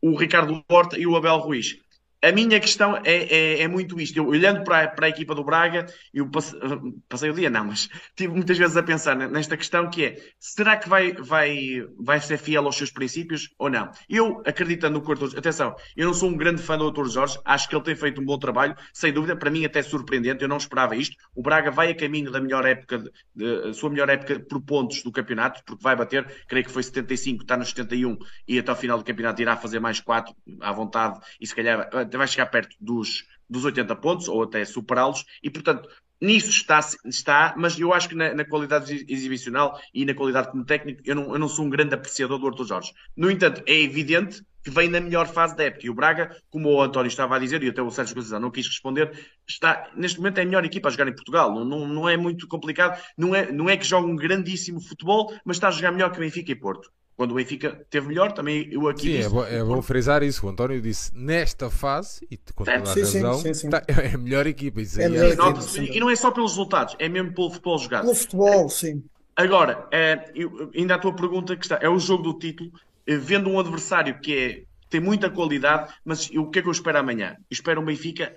o 0.00 0.16
Ricardo 0.16 0.64
Horta 0.68 0.98
e 0.98 1.06
o 1.06 1.16
Abel 1.16 1.38
Ruiz. 1.38 1.76
A 2.22 2.32
minha 2.32 2.60
questão 2.60 2.96
é, 2.98 3.02
é, 3.04 3.62
é, 3.62 3.68
muito 3.68 3.98
isto. 3.98 4.18
Eu, 4.18 4.26
olhando 4.26 4.62
para, 4.62 4.88
para 4.88 5.06
a 5.06 5.08
equipa 5.08 5.34
do 5.34 5.42
Braga, 5.42 5.86
eu 6.12 6.28
passei, 6.28 6.60
passei 7.08 7.30
o 7.30 7.32
dia, 7.32 7.48
não, 7.48 7.64
mas 7.64 7.88
tive 8.14 8.34
muitas 8.34 8.58
vezes 8.58 8.76
a 8.76 8.82
pensar 8.82 9.16
nesta 9.16 9.56
questão 9.56 9.88
que 9.88 10.04
é, 10.04 10.16
será 10.38 10.76
que 10.76 10.86
vai, 10.86 11.14
vai, 11.14 11.82
vai 11.98 12.20
ser 12.20 12.36
fiel 12.36 12.66
aos 12.66 12.76
seus 12.76 12.90
princípios 12.90 13.48
ou 13.58 13.70
não? 13.70 13.90
Eu, 14.08 14.42
acreditando 14.44 14.98
no 14.98 15.02
Corto, 15.02 15.34
atenção, 15.36 15.74
eu 15.96 16.06
não 16.06 16.12
sou 16.12 16.28
um 16.28 16.36
grande 16.36 16.60
fã 16.60 16.76
do 16.76 16.90
Dr. 16.90 17.06
Jorge, 17.08 17.38
acho 17.42 17.68
que 17.68 17.74
ele 17.74 17.84
tem 17.84 17.96
feito 17.96 18.20
um 18.20 18.24
bom 18.24 18.38
trabalho, 18.38 18.76
sem 18.92 19.12
dúvida, 19.12 19.34
para 19.34 19.50
mim 19.50 19.64
até 19.64 19.82
surpreendente, 19.82 20.42
eu 20.42 20.48
não 20.48 20.58
esperava 20.58 20.94
isto. 20.94 21.16
O 21.34 21.42
Braga 21.42 21.70
vai 21.70 21.90
a 21.90 21.94
caminho 21.96 22.30
da 22.30 22.40
melhor 22.40 22.66
época, 22.66 22.98
de, 22.98 23.10
de, 23.34 23.72
sua 23.72 23.88
melhor 23.88 24.10
época 24.10 24.40
por 24.40 24.60
pontos 24.60 25.02
do 25.02 25.10
campeonato, 25.10 25.62
porque 25.64 25.82
vai 25.82 25.96
bater, 25.96 26.26
creio 26.46 26.66
que 26.66 26.70
foi 26.70 26.82
75, 26.82 27.42
está 27.42 27.56
nos 27.56 27.70
71 27.70 28.18
e 28.46 28.58
até 28.58 28.70
ao 28.70 28.76
final 28.76 28.98
do 28.98 29.04
campeonato 29.04 29.40
irá 29.40 29.56
fazer 29.56 29.80
mais 29.80 30.00
4 30.00 30.34
à 30.60 30.70
vontade 30.70 31.18
e 31.40 31.46
se 31.46 31.54
calhar 31.54 31.88
vai 32.16 32.26
chegar 32.26 32.46
perto 32.46 32.76
dos, 32.80 33.24
dos 33.48 33.64
80 33.64 33.96
pontos 33.96 34.28
ou 34.28 34.42
até 34.42 34.64
superá-los, 34.64 35.24
e 35.42 35.50
portanto 35.50 35.88
nisso 36.20 36.50
está, 36.50 36.80
está 37.06 37.54
mas 37.56 37.78
eu 37.78 37.94
acho 37.94 38.08
que 38.08 38.14
na, 38.14 38.34
na, 38.34 38.44
qualidade 38.44 39.06
exibicional 39.08 39.80
e 39.94 40.04
na 40.04 40.14
qualidade 40.14 40.50
como 40.50 40.64
técnico, 40.64 41.00
eu 41.04 41.14
não, 41.14 41.32
eu 41.32 41.38
não 41.38 41.48
sou 41.48 41.64
um 41.64 41.70
grande 41.70 41.94
apreciador 41.94 42.38
do 42.38 42.46
Arthur 42.46 42.66
Jorge. 42.66 42.92
No 43.16 43.30
entanto, 43.30 43.62
é 43.66 43.80
evidente 43.80 44.42
que 44.62 44.70
vem 44.70 44.90
na 44.90 45.00
melhor 45.00 45.26
fase 45.26 45.56
da 45.56 45.64
época. 45.64 45.86
E 45.86 45.90
o 45.90 45.94
Braga, 45.94 46.36
como 46.50 46.68
o 46.68 46.82
António 46.82 47.08
estava 47.08 47.36
a 47.36 47.38
dizer, 47.38 47.62
e 47.62 47.68
até 47.70 47.80
o 47.80 47.90
Sérgio 47.90 48.14
Conceição 48.14 48.38
não 48.38 48.50
quis 48.50 48.66
responder, 48.66 49.10
está, 49.48 49.90
neste 49.96 50.18
momento 50.18 50.38
é 50.38 50.42
a 50.42 50.44
melhor 50.44 50.64
equipa 50.64 50.88
a 50.88 50.90
jogar 50.90 51.08
em 51.08 51.14
Portugal. 51.14 51.54
Não, 51.54 51.64
não, 51.64 51.88
não 51.88 52.08
é 52.08 52.16
muito 52.18 52.46
complicado. 52.46 53.00
Não 53.16 53.34
é, 53.34 53.50
não 53.50 53.70
é 53.70 53.76
que 53.78 53.86
joga 53.86 54.06
um 54.06 54.16
grandíssimo 54.16 54.80
futebol, 54.80 55.34
mas 55.44 55.56
está 55.56 55.68
a 55.68 55.70
jogar 55.70 55.92
melhor 55.92 56.12
que 56.12 56.20
Benfica 56.20 56.52
e 56.52 56.54
Porto 56.54 56.90
quando 57.20 57.32
o 57.32 57.34
Benfica 57.34 57.86
teve 57.90 58.08
melhor, 58.08 58.32
também 58.32 58.66
eu 58.72 58.88
aqui 58.88 59.02
sim, 59.02 59.16
disse... 59.18 59.26
É 59.26 59.28
bom, 59.28 59.44
é 59.44 59.62
bom 59.62 59.82
frisar 59.82 60.22
isso. 60.22 60.46
O 60.46 60.48
António 60.48 60.80
disse 60.80 61.14
nesta 61.14 61.68
fase, 61.68 62.26
e 62.30 62.38
com 62.54 62.64
toda 62.64 62.78
a 62.78 62.94
razão, 62.94 63.34
sim, 63.34 63.52
sim, 63.52 63.68
tá, 63.68 63.82
é 63.86 64.14
a 64.14 64.16
melhor 64.16 64.46
equipa. 64.46 64.80
Isso 64.80 64.98
é 64.98 65.06
melhor 65.06 65.26
equipa, 65.26 65.94
e 65.94 66.00
não 66.00 66.08
é 66.08 66.16
só 66.16 66.30
pelos 66.30 66.52
resultados, 66.52 66.96
é 66.98 67.10
mesmo 67.10 67.34
pelo 67.34 67.50
futebol 67.50 67.76
jogado. 67.76 68.04
Pelo 68.04 68.14
futebol, 68.14 68.70
sim. 68.70 69.04
Agora, 69.36 69.86
é, 69.92 70.32
eu, 70.34 70.70
ainda 70.74 70.94
a 70.94 70.98
tua 70.98 71.14
pergunta 71.14 71.54
que 71.54 71.62
está, 71.62 71.78
é 71.82 71.90
o 71.90 71.98
jogo 71.98 72.22
do 72.22 72.38
título, 72.38 72.72
eh, 73.06 73.18
vendo 73.18 73.50
um 73.50 73.60
adversário 73.60 74.18
que 74.18 74.34
é, 74.34 74.62
tem 74.88 74.98
muita 74.98 75.28
qualidade, 75.28 75.92
mas 76.02 76.30
o 76.30 76.46
que 76.46 76.60
é 76.60 76.62
que 76.62 76.68
eu 76.68 76.72
espero 76.72 77.00
amanhã? 77.00 77.36
Eu 77.38 77.44
espero 77.50 77.82
um 77.82 77.84
Benfica 77.84 78.34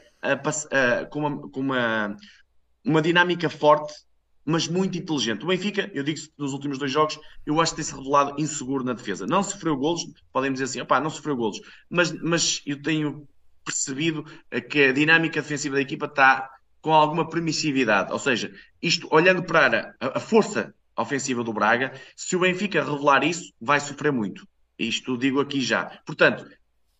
com, 1.10 1.20
uma, 1.20 1.50
com 1.50 1.60
uma, 1.62 2.18
uma 2.84 3.02
dinâmica 3.02 3.50
forte 3.50 3.94
mas 4.46 4.68
muito 4.68 4.98
inteligente. 4.98 5.44
O 5.44 5.48
Benfica, 5.48 5.90
eu 5.94 6.04
digo 6.04 6.20
nos 6.38 6.54
últimos 6.54 6.78
dois 6.78 6.92
jogos, 6.92 7.20
eu 7.46 7.60
acho 7.62 7.72
que 7.72 7.78
tem-se 7.78 7.96
revelado 7.96 8.40
inseguro 8.40 8.84
na 8.84 8.94
defesa. 8.94 9.26
Não 9.26 9.42
sofreu 9.42 9.78
golos, 9.78 10.06
podem 10.32 10.52
dizer 10.52 10.66
assim, 10.66 10.82
opá, 10.82 11.00
não 11.00 11.10
sofreu 11.10 11.36
golos, 11.36 11.62
mas, 11.90 12.12
mas 12.22 12.62
eu 12.66 12.82
tenho 12.82 13.28
percebido 13.64 14.26
que 14.70 14.86
a 14.86 14.92
dinâmica 14.92 15.42
defensiva 15.42 15.76
da 15.76 15.82
equipa 15.82 16.06
está 16.06 16.50
com 16.82 16.94
alguma 16.94 17.30
permissividade. 17.30 18.12
Ou 18.12 18.20
seja, 18.20 18.54
isto, 18.82 19.08
olhando 19.10 19.44
para 19.44 19.96
a, 20.00 20.18
a 20.18 20.20
força 20.20 20.74
ofensiva 20.98 21.44
do 21.44 21.54
Braga, 21.54 21.94
se 22.16 22.36
o 22.36 22.40
Benfica 22.40 22.84
revelar 22.84 23.24
isso, 23.24 23.54
vai 23.60 23.80
sofrer 23.80 24.12
muito. 24.12 24.48
Isto 24.78 25.18
digo 25.18 25.40
aqui 25.40 25.62
já. 25.62 25.86
Portanto, 26.06 26.46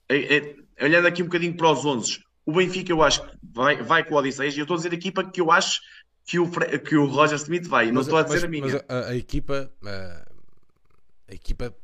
é, 0.08 0.38
é, 0.38 0.56
olhando 0.86 1.08
aqui 1.08 1.22
um 1.22 1.26
bocadinho 1.26 1.56
para 1.56 1.72
os 1.72 1.86
11, 1.86 2.24
o 2.46 2.54
Benfica 2.54 2.92
eu 2.92 3.04
acho 3.04 3.26
que 3.26 3.38
vai, 3.42 3.82
vai 3.82 4.04
com 4.04 4.16
o 4.16 4.18
Odisseias, 4.18 4.56
e 4.56 4.60
eu 4.60 4.64
estou 4.64 4.76
a 4.76 4.78
dizer 4.78 4.92
a 4.92 4.96
equipa 4.96 5.24
que 5.24 5.42
eu 5.42 5.52
acho 5.52 5.82
que 6.26 6.40
o, 6.40 6.50
que 6.50 6.96
o 6.96 7.06
Roger 7.06 7.36
Smith 7.38 7.68
vai. 7.68 7.86
Mas, 7.86 7.94
não 7.94 8.02
estou 8.02 8.18
a 8.18 8.24
dizer 8.24 8.36
mas, 8.36 8.44
a 8.44 8.48
minha. 8.48 8.64
Mas 8.64 8.76
a, 8.88 9.10
a 9.10 9.16
equipa, 9.16 9.72
a, 9.86 10.32
a 11.30 11.34
equipa 11.34 11.76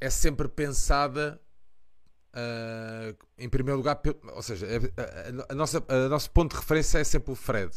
é 0.00 0.10
sempre 0.10 0.48
pensada 0.48 1.40
uh, 2.34 3.16
em 3.38 3.48
primeiro 3.48 3.78
lugar, 3.78 4.00
ou 4.34 4.42
seja, 4.42 4.66
a, 4.68 5.52
a, 5.52 5.54
nossa, 5.54 5.84
a 5.88 6.08
nosso 6.08 6.30
ponto 6.30 6.52
de 6.52 6.60
referência 6.60 6.98
é 6.98 7.04
sempre 7.04 7.32
o 7.32 7.36
Fred. 7.36 7.72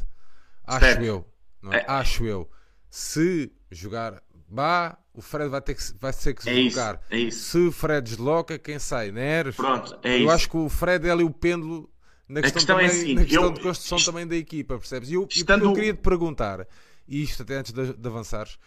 Acho 0.65 0.85
certo. 0.85 1.03
eu. 1.03 1.25
É? 1.71 1.77
É. 1.77 1.85
Acho 1.87 2.25
eu. 2.25 2.49
Se 2.89 3.51
jogar 3.71 4.21
Bah, 4.47 4.97
o 5.13 5.21
Fred 5.21 5.49
vai 5.49 5.61
ter 5.61 5.73
que, 5.73 5.83
vai 5.99 6.13
ter 6.13 6.33
que 6.33 6.43
se 6.43 6.49
é 6.49 6.69
jogar. 6.69 6.95
Isso, 6.95 7.03
é 7.09 7.17
isso. 7.17 7.49
Se 7.49 7.57
o 7.57 7.71
Fred 7.71 8.07
desloca, 8.07 8.59
quem 8.59 8.77
sai? 8.77 9.11
Neres? 9.11 9.55
Pronto, 9.55 9.97
é 10.03 10.15
eu 10.15 10.19
isso. 10.19 10.31
acho 10.31 10.49
que 10.49 10.57
o 10.57 10.69
Fred 10.69 11.07
é 11.07 11.11
ali 11.11 11.23
o 11.23 11.31
pêndulo 11.31 11.91
na 12.33 12.41
questão, 12.41 12.59
questão 12.59 12.79
é 12.79 12.87
também, 12.87 12.97
é 12.97 13.01
assim, 13.01 13.13
na 13.15 13.23
questão 13.23 13.43
eu, 13.43 13.51
de 13.51 13.61
construção 13.61 13.97
isto, 13.97 14.11
também 14.11 14.27
da 14.27 14.35
equipa, 14.35 14.77
percebes? 14.77 15.09
E 15.09 15.13
eu, 15.13 15.27
estando... 15.29 15.65
eu 15.65 15.73
queria 15.73 15.93
te 15.93 16.01
perguntar, 16.01 16.67
e 17.07 17.21
isto 17.21 17.43
até 17.43 17.55
antes 17.55 17.71
de, 17.71 17.93
de 17.93 18.07
avançares, 18.07 18.57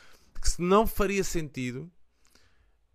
que 0.41 0.49
se 0.49 0.63
não 0.63 0.87
faria 0.87 1.25
sentido, 1.25 1.91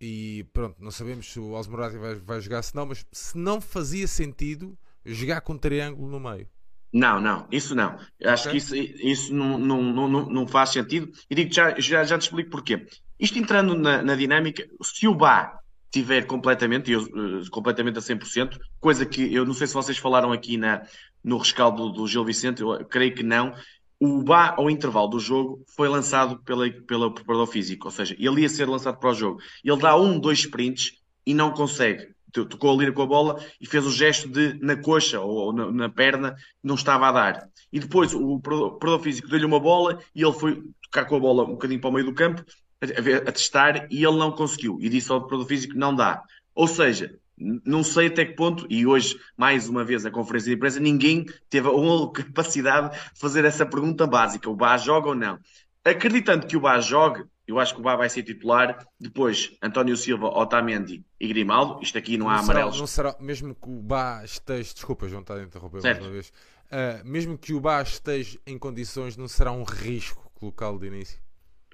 e 0.00 0.46
pronto, 0.52 0.82
não 0.82 0.90
sabemos 0.90 1.30
se 1.30 1.38
o 1.38 1.52
Osmorati 1.52 1.98
vai, 1.98 2.14
vai 2.16 2.40
jogar, 2.40 2.62
se 2.62 2.74
não, 2.74 2.86
mas 2.86 3.06
se 3.12 3.36
não 3.36 3.60
fazia 3.60 4.08
sentido 4.08 4.76
jogar 5.04 5.40
com 5.42 5.52
um 5.52 5.58
triângulo 5.58 6.08
no 6.08 6.18
meio. 6.18 6.48
Não, 6.92 7.20
não, 7.20 7.46
isso 7.50 7.74
não. 7.74 7.98
Acho 8.22 8.48
okay. 8.48 8.50
que 8.50 8.56
isso, 8.58 8.76
isso 8.76 9.34
não, 9.34 9.58
não, 9.58 9.82
não, 9.82 10.08
não 10.28 10.46
faz 10.46 10.70
sentido. 10.70 11.10
E 11.30 11.34
digo 11.34 11.52
já, 11.52 11.78
já, 11.78 12.04
já 12.04 12.18
te 12.18 12.22
explico 12.22 12.50
porquê. 12.50 12.86
Isto 13.18 13.38
entrando 13.38 13.74
na, 13.74 14.02
na 14.02 14.14
dinâmica, 14.14 14.68
se 14.82 15.08
o 15.08 15.14
Bá 15.14 15.61
tiver 15.92 16.26
completamente, 16.26 16.90
eu, 16.90 17.02
uh, 17.02 17.50
completamente 17.50 17.98
a 17.98 18.02
100%, 18.02 18.58
coisa 18.80 19.04
que 19.04 19.32
eu 19.32 19.44
não 19.44 19.52
sei 19.52 19.66
se 19.66 19.74
vocês 19.74 19.98
falaram 19.98 20.32
aqui 20.32 20.56
na, 20.56 20.82
no 21.22 21.36
rescaldo 21.36 21.90
do, 21.90 22.08
Gil 22.08 22.24
Vicente, 22.24 22.62
eu 22.62 22.84
creio 22.86 23.14
que 23.14 23.22
não. 23.22 23.54
O 24.00 24.22
Bá, 24.24 24.54
ao 24.56 24.68
intervalo 24.68 25.06
do 25.06 25.20
jogo, 25.20 25.62
foi 25.76 25.88
lançado 25.88 26.38
pela, 26.40 26.68
pela 26.68 27.12
preparador 27.12 27.46
físico, 27.46 27.86
ou 27.86 27.92
seja, 27.92 28.16
ele 28.18 28.40
ia 28.40 28.48
ser 28.48 28.68
lançado 28.68 28.98
para 28.98 29.10
o 29.10 29.14
jogo. 29.14 29.40
Ele 29.62 29.76
dá 29.76 29.94
um, 29.96 30.18
dois 30.18 30.40
sprints 30.40 30.98
e 31.24 31.34
não 31.34 31.52
consegue 31.52 32.12
tocou 32.32 32.80
ali 32.80 32.90
com 32.90 33.02
a 33.02 33.06
bola 33.06 33.44
e 33.60 33.66
fez 33.66 33.86
o 33.86 33.90
gesto 33.90 34.26
de 34.26 34.54
na 34.54 34.74
coxa 34.76 35.20
ou 35.20 35.52
na, 35.52 35.70
na 35.70 35.88
perna 35.88 36.34
não 36.62 36.74
estava 36.74 37.08
a 37.08 37.12
dar. 37.12 37.48
E 37.70 37.78
depois 37.78 38.14
o 38.14 38.40
preparador 38.40 39.00
físico 39.00 39.28
deu-lhe 39.28 39.44
uma 39.44 39.60
bola 39.60 39.98
e 40.14 40.22
ele 40.22 40.32
foi 40.32 40.62
tocar 40.82 41.04
com 41.04 41.16
a 41.16 41.20
bola 41.20 41.44
um 41.44 41.52
bocadinho 41.52 41.80
para 41.80 41.90
o 41.90 41.92
meio 41.92 42.06
do 42.06 42.14
campo 42.14 42.42
a, 42.82 43.28
a 43.28 43.32
testar 43.32 43.86
e 43.90 44.04
ele 44.04 44.16
não 44.16 44.32
conseguiu. 44.32 44.78
E 44.80 44.88
disse 44.88 45.10
ao 45.10 45.20
preparador 45.20 45.46
físico 45.46 45.76
não 45.76 45.94
dá. 45.94 46.22
Ou 46.54 46.66
seja, 46.66 47.18
não 47.36 47.82
sei 47.82 48.08
até 48.08 48.24
que 48.24 48.34
ponto, 48.34 48.66
e 48.68 48.86
hoje, 48.86 49.18
mais 49.36 49.68
uma 49.68 49.84
vez, 49.84 50.04
a 50.04 50.10
conferência 50.10 50.50
de 50.50 50.56
imprensa, 50.56 50.80
ninguém 50.80 51.26
teve 51.48 51.68
a 51.68 51.72
capacidade 52.12 52.94
de 52.94 53.18
fazer 53.18 53.44
essa 53.44 53.64
pergunta 53.66 54.06
básica: 54.06 54.50
o 54.50 54.56
Bá 54.56 54.76
joga 54.76 55.08
ou 55.08 55.14
não? 55.14 55.38
Acreditando 55.84 56.46
que 56.46 56.56
o 56.56 56.60
Bá 56.60 56.80
jogue, 56.80 57.24
eu 57.46 57.58
acho 57.58 57.74
que 57.74 57.80
o 57.80 57.82
Bá 57.82 57.96
vai 57.96 58.08
ser 58.08 58.22
titular. 58.22 58.86
Depois, 59.00 59.56
António 59.60 59.96
Silva, 59.96 60.26
Otamendi 60.26 61.04
e 61.18 61.26
Grimaldo. 61.26 61.82
Isto 61.82 61.98
aqui 61.98 62.16
não, 62.16 62.26
não 62.26 62.32
há 62.32 62.38
será, 62.38 62.52
amarelos. 62.52 62.80
Não 62.80 62.86
será, 62.86 63.16
mesmo 63.18 63.54
que 63.54 63.68
o 63.68 63.82
Bá 63.82 64.22
esteja. 64.24 64.74
Desculpa, 64.74 65.08
João, 65.08 65.22
está 65.22 65.34
a 65.34 65.42
interromper 65.42 65.82
mais 65.82 65.98
uma 65.98 66.10
vez. 66.10 66.28
Uh, 66.28 67.04
mesmo 67.04 67.36
que 67.36 67.52
o 67.52 67.60
Bá 67.60 67.82
esteja 67.82 68.38
em 68.46 68.58
condições, 68.58 69.16
não 69.16 69.26
será 69.26 69.50
um 69.50 69.64
risco 69.64 70.30
colocá-lo 70.34 70.78
de 70.78 70.86
início? 70.86 71.20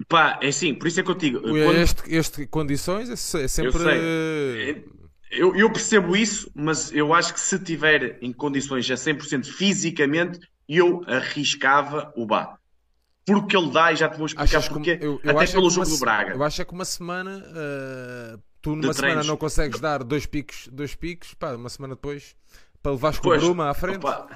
Pá, 0.07 0.39
é 0.41 0.47
assim, 0.47 0.73
por 0.73 0.87
isso 0.87 0.99
é 0.99 1.03
que 1.03 1.11
eu 1.11 1.15
digo. 1.15 1.41
Quando... 1.41 1.75
Este, 1.75 2.15
este 2.15 2.47
condições 2.47 3.09
é, 3.09 3.43
é 3.43 3.47
sempre. 3.47 3.77
Eu, 3.77 4.83
eu, 5.31 5.55
eu, 5.55 5.71
percebo 5.71 6.15
isso, 6.15 6.49
mas 6.55 6.91
eu 6.91 7.13
acho 7.13 7.33
que 7.33 7.39
se 7.39 7.59
tiver 7.59 8.17
em 8.21 8.31
condições 8.33 8.89
a 8.89 8.95
100% 8.95 9.45
fisicamente, 9.45 10.39
eu 10.67 11.03
arriscava 11.07 12.11
o 12.15 12.25
Bá 12.25 12.59
porque 13.31 13.55
ele 13.55 13.69
dá, 13.69 13.91
e 13.91 13.95
já 13.95 14.09
te 14.09 14.17
vou 14.17 14.25
explicar 14.25 14.57
Achas 14.57 14.67
porque, 14.67 14.97
eu, 15.01 15.19
eu 15.23 15.37
até 15.37 15.51
pelo 15.51 15.67
é 15.67 15.69
jogo 15.69 15.87
uma, 15.87 15.95
do 15.95 15.99
Braga. 15.99 16.33
Eu 16.33 16.43
acho 16.43 16.61
é 16.61 16.65
que 16.65 16.73
uma 16.73 16.85
semana, 16.85 17.37
uh, 17.37 18.41
tu 18.61 18.75
numa 18.75 18.93
semana 18.93 19.23
não 19.23 19.37
consegues 19.37 19.79
dar 19.79 20.03
dois 20.03 20.25
picos, 20.25 20.67
dois 20.71 20.95
picos, 20.95 21.33
pá, 21.35 21.53
uma 21.53 21.69
semana 21.69 21.95
depois, 21.95 22.35
para 22.81 22.91
levares 22.91 23.19
com 23.19 23.29
o 23.29 23.37
Bruma 23.37 23.69
à 23.69 23.73
frente. 23.73 23.97
Opa, 23.97 24.27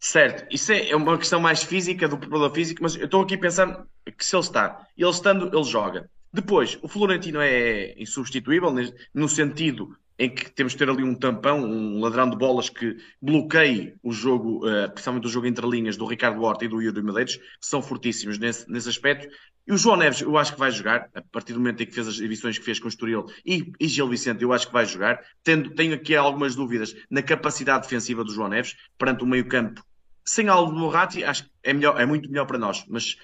certo, 0.00 0.52
isso 0.52 0.72
é, 0.72 0.90
é 0.90 0.96
uma 0.96 1.16
questão 1.18 1.38
mais 1.38 1.62
física, 1.62 2.08
do 2.08 2.18
problema 2.18 2.52
físico, 2.52 2.82
mas 2.82 2.96
eu 2.96 3.04
estou 3.04 3.22
aqui 3.22 3.34
a 3.34 3.38
pensar 3.38 3.86
que 4.16 4.24
se 4.24 4.34
ele 4.34 4.42
está, 4.42 4.86
ele 4.96 5.10
estando, 5.10 5.54
ele 5.54 5.64
joga. 5.64 6.10
Depois, 6.32 6.78
o 6.80 6.88
Florentino 6.88 7.40
é 7.40 7.94
insubstituível, 8.00 8.72
no 9.14 9.28
sentido 9.28 9.96
em 10.20 10.28
que 10.28 10.50
temos 10.50 10.72
de 10.72 10.78
ter 10.78 10.88
ali 10.90 11.02
um 11.02 11.14
tampão, 11.14 11.64
um 11.64 11.98
ladrão 11.98 12.28
de 12.28 12.36
bolas 12.36 12.68
que 12.68 12.94
bloqueie 13.22 13.94
o 14.02 14.12
jogo, 14.12 14.58
uh, 14.68 14.90
principalmente 14.90 15.26
o 15.26 15.30
jogo 15.30 15.46
entre 15.46 15.66
linhas 15.66 15.96
do 15.96 16.04
Ricardo 16.04 16.42
Horta 16.42 16.66
e 16.66 16.68
do 16.68 16.82
Yuri 16.82 17.02
Medeiros, 17.02 17.36
que 17.36 17.44
são 17.62 17.80
fortíssimos 17.80 18.38
nesse, 18.38 18.70
nesse 18.70 18.90
aspecto. 18.90 19.34
E 19.66 19.72
o 19.72 19.78
João 19.78 19.96
Neves, 19.96 20.20
eu 20.20 20.36
acho 20.36 20.52
que 20.52 20.58
vai 20.58 20.70
jogar, 20.70 21.08
a 21.14 21.22
partir 21.22 21.54
do 21.54 21.58
momento 21.58 21.82
em 21.82 21.86
que 21.86 21.94
fez 21.94 22.06
as 22.06 22.20
edições 22.20 22.58
que 22.58 22.64
fez 22.64 22.78
com 22.78 22.84
o 22.84 22.88
Estoril 22.90 23.24
e, 23.46 23.72
e 23.80 23.88
Gil 23.88 24.08
Vicente, 24.08 24.42
eu 24.42 24.52
acho 24.52 24.66
que 24.66 24.72
vai 24.74 24.84
jogar. 24.84 25.24
Tendo, 25.42 25.70
tenho 25.70 25.94
aqui 25.94 26.14
algumas 26.14 26.54
dúvidas 26.54 26.94
na 27.08 27.22
capacidade 27.22 27.84
defensiva 27.84 28.22
do 28.22 28.30
João 28.30 28.48
Neves, 28.48 28.76
perante 28.98 29.24
o 29.24 29.26
meio 29.26 29.48
campo. 29.48 29.82
Sem 30.24 30.48
Aldo 30.48 30.72
Morati, 30.72 31.24
acho 31.24 31.44
que 31.44 31.50
é, 31.62 31.72
melhor, 31.72 32.00
é 32.00 32.06
muito 32.06 32.28
melhor 32.28 32.46
para 32.46 32.58
nós, 32.58 32.84
mas 32.88 33.16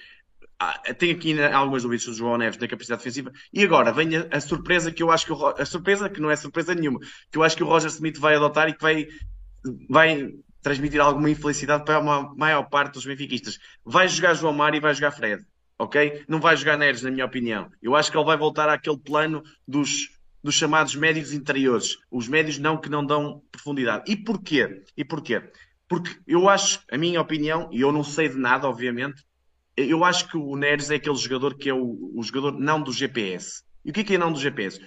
ah, 0.59 0.81
tenho 0.97 1.15
aqui 1.15 1.39
algumas 1.41 1.83
dúvidas 1.83 2.05
do 2.05 2.13
João 2.13 2.37
Neves 2.37 2.57
da 2.57 2.67
capacidade 2.67 2.99
defensiva. 2.99 3.31
E 3.53 3.63
agora 3.63 3.91
vem 3.91 4.17
a, 4.17 4.27
a, 4.31 4.41
surpresa 4.41 4.91
que 4.91 5.03
eu 5.03 5.11
acho 5.11 5.25
que 5.25 5.31
o, 5.31 5.47
a 5.47 5.65
surpresa, 5.65 6.09
que 6.09 6.19
não 6.19 6.31
é 6.31 6.35
surpresa 6.35 6.73
nenhuma, 6.73 6.99
que 7.31 7.37
eu 7.37 7.43
acho 7.43 7.55
que 7.55 7.63
o 7.63 7.67
Roger 7.67 7.89
Smith 7.89 8.17
vai 8.17 8.35
adotar 8.35 8.67
e 8.67 8.73
que 8.73 8.81
vai, 8.81 9.07
vai 9.87 10.33
transmitir 10.61 10.99
alguma 10.99 11.29
infelicidade 11.29 11.85
para 11.85 11.97
a 11.97 12.35
maior 12.35 12.63
parte 12.63 12.93
dos 12.93 13.05
benfiquistas. 13.05 13.59
Vai 13.85 14.07
jogar 14.07 14.33
João 14.33 14.53
Mário 14.53 14.77
e 14.77 14.81
vai 14.81 14.93
jogar 14.93 15.11
Fred. 15.11 15.45
Ok? 15.79 16.25
Não 16.27 16.39
vai 16.39 16.57
jogar 16.57 16.75
Neres, 16.75 17.03
na 17.03 17.11
minha 17.11 17.25
opinião. 17.25 17.69
Eu 17.81 17.95
acho 17.95 18.11
que 18.11 18.17
ele 18.17 18.25
vai 18.25 18.35
voltar 18.35 18.67
àquele 18.67 18.97
plano 18.97 19.43
dos, 19.67 20.09
dos 20.43 20.55
chamados 20.55 20.95
médios 20.95 21.33
interiores. 21.33 21.97
Os 22.09 22.27
médios 22.27 22.57
não 22.57 22.77
que 22.77 22.89
não 22.89 23.05
dão 23.05 23.43
profundidade. 23.51 24.11
E 24.11 24.17
porquê? 24.17 24.83
E 24.97 25.05
porquê? 25.05 25.43
Porque 25.87 26.11
eu 26.27 26.49
acho, 26.49 26.81
a 26.91 26.97
minha 26.97 27.21
opinião, 27.21 27.69
e 27.71 27.81
eu 27.81 27.91
não 27.91 28.03
sei 28.03 28.29
de 28.29 28.37
nada, 28.37 28.67
obviamente, 28.67 29.23
eu 29.75 30.03
acho 30.03 30.27
que 30.27 30.37
o 30.37 30.55
Neres 30.55 30.89
é 30.89 30.95
aquele 30.95 31.15
jogador 31.15 31.55
que 31.55 31.69
é 31.69 31.73
o, 31.73 32.11
o 32.15 32.23
jogador 32.23 32.59
não 32.59 32.81
do 32.81 32.91
GPS. 32.91 33.63
E 33.85 33.91
o 33.91 33.93
que 33.93 34.01
é, 34.01 34.03
que 34.03 34.15
é 34.15 34.17
não 34.17 34.33
do 34.33 34.39
GPS? 34.39 34.81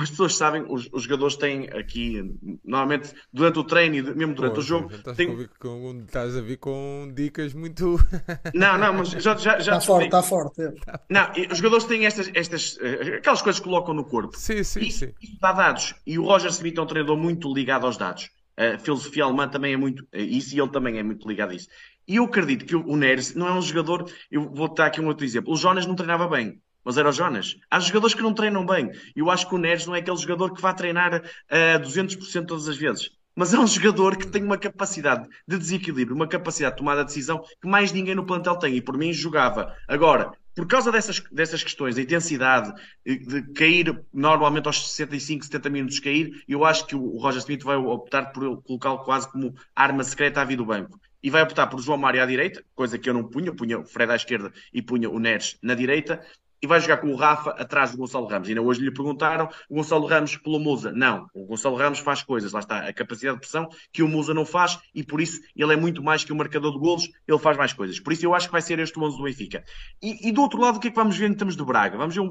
As 0.00 0.10
pessoas 0.10 0.36
sabem, 0.36 0.66
os, 0.68 0.88
os, 0.92 1.04
jogadores 1.04 1.36
têm 1.36 1.68
aqui, 1.70 2.22
normalmente, 2.62 3.14
durante 3.32 3.58
o 3.58 3.64
treino 3.64 3.94
e 3.96 4.02
mesmo 4.02 4.34
durante 4.34 4.54
Pô, 4.54 4.60
o 4.60 4.62
jogo. 4.62 4.92
Estás, 4.92 5.16
tem... 5.16 5.48
com, 5.58 6.02
estás 6.04 6.36
a 6.36 6.42
vir 6.42 6.58
com 6.58 7.10
dicas 7.14 7.54
muito. 7.54 7.98
Não, 8.54 8.76
não, 8.76 8.92
mas 8.92 9.10
já. 9.10 9.34
já, 9.34 9.58
já 9.58 9.78
está 9.78 9.80
forte, 9.80 10.04
está 10.04 10.22
forte. 10.22 10.60
É. 10.60 10.72
Não, 11.08 11.30
os 11.50 11.58
jogadores 11.58 11.86
têm 11.86 12.04
estas, 12.04 12.30
estas. 12.34 12.78
Eh, 12.82 13.16
aquelas 13.16 13.40
coisas 13.40 13.58
que 13.58 13.64
colocam 13.64 13.94
no 13.94 14.04
corpo. 14.04 14.36
Sim, 14.36 14.62
sim, 14.62 14.80
e, 14.80 14.92
sim. 14.92 15.12
Isso 15.22 15.38
dá 15.40 15.52
dados. 15.52 15.94
E 16.06 16.18
o 16.18 16.24
Roger 16.24 16.50
Smith 16.50 16.76
é 16.76 16.82
um 16.82 16.86
treinador 16.86 17.16
muito 17.16 17.52
ligado 17.52 17.86
aos 17.86 17.96
dados. 17.96 18.30
A 18.56 18.78
filosofia 18.78 19.24
alemã 19.24 19.48
também 19.48 19.74
é 19.74 19.76
muito. 19.76 20.06
Isso 20.12 20.54
e 20.56 20.60
ele 20.60 20.70
também 20.70 20.98
é 20.98 21.02
muito 21.02 21.28
ligado 21.28 21.50
a 21.50 21.54
isso. 21.54 21.68
E 22.08 22.16
eu 22.16 22.24
acredito 22.24 22.64
que 22.64 22.74
o 22.74 22.96
Neres 22.96 23.34
não 23.34 23.48
é 23.48 23.52
um 23.52 23.60
jogador. 23.60 24.10
Eu 24.30 24.48
vou 24.48 24.72
dar 24.72 24.86
aqui 24.86 25.00
um 25.00 25.06
outro 25.06 25.24
exemplo. 25.24 25.52
O 25.52 25.56
Jonas 25.56 25.86
não 25.86 25.94
treinava 25.94 26.28
bem, 26.28 26.60
mas 26.84 26.96
era 26.96 27.08
o 27.08 27.12
Jonas. 27.12 27.56
Há 27.70 27.80
jogadores 27.80 28.14
que 28.14 28.22
não 28.22 28.32
treinam 28.32 28.64
bem. 28.64 28.90
Eu 29.14 29.30
acho 29.30 29.48
que 29.48 29.54
o 29.54 29.58
Neres 29.58 29.86
não 29.86 29.94
é 29.94 29.98
aquele 29.98 30.16
jogador 30.16 30.54
que 30.54 30.62
vai 30.62 30.74
treinar 30.74 31.22
a 31.50 31.78
200% 31.80 32.46
todas 32.46 32.68
as 32.68 32.76
vezes. 32.76 33.10
Mas 33.34 33.52
é 33.52 33.58
um 33.58 33.66
jogador 33.66 34.16
que 34.16 34.26
tem 34.26 34.42
uma 34.42 34.56
capacidade 34.56 35.28
de 35.46 35.58
desequilíbrio, 35.58 36.16
uma 36.16 36.26
capacidade 36.26 36.74
de 36.74 36.78
tomar 36.78 36.98
a 36.98 37.02
decisão 37.02 37.44
que 37.60 37.68
mais 37.68 37.92
ninguém 37.92 38.14
no 38.14 38.24
plantel 38.24 38.56
tem. 38.56 38.76
E 38.76 38.80
por 38.80 38.96
mim 38.96 39.12
jogava. 39.12 39.76
Agora, 39.86 40.32
por 40.56 40.66
causa 40.66 40.90
dessas, 40.90 41.20
dessas 41.30 41.62
questões, 41.62 41.96
da 41.96 42.00
intensidade, 42.00 42.72
de 43.04 43.42
cair 43.52 44.02
normalmente 44.12 44.66
aos 44.66 44.90
65, 44.90 45.44
70 45.44 45.68
minutos 45.68 46.00
cair, 46.00 46.42
eu 46.48 46.64
acho 46.64 46.86
que 46.86 46.96
o 46.96 47.18
Roger 47.18 47.40
Smith 47.40 47.62
vai 47.62 47.76
optar 47.76 48.32
por 48.32 48.62
colocá-lo 48.62 49.04
quase 49.04 49.30
como 49.30 49.54
arma 49.74 50.02
secreta 50.02 50.40
à 50.40 50.44
vida 50.44 50.62
do 50.62 50.66
banco. 50.66 50.98
E 51.22 51.28
vai 51.28 51.42
optar 51.42 51.66
por 51.66 51.78
João 51.80 51.98
Mário 51.98 52.22
à 52.22 52.26
direita, 52.26 52.64
coisa 52.74 52.98
que 52.98 53.08
eu 53.08 53.12
não 53.12 53.24
punha, 53.24 53.52
punha 53.52 53.80
o 53.80 53.84
Fred 53.84 54.10
à 54.10 54.16
esquerda 54.16 54.50
e 54.72 54.80
punha 54.80 55.10
o 55.10 55.18
Neres 55.18 55.58
na 55.60 55.74
direita, 55.74 56.24
vai 56.66 56.80
jogar 56.80 56.98
com 56.98 57.08
o 57.08 57.16
Rafa 57.16 57.50
atrás 57.50 57.92
do 57.92 57.98
Gonçalo 57.98 58.26
Ramos. 58.26 58.48
Ainda 58.48 58.62
hoje 58.62 58.80
lhe 58.80 58.90
perguntaram, 58.90 59.48
o 59.68 59.76
Gonçalo 59.76 60.06
Ramos 60.06 60.36
pelo 60.36 60.58
Musa. 60.58 60.92
Não, 60.92 61.28
o 61.34 61.44
Gonçalo 61.44 61.76
Ramos 61.76 61.98
faz 61.98 62.22
coisas, 62.22 62.52
lá 62.52 62.60
está, 62.60 62.78
a 62.80 62.92
capacidade 62.92 63.36
de 63.36 63.40
pressão 63.40 63.68
que 63.92 64.02
o 64.02 64.08
Musa 64.08 64.34
não 64.34 64.44
faz, 64.44 64.78
e 64.94 65.02
por 65.02 65.20
isso 65.20 65.40
ele 65.54 65.72
é 65.72 65.76
muito 65.76 66.02
mais 66.02 66.24
que 66.24 66.32
um 66.32 66.36
marcador 66.36 66.72
de 66.72 66.78
golos, 66.78 67.10
ele 67.26 67.38
faz 67.38 67.56
mais 67.56 67.72
coisas. 67.72 68.00
Por 68.00 68.12
isso 68.12 68.24
eu 68.24 68.34
acho 68.34 68.46
que 68.46 68.52
vai 68.52 68.62
ser 68.62 68.78
este 68.78 68.98
o 68.98 69.02
11 69.02 69.16
do 69.16 69.24
Benfica. 69.24 69.64
E, 70.02 70.28
e, 70.28 70.32
do 70.32 70.42
outro 70.42 70.60
lado, 70.60 70.76
o 70.76 70.80
que 70.80 70.88
é 70.88 70.90
que 70.90 70.96
vamos 70.96 71.16
ver 71.16 71.30
em 71.30 71.34
termos 71.34 71.56
do 71.56 71.64
Braga? 71.64 71.96
Vamos 71.96 72.14
ver, 72.14 72.22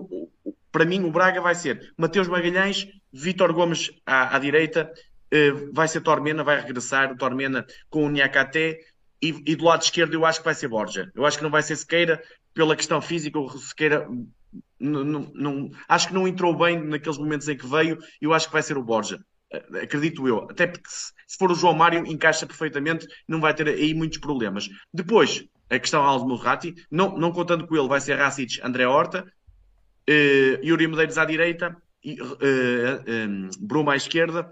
para 0.71 0.85
mim, 0.85 1.03
o 1.03 1.11
Braga 1.11 1.39
vai 1.41 1.55
ser 1.55 1.93
Mateus 1.97 2.27
Magalhães, 2.27 2.87
Vítor 3.11 3.53
Gomes 3.53 3.91
à, 4.05 4.35
à 4.35 4.39
direita, 4.39 4.91
eh, 5.31 5.51
vai 5.71 5.87
ser 5.87 6.01
Tormena, 6.01 6.43
vai 6.43 6.59
regressar 6.59 7.11
o 7.11 7.17
Tormena 7.17 7.65
com 7.89 8.05
o 8.05 8.09
Niakate, 8.09 8.77
e, 9.21 9.29
e, 9.45 9.55
do 9.55 9.65
lado 9.65 9.81
esquerdo 9.81 10.13
eu 10.13 10.25
acho 10.25 10.39
que 10.39 10.45
vai 10.45 10.53
ser 10.53 10.67
Borja. 10.67 11.11
Eu 11.15 11.25
acho 11.25 11.37
que 11.37 11.43
não 11.43 11.49
vai 11.49 11.63
ser 11.63 11.75
Sequeira 11.75 12.21
pela 12.55 12.75
questão 12.75 12.99
física. 12.99 13.37
O 13.37 13.49
Sequeira 13.59 14.07
não, 14.79 15.31
não, 15.35 15.71
acho 15.87 16.07
que 16.07 16.13
não 16.13 16.27
entrou 16.27 16.57
bem 16.57 16.83
naqueles 16.83 17.19
momentos 17.19 17.47
em 17.47 17.55
que 17.55 17.67
veio. 17.67 17.99
Eu 18.19 18.33
acho 18.33 18.47
que 18.47 18.53
vai 18.53 18.63
ser 18.63 18.77
o 18.77 18.83
Borja. 18.83 19.19
Eh, 19.51 19.83
acredito 19.83 20.27
eu. 20.27 20.47
Até 20.49 20.65
porque 20.65 20.89
se, 20.89 21.37
for 21.37 21.51
o 21.51 21.55
João 21.55 21.73
Mário, 21.73 22.07
encaixa 22.07 22.47
perfeitamente, 22.47 23.05
não 23.27 23.39
vai 23.39 23.53
ter 23.53 23.67
aí 23.67 23.93
muitos 23.93 24.17
problemas. 24.17 24.67
Depois, 24.93 25.45
a 25.69 25.77
questão 25.77 26.03
Aldo 26.03 26.27
Morrati, 26.27 26.73
não, 26.89 27.15
não 27.17 27.31
contando 27.31 27.67
com 27.67 27.75
ele, 27.75 27.87
vai 27.87 28.01
ser 28.01 28.15
Racic, 28.15 28.59
André 28.63 28.87
Horta, 28.87 29.25
uh, 30.09 30.65
Yuri 30.65 30.87
Medeiros 30.87 31.17
à 31.17 31.25
direita, 31.25 31.75
e, 32.03 32.21
uh, 32.21 32.27
um, 33.07 33.49
Bruma 33.59 33.93
à 33.93 33.95
esquerda, 33.95 34.49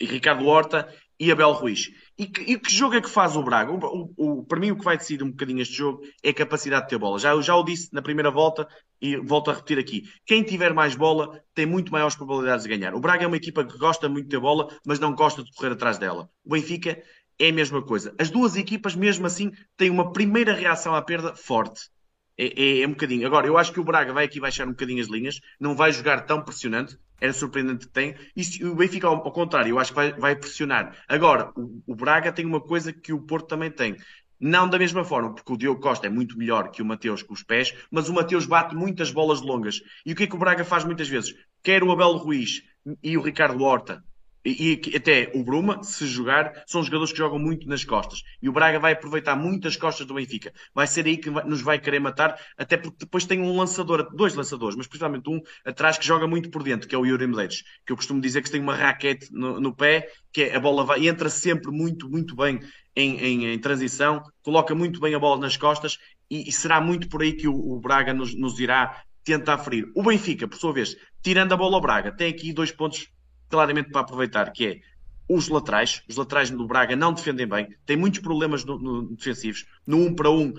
e 0.00 0.06
Ricardo 0.06 0.46
Horta 0.46 0.88
e 1.18 1.30
Abel 1.30 1.52
Ruiz. 1.52 1.90
E 2.20 2.26
que, 2.26 2.42
e 2.42 2.58
que, 2.58 2.70
jogo 2.70 2.96
é 2.96 3.00
que 3.00 3.08
faz 3.08 3.34
o 3.34 3.42
Braga? 3.42 3.72
O, 3.72 3.78
o, 3.78 4.40
o, 4.40 4.44
para 4.44 4.60
mim, 4.60 4.72
o 4.72 4.76
que 4.76 4.84
vai 4.84 4.98
decidir 4.98 5.24
um 5.24 5.30
bocadinho 5.30 5.62
este 5.62 5.74
jogo 5.74 6.02
é 6.22 6.28
a 6.28 6.34
capacidade 6.34 6.82
de 6.82 6.90
ter 6.90 6.98
bola. 6.98 7.18
Já, 7.18 7.40
já 7.40 7.56
o 7.56 7.64
disse 7.64 7.88
na 7.94 8.02
primeira 8.02 8.30
volta 8.30 8.68
e 9.00 9.16
volto 9.16 9.50
a 9.50 9.54
repetir 9.54 9.78
aqui. 9.78 10.02
Quem 10.26 10.42
tiver 10.42 10.74
mais 10.74 10.94
bola 10.94 11.42
tem 11.54 11.64
muito 11.64 11.90
maiores 11.90 12.14
probabilidades 12.14 12.64
de 12.64 12.76
ganhar. 12.76 12.94
O 12.94 13.00
Braga 13.00 13.24
é 13.24 13.26
uma 13.26 13.38
equipa 13.38 13.64
que 13.64 13.78
gosta 13.78 14.06
muito 14.06 14.24
de 14.24 14.32
ter 14.32 14.38
bola, 14.38 14.68
mas 14.84 15.00
não 15.00 15.14
gosta 15.14 15.42
de 15.42 15.50
correr 15.54 15.72
atrás 15.72 15.96
dela. 15.96 16.28
O 16.44 16.50
Benfica 16.50 17.02
é 17.38 17.48
a 17.48 17.52
mesma 17.54 17.80
coisa. 17.80 18.14
As 18.18 18.28
duas 18.28 18.54
equipas, 18.54 18.94
mesmo 18.94 19.24
assim, 19.24 19.50
têm 19.74 19.88
uma 19.88 20.12
primeira 20.12 20.52
reação 20.52 20.94
à 20.94 21.00
perda 21.00 21.34
forte. 21.34 21.88
É, 22.36 22.44
é, 22.44 22.82
é, 22.82 22.86
um 22.86 22.90
bocadinho. 22.90 23.26
Agora, 23.26 23.46
eu 23.46 23.56
acho 23.56 23.72
que 23.72 23.80
o 23.80 23.84
Braga 23.84 24.12
vai 24.12 24.26
aqui 24.26 24.38
baixar 24.38 24.66
um 24.66 24.72
bocadinho 24.72 25.00
as 25.00 25.08
linhas, 25.08 25.40
não 25.58 25.74
vai 25.74 25.90
jogar 25.90 26.26
tão 26.26 26.42
pressionante 26.42 26.98
era 27.20 27.32
surpreendente 27.32 27.86
que 27.86 27.92
tem. 27.92 28.14
E 28.34 28.64
o 28.64 28.74
Benfica, 28.74 29.06
ao, 29.06 29.16
ao 29.16 29.32
contrário, 29.32 29.70
eu 29.70 29.78
acho 29.78 29.92
que 29.92 29.96
vai, 29.96 30.12
vai 30.12 30.36
pressionar. 30.36 30.96
Agora, 31.06 31.52
o, 31.56 31.82
o, 31.86 31.94
Braga 31.94 32.32
tem 32.32 32.46
uma 32.46 32.60
coisa 32.60 32.92
que 32.92 33.12
o 33.12 33.20
Porto 33.20 33.48
também 33.48 33.70
tem. 33.70 33.96
Não 34.40 34.66
da 34.66 34.78
mesma 34.78 35.04
forma, 35.04 35.34
porque 35.34 35.52
o 35.52 35.56
Diogo 35.56 35.82
Costa 35.82 36.06
é 36.06 36.10
muito 36.10 36.38
melhor 36.38 36.70
que 36.70 36.80
o 36.80 36.84
Mateus 36.84 37.22
com 37.22 37.34
os 37.34 37.42
pés, 37.42 37.74
mas 37.90 38.08
o 38.08 38.14
Mateus 38.14 38.46
bate 38.46 38.74
muitas 38.74 39.10
bolas 39.10 39.42
longas. 39.42 39.82
E 40.06 40.12
o 40.12 40.16
que 40.16 40.22
é 40.22 40.26
que 40.26 40.34
o 40.34 40.38
Braga 40.38 40.64
faz 40.64 40.82
muitas 40.82 41.08
vezes? 41.08 41.34
Quer 41.62 41.84
o 41.84 41.92
Abel 41.92 42.16
Ruiz 42.16 42.62
e 43.02 43.18
o 43.18 43.20
Ricardo 43.20 43.62
Horta 43.62 44.02
e, 44.44 44.80
e, 44.86 44.96
até 44.96 45.30
o 45.34 45.44
Bruma, 45.44 45.82
se 45.82 46.06
jogar, 46.06 46.62
são 46.66 46.82
jogadores 46.82 47.12
que 47.12 47.18
jogam 47.18 47.38
muito 47.38 47.68
nas 47.68 47.84
costas. 47.84 48.22
E 48.40 48.48
o 48.48 48.52
Braga 48.52 48.78
vai 48.78 48.92
aproveitar 48.92 49.36
muitas 49.36 49.76
costas 49.76 50.06
do 50.06 50.14
Benfica. 50.14 50.52
Vai 50.74 50.86
ser 50.86 51.06
aí 51.06 51.16
que 51.16 51.30
nos 51.30 51.60
vai 51.60 51.78
querer 51.78 52.00
matar, 52.00 52.40
até 52.56 52.76
porque 52.76 52.98
depois 53.00 53.26
tem 53.26 53.40
um 53.40 53.56
lançador, 53.56 54.08
dois 54.14 54.34
lançadores, 54.34 54.76
mas 54.76 54.86
principalmente 54.86 55.28
um 55.28 55.40
atrás 55.64 55.98
que 55.98 56.06
joga 56.06 56.26
muito 56.26 56.50
por 56.50 56.62
dentro, 56.62 56.88
que 56.88 56.94
é 56.94 56.98
o 56.98 57.04
Yuri 57.04 57.26
Medeiros, 57.26 57.62
que 57.84 57.92
eu 57.92 57.96
costumo 57.96 58.20
dizer 58.20 58.42
que 58.42 58.50
tem 58.50 58.60
uma 58.60 58.74
raquete 58.74 59.28
no, 59.30 59.60
no 59.60 59.74
pé, 59.74 60.08
que 60.32 60.44
é, 60.44 60.56
a 60.56 60.60
bola 60.60 60.84
vai, 60.84 61.06
entra 61.06 61.28
sempre 61.28 61.70
muito, 61.70 62.08
muito 62.08 62.34
bem 62.34 62.60
em, 62.96 63.18
em, 63.18 63.46
em, 63.52 63.58
transição, 63.58 64.22
coloca 64.42 64.74
muito 64.74 65.00
bem 65.00 65.14
a 65.14 65.18
bola 65.18 65.40
nas 65.40 65.56
costas 65.56 65.98
e, 66.30 66.48
e 66.48 66.52
será 66.52 66.80
muito 66.80 67.08
por 67.08 67.22
aí 67.22 67.32
que 67.32 67.46
o, 67.46 67.54
o 67.54 67.80
Braga 67.80 68.14
nos, 68.14 68.34
nos 68.34 68.58
irá 68.58 69.02
tentar 69.22 69.58
ferir. 69.58 69.90
O 69.94 70.02
Benfica, 70.02 70.48
por 70.48 70.56
sua 70.56 70.72
vez, 70.72 70.96
tirando 71.22 71.52
a 71.52 71.56
bola 71.56 71.76
ao 71.76 71.80
Braga, 71.80 72.10
tem 72.10 72.30
aqui 72.32 72.52
dois 72.52 72.72
pontos 72.72 73.08
claramente 73.50 73.90
para 73.90 74.00
aproveitar, 74.00 74.50
que 74.52 74.66
é 74.66 74.80
os 75.28 75.48
laterais. 75.48 76.02
Os 76.08 76.16
laterais 76.16 76.50
do 76.50 76.66
Braga 76.66 76.96
não 76.96 77.12
defendem 77.12 77.46
bem, 77.46 77.68
tem 77.84 77.96
muitos 77.96 78.20
problemas 78.20 78.64
no, 78.64 78.78
no 78.78 79.14
defensivos. 79.14 79.66
No 79.86 79.98
1 79.98 80.06
um 80.06 80.14
para 80.14 80.30
1, 80.30 80.40
um, 80.40 80.54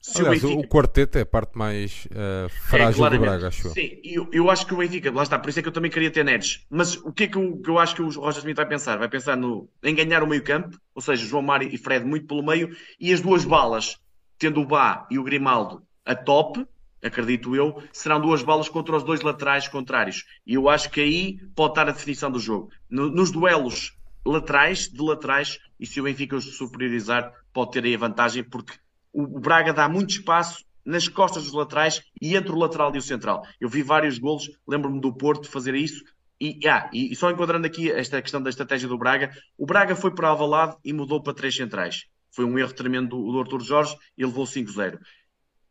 se 0.00 0.20
Aliás, 0.20 0.42
o, 0.42 0.48
Benfica... 0.48 0.66
o 0.66 0.68
quarteto 0.68 1.18
é 1.18 1.20
a 1.20 1.26
parte 1.26 1.58
mais 1.58 2.06
uh, 2.06 2.48
frágil 2.48 3.06
é, 3.06 3.10
do 3.10 3.18
Braga, 3.18 3.48
acho 3.48 3.68
Sim, 3.70 4.00
eu, 4.02 4.28
eu 4.32 4.50
acho 4.50 4.66
que 4.66 4.72
o 4.72 4.78
Benfica, 4.78 5.12
lá 5.12 5.22
está, 5.22 5.38
por 5.38 5.48
isso 5.48 5.58
é 5.58 5.62
que 5.62 5.68
eu 5.68 5.72
também 5.72 5.90
queria 5.90 6.10
ter 6.10 6.24
Neres. 6.24 6.64
Mas 6.70 6.96
o 6.96 7.12
que 7.12 7.24
é 7.24 7.26
que 7.26 7.36
eu, 7.36 7.58
que 7.58 7.68
eu 7.68 7.78
acho 7.78 7.94
que 7.94 8.02
o 8.02 8.08
Roger 8.08 8.38
Smith 8.38 8.56
vai 8.56 8.66
pensar? 8.66 8.96
Vai 8.96 9.08
pensar 9.08 9.36
no, 9.36 9.68
em 9.82 9.94
ganhar 9.94 10.22
o 10.22 10.26
meio-campo, 10.26 10.78
ou 10.94 11.02
seja, 11.02 11.26
João 11.26 11.42
Mário 11.42 11.68
e 11.72 11.76
Fred 11.76 12.04
muito 12.04 12.26
pelo 12.26 12.42
meio, 12.42 12.74
e 12.98 13.12
as 13.12 13.20
duas 13.20 13.44
balas, 13.44 13.98
tendo 14.38 14.60
o 14.60 14.66
Bá 14.66 15.06
e 15.10 15.18
o 15.18 15.24
Grimaldo 15.24 15.82
a 16.04 16.14
top, 16.14 16.64
acredito 17.02 17.54
eu, 17.54 17.82
serão 17.92 18.20
duas 18.20 18.42
balas 18.42 18.68
contra 18.68 18.96
os 18.96 19.02
dois 19.02 19.20
laterais 19.20 19.68
contrários. 19.68 20.24
E 20.46 20.54
eu 20.54 20.68
acho 20.68 20.90
que 20.90 21.00
aí 21.00 21.38
pode 21.54 21.72
estar 21.72 21.88
a 21.88 21.92
definição 21.92 22.30
do 22.30 22.38
jogo. 22.38 22.70
No, 22.88 23.08
nos 23.10 23.30
duelos 23.30 23.96
laterais, 24.24 24.88
de 24.88 25.00
laterais, 25.00 25.58
e 25.78 25.86
se 25.86 26.00
o 26.00 26.04
Benfica 26.04 26.36
os 26.36 26.56
superiorizar, 26.56 27.32
pode 27.52 27.72
ter 27.72 27.84
aí 27.84 27.94
a 27.94 27.98
vantagem, 27.98 28.44
porque 28.44 28.74
o 29.12 29.40
Braga 29.40 29.72
dá 29.72 29.88
muito 29.88 30.10
espaço 30.10 30.64
nas 30.84 31.08
costas 31.08 31.44
dos 31.44 31.52
laterais 31.52 32.02
e 32.20 32.34
entre 32.36 32.52
o 32.52 32.58
lateral 32.58 32.94
e 32.94 32.98
o 32.98 33.02
central. 33.02 33.46
Eu 33.60 33.68
vi 33.68 33.82
vários 33.82 34.18
golos, 34.18 34.50
lembro-me 34.66 35.00
do 35.00 35.14
Porto 35.14 35.48
fazer 35.48 35.74
isso. 35.74 36.02
E, 36.40 36.66
ah, 36.68 36.88
e 36.92 37.14
só 37.16 37.30
enquadrando 37.30 37.66
aqui 37.66 37.90
esta 37.90 38.22
questão 38.22 38.40
da 38.40 38.48
estratégia 38.48 38.88
do 38.88 38.96
Braga, 38.96 39.32
o 39.56 39.66
Braga 39.66 39.96
foi 39.96 40.14
para 40.14 40.28
Alvalade 40.28 40.76
e 40.84 40.92
mudou 40.92 41.22
para 41.22 41.34
três 41.34 41.54
centrais. 41.54 42.06
Foi 42.30 42.44
um 42.44 42.58
erro 42.58 42.72
tremendo 42.72 43.08
do, 43.08 43.42
do 43.42 43.60
Jorge 43.60 43.96
e 44.16 44.24
levou 44.24 44.44
5-0. 44.44 44.98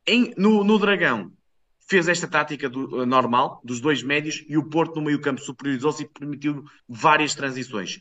Em, 0.07 0.33
no, 0.37 0.63
no, 0.63 0.79
Dragão, 0.79 1.33
fez 1.89 2.07
esta 2.07 2.27
tática 2.27 2.69
do, 2.69 3.05
normal, 3.05 3.61
dos 3.63 3.81
dois 3.81 4.01
médios, 4.01 4.43
e 4.47 4.57
o 4.57 4.63
Porto 4.63 4.95
no 4.95 5.01
meio 5.01 5.19
campo 5.19 5.41
superiorizou-se 5.41 6.03
e 6.03 6.07
permitiu 6.07 6.63
várias 6.87 7.35
transições. 7.35 7.99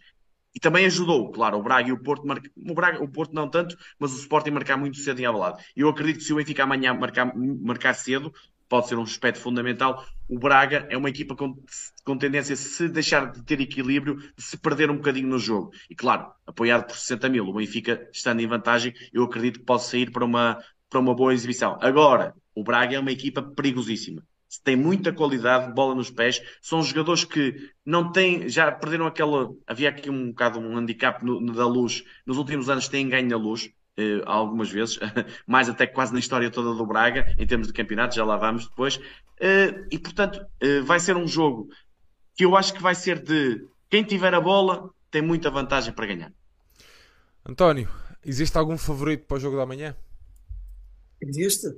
E 0.54 0.60
também 0.60 0.86
ajudou, 0.86 1.30
claro, 1.32 1.58
o 1.58 1.62
Braga 1.62 1.88
e 1.88 1.92
o 1.92 2.02
Porto, 2.02 2.26
mar... 2.26 2.40
o, 2.56 2.74
Braga, 2.74 3.02
o 3.02 3.08
Porto 3.08 3.34
não 3.34 3.48
tanto, 3.48 3.76
mas 3.98 4.12
o 4.14 4.18
Sporting 4.18 4.50
marcar 4.50 4.76
muito 4.76 4.96
cedo 4.98 5.20
em 5.20 5.26
Abalado. 5.26 5.58
Eu 5.76 5.88
acredito 5.88 6.18
que 6.18 6.24
se 6.24 6.32
o 6.32 6.36
Benfica 6.36 6.62
amanhã 6.62 6.94
marcar, 6.94 7.30
marcar 7.36 7.92
cedo, 7.92 8.32
pode 8.68 8.88
ser 8.88 8.96
um 8.96 9.02
aspecto 9.02 9.40
fundamental. 9.40 10.06
O 10.28 10.38
Braga 10.38 10.86
é 10.88 10.96
uma 10.96 11.10
equipa 11.10 11.36
com, 11.36 11.56
com 12.04 12.16
tendência, 12.16 12.56
se 12.56 12.88
deixar 12.88 13.30
de 13.30 13.42
ter 13.44 13.60
equilíbrio, 13.60 14.16
de 14.16 14.42
se 14.42 14.56
perder 14.56 14.90
um 14.90 14.96
bocadinho 14.96 15.28
no 15.28 15.38
jogo. 15.38 15.72
E 15.90 15.94
claro, 15.94 16.30
apoiado 16.46 16.86
por 16.86 16.96
60 16.96 17.28
mil, 17.28 17.46
o 17.46 17.52
Benfica 17.52 18.08
estando 18.12 18.40
em 18.40 18.46
vantagem, 18.46 18.94
eu 19.12 19.24
acredito 19.24 19.60
que 19.60 19.66
pode 19.66 19.84
sair 19.84 20.10
para 20.10 20.24
uma, 20.24 20.58
para 20.96 21.00
uma 21.00 21.14
boa 21.14 21.34
exibição. 21.34 21.76
Agora, 21.82 22.34
o 22.54 22.64
Braga 22.64 22.96
é 22.96 22.98
uma 22.98 23.12
equipa 23.12 23.42
perigosíssima. 23.42 24.22
Tem 24.64 24.74
muita 24.74 25.12
qualidade, 25.12 25.74
bola 25.74 25.94
nos 25.94 26.10
pés. 26.10 26.40
São 26.62 26.82
jogadores 26.82 27.22
que 27.24 27.54
não 27.84 28.10
têm, 28.10 28.48
já 28.48 28.72
perderam 28.72 29.06
aquela. 29.06 29.50
Havia 29.66 29.90
aqui 29.90 30.08
um 30.08 30.28
bocado 30.28 30.58
um 30.58 30.78
handicap 30.78 31.22
no, 31.22 31.38
no, 31.38 31.52
da 31.52 31.66
luz. 31.66 32.02
Nos 32.24 32.38
últimos 32.38 32.70
anos 32.70 32.88
têm 32.88 33.08
ganho 33.10 33.28
na 33.28 33.36
luz, 33.36 33.68
eh, 33.98 34.22
algumas 34.24 34.70
vezes, 34.70 34.98
mais 35.46 35.68
até 35.68 35.86
quase 35.86 36.14
na 36.14 36.18
história 36.18 36.50
toda 36.50 36.72
do 36.72 36.86
Braga, 36.86 37.26
em 37.38 37.46
termos 37.46 37.66
de 37.66 37.74
campeonato, 37.74 38.14
já 38.14 38.24
lá 38.24 38.38
vamos 38.38 38.66
depois. 38.66 38.98
Eh, 39.38 39.84
e 39.90 39.98
portanto, 39.98 40.40
eh, 40.60 40.80
vai 40.80 40.98
ser 40.98 41.14
um 41.14 41.28
jogo 41.28 41.68
que 42.34 42.46
eu 42.46 42.56
acho 42.56 42.72
que 42.72 42.82
vai 42.82 42.94
ser 42.94 43.22
de 43.22 43.62
quem 43.90 44.02
tiver 44.02 44.32
a 44.32 44.40
bola 44.40 44.88
tem 45.10 45.20
muita 45.20 45.50
vantagem 45.50 45.92
para 45.92 46.06
ganhar. 46.06 46.32
António, 47.44 47.86
existe 48.24 48.56
algum 48.56 48.78
favorito 48.78 49.26
para 49.26 49.36
o 49.36 49.40
jogo 49.40 49.58
da 49.58 49.66
manhã? 49.66 49.94
Existe. 51.28 51.74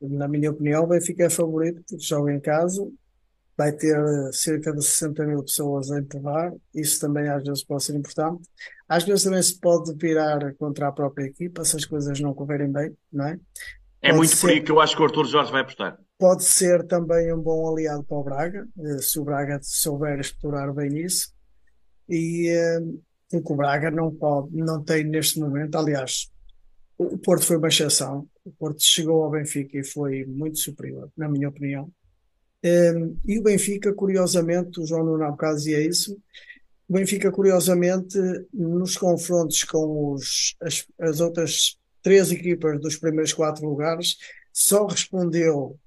Na 0.00 0.28
minha 0.28 0.50
opinião, 0.50 0.84
o 0.84 0.86
Benfica 0.86 1.24
é 1.24 1.30
favorito 1.30 1.82
porque 1.88 2.04
joga 2.04 2.32
em 2.32 2.40
casa, 2.40 2.86
vai 3.56 3.72
ter 3.72 3.98
cerca 4.32 4.72
de 4.72 4.84
60 4.84 5.24
mil 5.24 5.42
pessoas 5.42 5.90
a 5.90 5.98
enterrar, 5.98 6.52
isso 6.74 7.00
também 7.00 7.28
às 7.28 7.42
vezes 7.42 7.64
pode 7.64 7.84
ser 7.84 7.96
importante. 7.96 8.46
Às 8.88 9.04
vezes 9.04 9.24
também 9.24 9.42
se 9.42 9.58
pode 9.58 9.94
virar 9.94 10.54
contra 10.56 10.88
a 10.88 10.92
própria 10.92 11.24
equipa 11.24 11.64
se 11.64 11.76
as 11.76 11.84
coisas 11.84 12.20
não 12.20 12.34
correrem 12.34 12.70
bem, 12.70 12.94
não 13.10 13.26
é? 13.26 13.40
É 14.02 14.08
pode 14.08 14.18
muito 14.18 14.36
ser, 14.36 14.40
por 14.40 14.50
aí 14.50 14.60
que 14.60 14.70
eu 14.70 14.80
acho 14.80 14.94
que 14.94 15.02
o 15.02 15.04
Arthur 15.06 15.26
Jorge 15.26 15.50
vai 15.50 15.62
apostar. 15.62 15.98
Pode 16.18 16.44
ser 16.44 16.86
também 16.86 17.32
um 17.32 17.40
bom 17.40 17.68
aliado 17.68 18.04
para 18.04 18.16
o 18.16 18.22
Braga, 18.22 18.68
eh, 18.78 18.98
se 18.98 19.18
o 19.18 19.24
Braga 19.24 19.58
souber 19.62 20.20
explorar 20.20 20.72
bem 20.72 20.98
isso. 20.98 21.32
E 22.08 22.48
eh, 22.48 22.80
porque 23.30 23.52
o 23.52 23.56
Braga 23.56 23.90
não 23.90 24.14
pode, 24.14 24.54
não 24.54 24.82
tem 24.82 25.02
neste 25.04 25.40
momento, 25.40 25.76
aliás, 25.76 26.30
o 26.98 27.18
Porto 27.18 27.44
foi 27.44 27.56
uma 27.56 27.68
exceção. 27.68 28.26
O 28.44 28.50
Porto 28.52 28.82
chegou 28.82 29.22
ao 29.22 29.30
Benfica 29.30 29.78
e 29.78 29.84
foi 29.84 30.24
muito 30.24 30.58
superior, 30.58 31.10
na 31.16 31.28
minha 31.28 31.48
opinião. 31.48 31.90
Um, 32.64 33.18
e 33.24 33.38
o 33.38 33.42
Benfica, 33.42 33.92
curiosamente, 33.92 34.80
o 34.80 34.86
João 34.86 35.04
Nuno 35.04 35.24
há 35.24 35.30
bocado 35.30 35.56
dizia 35.56 35.80
isso, 35.80 36.18
o 36.88 36.94
Benfica, 36.94 37.30
curiosamente, 37.30 38.18
nos 38.52 38.96
confrontos 38.96 39.64
com 39.64 40.12
os, 40.12 40.54
as, 40.60 40.86
as 40.98 41.20
outras 41.20 41.76
três 42.02 42.30
equipas 42.30 42.80
dos 42.80 42.96
primeiros 42.96 43.32
quatro 43.32 43.68
lugares, 43.68 44.16
só 44.52 44.86
respondeu 44.86 45.78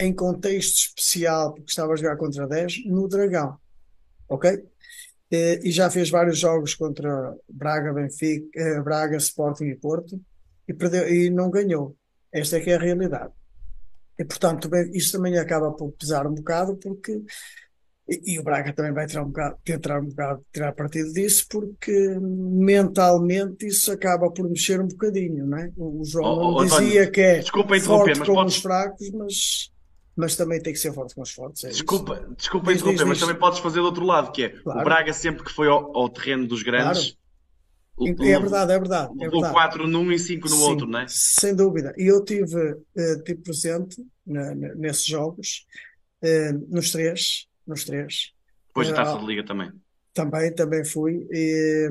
em 0.00 0.12
contexto 0.12 0.88
especial, 0.88 1.54
porque 1.54 1.70
estava 1.70 1.92
a 1.92 1.96
jogar 1.96 2.16
contra 2.16 2.46
10, 2.46 2.86
no 2.86 3.08
Dragão. 3.08 3.56
Ok? 4.28 4.64
E 5.30 5.70
já 5.70 5.90
fez 5.90 6.10
vários 6.10 6.38
jogos 6.38 6.74
contra 6.74 7.34
Braga, 7.48 7.92
Benfica, 7.92 8.48
eh, 8.54 8.80
Braga, 8.80 9.16
Sporting 9.16 9.66
e 9.66 9.76
Porto 9.76 10.20
e, 10.68 10.74
perdeu, 10.74 11.08
e 11.08 11.30
não 11.30 11.50
ganhou. 11.50 11.96
Esta 12.32 12.58
é 12.58 12.60
que 12.60 12.70
é 12.70 12.76
a 12.76 12.80
realidade. 12.80 13.32
E, 14.18 14.24
portanto, 14.24 14.68
isso 14.92 15.12
também 15.12 15.38
acaba 15.38 15.72
por 15.72 15.92
pesar 15.92 16.26
um 16.26 16.34
bocado, 16.34 16.76
porque. 16.76 17.22
E, 18.08 18.34
e 18.34 18.38
o 18.38 18.42
Braga 18.42 18.72
também 18.72 18.92
vai 18.92 19.06
tirar 19.06 19.22
um 19.22 19.28
bocado, 19.28 19.56
tentar 19.64 20.00
um 20.00 20.06
bocado 20.06 20.44
tirar 20.52 20.72
partido 20.72 21.12
disso, 21.12 21.46
porque 21.48 22.18
mentalmente 22.20 23.66
isso 23.66 23.92
acaba 23.92 24.30
por 24.30 24.48
mexer 24.48 24.80
um 24.80 24.88
bocadinho, 24.88 25.46
não 25.46 25.58
é? 25.58 25.70
O 25.76 26.02
João 26.04 26.24
oh, 26.24 26.56
oh, 26.56 26.64
dizia 26.64 27.02
António, 27.02 27.12
que 27.12 27.20
é 27.20 27.42
forte 27.80 28.18
com 28.20 28.34
podes... 28.34 28.56
os 28.56 28.62
fracos, 28.62 29.10
mas 29.10 29.70
mas 30.18 30.34
também 30.34 30.60
tem 30.60 30.72
que 30.72 30.80
ser 30.80 30.92
forte 30.92 31.14
com 31.14 31.22
os 31.22 31.30
fortes. 31.30 31.62
É 31.62 31.68
desculpa, 31.68 32.14
isso. 32.14 32.34
desculpa 32.36 32.72
diz, 32.72 32.80
interromper, 32.80 32.98
diz, 32.98 33.06
mas 33.06 33.18
diz. 33.18 33.26
também 33.26 33.40
podes 33.40 33.60
fazer 33.60 33.78
do 33.78 33.84
outro 33.84 34.04
lado, 34.04 34.32
que 34.32 34.42
é 34.42 34.48
claro. 34.48 34.80
o 34.80 34.82
Braga 34.84 35.12
sempre 35.12 35.44
que 35.44 35.52
foi 35.52 35.68
ao, 35.68 35.96
ao 35.96 36.08
terreno 36.08 36.44
dos 36.44 36.64
grandes, 36.64 37.12
claro. 37.12 37.17
É 38.00 38.38
verdade, 38.38 38.72
é 38.72 38.78
verdade. 38.78 39.12
É 39.20 39.28
verdade. 39.28 39.52
4 39.52 39.86
num 39.88 40.12
e 40.12 40.18
5 40.18 40.48
no 40.48 40.56
Sim, 40.56 40.62
outro, 40.62 40.86
não 40.86 41.00
é? 41.00 41.06
Sem 41.08 41.54
dúvida. 41.54 41.92
E 41.96 42.06
eu 42.06 42.24
tive, 42.24 42.72
uh, 42.72 43.22
tive 43.24 43.42
presente 43.42 44.04
na, 44.26 44.54
na, 44.54 44.74
nesses 44.74 45.04
jogos, 45.04 45.66
uh, 46.22 46.66
nos 46.68 46.92
três. 46.92 47.48
Nos 47.66 47.84
três. 47.84 48.32
Depois 48.68 48.88
da 48.88 48.94
Taça 48.94 49.16
uh, 49.16 49.20
de 49.20 49.26
Liga 49.26 49.44
também. 49.44 49.72
Também, 50.14 50.54
também 50.54 50.84
fui. 50.84 51.26
E, 51.30 51.90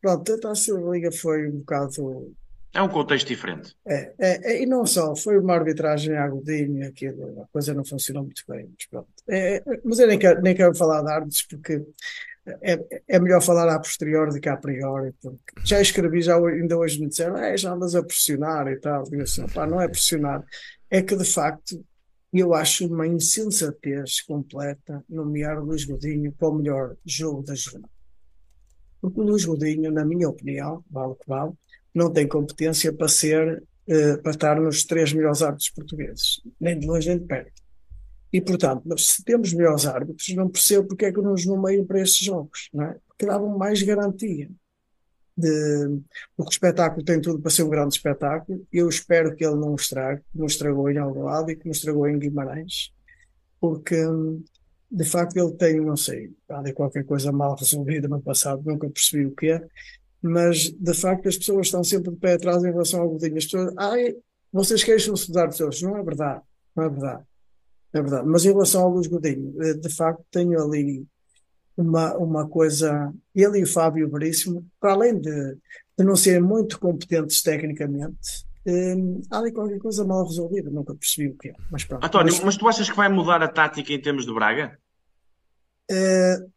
pronto, 0.00 0.32
a 0.32 0.38
Taça 0.38 0.74
de 0.74 0.90
Liga 0.90 1.10
foi 1.10 1.48
um 1.48 1.58
bocado. 1.58 2.34
É 2.74 2.80
um 2.80 2.88
contexto 2.88 3.28
diferente. 3.28 3.74
É, 3.86 4.14
é, 4.18 4.52
é, 4.52 4.62
e 4.62 4.66
não 4.66 4.86
só, 4.86 5.14
foi 5.14 5.38
uma 5.38 5.54
arbitragem 5.54 6.16
agudinha, 6.16 6.88
aquilo, 6.88 7.42
a 7.42 7.46
coisa 7.48 7.74
não 7.74 7.84
funcionou 7.84 8.24
muito 8.24 8.42
bem. 8.48 8.66
Mas, 8.66 8.86
pronto. 8.86 9.08
É, 9.28 9.56
é, 9.56 9.62
mas 9.84 9.98
eu 9.98 10.06
nem 10.06 10.18
quero, 10.18 10.40
nem 10.40 10.54
quero 10.54 10.74
falar 10.74 11.02
de 11.02 11.10
árbitros 11.10 11.42
porque 11.42 11.82
é, 12.46 13.02
é 13.06 13.18
melhor 13.20 13.40
falar 13.40 13.68
a 13.68 13.78
posteriori 13.78 14.32
do 14.32 14.40
que 14.40 14.48
a 14.48 14.56
priori, 14.56 15.12
porque 15.22 15.38
já 15.64 15.80
escrevi, 15.80 16.20
já 16.22 16.36
ainda 16.36 16.76
hoje 16.76 17.00
me 17.00 17.08
disseram, 17.08 17.36
é, 17.36 17.56
já 17.56 17.72
andas 17.72 17.94
a 17.94 18.02
pressionar 18.02 18.66
e 18.68 18.76
tal. 18.76 19.04
Digo 19.04 19.22
assim, 19.22 19.46
pá, 19.46 19.66
não 19.66 19.80
é 19.80 19.88
pressionar, 19.88 20.44
é 20.90 21.02
que 21.02 21.16
de 21.16 21.24
facto 21.24 21.84
eu 22.32 22.54
acho 22.54 22.86
uma 22.86 23.06
insensatez 23.06 24.22
completa 24.22 25.04
nomear 25.08 25.58
o 25.60 25.64
Luís 25.64 25.84
Godinho 25.84 26.32
para 26.32 26.48
o 26.48 26.54
melhor 26.54 26.96
jogo 27.04 27.42
da 27.42 27.54
jornada. 27.54 27.92
Porque 29.00 29.20
o 29.20 29.24
Luís 29.24 29.44
Godinho, 29.44 29.92
na 29.92 30.04
minha 30.04 30.28
opinião, 30.28 30.82
vale 30.90 31.12
o 31.12 31.14
que 31.14 31.28
vale, 31.28 31.52
não 31.94 32.10
tem 32.10 32.26
competência 32.26 32.92
para 32.92 33.08
ser, 33.08 33.62
uh, 33.86 34.22
para 34.22 34.30
estar 34.30 34.60
nos 34.60 34.84
três 34.84 35.12
melhores 35.12 35.42
árbitros 35.42 35.70
portugueses, 35.70 36.40
nem 36.58 36.78
de 36.78 36.86
longe 36.86 37.08
nem 37.08 37.18
de 37.18 37.26
perto. 37.26 37.61
E, 38.32 38.40
portanto, 38.40 38.98
se 38.98 39.22
temos 39.22 39.52
melhores 39.52 39.86
árbitros, 39.86 40.28
não 40.34 40.48
percebo 40.48 40.88
porque 40.88 41.04
é 41.04 41.12
que 41.12 41.20
nos 41.20 41.44
nomeiam 41.44 41.84
para 41.84 42.00
estes 42.00 42.24
jogos, 42.24 42.70
não 42.72 42.84
é? 42.84 42.96
Porque 43.06 43.26
davam 43.26 43.58
mais 43.58 43.82
garantia. 43.82 44.50
De, 45.36 46.00
porque 46.36 46.50
o 46.50 46.52
espetáculo 46.52 47.04
tem 47.04 47.20
tudo 47.20 47.40
para 47.40 47.50
ser 47.50 47.62
um 47.62 47.68
grande 47.68 47.94
espetáculo. 47.94 48.66
Eu 48.72 48.88
espero 48.88 49.34
que 49.34 49.44
ele 49.44 49.56
não 49.56 49.74
estrague, 49.74 50.22
que 50.32 50.38
não 50.38 50.46
estragou 50.46 50.90
em 50.90 50.98
algum 50.98 51.24
lado 51.24 51.50
e 51.50 51.56
que 51.56 51.66
não 51.66 51.72
estragou 51.72 52.08
em 52.08 52.18
Guimarães, 52.18 52.92
porque 53.60 53.96
de 54.90 55.04
facto 55.04 55.36
ele 55.36 55.52
tem, 55.52 55.80
não 55.80 55.96
sei, 55.96 56.30
há 56.48 56.72
qualquer 56.72 57.04
coisa 57.04 57.32
mal 57.32 57.56
resolvida 57.56 58.08
no 58.08 58.20
passado, 58.20 58.62
nunca 58.64 58.88
percebi 58.90 59.24
o 59.24 59.34
que 59.34 59.50
é, 59.50 59.66
mas 60.20 60.70
de 60.70 60.94
facto 60.94 61.28
as 61.28 61.36
pessoas 61.36 61.66
estão 61.66 61.82
sempre 61.82 62.10
de 62.10 62.16
pé 62.16 62.34
atrás 62.34 62.62
em 62.62 62.70
relação 62.70 63.00
ao 63.00 63.08
Godinho. 63.08 63.38
As 63.38 63.44
pessoas, 63.44 63.74
ai, 63.78 64.14
vocês 64.52 64.84
queixam-se 64.84 65.26
de 65.26 65.32
dar 65.32 65.48
pessoas. 65.48 65.80
Não 65.82 65.96
é 65.96 66.02
verdade, 66.02 66.42
não 66.76 66.84
é 66.84 66.88
verdade. 66.88 67.24
É 67.92 68.00
verdade. 68.00 68.26
Mas 68.26 68.44
em 68.44 68.52
relação 68.52 68.82
ao 68.82 68.90
Luís 68.90 69.06
Godinho, 69.06 69.54
eh, 69.62 69.74
de 69.74 69.88
facto 69.88 70.24
tenho 70.30 70.62
ali 70.62 71.06
uma, 71.76 72.16
uma 72.16 72.48
coisa, 72.48 73.12
ele 73.34 73.60
e 73.60 73.62
o 73.62 73.66
Fábio 73.66 74.10
Veríssimo, 74.10 74.66
para 74.80 74.92
além 74.92 75.18
de, 75.18 75.56
de 75.98 76.04
não 76.04 76.16
serem 76.16 76.40
muito 76.40 76.78
competentes 76.78 77.42
tecnicamente, 77.42 78.46
um, 78.64 79.20
há 79.30 79.38
ali 79.38 79.52
qualquer 79.52 79.78
coisa 79.78 80.04
mal 80.04 80.24
resolvida, 80.24 80.70
nunca 80.70 80.94
percebi 80.94 81.28
o 81.28 81.36
que 81.36 81.48
é. 81.48 81.54
Mas 81.70 81.84
pronto. 81.84 82.04
António, 82.04 82.32
mas, 82.32 82.44
mas 82.44 82.56
tu 82.56 82.68
achas 82.68 82.88
que 82.88 82.96
vai 82.96 83.08
mudar 83.08 83.42
a 83.42 83.48
tática 83.48 83.92
em 83.92 84.00
termos 84.00 84.24
de 84.24 84.32
Braga? 84.32 84.78
Uh, 85.90 86.48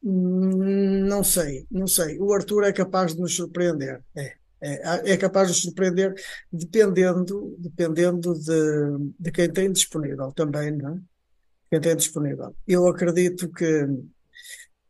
não 1.09 1.23
sei, 1.23 1.65
não 1.69 1.87
sei. 1.87 2.19
O 2.19 2.31
Arthur 2.31 2.63
é 2.63 2.71
capaz 2.71 3.15
de 3.15 3.21
nos 3.21 3.35
surpreender. 3.35 4.01
É, 4.15 4.35
é, 4.61 5.11
é 5.13 5.17
capaz 5.17 5.47
de 5.47 5.53
nos 5.53 5.63
surpreender 5.63 6.13
dependendo, 6.51 7.55
dependendo 7.57 8.33
de, 8.35 9.13
de 9.19 9.31
quem 9.31 9.51
tem 9.51 9.71
disponível 9.71 10.31
também, 10.31 10.71
não 10.71 10.95
é? 10.95 11.14
Quem 11.69 11.81
tem 11.81 11.95
disponível. 11.95 12.55
Eu 12.67 12.87
acredito 12.87 13.49
que 13.49 13.87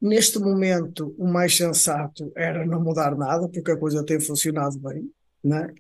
neste 0.02 0.40
momento 0.40 1.16
o 1.18 1.28
mais 1.28 1.56
sensato 1.56 2.32
era 2.36 2.66
não 2.66 2.82
mudar 2.82 3.16
nada, 3.16 3.48
porque 3.48 3.72
a 3.72 3.78
coisa 3.78 4.06
tem 4.06 4.20
funcionado 4.20 4.78
bem, 4.80 5.10
não 5.44 5.58
é? 5.58 5.74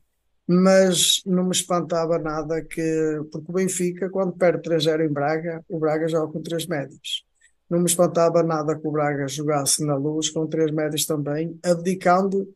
mas 0.47 1.21
não 1.25 1.45
me 1.45 1.51
espantava 1.51 2.19
nada 2.19 2.61
que, 2.61 3.19
porque 3.31 3.51
o 3.51 3.53
Benfica, 3.53 4.09
quando 4.09 4.33
perde 4.33 4.61
3-0 4.61 5.05
em 5.05 5.11
Braga, 5.11 5.63
o 5.67 5.79
Braga 5.79 6.07
joga 6.07 6.31
com 6.31 6.41
três 6.41 6.67
médios. 6.67 7.25
Não 7.67 7.79
me 7.79 7.85
espantava 7.85 8.43
nada 8.43 8.77
que 8.77 8.87
o 8.87 8.91
Braga 8.91 9.27
jogasse 9.27 9.83
na 9.83 9.95
luz 9.95 10.29
com 10.29 10.45
três 10.45 10.71
médios 10.71 11.05
também, 11.05 11.59
abdicando 11.63 12.47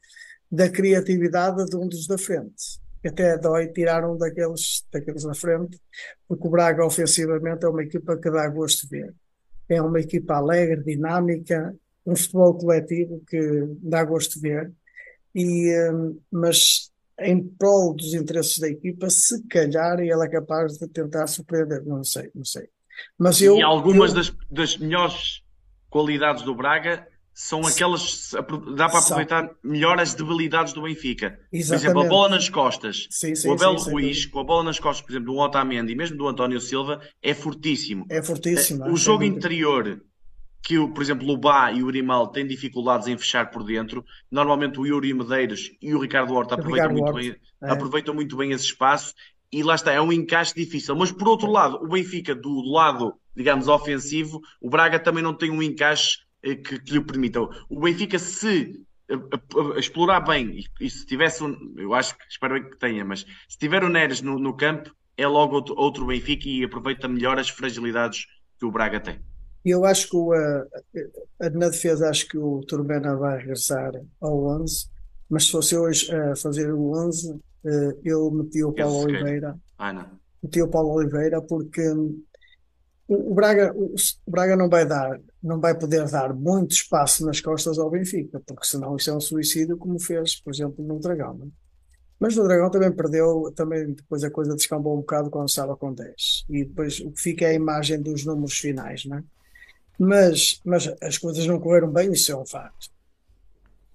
da 0.52 0.70
criatividade 0.70 1.66
de 1.66 1.76
um 1.76 1.88
dos 1.88 2.06
da 2.06 2.18
frente. 2.18 2.80
Até 3.06 3.38
dói 3.38 3.68
tirar 3.68 4.08
um 4.10 4.18
daqueles, 4.18 4.86
daqueles 4.92 5.24
da 5.24 5.34
frente, 5.34 5.80
porque 6.28 6.48
o 6.48 6.52
Braga 6.52 6.86
ofensivamente 6.86 7.66
é 7.66 7.70
uma 7.70 7.84
equipa 7.84 8.18
que 8.18 8.30
dá 8.30 8.48
gosto 8.50 8.88
de 8.88 8.98
ver. 8.98 9.16
É 9.70 9.82
uma 9.82 10.00
equipa 10.00 10.36
alegre, 10.36 10.84
dinâmica, 10.84 11.76
um 12.06 12.16
futebol 12.16 12.58
coletivo 12.58 13.22
que 13.28 13.68
dá 13.82 14.04
gosto 14.04 14.36
de 14.36 14.42
ver. 14.42 14.72
E, 15.34 15.74
hum, 15.92 16.20
mas 16.32 16.92
em 17.22 17.42
prol 17.44 17.94
dos 17.94 18.14
interesses 18.14 18.60
da 18.60 18.68
equipa, 18.68 19.10
se 19.10 19.44
calhar 19.48 20.00
ele 20.00 20.26
é 20.26 20.30
capaz 20.30 20.78
de 20.78 20.88
tentar 20.88 21.28
surpreender, 21.28 21.86
não 21.86 22.04
sei, 22.04 22.32
não 22.34 22.46
sei. 22.46 22.68
Mas 23.18 23.42
eu, 23.42 23.58
e 23.58 23.62
algumas 23.62 24.12
eu... 24.12 24.18
Das, 24.18 24.34
das 24.50 24.78
melhores 24.78 25.42
qualidades 25.90 26.44
do 26.44 26.56
Braga 26.56 27.08
são 27.42 27.66
aquelas 27.66 28.32
dá 28.76 28.90
para 28.90 29.00
aproveitar 29.00 29.50
melhor 29.64 29.98
as 29.98 30.14
debilidades 30.14 30.74
do 30.74 30.82
Benfica. 30.82 31.40
Exatamente. 31.54 31.68
Por 31.68 31.76
exemplo, 31.76 32.02
a 32.02 32.10
bola 32.10 32.30
nas 32.36 32.50
costas. 32.50 33.08
Sim, 33.10 33.34
sim, 33.34 33.48
o 33.48 33.54
Abel 33.54 33.78
sim, 33.78 33.92
Ruiz, 33.92 34.26
com 34.26 34.42
a 34.42 34.44
bola 34.44 34.66
nas 34.66 34.78
costas, 34.78 35.06
por 35.06 35.14
exemplo, 35.14 35.34
do 35.34 35.40
Otamendi 35.40 35.94
e 35.94 35.96
mesmo 35.96 36.18
do 36.18 36.28
António 36.28 36.60
Silva, 36.60 37.00
é 37.24 37.34
fortíssimo. 37.34 38.06
É 38.10 38.22
fortíssimo. 38.22 38.84
O 38.84 38.94
é, 38.94 38.98
jogo 38.98 39.24
interior 39.24 40.02
que, 40.62 40.76
por 40.90 41.02
exemplo, 41.02 41.30
o 41.30 41.38
Bá 41.38 41.72
e 41.72 41.82
o 41.82 41.88
Grimal 41.88 42.28
têm 42.28 42.46
dificuldades 42.46 43.08
em 43.08 43.18
fechar 43.18 43.50
por 43.50 43.64
dentro. 43.64 44.04
Normalmente 44.30 44.78
o 44.78 44.86
Yuri 44.86 45.14
Medeiros 45.14 45.72
e 45.82 45.96
o 45.96 46.00
Ricardo 46.00 46.34
Horta 46.34 46.56
aproveitam, 46.56 46.92
muito, 46.92 47.06
Horta. 47.06 47.20
Bem, 47.22 47.36
é. 47.64 47.72
aproveitam 47.72 48.14
muito 48.14 48.36
bem 48.36 48.52
esse 48.52 48.66
espaço 48.66 49.14
e 49.50 49.64
lá 49.64 49.76
está, 49.76 49.94
é 49.94 50.02
um 50.02 50.12
encaixe 50.12 50.54
difícil. 50.54 50.94
Mas 50.94 51.10
por 51.10 51.30
outro 51.30 51.50
lado, 51.50 51.78
o 51.78 51.88
Benfica, 51.88 52.36
do 52.36 52.62
lado, 52.70 53.14
digamos, 53.34 53.70
ofensivo, 53.70 54.42
o 54.60 54.70
Braga 54.70 55.00
também 55.00 55.24
não 55.24 55.34
tem 55.34 55.50
um 55.50 55.64
encaixe 55.64 56.18
eh, 56.18 56.29
que, 56.42 56.80
que 56.80 56.94
lhe 56.94 57.04
permita. 57.04 57.42
O 57.42 57.80
Benfica, 57.80 58.18
se 58.20 58.86
a, 59.10 59.16
a, 59.16 59.76
a 59.76 59.80
explorar 59.80 60.22
bem, 60.22 60.60
e, 60.60 60.86
e, 60.86 60.90
se 60.90 61.06
tivesse, 61.06 61.44
um, 61.44 61.76
eu 61.78 61.94
acho 61.94 62.18
que 62.18 62.24
espero 62.30 62.70
que 62.70 62.78
tenha, 62.78 63.04
mas 63.04 63.26
se 63.48 63.58
tiver 63.58 63.84
o 63.84 63.90
Neres 63.90 64.22
no, 64.22 64.40
no 64.40 64.56
campo, 64.56 64.92
é 65.18 65.28
logo 65.28 65.56
outro, 65.56 65.76
outro 65.78 66.06
Benfica 66.06 66.48
e 66.48 66.64
aproveita 66.64 67.08
melhor 67.08 67.38
as 67.38 67.50
fragilidades 67.50 68.26
que 68.58 68.66
o 68.66 68.72
Braga 68.72 69.00
tem. 69.00 69.20
Eu 69.66 69.84
acho 69.84 70.10
que 70.10 70.16
o, 70.16 70.34
a, 70.34 71.50
na 71.50 71.70
defesa 71.70 72.10
acho 72.10 72.28
que 72.28 72.38
o 72.38 72.62
Turbena 72.62 73.16
vai 73.16 73.40
regressar 73.40 73.92
ao 74.22 74.46
11, 74.62 74.88
mas 75.30 75.46
se 75.46 75.52
fosse 75.52 75.76
hoje 75.76 76.16
a 76.16 76.36
fazer 76.36 76.72
o 76.74 76.92
11, 76.92 77.40
eh, 77.66 77.98
eu 78.06 78.32
meti 78.32 78.64
o 78.64 78.72
Paulo 78.72 79.04
Oliveira. 79.04 79.60
Ah, 79.78 79.92
não. 79.92 80.06
Meti 80.42 80.62
o 80.62 80.70
Paulo 80.70 80.94
Oliveira 80.94 81.42
porque 81.42 81.82
o 83.08 83.34
Braga, 83.36 83.74
o 83.76 84.32
Braga 84.32 84.56
não 84.56 84.70
vai 84.70 84.86
dar, 84.86 85.20
não 85.42 85.60
vai 85.60 85.78
poder 85.78 86.10
dar 86.10 86.34
muito 86.34 86.72
espaço 86.72 87.26
nas 87.26 87.40
costas 87.40 87.80
ao 87.80 87.90
Benfica, 87.90 88.42
porque 88.46 88.66
senão 88.66 88.96
isso 88.96 89.10
é 89.10 89.14
um 89.14 89.22
suicídio, 89.22 89.78
como 89.78 90.00
fez, 90.00 90.36
por 90.36 90.54
exemplo, 90.54 90.86
no 90.86 91.00
Dragão. 91.00 91.40
É? 91.44 91.48
Mas 92.20 92.36
no 92.36 92.44
Dragão 92.44 92.70
também 92.70 92.92
perdeu, 92.92 93.52
também 93.56 93.94
depois 93.94 94.24
a 94.24 94.30
coisa 94.30 94.56
descambou 94.56 94.94
um 94.94 95.02
bocado 95.02 95.30
quando 95.30 95.48
estava 95.48 95.78
com 95.78 95.94
10. 95.94 96.46
E 96.50 96.66
depois 96.66 97.00
o 97.00 97.12
que 97.12 97.22
fica 97.22 97.46
é 97.46 97.50
a 97.50 97.54
imagem 97.54 98.02
dos 98.02 98.26
números 98.26 98.58
finais, 98.58 99.06
não 99.06 99.18
é? 99.18 99.24
Mas, 99.98 100.62
mas 100.66 100.94
as 101.02 101.18
coisas 101.18 101.46
não 101.46 101.60
correram 101.60 101.92
bem, 101.92 102.12
isso 102.12 102.32
é 102.32 102.38
um 102.38 102.46
facto. 102.46 102.90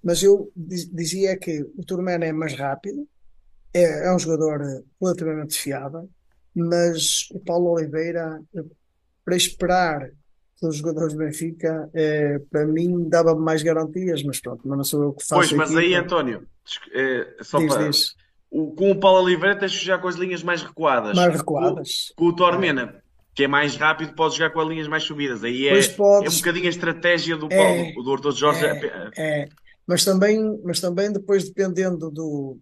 Mas 0.02 0.22
eu 0.22 0.50
dizia 0.54 1.36
que 1.36 1.62
o 1.62 1.84
Turmena 1.84 2.26
é 2.26 2.32
mais 2.32 2.54
rápido, 2.54 3.08
é, 3.72 4.06
é 4.06 4.14
um 4.14 4.18
jogador 4.18 4.60
relativamente 5.00 5.58
fiável, 5.58 6.08
mas 6.54 7.28
o 7.30 7.40
Paulo 7.40 7.70
Oliveira, 7.70 8.40
para 9.24 9.36
esperar 9.36 10.10
pelos 10.60 10.76
jogadores 10.76 11.12
do 11.12 11.18
Benfica, 11.18 11.88
é, 11.92 12.38
para 12.50 12.66
mim 12.66 13.08
dava 13.08 13.34
mais 13.34 13.62
garantias, 13.62 14.22
mas 14.22 14.40
pronto, 14.40 14.62
mas 14.64 14.76
não 14.76 14.84
sou 14.84 15.02
eu 15.02 15.12
que 15.12 15.24
faço. 15.26 15.34
Pois, 15.34 15.52
mas 15.52 15.76
aí, 15.76 15.94
António, 15.94 16.46
é, 16.92 17.36
só 17.42 17.58
diz, 17.58 17.74
para. 17.74 17.88
Diz. 17.88 18.14
O, 18.50 18.72
com 18.72 18.90
o 18.92 19.00
Paulo 19.00 19.24
Oliveira 19.24 19.58
tens 19.58 19.72
já 19.72 19.98
com 19.98 20.06
as 20.06 20.14
linhas 20.14 20.42
mais 20.42 20.62
recuadas. 20.62 21.16
Mais 21.16 21.36
recuadas. 21.36 22.12
Com, 22.16 22.24
com 22.24 22.30
o 22.30 22.36
Tormena, 22.36 23.02
que 23.34 23.44
é 23.44 23.48
mais 23.48 23.76
rápido, 23.76 24.14
pode 24.14 24.36
jogar 24.36 24.50
com 24.50 24.60
as 24.60 24.68
linhas 24.68 24.86
mais 24.86 25.02
subidas. 25.02 25.42
Aí 25.42 25.66
é, 25.66 25.88
podes, 25.88 26.32
é 26.32 26.34
um 26.34 26.38
bocadinho 26.38 26.66
a 26.66 26.70
estratégia 26.70 27.36
do 27.36 27.48
Paulo, 27.48 27.80
é, 27.80 27.92
do 27.92 28.12
Arthur 28.12 28.32
Jorge. 28.32 28.64
É, 28.64 29.10
é, 29.16 29.48
Mas, 29.86 30.04
também, 30.04 30.60
mas 30.62 30.80
também 30.80 31.12
depois 31.12 31.44
dependendo 31.44 32.10
do, 32.10 32.56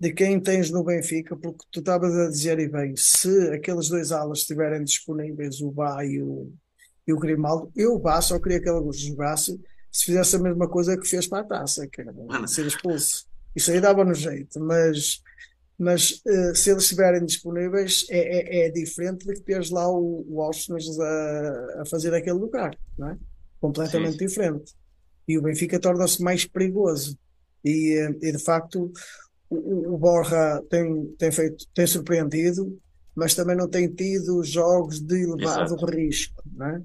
de 0.00 0.12
quem 0.12 0.40
tens 0.40 0.70
no 0.70 0.82
Benfica, 0.82 1.36
porque 1.36 1.64
tu 1.70 1.78
estavas 1.78 2.14
a 2.16 2.28
dizer 2.28 2.58
e 2.58 2.68
bem, 2.68 2.94
se 2.96 3.50
aqueles 3.50 3.88
dois 3.88 4.10
alas 4.10 4.40
estiverem 4.40 4.82
disponíveis, 4.82 5.60
o 5.60 5.70
Bá 5.70 6.04
e 6.04 6.20
o, 6.20 6.52
e 7.06 7.12
o 7.12 7.18
Grimaldo, 7.18 7.70
eu 7.76 7.94
o 7.94 7.98
Bá 7.98 8.20
só 8.20 8.38
queria 8.38 8.60
que 8.60 8.68
ele 8.68 8.92
jogasse 8.92 9.60
se 9.90 10.04
fizesse 10.04 10.36
a 10.36 10.38
mesma 10.38 10.68
coisa 10.68 10.96
que 10.96 11.08
fez 11.08 11.26
para 11.26 11.40
a 11.40 11.44
taça, 11.44 11.86
que 11.86 12.00
era 12.00 12.12
ser 12.46 12.66
expulso. 12.66 13.26
Isso 13.54 13.70
aí 13.70 13.80
dava 13.80 14.04
no 14.04 14.12
jeito, 14.12 14.60
mas 14.60 15.22
mas 15.78 16.22
uh, 16.26 16.54
se 16.54 16.70
eles 16.70 16.84
estiverem 16.84 17.24
disponíveis 17.24 18.06
é, 18.08 18.18
é, 18.18 18.66
é, 18.66 18.70
diferente 18.70 19.26
de 19.26 19.34
que 19.34 19.42
teres 19.42 19.70
lá 19.70 19.86
o, 19.90 20.24
o 20.26 20.42
a, 20.42 21.82
a, 21.82 21.86
fazer 21.86 22.14
aquele 22.14 22.38
lugar, 22.38 22.74
não 22.98 23.10
é? 23.10 23.18
Completamente 23.60 24.18
Sim. 24.18 24.26
diferente. 24.26 24.72
E 25.28 25.36
o 25.36 25.42
Benfica 25.42 25.78
torna-se 25.78 26.22
mais 26.22 26.46
perigoso. 26.46 27.18
E, 27.62 28.00
uh, 28.06 28.18
e 28.22 28.32
de 28.32 28.38
facto 28.38 28.90
o, 29.50 29.94
o, 29.94 29.98
Borja 29.98 30.62
tem, 30.70 31.06
tem, 31.18 31.30
feito, 31.30 31.66
tem 31.74 31.86
surpreendido, 31.86 32.78
mas 33.14 33.34
também 33.34 33.56
não 33.56 33.68
tem 33.68 33.86
tido 33.88 34.42
jogos 34.42 35.00
de 35.00 35.24
elevado 35.24 35.74
Exato. 35.74 35.86
risco, 35.86 36.42
não 36.54 36.66
é? 36.66 36.82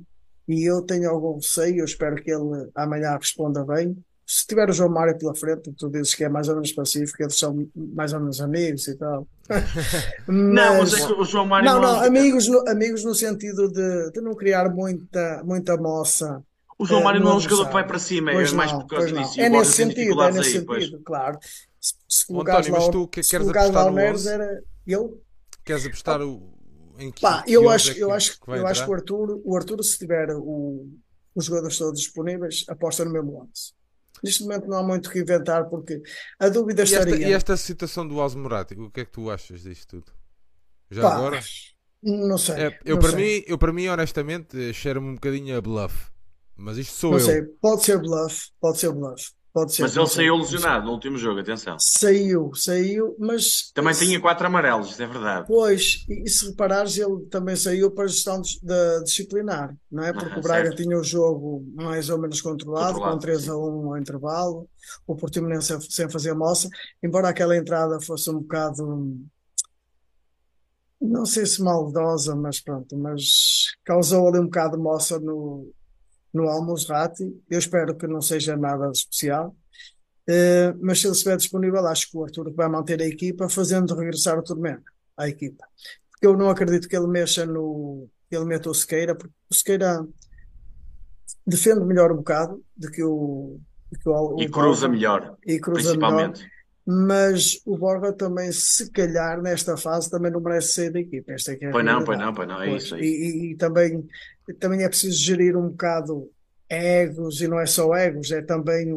E 0.48 0.64
eu 0.64 0.82
tenho 0.82 1.10
algum 1.10 1.36
receio, 1.36 1.80
eu 1.80 1.86
espero 1.86 2.16
que 2.16 2.32
ele 2.32 2.70
amanhã 2.76 3.18
responda 3.18 3.64
bem, 3.64 3.96
se 4.34 4.48
tiver 4.48 4.70
o 4.70 4.72
João 4.72 4.90
Mário 4.90 5.18
pela 5.18 5.36
frente, 5.36 5.74
tu 5.74 5.90
dizes 5.90 6.16
que 6.16 6.24
é 6.24 6.30
mais 6.30 6.48
ou 6.48 6.56
menos 6.56 6.72
pacífico, 6.72 7.22
eles 7.22 7.38
são 7.38 7.68
mais 7.76 8.14
ou 8.14 8.22
menos 8.22 8.40
amigos 8.40 8.88
e 8.88 8.96
tal. 8.96 9.28
mas, 9.50 9.66
não, 10.26 10.78
mas 10.78 10.94
é 10.94 11.06
que 11.06 11.12
o 11.12 11.26
João 11.26 11.46
Mário. 11.46 11.70
Não, 11.70 11.82
não, 11.82 12.02
amigos, 12.02 12.48
no, 12.48 12.66
amigos 12.70 13.04
no 13.04 13.14
sentido 13.14 13.70
de, 13.70 14.12
de 14.12 14.22
não 14.22 14.34
criar 14.34 14.70
muita, 14.70 15.44
muita 15.44 15.76
moça. 15.76 16.42
O 16.80 16.86
João 16.86 17.04
Mário 17.04 17.20
não 17.20 17.32
é 17.32 17.36
um 17.36 17.40
jogador 17.42 17.68
que 17.68 17.74
vai 17.74 17.86
para 17.86 18.00
cima, 18.00 18.32
é 18.32 18.52
mais 18.52 18.72
por 18.72 18.88
causa 18.88 19.12
disso. 19.12 19.42
É 19.42 19.50
nesse 19.50 19.74
sentido, 19.74 20.24
é 20.24 20.32
nesse 20.32 20.58
aí, 20.58 20.66
sentido, 20.66 21.02
claro. 21.04 21.38
Se, 21.82 21.94
se 22.08 22.26
colocares 22.26 22.70
lá, 22.70 22.90
tu 22.90 23.10
que, 23.10 23.22
se 23.22 23.38
colocares 23.38 23.72
lá 23.72 23.86
o 23.86 23.92
Neres, 23.92 24.26
era. 24.26 24.64
Eu? 24.88 25.22
Queres 25.66 25.86
apostar 25.86 26.22
o. 26.22 26.58
Em 27.02 27.12
que, 27.12 27.22
Pá, 27.22 27.44
eu 27.48 27.70
acho, 27.70 27.92
é 27.92 27.94
que, 27.94 28.00
eu 28.00 28.12
acho, 28.12 28.40
que 28.40 28.50
eu 28.52 28.68
acho 28.68 28.84
que 28.86 28.90
o 28.90 28.94
Arthur, 28.94 29.42
o 29.44 29.56
Arthur, 29.56 29.84
se 29.84 29.98
tiver 29.98 30.30
o, 30.36 30.88
os 31.36 31.46
jogadores 31.46 31.78
todos 31.78 32.00
disponíveis, 32.00 32.66
aposta 32.68 33.04
no 33.04 33.12
mesmo 33.12 33.42
11 33.42 33.82
neste 34.24 34.44
momento 34.44 34.68
não 34.68 34.78
há 34.78 34.84
muito 34.84 35.08
o 35.08 35.12
que 35.12 35.20
inventar, 35.20 35.68
porque 35.70 36.02
a 36.40 36.50
dúvida 36.50 36.82
e 36.82 36.86
estaria. 36.86 37.16
Esta, 37.16 37.28
e 37.28 37.34
esta 37.34 37.58
situação 37.58 38.08
do 38.08 38.18
Osmorati, 38.18 38.76
o 38.76 38.90
que 38.90 39.02
é 39.02 39.06
que 39.06 39.12
tu 39.12 39.32
achas 39.32 39.64
disto 39.64 40.02
tudo? 40.02 40.12
Já 40.90 41.02
Pá, 41.02 41.16
agora? 41.16 41.40
Não 42.04 42.38
sei. 42.38 42.56
É, 42.56 42.80
eu, 42.84 42.96
não 42.96 43.02
para 43.02 43.12
sei. 43.12 43.40
Mim, 43.40 43.46
eu, 43.48 43.58
para 43.58 43.74
mim, 43.74 43.88
honestamente, 43.88 44.74
cheiro-me 44.74 45.10
um 45.10 45.16
bocadinho 45.16 45.58
a 45.58 45.62
bluff. 45.62 46.12
Mas 46.56 46.78
isto 46.78 46.94
sou 46.94 47.12
não 47.12 47.20
eu. 47.20 47.26
Sei. 47.26 47.42
Pode 47.62 47.84
ser 47.84 48.00
bluff, 48.00 48.50
pode 48.60 48.80
ser 48.80 48.92
bluff. 48.92 49.32
Pode 49.54 49.74
ser. 49.74 49.82
Mas 49.82 49.98
ele 49.98 50.08
saiu 50.08 50.38
lesionado 50.38 50.86
no 50.86 50.94
último 50.94 51.18
jogo, 51.18 51.42
atenção. 51.42 51.78
Saiu, 51.78 52.52
saiu, 52.56 53.16
mas. 53.20 53.70
Também 53.74 53.94
tinha 53.94 54.20
quatro 54.20 54.48
amarelos, 54.48 54.92
isso 54.92 55.04
é 55.04 55.08
verdade. 55.08 55.46
Pois, 55.48 56.06
e, 56.08 56.30
se 56.30 56.48
reparares, 56.48 56.98
ele 56.98 57.26
também 57.30 57.56
saiu 57.58 57.92
para 57.92 58.06
a 58.06 58.08
gestão 58.08 58.42
da 58.64 59.00
disciplinar, 59.04 59.76
não 59.92 60.04
é? 60.04 60.14
Porque 60.14 60.34
ah, 60.34 60.38
o 60.38 60.42
Braga 60.42 60.68
certo. 60.68 60.82
tinha 60.82 60.98
o 60.98 61.04
jogo 61.04 61.66
mais 61.76 62.10
ou 62.10 62.18
menos 62.18 62.40
controlado, 62.40 62.94
controlado 62.94 63.16
com 63.16 63.20
3 63.20 63.42
sim. 63.42 63.50
a 63.50 63.58
1 63.58 63.58
ao 63.58 63.98
intervalo, 63.98 64.70
o 65.06 65.16
Portimonense 65.18 65.78
sem 65.90 66.10
fazer 66.10 66.34
moça, 66.34 66.70
embora 67.04 67.28
aquela 67.28 67.56
entrada 67.56 68.00
fosse 68.00 68.30
um 68.30 68.40
bocado. 68.40 69.20
Não 71.02 71.26
sei 71.26 71.46
se 71.46 71.62
maldosa, 71.62 72.36
mas 72.36 72.62
pronto, 72.62 72.96
mas 72.96 73.74
causou 73.84 74.30
ali 74.30 74.40
um 74.40 74.46
bocado 74.46 74.78
de 74.78 74.84
moça 74.84 75.20
no, 75.20 75.74
no 76.34 76.48
Almosrati. 76.48 77.24
Eu 77.50 77.60
espero 77.60 77.96
que 77.96 78.08
não 78.08 78.22
seja 78.22 78.56
nada 78.56 78.90
especial. 78.92 79.56
Uh, 80.30 80.78
mas 80.82 81.00
se 81.00 81.08
ele 81.08 81.14
estiver 81.14 81.38
disponível, 81.38 81.86
acho 81.88 82.10
que 82.10 82.18
o 82.18 82.24
Arthur 82.24 82.54
vai 82.54 82.70
manter 82.70 83.02
a 83.02 83.08
equipa, 83.08 83.50
fazendo 83.50 83.96
regressar 83.96 84.38
o 84.38 84.44
Turmena 84.44 84.84
à 85.18 85.28
equipa. 85.28 85.66
Porque 86.12 86.28
eu 86.28 86.38
não 86.38 86.50
acredito 86.50 86.88
que 86.88 86.96
ele 86.96 87.08
mexa 87.08 87.46
no. 87.46 88.08
ele 88.30 88.46
meta 88.46 88.70
o 88.70 88.74
Sequeira, 88.74 89.16
porque 89.16 89.34
o 89.50 89.54
Sequeira 89.54 90.06
defende 91.46 91.84
melhor 91.84 92.12
um 92.12 92.18
bocado 92.18 92.64
do 92.78 92.92
que 92.92 93.04
o. 93.04 93.60
Do 93.92 94.00
que 94.00 94.10
o, 94.10 94.36
e 94.40 94.50
cruza 94.50 94.88
melhor. 94.88 95.36
E 95.46 95.60
cruza 95.60 95.98
melhor. 95.98 96.34
Mas 96.86 97.62
o 97.66 97.78
Borja 97.78 98.12
também, 98.12 98.52
se 98.52 98.92
calhar, 98.92 99.42
nesta 99.42 99.78
fase, 99.78 100.10
também 100.10 100.32
não 100.32 100.42
merece 100.42 100.74
sair 100.74 100.90
da 100.90 101.00
equipa. 101.00 101.34
Esta 101.34 101.54
é, 101.54 101.58
é 101.62 101.72
pois 101.72 101.86
não, 101.86 102.04
pois 102.04 102.18
não, 102.18 102.34
pois 102.34 102.48
não, 102.48 102.62
é 102.62 102.70
pois. 102.70 102.84
isso. 102.84 102.96
É 102.96 103.00
isso. 103.00 103.06
E, 103.06 103.50
e, 103.50 103.52
e 103.52 103.56
também 103.56 104.08
também 104.60 104.84
é 104.84 104.90
preciso 104.90 105.18
gerir 105.18 105.56
um 105.56 105.70
bocado 105.70 106.30
egos, 106.70 107.42
e 107.42 107.48
não 107.48 107.60
é 107.60 107.66
só 107.66 107.94
egos, 107.96 108.32
é 108.32 108.42
também 108.42 108.88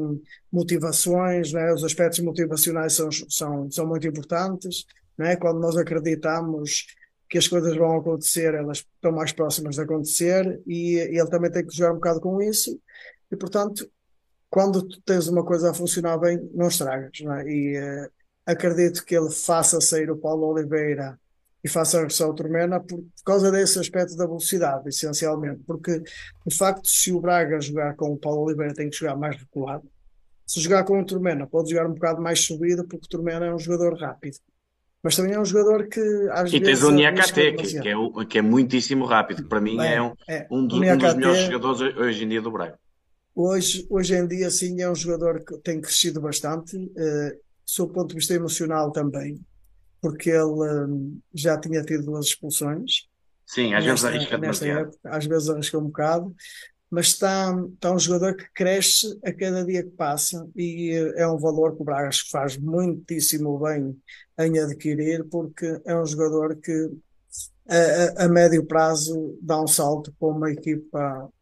motivações, 0.51 1.53
né? 1.53 1.73
os 1.73 1.83
aspectos 1.83 2.21
motivacionais 2.21 2.93
são, 2.93 3.11
são, 3.11 3.71
são 3.71 3.87
muito 3.87 4.07
importantes, 4.07 4.87
né? 5.19 5.35
quando 5.35 5.59
nós 5.59 5.77
acreditamos 5.77 6.87
que 7.29 7.37
as 7.37 7.49
coisas 7.49 7.77
vão 7.77 7.97
acontecer, 7.97 8.55
elas 8.55 8.79
estão 8.79 9.11
mais 9.11 9.33
próximas 9.33 9.75
de 9.75 9.81
acontecer, 9.81 10.63
e, 10.67 10.95
e 10.99 11.19
ele 11.19 11.29
também 11.29 11.51
tem 11.51 11.67
que 11.67 11.77
jogar 11.77 11.93
um 11.93 11.97
bocado 11.97 12.21
com 12.21 12.41
isso, 12.41 12.81
e 13.31 13.37
portanto, 13.37 13.91
quando 14.49 14.87
tu 14.87 15.03
tens 15.03 15.27
uma 15.27 15.45
coisa 15.45 15.73
a 15.73 15.75
funcionar 15.75 16.17
bem, 16.19 16.49
não 16.55 16.69
estragas, 16.69 17.19
é? 17.21 17.51
e 17.51 17.77
uh, 17.77 18.11
acredito 18.47 19.05
que 19.05 19.17
ele 19.17 19.31
faça 19.31 19.81
sair 19.81 20.09
o 20.13 20.17
Paulo 20.17 20.47
Oliveira 20.47 21.19
e 21.65 21.69
faça 21.69 21.97
a 21.97 22.01
regressão 22.01 22.27
ao 22.27 22.35
Turmena 22.35 22.79
por, 22.79 22.99
por, 22.99 23.25
causa 23.25 23.51
desse 23.51 23.79
aspecto 23.79 24.15
da 24.17 24.27
velocidade, 24.27 24.87
essencialmente. 24.87 25.63
Porque, 25.67 25.99
de 25.99 26.55
facto, 26.55 26.87
se 26.87 27.11
o 27.11 27.21
Braga 27.21 27.59
jogar 27.59 27.97
com 27.97 28.13
o 28.13 28.19
Paulo 28.19 28.43
Oliveira, 28.43 28.75
tem 28.75 28.91
que 28.91 28.97
jogar 28.97 29.17
mais 29.17 29.35
recuado. 29.37 29.89
Se 30.47 30.61
jogar 30.61 30.85
com 30.85 31.01
o 31.01 31.07
Turmena, 31.07 31.47
pode 31.47 31.71
jogar 31.71 31.89
um 31.89 31.95
bocado 31.95 32.21
mais 32.21 32.41
subido, 32.41 32.85
porque 32.87 33.07
o 33.07 33.09
Turmena 33.09 33.47
é 33.47 33.55
um 33.55 33.59
jogador 33.59 33.99
rápido. 33.99 34.37
Mas 35.03 35.17
também 35.17 35.33
é 35.33 35.41
um 35.41 35.45
jogador 35.45 35.87
que 35.89 36.01
às 36.33 36.53
e 36.53 36.59
vezes. 36.59 36.61
E 36.61 36.61
tens 36.61 36.83
o 36.83 36.91
Niakate, 36.91 37.33
que, 37.33 37.81
que, 37.81 37.89
é, 37.89 38.25
que 38.29 38.39
é 38.39 38.43
muitíssimo 38.43 39.07
rápido, 39.07 39.43
que 39.43 39.49
para 39.49 39.61
mim 39.61 39.81
é, 39.81 39.95
é 39.95 40.03
um, 40.03 40.13
é, 40.29 40.47
um, 40.51 40.67
do, 40.67 40.77
um, 40.77 40.99
dos 40.99 41.15
melhores 41.15 41.41
jogadores 41.45 41.97
hoje 41.97 42.25
em 42.25 42.29
dia 42.29 42.43
do 42.43 42.51
Braga. 42.51 42.79
Hoje, 43.35 43.87
hoje 43.89 44.15
em 44.15 44.27
dia, 44.27 44.51
sim, 44.51 44.81
é 44.83 44.91
um 44.91 44.95
jogador 44.95 45.43
que 45.43 45.57
tem 45.59 45.81
crescido 45.81 46.21
bastante, 46.21 46.77
uh, 46.77 47.41
sob 47.65 47.91
o 47.91 47.95
ponto 47.95 48.11
de 48.11 48.17
vista 48.17 48.35
emocional 48.35 48.93
também 48.93 49.41
porque 50.05 50.29
ele 50.29 50.43
um, 50.43 51.19
já 51.33 51.59
tinha 51.59 51.83
tido 51.83 52.05
duas 52.05 52.27
expulsões. 52.27 53.07
Sim, 53.47 53.73
às 53.73 53.87
nesta, 53.87 53.89
vezes 53.89 54.05
arrisca 54.05 54.39
demasiado. 54.39 54.81
Época, 54.81 54.99
às 55.17 55.25
vezes 55.25 55.49
arrisca 55.49 55.79
um 55.79 55.85
bocado, 55.85 56.37
mas 56.91 57.07
está, 57.07 57.57
está 57.73 57.91
um 57.91 57.99
jogador 57.99 58.37
que 58.37 58.45
cresce 58.53 59.19
a 59.25 59.33
cada 59.33 59.65
dia 59.65 59.83
que 59.83 59.93
passa 59.93 60.47
e 60.55 60.91
eh, 60.91 61.23
é 61.23 61.27
um 61.27 61.39
valor 61.39 61.75
que 61.75 61.81
o 61.81 61.87
Braga 61.87 62.11
faz 62.31 62.59
muitíssimo 62.59 63.59
bem 63.59 63.99
em 64.41 64.59
adquirir, 64.59 65.25
porque 65.31 65.81
é 65.87 65.97
um 65.97 66.05
jogador 66.05 66.55
que 66.57 66.91
a, 67.67 68.23
a, 68.23 68.27
a 68.27 68.29
médio 68.29 68.67
prazo 68.67 69.39
dá 69.41 69.59
um 69.59 69.67
salto 69.67 70.15
para 70.21 70.29
uma 70.29 70.53
equipa 70.53 71.33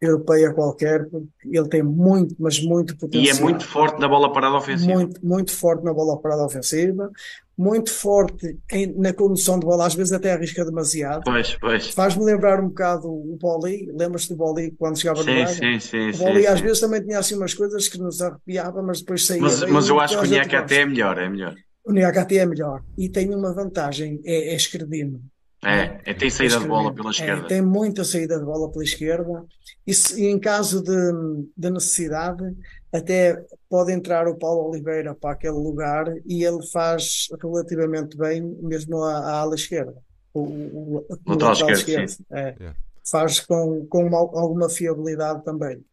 europeia 0.00 0.52
qualquer, 0.52 1.06
porque 1.08 1.28
ele 1.44 1.68
tem 1.68 1.82
muito, 1.82 2.34
mas 2.38 2.58
muito 2.58 2.96
potencial. 2.96 3.36
E 3.36 3.38
é 3.38 3.42
muito 3.42 3.66
forte 3.66 4.00
na 4.00 4.08
bola 4.08 4.32
parada 4.32 4.56
ofensiva. 4.56 4.92
Muito, 4.92 5.26
muito 5.26 5.52
forte 5.52 5.84
na 5.84 5.92
bola 5.92 6.18
parada 6.18 6.44
ofensiva, 6.44 7.10
muito 7.56 7.92
forte 7.92 8.58
em, 8.72 8.94
na 8.96 9.12
condução 9.12 9.58
de 9.58 9.66
bola, 9.66 9.86
às 9.86 9.94
vezes 9.94 10.12
até 10.12 10.32
arrisca 10.32 10.64
demasiado. 10.64 11.22
Pois, 11.24 11.54
pois. 11.60 11.88
Faz-me 11.90 12.24
lembrar 12.24 12.58
um 12.60 12.68
bocado 12.68 13.08
o 13.08 13.36
Boli, 13.38 13.90
lembras-te 13.92 14.30
do 14.30 14.36
Boli 14.36 14.70
quando 14.78 14.98
chegava 14.98 15.22
sim, 15.22 15.30
no 15.30 15.36
Braga? 15.36 15.52
Sim, 15.52 15.78
sim, 15.78 16.10
O 16.10 16.16
Boli 16.16 16.40
sim, 16.40 16.46
às 16.46 16.58
sim. 16.58 16.64
vezes 16.64 16.80
também 16.80 17.02
tinha 17.02 17.18
assim 17.18 17.34
umas 17.36 17.52
coisas 17.52 17.86
que 17.86 17.98
nos 17.98 18.22
arrepiava, 18.22 18.82
mas 18.82 19.00
depois 19.00 19.26
saía. 19.26 19.42
Mas, 19.42 19.62
mas 19.64 19.88
eu 19.88 20.00
acho 20.00 20.18
que 20.18 20.26
o 20.26 20.30
Niakate 20.30 20.74
é 20.74 20.86
melhor, 20.86 21.18
é 21.18 21.28
melhor. 21.28 21.54
O 21.84 21.92
Niakate 21.92 22.38
é 22.38 22.46
melhor. 22.46 22.82
E 22.96 23.08
tem 23.10 23.34
uma 23.34 23.52
vantagem, 23.52 24.20
é, 24.24 24.52
é 24.52 24.56
escredino. 24.56 25.20
É, 25.62 26.00
é, 26.06 26.14
tem 26.14 26.30
saída 26.30 26.58
de 26.58 26.66
bola 26.66 26.92
pela 26.92 27.10
é, 27.10 27.12
esquerda. 27.12 27.44
É, 27.44 27.48
tem 27.48 27.62
muita 27.62 28.02
saída 28.02 28.38
de 28.38 28.44
bola 28.44 28.70
pela 28.70 28.82
esquerda. 28.82 29.44
E, 29.86 29.92
se, 29.92 30.22
e 30.22 30.26
em 30.26 30.38
caso 30.38 30.82
de, 30.82 31.48
de, 31.54 31.70
necessidade, 31.70 32.56
até 32.90 33.44
pode 33.68 33.92
entrar 33.92 34.26
o 34.26 34.36
Paulo 34.36 34.70
Oliveira 34.70 35.14
para 35.14 35.32
aquele 35.32 35.58
lugar 35.58 36.06
e 36.24 36.44
ele 36.44 36.66
faz 36.68 37.28
relativamente 37.42 38.16
bem, 38.16 38.40
mesmo 38.62 39.02
à, 39.02 39.18
à 39.18 39.40
ala 39.40 39.54
esquerda. 39.54 39.94
O, 40.32 40.40
o, 40.40 41.06
o 41.26 41.30
lateral 41.30 41.52
esquerdo, 41.52 41.78
esquerdo 41.78 42.26
é, 42.30 42.54
yeah. 42.58 42.76
Faz 43.10 43.40
com, 43.40 43.86
com 43.86 44.06
uma, 44.06 44.18
alguma 44.18 44.68
fiabilidade 44.68 45.44
também. 45.44 45.84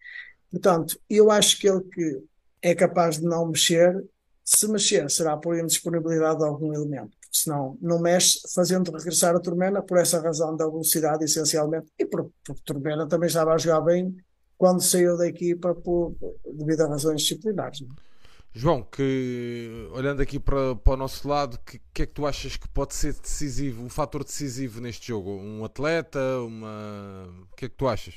Portanto, 0.50 0.98
eu 1.10 1.30
acho 1.30 1.60
que 1.60 1.68
ele 1.68 1.82
que 1.82 2.24
é 2.62 2.74
capaz 2.74 3.18
de 3.20 3.26
não 3.26 3.48
mexer, 3.48 4.02
se 4.46 4.68
mexer, 4.70 5.10
será 5.10 5.36
por 5.36 5.58
indisponibilidade 5.58 6.40
de 6.40 6.46
algum 6.46 6.74
elemento 6.74 7.17
senão 7.44 7.78
não 7.82 8.00
mexe, 8.00 8.40
fazendo 8.54 8.92
regressar 8.92 9.36
a 9.36 9.40
Turmena 9.40 9.82
por 9.82 9.98
essa 9.98 10.22
razão 10.22 10.56
da 10.56 10.66
velocidade, 10.66 11.26
essencialmente, 11.26 11.88
e 11.98 12.06
porque, 12.06 12.32
Turmena 12.66 13.08
também 13.08 13.28
estava 13.28 13.54
a 13.54 13.58
jogar 13.58 13.82
bem 13.82 14.16
quando 14.58 14.82
saiu 14.82 15.18
da 15.18 15.28
equipa 15.28 15.76
por, 15.76 16.16
devido 16.54 16.82
a 16.82 16.88
razões 16.88 17.22
disciplinares. 17.22 17.82
É? 17.82 18.08
João, 18.54 18.82
que 18.84 19.88
olhando 19.92 20.22
aqui 20.22 20.40
para, 20.40 20.76
para 20.76 20.94
o 20.94 20.98
nosso 20.98 21.28
lado, 21.28 21.60
que, 21.64 21.80
que 21.94 22.02
é 22.02 22.06
que 22.08 22.14
tu 22.14 22.26
achas 22.26 22.58
que 22.58 22.68
pode 22.68 22.96
ser 22.96 23.14
decisivo, 23.14 23.84
um 23.84 23.90
fator 23.90 24.24
decisivo 24.24 24.82
neste 24.82 25.10
jogo? 25.10 25.30
Um 25.30 25.64
atleta? 25.64 26.20
Uma... 26.40 27.30
O 27.52 27.56
que 27.56 27.66
é 27.66 27.70
que 27.70 27.76
tu 27.76 27.88
achas? 27.88 28.16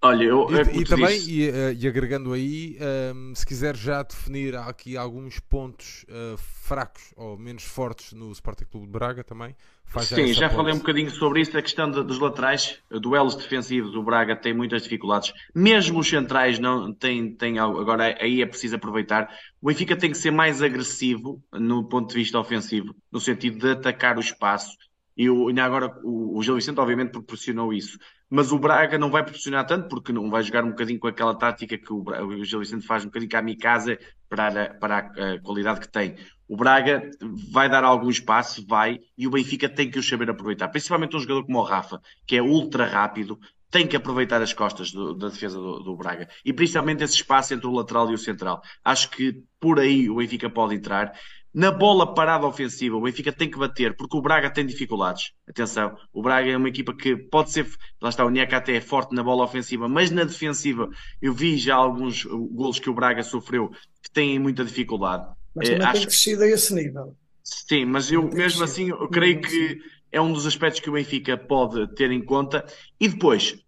Olha, 0.00 0.22
eu, 0.22 0.46
e, 0.48 0.54
é 0.54 0.76
e 0.76 0.84
também, 0.84 1.20
e, 1.28 1.48
eh, 1.48 1.76
e, 1.76 1.88
agregando 1.88 2.32
aí, 2.32 2.78
um, 2.80 3.30
ehm, 3.30 3.34
se 3.34 3.44
quiser 3.44 3.76
já 3.76 4.00
definir 4.04 4.54
aqui 4.54 4.96
alguns 4.96 5.40
pontos 5.40 6.04
uh, 6.04 6.36
fracos 6.38 7.12
ou 7.16 7.36
menos 7.36 7.64
fortes 7.64 8.12
no 8.12 8.30
Sporting 8.30 8.66
Clube 8.66 8.86
de 8.86 8.92
Braga 8.92 9.24
também, 9.24 9.56
faz 9.84 10.06
Sim, 10.06 10.28
já, 10.28 10.42
já 10.42 10.50
falei 10.50 10.72
um 10.72 10.78
bocadinho 10.78 11.10
sobre 11.10 11.40
isso, 11.40 11.58
a 11.58 11.62
questão 11.62 11.90
de, 11.90 12.04
dos 12.04 12.20
laterais, 12.20 12.78
duelos 12.88 13.34
defensivos, 13.34 13.96
o 13.96 14.02
Braga 14.02 14.36
tem 14.36 14.54
muitas 14.54 14.84
dificuldades, 14.84 15.32
mesmo 15.52 15.98
os 15.98 16.08
centrais 16.08 16.60
não 16.60 16.92
têm, 16.94 17.34
têm 17.34 17.58
agora 17.58 18.16
aí 18.20 18.40
é 18.40 18.46
preciso 18.46 18.76
aproveitar. 18.76 19.28
O 19.60 19.66
Benfica 19.66 19.96
tem 19.96 20.12
que 20.12 20.18
ser 20.18 20.30
mais 20.30 20.62
agressivo 20.62 21.42
no 21.52 21.88
ponto 21.88 22.10
de 22.10 22.14
vista 22.14 22.38
ofensivo, 22.38 22.94
no 23.10 23.18
sentido 23.18 23.58
de 23.58 23.72
atacar 23.72 24.16
o 24.16 24.20
espaço, 24.20 24.76
e 25.16 25.28
o, 25.28 25.48
ainda 25.48 25.64
agora 25.64 25.92
o, 26.04 26.38
o 26.38 26.42
Gil 26.44 26.54
Vicente 26.54 26.78
obviamente 26.78 27.10
proporcionou 27.10 27.72
isso 27.72 27.98
mas 28.30 28.52
o 28.52 28.58
Braga 28.58 28.98
não 28.98 29.10
vai 29.10 29.22
proporcionar 29.22 29.66
tanto, 29.66 29.88
porque 29.88 30.12
não 30.12 30.30
vai 30.30 30.42
jogar 30.42 30.64
um 30.64 30.70
bocadinho 30.70 31.00
com 31.00 31.06
aquela 31.06 31.34
tática 31.34 31.78
que 31.78 31.92
o, 31.92 32.02
o 32.02 32.44
Gil 32.44 32.60
Vicente 32.60 32.86
faz 32.86 33.02
um 33.02 33.06
bocadinho 33.06 33.30
kamikaze 33.30 33.98
para, 34.28 34.64
a, 34.64 34.74
para 34.74 34.98
a, 34.98 35.34
a, 35.34 35.40
qualidade 35.40 35.80
que 35.80 35.88
tem. 35.88 36.16
O 36.46 36.56
Braga 36.56 37.10
vai 37.52 37.68
dar 37.68 37.84
algum 37.84 38.10
espaço, 38.10 38.66
vai, 38.66 39.00
e 39.16 39.26
o 39.26 39.30
Benfica 39.30 39.68
tem 39.68 39.90
que 39.90 39.98
o 39.98 40.02
saber 40.02 40.30
aproveitar. 40.30 40.68
Principalmente 40.68 41.16
um 41.16 41.20
jogador 41.20 41.44
como 41.44 41.58
o 41.58 41.62
Rafa, 41.62 42.00
que 42.26 42.36
é 42.36 42.42
ultra 42.42 42.86
rápido, 42.86 43.38
tem 43.70 43.86
que 43.86 43.96
aproveitar 43.96 44.40
as 44.40 44.52
costas 44.52 44.90
do, 44.90 45.14
da 45.14 45.28
defesa 45.28 45.58
do, 45.58 45.80
do, 45.80 45.96
Braga. 45.96 46.28
E 46.44 46.52
principalmente 46.52 47.04
esse 47.04 47.14
espaço 47.14 47.52
entre 47.52 47.66
o 47.66 47.72
lateral 47.72 48.10
e 48.10 48.14
o 48.14 48.18
central. 48.18 48.62
Acho 48.84 49.10
que 49.10 49.42
por 49.60 49.78
aí 49.78 50.08
o 50.08 50.16
Benfica 50.16 50.48
pode 50.48 50.74
entrar. 50.74 51.12
Na 51.58 51.72
bola 51.72 52.14
parada 52.14 52.46
ofensiva, 52.46 52.96
o 52.96 53.00
Benfica 53.00 53.32
tem 53.32 53.50
que 53.50 53.58
bater, 53.58 53.96
porque 53.96 54.16
o 54.16 54.22
Braga 54.22 54.48
tem 54.48 54.64
dificuldades. 54.64 55.32
Atenção, 55.44 55.98
o 56.12 56.22
Braga 56.22 56.48
é 56.48 56.56
uma 56.56 56.68
equipa 56.68 56.94
que 56.94 57.16
pode 57.16 57.50
ser. 57.50 57.66
Lá 58.00 58.10
está, 58.10 58.24
o 58.24 58.30
Niakate 58.30 58.70
é 58.70 58.80
forte 58.80 59.12
na 59.12 59.24
bola 59.24 59.42
ofensiva, 59.42 59.88
mas 59.88 60.12
na 60.12 60.22
defensiva 60.22 60.88
eu 61.20 61.34
vi 61.34 61.56
já 61.58 61.74
alguns 61.74 62.22
golos 62.22 62.78
que 62.78 62.88
o 62.88 62.94
Braga 62.94 63.24
sofreu 63.24 63.70
que 64.00 64.08
têm 64.08 64.38
muita 64.38 64.64
dificuldade. 64.64 65.26
Mas 65.52 65.68
também 65.68 65.88
é, 65.88 65.92
tem 65.94 66.02
crescido 66.02 66.44
a 66.44 66.46
esse 66.46 66.72
nível. 66.72 67.16
Sim, 67.42 67.86
mas 67.86 68.12
eu 68.12 68.22
mesmo 68.22 68.62
assim 68.62 68.90
eu 68.90 69.08
creio 69.08 69.40
que 69.40 69.80
é 70.12 70.20
um 70.20 70.32
dos 70.32 70.46
aspectos 70.46 70.80
que 70.80 70.88
o 70.88 70.92
Benfica 70.92 71.36
pode 71.36 71.92
ter 71.96 72.12
em 72.12 72.24
conta. 72.24 72.64
E 73.00 73.08
depois, 73.08 73.52
Uh, 73.52 73.67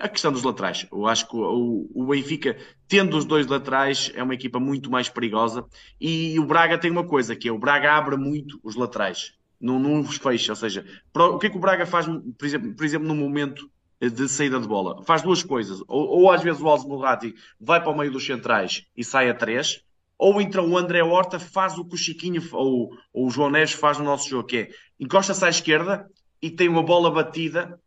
a 0.00 0.08
questão 0.08 0.32
dos 0.32 0.42
laterais. 0.42 0.86
Eu 0.90 1.06
acho 1.06 1.28
que 1.28 1.36
o, 1.36 2.06
Benfica, 2.08 2.56
tendo 2.88 3.16
os 3.16 3.24
dois 3.24 3.46
laterais, 3.46 4.10
é 4.14 4.22
uma 4.22 4.34
equipa 4.34 4.58
muito 4.58 4.90
mais 4.90 5.08
perigosa. 5.08 5.66
E 6.00 6.38
o 6.38 6.46
Braga 6.46 6.78
tem 6.78 6.90
uma 6.90 7.04
coisa, 7.04 7.36
que 7.36 7.48
é 7.48 7.52
o 7.52 7.58
Braga 7.58 7.92
abre 7.92 8.16
muito 8.16 8.58
os 8.62 8.74
laterais. 8.74 9.34
Não, 9.60 9.78
não 9.78 10.00
os 10.00 10.16
fecha. 10.16 10.52
Ou 10.52 10.56
seja, 10.56 10.84
o 11.14 11.38
que 11.38 11.46
é 11.46 11.50
que 11.50 11.56
o 11.56 11.60
Braga 11.60 11.84
faz, 11.84 12.06
por 12.06 12.46
exemplo, 12.46 12.74
por 12.74 12.84
exemplo 12.84 13.06
no 13.06 13.14
momento 13.14 13.70
de 14.00 14.28
saída 14.28 14.58
de 14.58 14.66
bola. 14.66 15.04
Faz 15.04 15.20
duas 15.20 15.42
coisas. 15.42 15.82
Ou, 15.86 16.08
ou 16.08 16.30
às 16.30 16.42
vezes 16.42 16.62
o 16.62 16.68
Alzmurati 16.68 17.34
vai 17.60 17.82
para 17.82 17.90
o 17.90 17.96
meio 17.96 18.10
dos 18.10 18.24
centrais 18.24 18.86
e 18.96 19.04
sai 19.04 19.28
a 19.28 19.34
três, 19.34 19.82
ou 20.16 20.40
então 20.40 20.68
o 20.68 20.78
André 20.78 21.02
Horta 21.02 21.38
faz 21.38 21.76
o 21.76 21.84
que 21.84 21.94
o 21.94 21.98
Chiquinho 21.98 22.42
ou, 22.52 22.90
ou 23.12 23.26
o 23.26 23.30
João 23.30 23.50
Neves 23.50 23.72
faz 23.72 23.98
no 23.98 24.04
nosso 24.04 24.28
jogo, 24.28 24.48
que 24.48 24.56
é 24.56 24.70
encosta-se 24.98 25.44
à 25.44 25.50
esquerda 25.50 26.08
e 26.40 26.50
tem 26.50 26.68
uma 26.68 26.82
bola 26.82 27.10
batida 27.10 27.78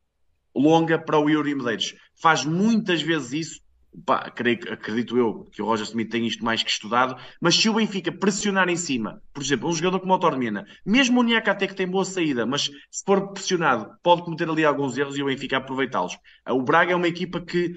longa 0.56 0.98
para 0.98 1.20
o 1.20 1.30
Yuri 1.30 1.56
Medeiros. 1.56 1.96
Faz 2.16 2.46
muitas 2.46 3.02
vezes 3.02 3.34
isso 3.34 3.64
pá, 4.06 4.18
acredito 4.18 5.18
eu 5.18 5.48
que 5.52 5.62
o 5.62 5.66
Roger 5.66 5.86
Smith 5.86 6.10
tem 6.10 6.26
isto 6.26 6.44
mais 6.44 6.64
que 6.64 6.70
estudado, 6.70 7.16
mas 7.40 7.56
se 7.56 7.70
o 7.70 7.74
Benfica 7.74 8.12
pressionar 8.12 8.70
em 8.70 8.76
cima, 8.76 9.22
por 9.34 9.44
exemplo, 9.44 9.70
um 9.70 9.74
jogador 9.74 10.00
como 10.00 10.14
o 10.14 10.20
Tormina, 10.20 10.66
mesmo 10.86 11.20
o 11.20 11.24
Niakate 11.24 11.68
que 11.68 11.76
tem 11.76 11.88
boa 11.88 12.06
saída, 12.06 12.46
mas 12.46 12.72
se 12.90 13.04
for 13.06 13.34
pressionado, 13.34 13.96
pode 14.02 14.24
cometer 14.24 14.50
ali 14.50 14.66
alguns 14.66 14.98
erros 14.98 15.18
e 15.18 15.24
o 15.24 15.28
Benfica 15.28 15.58
aproveitá-los. 15.58 16.18
O 16.50 16.62
Braga 16.62 16.94
é 16.94 16.96
uma 16.96 17.08
equipa 17.08 17.40
que 17.40 17.76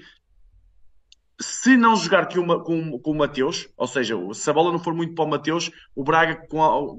se 1.39 1.77
não 1.77 1.95
jogar 1.95 2.27
com, 2.27 2.39
uma, 2.39 2.63
com, 2.63 2.99
com 2.99 3.11
o 3.11 3.15
Mateus, 3.15 3.69
ou 3.77 3.87
seja, 3.87 4.15
se 4.33 4.49
a 4.49 4.53
bola 4.53 4.71
não 4.71 4.79
for 4.79 4.93
muito 4.93 5.13
para 5.13 5.25
o 5.25 5.29
Mateus, 5.29 5.69
o 5.95 6.03
Braga 6.03 6.41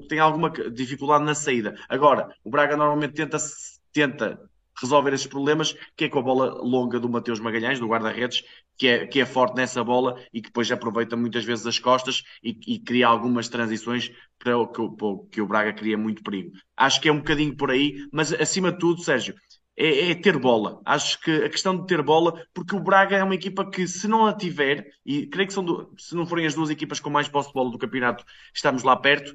tem 0.07 0.19
alguma 0.19 0.49
dificuldade 0.49 1.25
na 1.25 1.35
saída. 1.35 1.77
Agora, 1.89 2.33
o 2.43 2.49
Braga 2.49 2.77
normalmente 2.77 3.13
tenta, 3.13 3.37
tenta 3.91 4.48
resolver 4.81 5.13
esses 5.13 5.27
problemas, 5.27 5.75
que 5.95 6.05
é 6.05 6.09
com 6.09 6.19
a 6.19 6.21
bola 6.21 6.61
longa 6.61 6.99
do 6.99 7.09
Mateus 7.09 7.39
Magalhães, 7.39 7.79
do 7.79 7.87
guarda-redes, 7.87 8.43
que 8.77 8.87
é, 8.87 9.07
que 9.07 9.19
é 9.19 9.25
forte 9.25 9.55
nessa 9.55 9.83
bola 9.83 10.19
e 10.33 10.41
que 10.41 10.49
depois 10.49 10.71
aproveita 10.71 11.15
muitas 11.15 11.43
vezes 11.43 11.65
as 11.65 11.79
costas 11.79 12.23
e, 12.43 12.57
e 12.67 12.79
cria 12.79 13.07
algumas 13.07 13.49
transições 13.49 14.11
para 14.37 14.57
o 14.57 14.67
que, 14.67 14.81
o 14.81 15.17
que 15.31 15.41
o 15.41 15.47
Braga 15.47 15.73
cria 15.73 15.97
muito 15.97 16.23
perigo. 16.23 16.51
Acho 16.77 17.01
que 17.01 17.09
é 17.09 17.11
um 17.11 17.17
bocadinho 17.17 17.55
por 17.55 17.71
aí, 17.71 18.07
mas 18.11 18.33
acima 18.33 18.71
de 18.71 18.79
tudo, 18.79 19.01
Sérgio, 19.01 19.35
é, 19.79 20.11
é, 20.11 20.15
ter 20.15 20.37
bola. 20.37 20.81
Acho 20.85 21.19
que 21.21 21.31
a 21.31 21.49
questão 21.49 21.75
de 21.75 21.87
ter 21.87 22.01
bola, 22.01 22.43
porque 22.53 22.75
o 22.75 22.81
Braga 22.81 23.15
é 23.15 23.23
uma 23.23 23.35
equipa 23.35 23.69
que, 23.69 23.87
se 23.87 24.07
não 24.07 24.25
a 24.25 24.33
tiver, 24.33 24.85
e 25.05 25.25
creio 25.27 25.47
que 25.47 25.53
são 25.53 25.63
do, 25.63 25.93
se 25.97 26.15
não 26.15 26.25
forem 26.25 26.45
as 26.45 26.53
duas 26.53 26.69
equipas 26.69 26.99
com 26.99 27.09
mais 27.09 27.29
posse 27.29 27.47
de 27.47 27.53
bola 27.53 27.71
do 27.71 27.77
campeonato, 27.77 28.25
estamos 28.53 28.83
lá 28.83 28.95
perto, 28.97 29.33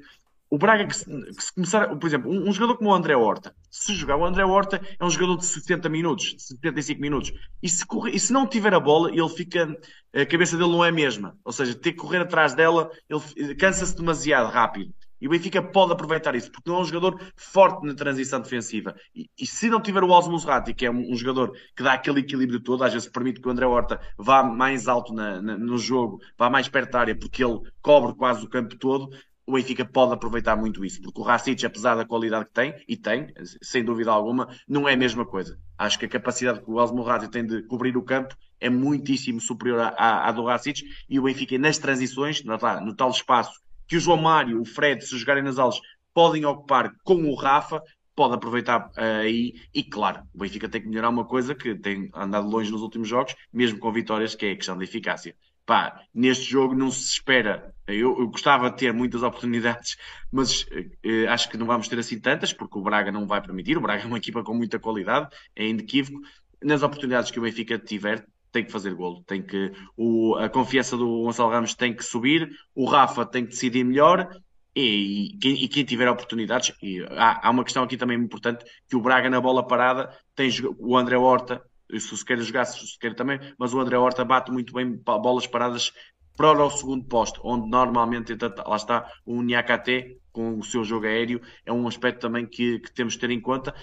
o 0.49 0.57
Braga, 0.57 0.85
que 0.85 0.95
se, 0.95 1.05
que 1.05 1.43
se, 1.43 1.53
começar, 1.53 1.87
por 1.95 2.07
exemplo, 2.07 2.31
um, 2.31 2.49
um, 2.49 2.53
jogador 2.53 2.77
como 2.77 2.91
o 2.91 2.93
André 2.93 3.15
Horta, 3.15 3.55
se 3.69 3.93
jogar, 3.93 4.17
o 4.17 4.25
André 4.25 4.45
Horta 4.45 4.81
é 4.99 5.03
um 5.03 5.09
jogador 5.09 5.37
de 5.37 5.45
70 5.45 5.89
minutos, 5.89 6.35
75 6.37 7.01
minutos, 7.01 7.33
e 7.61 7.67
se, 7.67 7.85
correr, 7.85 8.11
e 8.15 8.19
se 8.19 8.31
não 8.31 8.47
tiver 8.47 8.73
a 8.73 8.79
bola, 8.79 9.09
ele 9.09 9.29
fica, 9.29 9.75
a 10.13 10.25
cabeça 10.25 10.55
dele 10.55 10.71
não 10.71 10.85
é 10.85 10.89
a 10.89 10.93
mesma, 10.93 11.37
ou 11.43 11.51
seja, 11.51 11.73
ter 11.73 11.93
que 11.93 11.97
correr 11.97 12.19
atrás 12.19 12.53
dela, 12.53 12.91
ele 13.09 13.55
cansa-se 13.55 13.95
demasiado 13.95 14.51
rápido. 14.51 14.93
E 15.19 15.27
o 15.27 15.29
Benfica 15.31 15.61
pode 15.61 15.93
aproveitar 15.93 16.35
isso, 16.35 16.51
porque 16.51 16.69
não 16.69 16.77
é 16.77 16.81
um 16.81 16.85
jogador 16.85 17.19
forte 17.35 17.85
na 17.85 17.95
transição 17.95 18.39
defensiva. 18.39 18.95
E, 19.15 19.29
e 19.39 19.47
se 19.47 19.69
não 19.69 19.81
tiver 19.81 20.03
o 20.03 20.09
Osmo 20.09 20.37
Ratti, 20.37 20.73
que 20.73 20.85
é 20.85 20.91
um, 20.91 21.11
um, 21.11 21.15
jogador 21.15 21.57
que 21.75 21.81
dá 21.81 21.93
aquele 21.93 22.19
equilíbrio 22.19 22.59
todo, 22.59 22.83
às 22.83 22.93
vezes 22.93 23.07
permite 23.07 23.39
que 23.39 23.47
o 23.47 23.51
André 23.51 23.65
Horta 23.65 23.99
vá 24.17 24.43
mais 24.43 24.87
alto 24.87 25.13
na, 25.13 25.41
na, 25.41 25.57
no 25.57 25.77
jogo, 25.77 26.21
vá 26.37 26.49
mais 26.49 26.67
perto 26.67 26.91
da 26.91 26.99
área, 26.99 27.15
porque 27.17 27.43
ele 27.43 27.59
cobre 27.81 28.13
quase 28.13 28.45
o 28.45 28.49
campo 28.49 28.77
todo, 28.77 29.09
o 29.47 29.53
Benfica 29.53 29.85
pode 29.85 30.13
aproveitar 30.13 30.55
muito 30.55 30.83
isso, 30.83 31.01
porque 31.01 31.19
o 31.19 31.23
Racic, 31.23 31.63
apesar 31.65 31.95
da 31.95 32.05
qualidade 32.05 32.45
que 32.45 32.53
tem, 32.53 32.73
e 32.87 32.97
tem, 32.97 33.31
sem 33.61 33.83
dúvida 33.83 34.11
alguma, 34.11 34.49
não 34.67 34.89
é 34.89 34.93
a 34.93 34.97
mesma 34.97 35.25
coisa. 35.25 35.59
Acho 35.77 35.99
que 35.99 36.05
a 36.05 36.09
capacidade 36.09 36.61
que 36.61 36.69
o 36.69 36.75
Osmorrati 36.75 37.29
tem 37.29 37.45
de 37.45 37.61
cobrir 37.63 37.95
o 37.95 38.01
campo 38.01 38.35
é 38.59 38.69
muitíssimo 38.69 39.39
superior 39.39 39.79
à, 39.79 40.27
à 40.27 40.31
do 40.31 40.45
Racic, 40.45 40.83
e 41.07 41.19
o 41.19 41.23
Benfica, 41.23 41.57
nas 41.59 41.77
transições, 41.77 42.43
no, 42.43 42.57
no 42.81 42.95
tal 42.95 43.11
espaço 43.11 43.53
que 43.87 43.97
o 43.97 43.99
João 43.99 44.17
Mário, 44.17 44.59
o 44.59 44.65
Fred, 44.65 45.05
se 45.05 45.15
jogarem 45.15 45.43
nas 45.43 45.59
aulas, 45.59 45.79
podem 46.11 46.43
ocupar 46.43 46.91
com 47.03 47.25
o 47.25 47.35
Rafa, 47.35 47.83
pode 48.15 48.33
aproveitar 48.33 48.87
uh, 48.97 49.21
aí, 49.21 49.53
e 49.71 49.83
claro, 49.83 50.23
o 50.33 50.39
Benfica 50.39 50.67
tem 50.67 50.81
que 50.81 50.87
melhorar 50.87 51.09
uma 51.09 51.25
coisa 51.25 51.53
que 51.53 51.75
tem 51.75 52.09
andado 52.15 52.47
longe 52.47 52.71
nos 52.71 52.81
últimos 52.81 53.07
jogos, 53.07 53.35
mesmo 53.53 53.77
com 53.77 53.91
vitórias, 53.91 54.33
que 54.33 54.47
é 54.47 54.51
a 54.53 54.55
questão 54.55 54.75
da 54.75 54.83
eficácia 54.83 55.35
pá, 55.65 56.01
neste 56.13 56.45
jogo 56.45 56.75
não 56.75 56.91
se 56.91 57.03
espera. 57.13 57.73
Eu, 57.87 58.19
eu 58.19 58.27
gostava 58.29 58.69
de 58.69 58.77
ter 58.77 58.93
muitas 58.93 59.23
oportunidades, 59.23 59.97
mas 60.31 60.65
eh, 61.03 61.27
acho 61.27 61.49
que 61.49 61.57
não 61.57 61.65
vamos 61.65 61.87
ter 61.87 61.99
assim 61.99 62.19
tantas, 62.19 62.53
porque 62.53 62.77
o 62.77 62.81
Braga 62.81 63.11
não 63.11 63.27
vai 63.27 63.41
permitir. 63.41 63.77
O 63.77 63.81
Braga 63.81 64.03
é 64.03 64.05
uma 64.05 64.17
equipa 64.17 64.43
com 64.43 64.53
muita 64.53 64.79
qualidade, 64.79 65.29
é 65.55 65.67
inequívoco. 65.67 66.19
Nas 66.63 66.83
oportunidades 66.83 67.31
que 67.31 67.39
o 67.39 67.43
Benfica 67.43 67.77
tiver, 67.77 68.25
tem 68.51 68.63
que 68.63 68.71
fazer 68.71 68.93
golo, 68.95 69.23
tem 69.23 69.41
que 69.41 69.73
o, 69.97 70.35
a 70.35 70.47
confiança 70.47 70.95
do 70.95 71.23
Gonçalo 71.23 71.51
Ramos 71.51 71.75
tem 71.75 71.93
que 71.93 72.03
subir, 72.03 72.49
o 72.73 72.85
Rafa 72.85 73.25
tem 73.25 73.43
que 73.43 73.51
decidir 73.51 73.83
melhor 73.83 74.29
e, 74.73 75.33
e, 75.33 75.37
quem, 75.37 75.63
e 75.63 75.67
quem, 75.67 75.83
tiver 75.83 76.09
oportunidades, 76.09 76.73
e 76.81 77.05
há, 77.11 77.47
há, 77.47 77.51
uma 77.51 77.65
questão 77.65 77.83
aqui 77.83 77.97
também 77.97 78.17
importante, 78.17 78.65
que 78.89 78.95
o 78.95 79.01
Braga 79.01 79.29
na 79.29 79.41
bola 79.41 79.67
parada 79.67 80.09
tem 80.33 80.49
o 80.79 80.97
André 80.97 81.17
Horta, 81.17 81.61
se 81.89 82.13
o 82.13 82.17
Sequeira 82.17 82.41
jogasse, 82.41 82.83
o 82.83 83.15
também, 83.15 83.39
mas 83.57 83.73
o 83.73 83.79
André 83.79 83.97
Horta 83.97 84.25
bate 84.25 84.51
muito 84.51 84.73
bem 84.73 84.91
bolas 84.91 85.47
paradas 85.47 85.91
para 86.37 86.65
o 86.65 86.69
segundo 86.69 87.05
posto, 87.05 87.39
onde 87.43 87.69
normalmente 87.69 88.35
lá 88.65 88.75
está 88.75 89.09
o 89.25 89.41
Niakate 89.41 90.19
com 90.31 90.59
o 90.59 90.63
seu 90.63 90.83
jogo 90.83 91.05
aéreo, 91.05 91.41
é 91.65 91.71
um 91.71 91.87
aspecto 91.87 92.19
também 92.19 92.45
que, 92.45 92.79
que, 92.79 92.93
temos 92.93 93.13
de 93.13 93.19
ter 93.19 93.29
em 93.29 93.39
conta. 93.39 93.73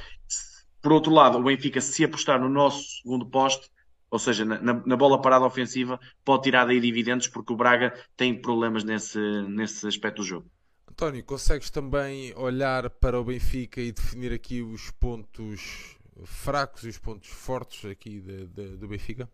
Por 0.82 0.92
outro 0.92 1.12
lado, 1.12 1.38
o 1.38 1.42
Benfica, 1.42 1.80
se 1.80 2.04
apostar 2.04 2.38
no 2.38 2.48
nosso 2.48 2.82
segundo 3.02 3.24
posto, 3.26 3.70
ou 4.10 4.18
seja, 4.18 4.44
na, 4.44 4.60
na, 4.60 4.96
bola 4.96 5.22
parada 5.22 5.46
ofensiva, 5.46 5.98
pode 6.22 6.42
tirar 6.42 6.66
daí 6.66 6.78
dividendos, 6.78 7.28
porque 7.28 7.52
o 7.54 7.56
Braga 7.56 7.94
tem 8.14 8.38
problemas 8.38 8.84
nesse, 8.84 9.18
nesse 9.48 9.86
aspecto 9.86 10.16
do 10.16 10.24
jogo. 10.24 10.50
António, 10.86 11.24
consegues 11.24 11.70
também 11.70 12.34
olhar 12.36 12.90
para 12.90 13.18
o 13.18 13.24
Benfica 13.24 13.80
e 13.80 13.90
definir 13.90 14.30
aqui 14.30 14.60
os 14.60 14.90
pontos 14.90 15.96
fracos 16.24 16.84
e 16.84 16.89
os 16.89 16.98
pontos 16.98 17.28
fortes 17.28 17.90
aqui 17.90 18.20
de, 18.20 18.47
de, 18.47 18.76
do 18.76 18.89
Benfica? 18.89 19.28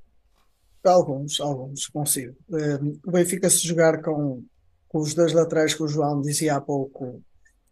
Alguns, 0.85 1.41
alguns, 1.41 1.89
consigo. 1.89 2.37
Um, 2.49 2.99
o 3.07 3.11
Benfica, 3.11 3.51
se 3.51 3.67
jogar 3.67 4.01
com, 4.01 4.45
com 4.89 4.99
os 4.99 5.15
dois 5.15 5.33
laterais 5.33 5.75
que 5.75 5.83
o 5.83 5.89
João 5.89 6.21
dizia 6.21 6.57
há 6.57 6.61
pouco, 6.61 7.23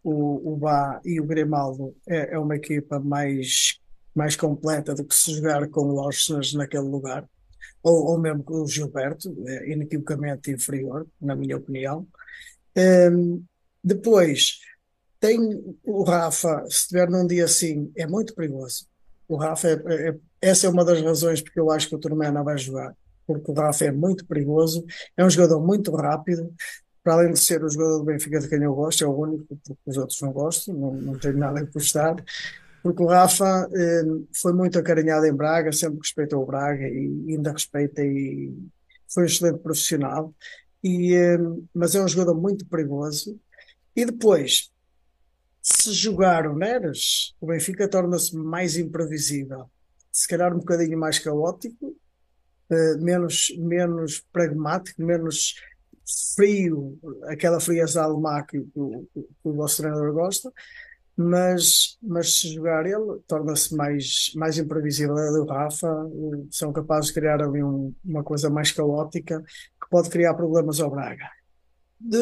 o, 0.03 0.53
o 0.53 0.57
Bá 0.57 1.01
e 1.03 1.19
o 1.19 1.25
Grimaldo, 1.25 1.95
é, 2.07 2.35
é 2.35 2.39
uma 2.39 2.55
equipa 2.55 2.99
mais, 2.99 3.79
mais 4.13 4.35
completa 4.35 4.93
do 4.93 5.05
que 5.05 5.15
se 5.15 5.33
jogar 5.33 5.67
com 5.69 5.81
o 5.81 5.97
Orsnes 5.97 6.53
naquele 6.53 6.87
lugar. 6.87 7.27
Ou, 7.81 8.11
ou 8.11 8.19
mesmo 8.19 8.43
com 8.43 8.61
o 8.61 8.67
Gilberto, 8.67 9.33
é 9.47 9.71
inequivocamente 9.71 10.51
inferior, 10.51 11.07
na 11.19 11.35
minha 11.35 11.57
opinião. 11.57 12.05
Um, 12.75 13.43
depois, 13.83 14.59
tem 15.19 15.39
o 15.83 16.03
Rafa, 16.03 16.65
se 16.65 16.81
estiver 16.81 17.09
num 17.09 17.25
dia 17.25 17.45
assim, 17.45 17.91
é 17.95 18.05
muito 18.05 18.35
perigoso 18.35 18.87
o 19.27 19.35
Rafa, 19.35 19.67
é, 19.67 20.09
é, 20.09 20.15
essa 20.41 20.67
é 20.67 20.69
uma 20.69 20.85
das 20.85 21.01
razões 21.01 21.41
porque 21.41 21.59
eu 21.59 21.71
acho 21.71 21.89
que 21.89 21.95
o 21.95 21.99
Turmena 21.99 22.43
vai 22.43 22.57
jogar, 22.57 22.95
porque 23.25 23.51
o 23.51 23.53
Rafa 23.53 23.85
é 23.85 23.91
muito 23.91 24.25
perigoso, 24.25 24.85
é 25.15 25.25
um 25.25 25.29
jogador 25.29 25.59
muito 25.59 25.93
rápido, 25.95 26.53
para 27.03 27.13
além 27.13 27.31
de 27.31 27.39
ser 27.39 27.63
o 27.63 27.69
jogador 27.69 27.99
do 27.99 28.03
Benfica 28.03 28.39
de 28.39 28.49
quem 28.49 28.61
eu 28.61 28.73
gosto, 28.73 29.03
é 29.03 29.07
o 29.07 29.11
único, 29.11 29.45
porque 29.65 29.81
os 29.85 29.97
outros 29.97 30.21
não 30.21 30.31
gosto, 30.31 30.73
não, 30.73 30.93
não 30.93 31.17
tenho 31.17 31.37
nada 31.37 31.59
a 31.59 31.63
gostar, 31.63 32.15
porque 32.83 33.03
o 33.03 33.07
Rafa 33.07 33.69
eh, 33.73 34.03
foi 34.33 34.53
muito 34.53 34.77
acarinhado 34.77 35.25
em 35.25 35.33
Braga, 35.33 35.71
sempre 35.71 35.99
respeitou 35.99 36.43
o 36.43 36.45
Braga 36.45 36.87
e 36.87 37.25
ainda 37.29 37.51
respeita 37.51 38.01
e 38.01 38.53
foi 39.07 39.23
um 39.23 39.25
excelente 39.25 39.59
profissional, 39.59 40.33
e, 40.83 41.13
eh, 41.15 41.37
mas 41.73 41.95
é 41.95 42.03
um 42.03 42.07
jogador 42.07 42.35
muito 42.35 42.65
perigoso. 42.65 43.39
E 43.95 44.05
depois, 44.05 44.69
se 45.69 45.91
jogar 45.91 46.47
o 46.47 46.55
Neres, 46.55 47.35
o 47.41 47.47
Benfica 47.47 47.89
torna-se 47.89 48.33
mais 48.37 48.77
imprevisível, 48.77 49.69
se 50.09 50.25
calhar 50.25 50.55
um 50.55 50.59
bocadinho 50.59 50.97
mais 50.97 51.19
caótico, 51.19 51.87
uh, 52.71 53.01
menos, 53.01 53.53
menos 53.57 54.23
pragmático, 54.31 55.03
menos 55.03 55.55
frio, 56.33 56.97
aquela 57.25 57.59
frieza 57.59 58.01
alemã 58.01 58.41
que, 58.47 58.61
que, 58.61 58.69
que, 59.13 59.27
o 59.43 59.53
vosso 59.53 59.81
treinador 59.81 60.13
gosta, 60.13 60.49
mas, 61.17 61.97
mas 62.01 62.39
se 62.39 62.53
jogar 62.53 62.85
ele, 62.85 63.19
torna-se 63.27 63.75
mais, 63.75 64.31
mais 64.35 64.57
imprevisível. 64.57 65.17
É 65.17 65.31
do 65.31 65.45
Rafa, 65.45 66.09
são 66.49 66.71
capazes 66.71 67.07
de 67.07 67.15
criar 67.15 67.41
ali 67.41 67.61
um, 67.61 67.93
uma 68.05 68.23
coisa 68.23 68.49
mais 68.49 68.71
caótica 68.71 69.43
que 69.43 69.89
pode 69.89 70.09
criar 70.09 70.33
problemas 70.33 70.79
ao 70.79 70.91
Braga. 70.91 71.29
De, 71.99 72.17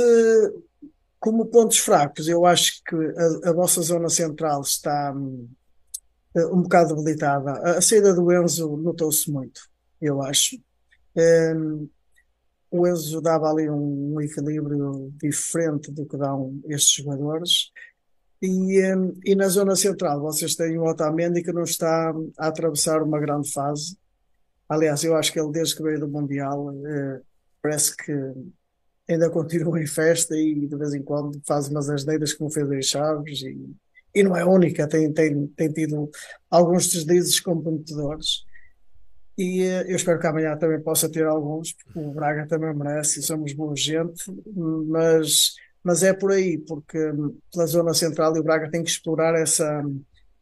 como 1.25 1.47
pontos 1.47 1.79
fracos, 1.79 2.27
eu 2.27 2.45
acho 2.45 2.83
que 2.83 2.95
a, 2.95 3.49
a 3.49 3.53
vossa 3.53 3.81
zona 3.81 4.09
central 4.09 4.61
está 4.61 5.11
um, 5.11 5.49
um 6.51 6.61
bocado 6.61 6.95
debilitada. 6.95 7.51
A, 7.51 7.77
a 7.79 7.81
saída 7.81 8.13
do 8.13 8.31
Enzo 8.31 8.77
notou-se 8.77 9.31
muito, 9.31 9.61
eu 9.99 10.21
acho. 10.21 10.55
Um, 11.17 11.89
o 12.69 12.87
Enzo 12.87 13.19
dava 13.21 13.49
ali 13.49 13.67
um, 13.67 14.13
um, 14.13 14.21
equilíbrio 14.21 15.11
diferente 15.19 15.91
do 15.91 16.05
que 16.05 16.15
dão 16.15 16.61
estes 16.67 17.03
jogadores. 17.03 17.71
E, 18.39 18.95
um, 18.95 19.19
e 19.25 19.33
na 19.33 19.47
zona 19.47 19.75
central 19.75 20.21
vocês 20.21 20.53
têm 20.53 20.77
o 20.77 20.83
Otamendi 20.83 21.41
que 21.41 21.51
não 21.51 21.63
está 21.63 22.13
a 22.37 22.47
atravessar 22.47 23.01
uma 23.01 23.19
grande 23.19 23.51
fase. 23.51 23.97
Aliás, 24.69 25.03
eu 25.03 25.15
acho 25.15 25.33
que 25.33 25.39
ele 25.39 25.51
desde 25.51 25.75
que 25.75 25.81
veio 25.81 26.01
do 26.01 26.07
Mundial 26.07 26.71
eh, 26.85 27.21
parece 27.63 27.97
que 27.97 28.13
ainda 29.07 29.29
continua 29.29 29.81
em 29.81 29.87
festa 29.87 30.35
e 30.35 30.67
de 30.67 30.75
vez 30.75 30.93
em 30.93 31.03
quando 31.03 31.39
faz 31.45 31.67
umas 31.67 31.89
asneiras 31.89 32.33
como 32.33 32.49
fez 32.49 32.69
em 32.71 32.81
Chaves 32.81 33.41
e, 33.41 33.75
e 34.13 34.23
não 34.23 34.35
é 34.35 34.43
única, 34.45 34.87
tem, 34.87 35.11
tem, 35.13 35.47
tem 35.47 35.71
tido 35.71 36.09
alguns 36.49 36.89
deslizes 36.89 37.39
comprometedores. 37.39 38.45
E 39.37 39.63
eh, 39.63 39.91
eu 39.91 39.95
espero 39.95 40.19
que 40.19 40.27
amanhã 40.27 40.57
também 40.57 40.81
possa 40.81 41.09
ter 41.09 41.25
alguns, 41.25 41.73
porque 41.73 41.99
o 41.99 42.11
Braga 42.11 42.47
também 42.47 42.73
merece 42.73 43.21
somos 43.21 43.53
boa 43.53 43.75
gente, 43.75 44.23
mas, 44.87 45.55
mas 45.83 46.03
é 46.03 46.13
por 46.13 46.31
aí, 46.31 46.57
porque 46.57 47.11
hum, 47.11 47.37
pela 47.51 47.65
zona 47.67 47.93
central 47.93 48.35
e 48.35 48.39
o 48.39 48.43
Braga 48.43 48.71
tem 48.71 48.81
que 48.83 48.89
explorar 48.89 49.35
essa, 49.35 49.83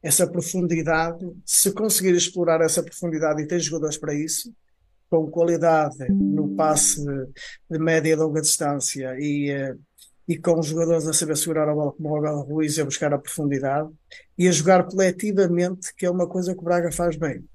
essa 0.01 0.27
profundidade. 0.27 1.25
Se 1.43 1.71
conseguir 1.71 2.13
explorar 2.15 2.61
essa 2.61 2.83
profundidade 2.83 3.41
e 3.41 3.47
ter 3.47 3.59
jogadores 3.59 3.97
para 3.97 4.13
isso, 4.13 4.53
com 5.13 5.29
qualidade 5.29 6.09
no 6.09 6.55
passe 6.55 7.05
de 7.69 7.77
média 7.77 8.09
e 8.09 8.15
longa 8.15 8.41
distância 8.41 9.15
e, 9.19 9.51
eh, 9.51 9.75
e 10.27 10.35
com 10.39 10.59
os 10.59 10.65
jogadores 10.65 11.07
a 11.07 11.13
saber 11.13 11.37
segurar 11.37 11.69
a 11.69 11.75
bola 11.75 11.91
como 11.91 12.09
o 12.09 12.17
Abel 12.17 12.39
Ruiz 12.39 12.79
a 12.79 12.83
buscar 12.83 13.13
a 13.13 13.19
profundidade 13.19 13.91
e 14.35 14.47
a 14.47 14.51
jogar 14.51 14.85
coletivamente, 14.85 15.93
que 15.95 16.07
é 16.07 16.09
uma 16.09 16.25
coisa 16.25 16.55
que 16.55 16.61
o 16.61 16.63
Braga 16.63 16.91
faz 16.91 17.15
bem. 17.15 17.45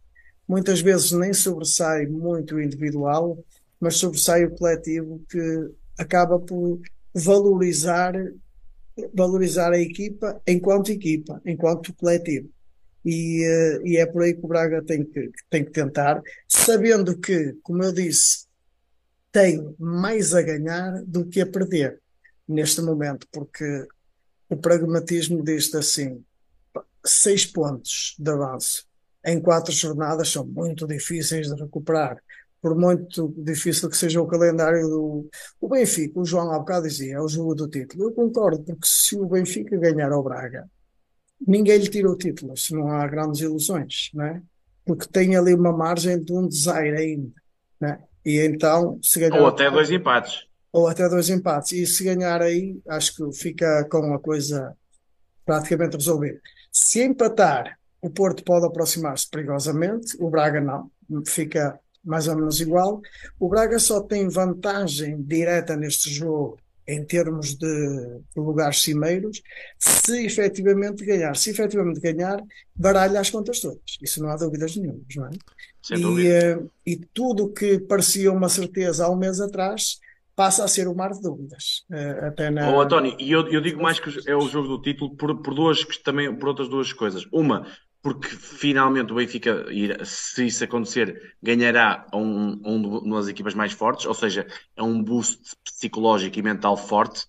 Muitas 0.46 0.80
vezes 0.80 1.10
nem 1.10 1.34
sobressai 1.34 2.06
muito 2.06 2.54
o 2.54 2.62
individual, 2.62 3.36
mas 3.80 3.96
sobressai 3.96 4.44
o 4.44 4.54
coletivo 4.54 5.20
que 5.28 5.70
acaba 5.98 6.38
por 6.38 6.80
valorizar 7.12 8.14
valorizar 9.12 9.72
a 9.72 9.80
equipa 9.80 10.40
enquanto 10.46 10.92
equipa, 10.92 11.42
enquanto 11.44 11.92
coletivo. 11.94 12.48
E, 13.04 13.44
eh, 13.44 13.80
e, 13.84 13.96
é 13.96 14.06
por 14.06 14.22
aí 14.22 14.34
que 14.34 14.44
o 14.44 14.48
Braga 14.48 14.82
tem 14.82 15.04
que, 15.04 15.30
tem 15.48 15.64
que 15.64 15.70
tentar, 15.70 16.20
sabendo 16.48 17.18
que, 17.18 17.56
como 17.62 17.82
eu 17.82 17.92
disse, 17.92 18.46
tem 19.30 19.74
mais 19.78 20.34
a 20.34 20.42
ganhar 20.42 21.02
do 21.06 21.26
que 21.26 21.40
a 21.40 21.46
perder 21.46 22.00
neste 22.46 22.80
momento, 22.80 23.26
porque 23.30 23.86
o 24.48 24.56
pragmatismo 24.56 25.44
diz 25.44 25.74
assim: 25.74 26.24
seis 27.04 27.46
pontos 27.46 28.16
de 28.18 28.30
avanço 28.30 28.86
em 29.24 29.40
quatro 29.40 29.72
jornadas 29.72 30.30
são 30.30 30.46
muito 30.46 30.86
difíceis 30.86 31.48
de 31.48 31.60
recuperar. 31.60 32.22
Por 32.60 32.74
muito 32.74 33.32
difícil 33.36 33.88
que 33.88 33.96
seja 33.96 34.20
o 34.20 34.26
calendário 34.26 34.88
do 34.88 35.30
o 35.60 35.68
Benfica, 35.68 36.18
o 36.18 36.24
João 36.24 36.50
há 36.50 36.58
bocado 36.58 36.88
dizia, 36.88 37.14
é 37.14 37.20
o 37.20 37.28
jogo 37.28 37.54
do 37.54 37.68
título. 37.68 38.04
Eu 38.04 38.12
concordo, 38.12 38.64
porque 38.64 38.86
se 38.86 39.16
o 39.16 39.26
Benfica 39.26 39.76
ganhar 39.76 40.10
ao 40.10 40.22
Braga, 40.22 40.68
ninguém 41.46 41.78
lhe 41.78 41.88
tira 41.88 42.10
o 42.10 42.16
título, 42.16 42.56
se 42.56 42.74
não 42.74 42.88
há 42.88 43.06
grandes 43.06 43.40
ilusões, 43.40 44.10
não 44.14 44.24
é? 44.24 44.42
Porque 44.84 45.06
tem 45.06 45.36
ali 45.36 45.54
uma 45.54 45.72
margem 45.72 46.22
de 46.22 46.32
um 46.32 46.46
desaire 46.46 46.96
ainda, 46.96 47.32
né? 47.80 48.00
E 48.24 48.40
então, 48.40 48.98
se 49.02 49.20
ganhar. 49.20 49.40
Ou 49.40 49.46
até 49.46 49.70
dois 49.70 49.90
empates. 49.90 50.46
Ou 50.72 50.86
até 50.86 51.08
dois 51.08 51.30
empates. 51.30 51.72
E 51.72 51.86
se 51.86 52.04
ganhar 52.04 52.42
aí, 52.42 52.78
acho 52.88 53.14
que 53.14 53.32
fica 53.32 53.84
com 53.90 54.12
a 54.12 54.18
coisa 54.18 54.76
praticamente 55.44 55.96
resolvida. 55.96 56.40
Se 56.70 57.02
empatar, 57.02 57.78
o 58.02 58.10
Porto 58.10 58.44
pode 58.44 58.66
aproximar-se 58.66 59.28
perigosamente, 59.28 60.16
o 60.20 60.30
Braga 60.30 60.60
não, 60.60 60.90
fica 61.26 61.78
mais 62.04 62.28
ou 62.28 62.36
menos 62.36 62.60
igual. 62.60 63.00
O 63.38 63.48
Braga 63.48 63.78
só 63.78 64.02
tem 64.02 64.28
vantagem 64.28 65.22
direta 65.22 65.76
neste 65.76 66.10
jogo 66.10 66.58
em 66.88 67.04
termos 67.04 67.54
de, 67.54 68.20
lugares 68.34 68.80
cimeiros, 68.80 69.42
se 69.78 70.24
efetivamente 70.24 71.04
ganhar. 71.04 71.36
Se 71.36 71.50
efetivamente 71.50 72.00
ganhar, 72.00 72.42
baralha 72.74 73.20
as 73.20 73.28
contas 73.28 73.60
todas. 73.60 73.98
Isso 74.00 74.22
não 74.22 74.30
há 74.30 74.36
dúvidas 74.36 74.74
nenhuma, 74.74 75.00
não 75.14 75.26
é? 75.26 75.30
Sem 75.82 75.98
e, 75.98 76.54
uh, 76.56 76.70
e 76.86 76.96
tudo 76.96 77.52
que 77.52 77.78
parecia 77.78 78.32
uma 78.32 78.48
certeza 78.48 79.04
há 79.04 79.10
um 79.10 79.16
mês 79.16 79.38
atrás 79.38 79.98
passa 80.34 80.64
a 80.64 80.68
ser 80.68 80.88
um 80.88 80.94
mar 80.94 81.12
de 81.12 81.20
dúvidas. 81.20 81.84
Uh, 81.90 82.26
até 82.26 82.48
na... 82.48 82.72
Oh, 82.72 82.80
António, 82.80 83.14
e 83.18 83.30
eu, 83.30 83.46
eu 83.48 83.60
digo 83.60 83.82
mais 83.82 84.00
que 84.00 84.08
é 84.26 84.34
o 84.34 84.48
jogo 84.48 84.68
do 84.68 84.80
título 84.80 85.14
por, 85.14 85.42
por 85.42 85.54
duas 85.54 85.84
também 86.02 86.34
por 86.34 86.48
outras 86.48 86.68
duas 86.68 86.92
coisas. 86.92 87.26
Uma, 87.30 87.66
porque 88.02 88.28
finalmente 88.28 89.12
o 89.12 89.16
Benfica, 89.16 89.66
se 90.04 90.46
isso 90.46 90.64
acontecer, 90.64 91.36
ganhará 91.42 92.06
um, 92.14 92.60
um, 92.64 92.98
uma 92.98 93.16
das 93.16 93.28
equipas 93.28 93.54
mais 93.54 93.72
fortes, 93.72 94.06
ou 94.06 94.14
seja, 94.14 94.46
é 94.76 94.82
um 94.82 95.02
boost 95.02 95.56
psicológico 95.64 96.38
e 96.38 96.42
mental 96.42 96.76
forte 96.76 97.26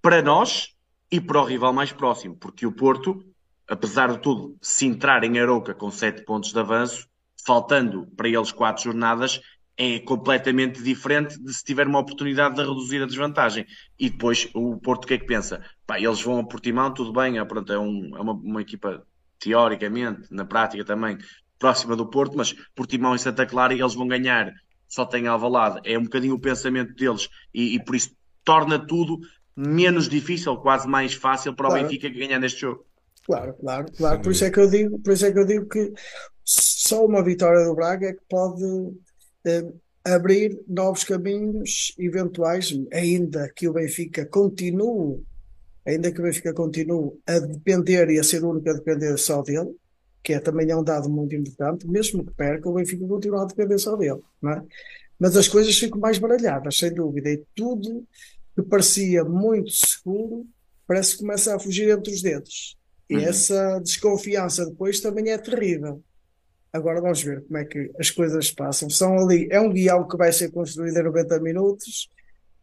para 0.00 0.22
nós 0.22 0.74
e 1.10 1.20
para 1.20 1.40
o 1.40 1.44
rival 1.44 1.72
mais 1.72 1.92
próximo, 1.92 2.36
porque 2.36 2.66
o 2.66 2.72
Porto, 2.72 3.24
apesar 3.68 4.12
de 4.12 4.18
tudo, 4.20 4.56
se 4.60 4.86
entrar 4.86 5.22
em 5.22 5.38
Arouca 5.38 5.74
com 5.74 5.90
sete 5.90 6.24
pontos 6.24 6.52
de 6.52 6.58
avanço, 6.58 7.06
faltando 7.44 8.06
para 8.16 8.28
eles 8.28 8.50
quatro 8.50 8.84
jornadas, 8.84 9.40
é 9.76 9.98
completamente 10.00 10.82
diferente 10.82 11.38
de 11.38 11.52
se 11.52 11.62
tiver 11.62 11.86
uma 11.86 11.98
oportunidade 11.98 12.54
de 12.54 12.62
reduzir 12.62 13.02
a 13.02 13.06
desvantagem. 13.06 13.66
E 13.98 14.08
depois 14.08 14.48
o 14.54 14.78
Porto 14.78 15.04
o 15.04 15.06
que 15.06 15.14
é 15.14 15.18
que 15.18 15.26
pensa? 15.26 15.62
Pá, 15.86 16.00
eles 16.00 16.22
vão 16.22 16.38
a 16.40 16.44
Portimão, 16.44 16.92
tudo 16.92 17.12
bem, 17.12 17.38
é, 17.38 17.44
pronto, 17.44 17.70
é, 17.70 17.78
um, 17.78 18.16
é 18.16 18.20
uma, 18.20 18.32
uma 18.32 18.62
equipa 18.62 19.06
teoricamente, 19.38 20.22
na 20.30 20.44
prática 20.44 20.84
também, 20.84 21.18
próxima 21.58 21.96
do 21.96 22.08
Porto, 22.08 22.36
mas 22.36 22.54
Portimão 22.74 23.14
e 23.14 23.18
Santa 23.18 23.46
Clara 23.46 23.74
eles 23.74 23.94
vão 23.94 24.06
ganhar, 24.06 24.52
só 24.88 25.04
tem 25.04 25.26
Alvalade. 25.26 25.80
É 25.84 25.98
um 25.98 26.04
bocadinho 26.04 26.34
o 26.34 26.40
pensamento 26.40 26.94
deles 26.94 27.28
e, 27.52 27.74
e, 27.74 27.84
por 27.84 27.96
isso 27.96 28.10
torna 28.44 28.78
tudo 28.78 29.18
menos 29.56 30.08
difícil, 30.08 30.56
quase 30.58 30.86
mais 30.86 31.14
fácil 31.14 31.54
para 31.54 31.66
o 31.66 31.70
claro. 31.70 31.84
Benfica 31.84 32.08
ganhar 32.08 32.38
neste 32.38 32.60
jogo. 32.60 32.84
Claro, 33.24 33.54
claro, 33.54 33.86
claro. 33.96 34.20
Por 34.20 34.32
isso 34.32 34.44
é 34.44 34.50
que 34.50 34.60
eu 34.60 34.70
digo, 34.70 34.98
por 35.00 35.12
isso 35.12 35.26
é 35.26 35.32
que 35.32 35.38
eu 35.38 35.46
digo 35.46 35.66
que 35.68 35.92
só 36.44 37.04
uma 37.04 37.24
vitória 37.24 37.64
do 37.64 37.74
Braga 37.74 38.08
é 38.08 38.12
que 38.12 38.22
pode 38.28 38.62
eh, 39.44 39.72
abrir 40.04 40.60
novos 40.68 41.02
caminhos 41.02 41.92
eventuais, 41.98 42.72
ainda 42.92 43.50
que 43.56 43.68
o 43.68 43.72
Benfica 43.72 44.24
continue 44.24 45.24
ainda 45.86 46.10
que 46.10 46.20
o 46.20 46.24
Benfica 46.24 46.52
continue 46.52 47.12
a 47.26 47.38
depender 47.38 48.10
e 48.10 48.18
a 48.18 48.24
ser 48.24 48.42
o 48.42 48.50
único 48.50 48.68
a 48.68 48.72
depender 48.72 49.16
só 49.16 49.40
dele, 49.42 49.74
que 50.22 50.32
é 50.32 50.40
também 50.40 50.68
é 50.70 50.76
um 50.76 50.82
dado 50.82 51.08
muito 51.08 51.34
importante, 51.34 51.86
mesmo 51.86 52.24
que 52.24 52.32
perca, 52.34 52.68
o 52.68 52.74
Benfica 52.74 53.06
continua 53.06 53.42
a 53.42 53.46
depender 53.46 53.78
só 53.78 53.94
dele, 53.96 54.20
é? 54.44 54.62
Mas 55.18 55.36
as 55.36 55.48
coisas 55.48 55.78
ficam 55.78 55.98
mais 55.98 56.18
baralhadas, 56.18 56.76
sem 56.76 56.92
dúvida, 56.92 57.30
e 57.30 57.42
tudo 57.54 58.04
que 58.54 58.62
parecia 58.62 59.24
muito 59.24 59.70
seguro 59.70 60.46
parece 60.86 61.12
que 61.12 61.18
começa 61.20 61.54
a 61.54 61.58
fugir 61.58 61.88
entre 61.88 62.12
os 62.12 62.20
dedos. 62.20 62.76
E 63.08 63.16
uhum. 63.16 63.22
essa 63.22 63.78
desconfiança 63.78 64.66
depois 64.66 65.00
também 65.00 65.30
é 65.30 65.38
terrível. 65.38 66.02
Agora 66.72 67.00
vamos 67.00 67.22
ver 67.22 67.42
como 67.44 67.56
é 67.56 67.64
que 67.64 67.90
as 67.98 68.10
coisas 68.10 68.50
passam. 68.50 68.90
São 68.90 69.18
ali, 69.18 69.48
é 69.50 69.60
um 69.60 69.72
guião 69.72 70.06
que 70.06 70.16
vai 70.16 70.32
ser 70.32 70.50
construído 70.50 70.98
em 70.98 71.02
90 71.04 71.40
minutos, 71.40 72.10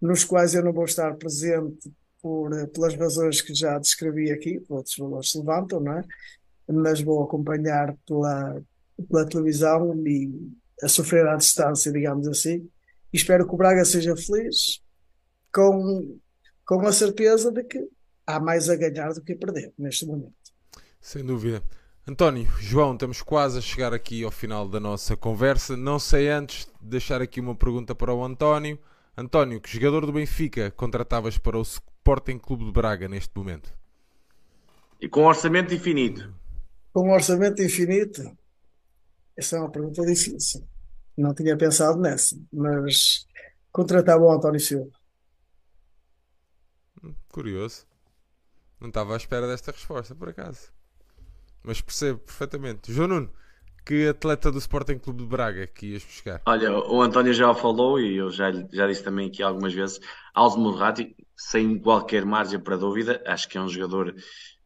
nos 0.02 0.24
quais 0.24 0.54
eu 0.54 0.64
não 0.64 0.74
vou 0.74 0.86
estar 0.86 1.16
presente 1.16 1.92
por, 2.24 2.50
pelas 2.70 2.96
razões 2.96 3.42
que 3.42 3.54
já 3.54 3.78
descrevi 3.78 4.32
aqui, 4.32 4.64
outros 4.70 4.96
valores 4.96 5.30
se 5.30 5.38
levantam, 5.38 5.82
não 5.82 5.98
é? 5.98 6.04
Mas 6.72 7.02
vou 7.02 7.22
acompanhar 7.22 7.94
pela, 8.08 8.64
pela 9.10 9.28
televisão 9.28 9.94
e 10.08 10.32
a 10.82 10.88
sofrer 10.88 11.28
à 11.28 11.36
distância, 11.36 11.92
digamos 11.92 12.26
assim. 12.26 12.66
E 13.12 13.18
espero 13.18 13.46
que 13.46 13.54
o 13.54 13.58
Braga 13.58 13.84
seja 13.84 14.16
feliz 14.16 14.82
com, 15.54 16.18
com 16.66 16.88
a 16.88 16.94
certeza 16.94 17.52
de 17.52 17.62
que 17.66 17.86
há 18.26 18.40
mais 18.40 18.70
a 18.70 18.78
ganhar 18.78 19.14
do 19.14 19.22
que 19.22 19.34
a 19.34 19.38
perder 19.38 19.74
neste 19.78 20.06
momento. 20.06 20.34
Sem 21.02 21.26
dúvida. 21.26 21.62
António, 22.08 22.48
João, 22.60 22.94
estamos 22.94 23.22
quase 23.22 23.58
a 23.58 23.62
chegar 23.62 23.94
aqui 23.94 24.24
ao 24.24 24.32
final 24.32 24.68
da 24.68 24.80
nossa 24.80 25.18
conversa. 25.18 25.76
Não 25.76 26.00
sei 26.00 26.30
antes 26.30 26.70
deixar 26.82 27.22
aqui 27.22 27.42
uma 27.42 27.56
pergunta 27.56 27.94
para 27.94 28.14
o 28.14 28.24
António. 28.24 28.80
António, 29.18 29.60
que 29.60 29.70
jogador 29.70 30.06
do 30.06 30.14
Benfica 30.14 30.72
contratavas 30.72 31.38
para 31.38 31.58
o 31.58 31.66
Sporting 32.04 32.38
Clube 32.38 32.66
de 32.66 32.72
Braga 32.74 33.08
neste 33.08 33.32
momento? 33.34 33.74
E 35.00 35.08
com 35.08 35.24
orçamento 35.24 35.74
infinito. 35.74 36.36
Com 36.92 37.10
orçamento 37.10 37.64
infinito? 37.64 38.38
Essa 39.38 39.56
é 39.56 39.60
uma 39.62 39.72
pergunta 39.72 40.06
difícil. 40.06 40.68
Não 41.18 41.34
tinha 41.34 41.58
pensado 41.58 41.98
nessa, 41.98 42.38
mas 42.52 43.26
contratava 43.72 44.22
o 44.22 44.32
António 44.34 44.60
Silva. 44.60 44.92
Hum, 47.02 47.16
curioso. 47.30 47.88
Não 48.82 48.90
estava 48.90 49.14
à 49.14 49.18
espera 49.18 49.48
desta 49.48 49.72
resposta, 49.72 50.14
por 50.14 50.28
acaso. 50.28 50.74
Mas 51.64 51.80
percebo 51.80 52.20
perfeitamente. 52.20 52.92
João 52.92 53.08
Nuno, 53.08 53.34
que 53.86 54.08
atleta 54.08 54.52
do 54.52 54.58
Sporting 54.58 54.98
Clube 54.98 55.24
de 55.24 55.30
Braga 55.30 55.68
que 55.68 55.88
ias 55.88 56.04
buscar? 56.04 56.42
Olha, 56.46 56.72
o 56.72 57.02
António 57.02 57.34
já 57.34 57.54
falou 57.54 58.00
e 58.00 58.18
eu 58.18 58.30
já, 58.30 58.52
já 58.72 58.88
disse 58.88 59.04
também 59.04 59.28
aqui 59.28 59.44
algumas 59.44 59.74
vezes, 59.74 60.00
Aldo 60.34 60.60
Murrati, 60.60 61.16
sem 61.36 61.78
qualquer 61.80 62.26
margem 62.26 62.60
para 62.60 62.78
dúvida, 62.78 63.22
acho 63.26 63.48
que 63.50 63.58
é 63.58 63.62
um 63.62 63.68
jogador 63.68 64.16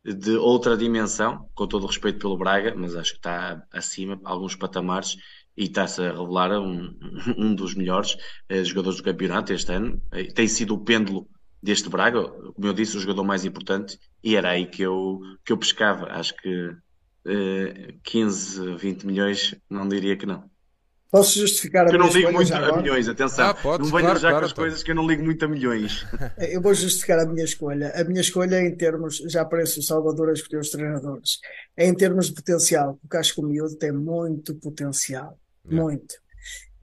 de 0.04 0.38
outra 0.38 0.78
dimensão, 0.78 1.50
com 1.54 1.68
todo 1.68 1.84
o 1.84 1.88
respeito 1.88 2.20
pelo 2.20 2.38
Braga, 2.38 2.74
mas 2.76 2.96
acho 2.96 3.12
que 3.12 3.20
está 3.20 3.62
acima, 3.72 4.20
alguns 4.24 4.56
patamares, 4.56 5.18
e 5.56 5.64
está-se 5.64 6.02
a 6.02 6.12
revelar 6.12 6.52
um, 6.52 6.98
um 7.38 7.54
dos 7.54 7.76
melhores 7.76 8.16
eh, 8.48 8.64
jogadores 8.64 8.98
do 8.98 9.04
campeonato 9.04 9.52
este 9.52 9.72
ano. 9.74 10.02
Eh, 10.12 10.32
tem 10.32 10.48
sido 10.48 10.76
o 10.76 10.84
pêndulo 10.84 11.28
deste 11.62 11.90
Braga, 11.90 12.24
como 12.30 12.68
eu 12.68 12.74
disse, 12.74 12.96
o 12.96 13.00
jogador 13.00 13.24
mais 13.24 13.44
importante, 13.44 14.00
e 14.24 14.36
era 14.36 14.52
aí 14.52 14.68
que 14.68 14.82
eu, 14.84 15.20
que 15.44 15.52
eu 15.52 15.58
pescava. 15.58 16.06
Acho 16.12 16.36
que 16.38 16.72
15, 18.04 18.74
eh, 18.74 18.76
20 18.78 19.06
milhões, 19.06 19.56
não 19.70 19.88
diria 19.88 20.16
que 20.16 20.26
não. 20.26 20.50
Posso 21.10 21.40
justificar 21.40 21.86
a 21.86 21.90
eu 21.90 21.94
minha 21.94 22.08
escolha? 22.08 22.26
Eu 22.26 22.32
não 22.32 22.42
ligo 22.42 22.54
muito 22.54 22.54
a 22.54 22.78
milhões, 22.82 23.08
atenção. 23.08 23.50
Ah, 23.50 23.54
podes, 23.54 23.90
não 23.90 23.98
venho 23.98 24.08
claro, 24.08 24.20
já 24.20 24.30
claro, 24.30 24.42
com 24.42 24.46
as 24.46 24.54
claro. 24.54 24.70
coisas 24.70 24.84
que 24.84 24.92
eu 24.92 24.96
não 24.96 25.08
ligo 25.08 25.24
muito 25.24 25.46
a 25.46 25.48
milhões. 25.48 26.06
Eu 26.38 26.62
vou 26.62 26.74
justificar 26.74 27.20
a 27.20 27.26
minha 27.26 27.46
escolha. 27.46 27.94
A 27.96 28.04
minha 28.04 28.20
escolha 28.20 28.58
é 28.58 28.68
em 28.68 28.76
termos, 28.76 29.18
já 29.28 29.42
aparece 29.42 29.80
o 29.80 29.84
Salvador 29.84 30.30
a 30.30 30.34
escolher 30.34 30.60
os 30.60 30.70
treinadores, 30.70 31.40
é 31.78 31.88
em 31.88 31.96
termos 31.96 32.28
de 32.28 32.34
potencial, 32.34 32.98
porque 33.02 33.18
acho 33.18 33.34
que 33.34 33.40
o 33.40 33.46
miúdo 33.46 33.76
tem 33.76 33.92
muito 33.92 34.54
potencial. 34.56 35.40
Yeah. 35.66 35.84
Muito. 35.84 36.16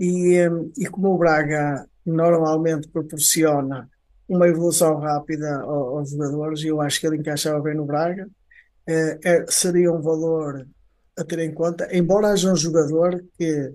E, 0.00 0.48
hum, 0.48 0.72
e 0.78 0.86
como 0.86 1.14
o 1.14 1.18
Braga 1.18 1.86
normalmente 2.04 2.88
proporciona 2.88 3.88
uma 4.26 4.48
evolução 4.48 4.98
rápida 5.00 5.60
aos 5.60 6.10
jogadores, 6.10 6.60
e 6.60 6.68
eu 6.68 6.80
acho 6.80 6.98
que 6.98 7.06
ele 7.06 7.18
encaixava 7.18 7.60
bem 7.60 7.74
no 7.74 7.84
Braga, 7.84 8.26
é, 8.86 9.18
é, 9.24 9.46
seria 9.48 9.92
um 9.92 10.00
valor 10.00 10.66
a 11.16 11.24
ter 11.24 11.38
em 11.38 11.52
conta, 11.52 11.88
embora 11.96 12.28
haja 12.28 12.52
um 12.52 12.56
jogador 12.56 13.24
que 13.38 13.72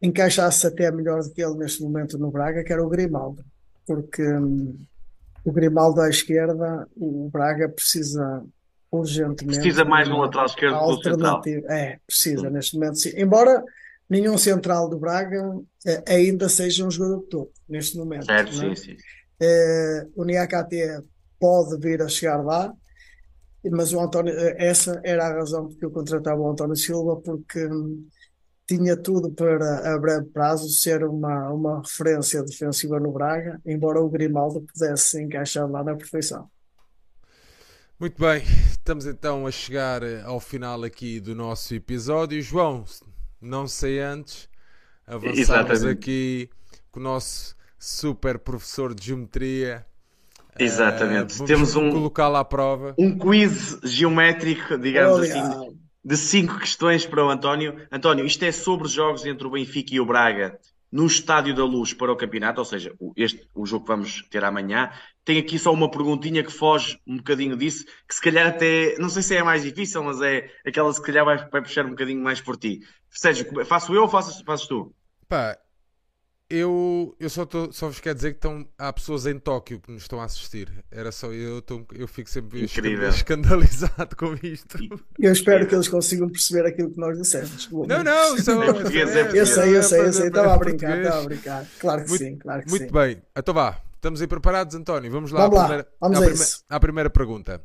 encaixasse 0.00 0.66
até 0.66 0.90
melhor 0.90 1.22
do 1.22 1.30
que 1.30 1.42
ele 1.42 1.56
neste 1.56 1.82
momento 1.82 2.18
no 2.18 2.30
Braga, 2.30 2.64
que 2.64 2.72
era 2.72 2.82
o 2.82 2.88
Grimaldo, 2.88 3.44
porque 3.86 4.22
hum, 4.22 4.78
o 5.44 5.52
Grimaldo 5.52 6.00
à 6.00 6.08
esquerda, 6.08 6.88
o 6.96 7.28
Braga 7.30 7.68
precisa 7.68 8.42
urgentemente. 8.90 9.60
Precisa 9.60 9.84
mais 9.84 10.08
no 10.08 10.18
lateral 10.18 10.46
esquerdo 10.46 10.78
do 10.78 10.96
que 10.96 11.10
central. 11.10 11.42
É, 11.68 11.98
precisa 12.06 12.42
sim. 12.42 12.50
neste 12.50 12.74
momento, 12.74 12.98
sim. 12.98 13.12
Embora 13.16 13.62
nenhum 14.08 14.36
central 14.36 14.88
do 14.88 14.98
Braga 14.98 15.58
eh, 15.86 16.02
ainda 16.06 16.48
seja 16.48 16.84
um 16.84 16.90
jogador 16.90 17.20
de 17.20 17.28
topo, 17.28 17.52
neste 17.68 17.96
momento. 17.96 18.26
Certo, 18.26 18.50
é? 18.50 18.74
sim, 18.74 18.74
sim. 18.74 18.96
Eh, 19.40 20.06
o 20.16 20.24
Niakate 20.24 21.02
pode 21.38 21.78
vir 21.78 22.02
a 22.02 22.08
chegar 22.08 22.42
lá, 22.42 22.72
mas 23.68 23.92
o 23.92 24.00
António, 24.00 24.32
eh, 24.32 24.56
essa 24.58 25.00
era 25.04 25.26
a 25.26 25.34
razão 25.34 25.68
porque 25.68 25.84
eu 25.84 25.90
contratava 25.90 26.40
o 26.40 26.50
António 26.50 26.76
Silva, 26.76 27.16
porque 27.16 27.66
hum, 27.66 28.06
tinha 28.66 28.96
tudo 28.96 29.30
para 29.32 29.94
a 29.94 29.98
breve 29.98 30.26
prazo 30.26 30.68
ser 30.70 31.04
uma, 31.04 31.50
uma 31.50 31.80
referência 31.80 32.42
defensiva 32.42 33.00
no 33.00 33.12
Braga, 33.12 33.60
embora 33.66 34.00
o 34.00 34.08
Grimaldo 34.08 34.62
pudesse 34.62 35.20
encaixar 35.20 35.68
lá 35.68 35.82
na 35.82 35.96
perfeição. 35.96 36.48
Muito 37.98 38.18
bem, 38.18 38.42
estamos 38.70 39.04
então 39.04 39.46
a 39.46 39.50
chegar 39.50 40.02
ao 40.24 40.40
final 40.40 40.82
aqui 40.84 41.20
do 41.20 41.34
nosso 41.34 41.74
episódio. 41.74 42.40
João, 42.40 42.84
não 43.40 43.66
sei 43.66 44.00
antes, 44.00 44.48
avançamos 45.06 45.84
aqui 45.84 46.48
com 46.90 47.00
o 47.00 47.02
nosso 47.02 47.54
super 47.78 48.38
professor 48.38 48.94
de 48.94 49.08
geometria 49.08 49.84
Exatamente. 50.58 51.42
Uh, 51.42 51.44
Temos 51.46 51.76
um 51.76 51.90
colocá-lo 51.90 52.36
à 52.36 52.44
prova. 52.44 52.94
Um 52.98 53.16
quiz 53.18 53.78
geométrico, 53.82 54.76
digamos 54.78 55.20
assim, 55.20 55.76
de 56.04 56.16
cinco 56.16 56.58
questões 56.58 57.06
para 57.06 57.24
o 57.24 57.30
António. 57.30 57.76
António, 57.90 58.24
isto 58.24 58.44
é 58.44 58.52
sobre 58.52 58.86
os 58.86 58.92
jogos 58.92 59.24
entre 59.26 59.46
o 59.46 59.50
Benfica 59.50 59.94
e 59.94 60.00
o 60.00 60.06
Braga 60.06 60.58
no 60.90 61.06
Estádio 61.06 61.54
da 61.54 61.64
Luz 61.64 61.94
para 61.94 62.10
o 62.10 62.16
campeonato, 62.16 62.60
ou 62.60 62.64
seja, 62.64 62.92
este, 63.16 63.48
o 63.54 63.64
jogo 63.64 63.84
que 63.84 63.92
vamos 63.92 64.22
ter 64.28 64.44
amanhã. 64.44 64.90
Tem 65.24 65.38
aqui 65.38 65.58
só 65.58 65.72
uma 65.72 65.90
perguntinha 65.90 66.42
que 66.42 66.50
foge 66.50 66.98
um 67.06 67.18
bocadinho 67.18 67.56
disso, 67.56 67.84
que 68.08 68.14
se 68.14 68.20
calhar 68.20 68.48
até, 68.48 68.96
não 68.98 69.08
sei 69.08 69.22
se 69.22 69.36
é 69.36 69.40
a 69.40 69.44
mais 69.44 69.62
difícil, 69.62 70.02
mas 70.02 70.20
é 70.20 70.50
aquela 70.66 70.88
que 70.88 70.96
se 70.96 71.02
calhar 71.02 71.24
vai, 71.24 71.36
vai 71.48 71.62
puxar 71.62 71.86
um 71.86 71.90
bocadinho 71.90 72.20
mais 72.20 72.40
por 72.40 72.56
ti. 72.56 72.80
Sérgio, 73.08 73.64
faço 73.64 73.94
eu 73.94 74.02
ou 74.02 74.08
fazes, 74.08 74.40
fazes 74.40 74.66
tu? 74.66 74.92
Pá, 75.28 75.56
eu, 76.50 77.14
eu 77.20 77.30
só, 77.30 77.46
tô, 77.46 77.70
só 77.70 77.86
vos 77.86 78.00
quero 78.00 78.16
dizer 78.16 78.32
que 78.32 78.38
estão, 78.38 78.66
há 78.76 78.92
pessoas 78.92 79.24
em 79.24 79.38
Tóquio 79.38 79.78
que 79.78 79.92
nos 79.92 80.02
estão 80.02 80.20
a 80.20 80.24
assistir. 80.24 80.68
Era 80.90 81.12
só 81.12 81.32
eu, 81.32 81.62
tô, 81.62 81.86
eu 81.94 82.08
fico 82.08 82.28
sempre 82.28 82.64
Incrível. 82.64 83.08
escandalizado 83.08 84.16
com 84.16 84.34
isto. 84.42 84.76
Eu 85.18 85.32
espero 85.32 85.64
que 85.68 85.74
eles 85.74 85.86
consigam 85.86 86.28
perceber 86.28 86.66
aquilo 86.66 86.90
que 86.90 86.98
nós 86.98 87.16
dissemos. 87.16 87.70
Não, 87.70 88.02
não, 88.02 88.36
só, 88.38 88.62
é 88.64 88.72
português, 88.72 89.14
é 89.14 89.30
Eu 89.38 89.46
sei, 89.46 89.76
eu 89.76 89.82
sei, 89.84 90.00
eu 90.00 90.12
sei. 90.12 90.26
Estava 90.26 90.54
a 90.54 90.58
brincar, 90.58 90.98
estava 90.98 91.20
a 91.20 91.24
brincar. 91.24 91.66
Claro 91.78 92.02
que 92.02 92.08
muito, 92.08 92.24
sim, 92.24 92.36
claro 92.36 92.62
que 92.64 92.70
muito 92.70 92.86
sim. 92.86 92.92
bem, 92.92 93.22
então 93.36 93.54
vá. 93.54 93.80
Estamos 93.94 94.20
aí 94.22 94.26
preparados, 94.26 94.74
António? 94.74 95.10
Vamos 95.12 95.30
lá, 95.30 95.42
Vamos 95.42 95.58
à, 95.58 95.60
lá. 95.60 95.66
Primeira, 95.68 95.88
Vamos 96.00 96.16
à, 96.16 96.20
a 96.20 96.24
prime, 96.24 96.42
isso. 96.42 96.64
à 96.70 96.80
primeira 96.80 97.10
pergunta. 97.10 97.62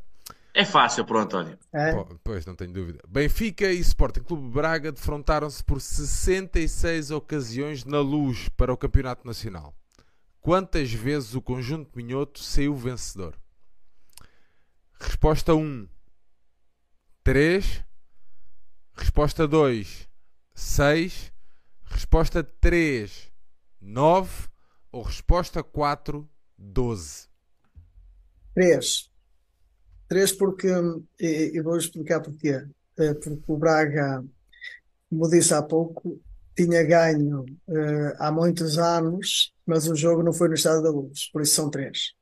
É 0.57 0.63
fácil 0.63 1.03
para 1.03 1.17
o 1.17 1.19
António. 1.19 1.59
É? 1.73 1.91
Pois, 2.23 2.45
não 2.45 2.55
tenho 2.55 2.71
dúvida. 2.71 3.03
Benfica 3.05 3.69
e 3.69 3.77
Sporting 3.81 4.21
Clube 4.21 4.47
Braga 4.47 4.89
defrontaram-se 4.89 5.61
por 5.61 5.81
66 5.81 7.11
ocasiões 7.11 7.83
na 7.83 7.99
luz 7.99 8.47
para 8.47 8.71
o 8.71 8.77
Campeonato 8.77 9.27
Nacional. 9.27 9.75
Quantas 10.39 10.93
vezes 10.93 11.35
o 11.35 11.41
conjunto 11.41 11.91
minhoto 11.93 12.39
saiu 12.39 12.73
vencedor? 12.73 13.37
Resposta 14.97 15.53
1, 15.53 15.89
3. 17.21 17.83
Resposta 18.93 19.45
2, 19.45 20.07
6. 20.53 21.33
Resposta 21.83 22.41
3, 22.41 23.29
9. 23.81 24.47
Ou 24.89 25.01
resposta 25.01 25.61
4, 25.61 26.29
12? 26.57 27.27
3. 28.53 29.14
3 30.07 30.31
porque, 30.33 30.67
e, 31.19 31.51
e 31.55 31.61
vou 31.61 31.77
explicar 31.77 32.21
porquê. 32.21 32.65
Eh, 32.97 33.13
Porque 33.13 33.43
o 33.47 33.57
Braga, 33.57 34.23
como 35.09 35.29
disse 35.29 35.53
há 35.53 35.61
pouco, 35.61 36.19
tinha 36.55 36.83
ganho 36.83 37.45
eh, 37.67 38.15
há 38.19 38.31
muitos 38.31 38.77
anos, 38.77 39.51
mas 39.65 39.87
o 39.87 39.95
jogo 39.95 40.23
não 40.23 40.31
foi 40.33 40.47
no 40.47 40.53
Estado 40.55 40.81
da 40.81 40.89
Luz, 40.89 41.29
por 41.31 41.41
isso 41.41 41.55
são 41.55 41.69
3. 41.69 42.13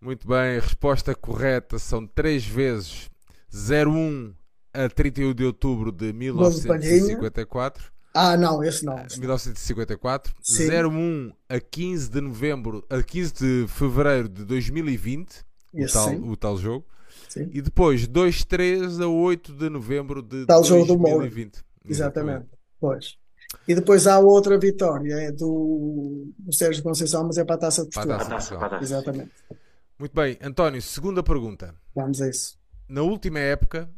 Muito 0.00 0.28
bem, 0.28 0.60
resposta 0.60 1.14
correta 1.14 1.78
são 1.78 2.06
3 2.06 2.44
vezes 2.44 3.10
01 3.52 4.34
a 4.72 4.88
31 4.88 5.34
de 5.34 5.44
outubro 5.44 5.90
de 5.90 6.12
Gol 6.12 6.50
de 6.50 6.66
Palhinha. 6.66 6.90
1954. 6.90 7.92
Ah, 8.16 8.36
não, 8.36 8.62
esse 8.62 8.84
não. 8.84 8.96
esse 8.98 9.16
não. 9.16 9.22
1954, 9.22 10.34
Sim. 10.40 10.68
01 10.70 11.32
a 11.48 11.58
15 11.58 12.10
de 12.10 12.20
novembro, 12.20 12.86
a 12.88 13.02
15 13.02 13.32
de 13.32 13.66
fevereiro 13.68 14.28
de 14.28 14.44
2020, 14.44 15.44
o 15.74 15.86
tal, 15.86 16.14
o 16.14 16.36
tal 16.36 16.56
jogo, 16.56 16.86
Sim. 17.28 17.50
e 17.52 17.60
depois 17.60 18.06
2-3 18.06 19.02
a 19.02 19.08
8 19.08 19.52
de 19.52 19.68
novembro 19.68 20.22
de 20.22 20.46
Tal 20.46 20.62
jogo 20.64 20.86
do 20.86 20.98
Moura. 20.98 21.18
2020. 21.18 21.64
Exatamente. 21.86 22.46
Pois. 22.80 23.16
E 23.68 23.74
depois 23.74 24.06
há 24.06 24.18
outra 24.18 24.58
vitória, 24.58 25.14
é 25.14 25.32
do, 25.32 26.32
do 26.38 26.52
Sérgio 26.52 26.82
Conceição, 26.82 27.24
mas 27.24 27.38
é 27.38 27.44
para 27.44 27.54
a 27.54 27.58
Taça 27.58 27.84
de 27.84 27.90
Para 27.90 28.02
a 28.02 28.06
Portugal. 28.06 28.38
Taça. 28.38 28.56
Para 28.56 28.66
a 28.66 28.70
taça. 28.70 28.84
Exatamente. 28.84 29.32
Muito 29.98 30.14
bem, 30.14 30.36
António, 30.42 30.82
segunda 30.82 31.22
pergunta. 31.22 31.74
Vamos 31.94 32.20
a 32.20 32.28
isso. 32.28 32.58
Na 32.88 33.02
última 33.02 33.38
época, 33.38 33.88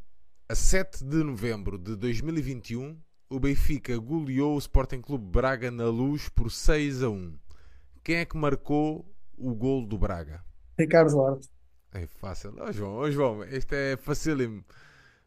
a 0.48 0.55
7 0.55 1.05
de 1.05 1.24
novembro 1.24 1.78
de 1.78 1.97
2021, 1.97 2.97
o 3.28 3.40
Benfica 3.40 3.97
goleou 3.98 4.55
o 4.55 4.59
Sporting 4.59 5.01
Clube 5.01 5.24
Braga 5.27 5.70
na 5.70 5.86
luz 5.86 6.28
por 6.28 6.51
6 6.51 7.03
a 7.03 7.09
1. 7.09 7.35
Quem 8.05 8.16
é 8.16 8.24
que 8.24 8.36
marcou 8.36 9.05
o 9.36 9.55
gol 9.55 9.85
do 9.85 9.98
Braga? 9.98 10.44
Ricardo 10.78 11.11
Duarte. 11.11 11.48
É 11.97 12.06
fácil. 12.06 12.55
Ó 12.59 12.70
João, 12.70 12.94
ó 12.97 13.10
João, 13.10 13.44
isto 13.44 13.73
é 13.73 13.97
facílimo. 13.97 14.64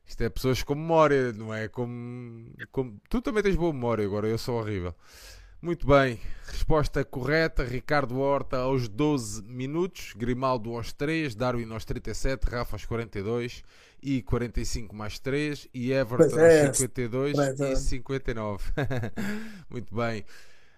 Isto 0.05 0.23
é 0.23 0.29
pessoas 0.29 0.63
com 0.63 0.75
memória, 0.75 1.31
não 1.33 1.53
é? 1.53 1.67
Como, 1.67 2.51
como... 2.71 2.99
Tu 3.09 3.21
também 3.21 3.43
tens 3.43 3.55
boa 3.55 3.71
memória, 3.71 4.03
agora 4.03 4.27
eu 4.27 4.37
sou 4.37 4.59
horrível. 4.59 4.95
Muito 5.61 5.85
bem, 5.85 6.19
resposta 6.47 7.03
correta. 7.03 7.63
Ricardo 7.63 8.17
Horta 8.17 8.57
aos 8.57 8.87
12 8.87 9.43
minutos, 9.43 10.13
Grimaldo 10.15 10.73
aos 10.75 10.93
3, 10.93 11.35
Darwin 11.35 11.71
aos 11.73 11.83
37, 11.85 12.45
Rafa 12.45 12.75
aos 12.75 12.85
42 12.85 13.61
e 14.01 14.21
45 14.21 14.95
mais 14.95 15.19
3 15.19 15.67
e 15.73 15.91
Everton 15.91 16.39
é, 16.39 16.67
aos 16.67 16.77
52 16.77 17.35
pois 17.35 17.59
é. 17.59 17.73
e 17.73 17.75
59. 17.75 18.63
Muito 19.69 19.93
bem. 19.93 20.25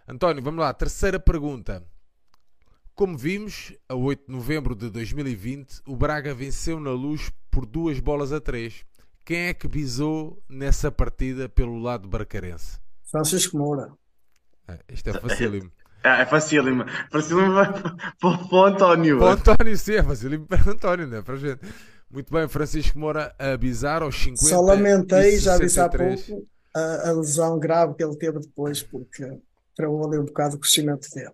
António, 0.07 0.41
vamos 0.41 0.59
lá. 0.59 0.73
Terceira 0.73 1.19
pergunta. 1.19 1.85
Como 3.01 3.17
vimos, 3.17 3.73
a 3.89 3.95
8 3.95 4.27
de 4.27 4.31
novembro 4.31 4.75
de 4.75 4.87
2020, 4.91 5.81
o 5.87 5.95
Braga 5.95 6.35
venceu 6.35 6.79
na 6.79 6.91
luz 6.91 7.31
por 7.49 7.65
duas 7.65 7.99
bolas 7.99 8.31
a 8.31 8.39
três. 8.39 8.85
Quem 9.25 9.47
é 9.47 9.55
que 9.55 9.67
bisou 9.67 10.39
nessa 10.47 10.91
partida 10.91 11.49
pelo 11.49 11.79
lado 11.79 12.07
barcarense? 12.07 12.77
Francisco 13.09 13.57
Moura. 13.57 13.91
Ah, 14.67 14.77
Isto 14.87 15.09
é 15.09 15.13
facílimo. 15.13 15.71
Ah, 16.03 16.17
é 16.21 16.27
facílimo. 16.27 16.85
Facílimo 17.11 17.55
para, 17.55 18.29
o 18.55 18.65
António. 18.65 19.17
Para 19.17 19.25
o 19.25 19.29
António, 19.29 19.77
sim, 19.79 19.95
é 19.95 20.03
facílimo 20.03 20.45
para 20.45 20.63
o 20.63 20.69
António, 20.69 21.07
não 21.07 21.17
é 21.17 21.21
para 21.23 21.33
a 21.33 21.39
gente. 21.39 21.61
Muito 22.07 22.31
bem, 22.31 22.47
Francisco 22.47 22.99
Moura 22.99 23.33
a 23.39 23.57
bisar 23.57 24.03
aos 24.03 24.15
50 24.15 24.45
Só 24.45 24.61
lamentei, 24.61 25.39
já 25.39 25.57
disse 25.57 25.79
há 25.79 25.89
63. 25.89 26.21
pouco, 26.27 26.47
a, 26.75 27.09
a 27.09 27.11
lesão 27.13 27.57
grave 27.57 27.95
que 27.95 28.03
ele 28.03 28.15
teve 28.15 28.37
depois, 28.37 28.83
porque 28.83 29.39
travou 29.75 30.07
ali 30.07 30.19
um 30.19 30.25
bocado 30.25 30.55
o 30.57 30.59
crescimento 30.59 31.09
dele. 31.15 31.33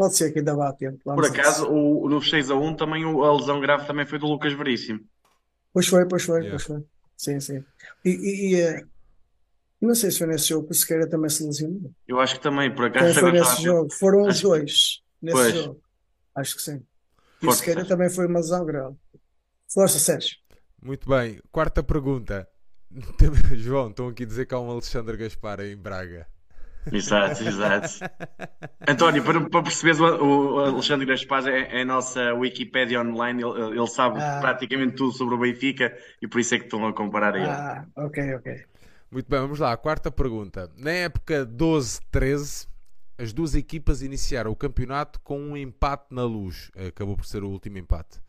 Pode 0.00 0.16
ser 0.16 0.32
que 0.32 0.38
ainda 0.38 0.54
vá 0.56 0.70
a 0.70 0.72
tempo. 0.72 0.98
Por 1.04 1.26
acaso, 1.26 1.68
o, 1.70 2.08
no 2.08 2.22
6 2.22 2.50
a 2.50 2.54
1 2.54 2.74
também 2.74 3.04
o- 3.04 3.22
a 3.22 3.36
lesão 3.36 3.60
grave 3.60 3.86
também 3.86 4.06
foi 4.06 4.18
do 4.18 4.24
Lucas 4.26 4.50
Veríssimo. 4.54 5.00
Pois 5.74 5.86
foi, 5.88 6.08
pois 6.08 6.22
foi, 6.22 6.40
Yeah. 6.40 6.50
pois 6.52 6.62
foi. 6.62 6.86
Sim, 7.18 7.38
sim. 7.38 7.64
E, 8.02 8.08
e- 8.08 8.54
e, 8.54 8.60
eh, 8.62 8.82
não 9.78 9.94
sei 9.94 10.10
se 10.10 10.16
foi 10.16 10.26
nesse 10.28 10.48
jogo 10.48 10.64
que 10.68 10.72
o 10.72 10.74
Sequeira 10.74 11.06
também 11.06 11.28
se 11.28 11.44
lesionou. 11.44 11.92
Eu 12.08 12.18
acho 12.18 12.36
que 12.36 12.40
também, 12.40 12.74
por 12.74 12.86
acaso, 12.86 13.12
foi 13.12 13.28
agora 13.28 13.40
nesse 13.44 13.60
a 13.60 13.62
jogo. 13.62 13.92
Foram 13.92 14.22
os 14.26 14.40
dois 14.40 15.02
nesse 15.20 15.36
Pois. 15.36 15.54
jogo. 15.54 15.82
Acho 16.34 16.56
que 16.56 16.62
sim. 16.62 16.76
E 16.76 16.80
o 16.80 17.40
Força, 17.44 17.58
Sequeira 17.58 17.80
Sérgio. 17.80 17.96
também 17.96 18.08
foi 18.10 18.26
uma 18.26 18.38
lesão 18.38 18.64
grave. 18.64 18.96
Força, 19.70 19.98
Sérgio. 19.98 20.36
Muito 20.82 21.06
bem, 21.10 21.42
quarta 21.52 21.82
pergunta. 21.82 22.48
João, 23.54 23.90
estão 23.90 24.08
aqui 24.08 24.22
a 24.22 24.26
dizer 24.26 24.46
que 24.46 24.54
há 24.54 24.58
um 24.58 24.70
Alexandre 24.70 25.18
Gaspar 25.18 25.60
em 25.60 25.76
Braga. 25.76 26.26
Exato, 26.92 27.42
exato. 27.44 27.88
António, 28.88 29.22
para, 29.22 29.48
para 29.48 29.62
perceberes, 29.62 30.00
o, 30.00 30.04
o 30.04 30.58
Alexandre 30.60 31.06
Gaspar 31.06 31.46
é, 31.46 31.78
é 31.78 31.82
a 31.82 31.84
nossa 31.84 32.32
Wikipédia 32.34 33.00
online, 33.00 33.42
ele, 33.42 33.78
ele 33.78 33.86
sabe 33.86 34.18
Ah. 34.20 34.38
praticamente 34.40 34.96
tudo 34.96 35.12
sobre 35.12 35.34
o 35.34 35.38
Benfica 35.38 35.96
e 36.22 36.26
por 36.26 36.40
isso 36.40 36.54
é 36.54 36.58
que 36.58 36.64
estão 36.64 36.86
a 36.86 36.92
comparar 36.92 37.34
a 37.34 37.38
ele. 37.38 37.46
Ah, 37.48 37.86
ok, 37.96 38.34
ok. 38.36 38.64
Muito 39.10 39.28
bem, 39.28 39.40
vamos 39.40 39.58
lá. 39.58 39.76
Quarta 39.76 40.10
pergunta. 40.10 40.70
Na 40.76 40.90
época 40.92 41.44
12-13, 41.44 42.66
as 43.18 43.32
duas 43.32 43.54
equipas 43.54 44.02
iniciaram 44.02 44.50
o 44.50 44.56
campeonato 44.56 45.20
com 45.20 45.38
um 45.38 45.56
empate 45.56 46.06
na 46.14 46.24
luz. 46.24 46.70
Acabou 46.88 47.16
por 47.16 47.26
ser 47.26 47.42
o 47.44 47.48
último 47.50 47.76
empate. 47.78 48.20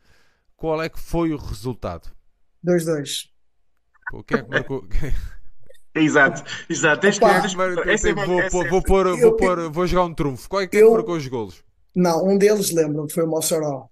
Qual 0.57 0.82
é 0.82 0.90
que 0.90 0.99
foi 0.99 1.32
o 1.32 1.38
resultado? 1.38 2.10
2-2. 2.65 3.30
O 4.14 4.23
que 4.23 4.36
é 4.36 4.44
que 4.44 4.49
marcou? 4.49 4.86
Exato, 5.93 6.43
exato. 6.69 7.01
Tens 7.01 7.19
que 7.19 7.26
Opa, 7.26 7.41
tens- 7.41 8.05
é 8.05 8.13
vou, 8.13 8.41
é- 8.41 8.49
vou, 8.49 8.81
pôr, 8.81 9.18
vou, 9.18 9.35
pôr- 9.35 9.69
vou 9.72 9.85
jogar 9.88 10.05
um 10.05 10.13
trunfo. 10.13 10.47
Qual 10.49 10.61
é 10.61 10.68
que, 10.68 10.77
é 10.77 10.80
que 10.80 10.85
Eu- 10.85 10.93
marcou 10.93 11.15
os 11.15 11.27
golos? 11.27 11.63
Não, 11.95 12.26
um 12.26 12.38
deles 12.38 12.72
lembro 12.72 13.05
que 13.07 13.13
foi 13.13 13.23
o 13.23 13.27
Mossoró. 13.27 13.88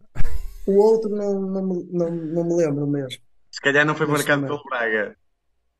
O 0.65 0.75
outro 0.77 1.09
não, 1.09 1.39
não, 1.41 1.63
me- 1.67 1.87
não, 1.91 2.09
não 2.11 2.43
me 2.45 2.53
lembro 2.55 2.87
mesmo. 2.87 3.19
Se 3.51 3.59
calhar 3.59 3.85
não 3.85 3.95
foi 3.95 4.05
Mas 4.07 4.19
marcado 4.19 4.43
também. 4.43 4.57
pelo 4.57 4.69
Braga. 4.69 5.15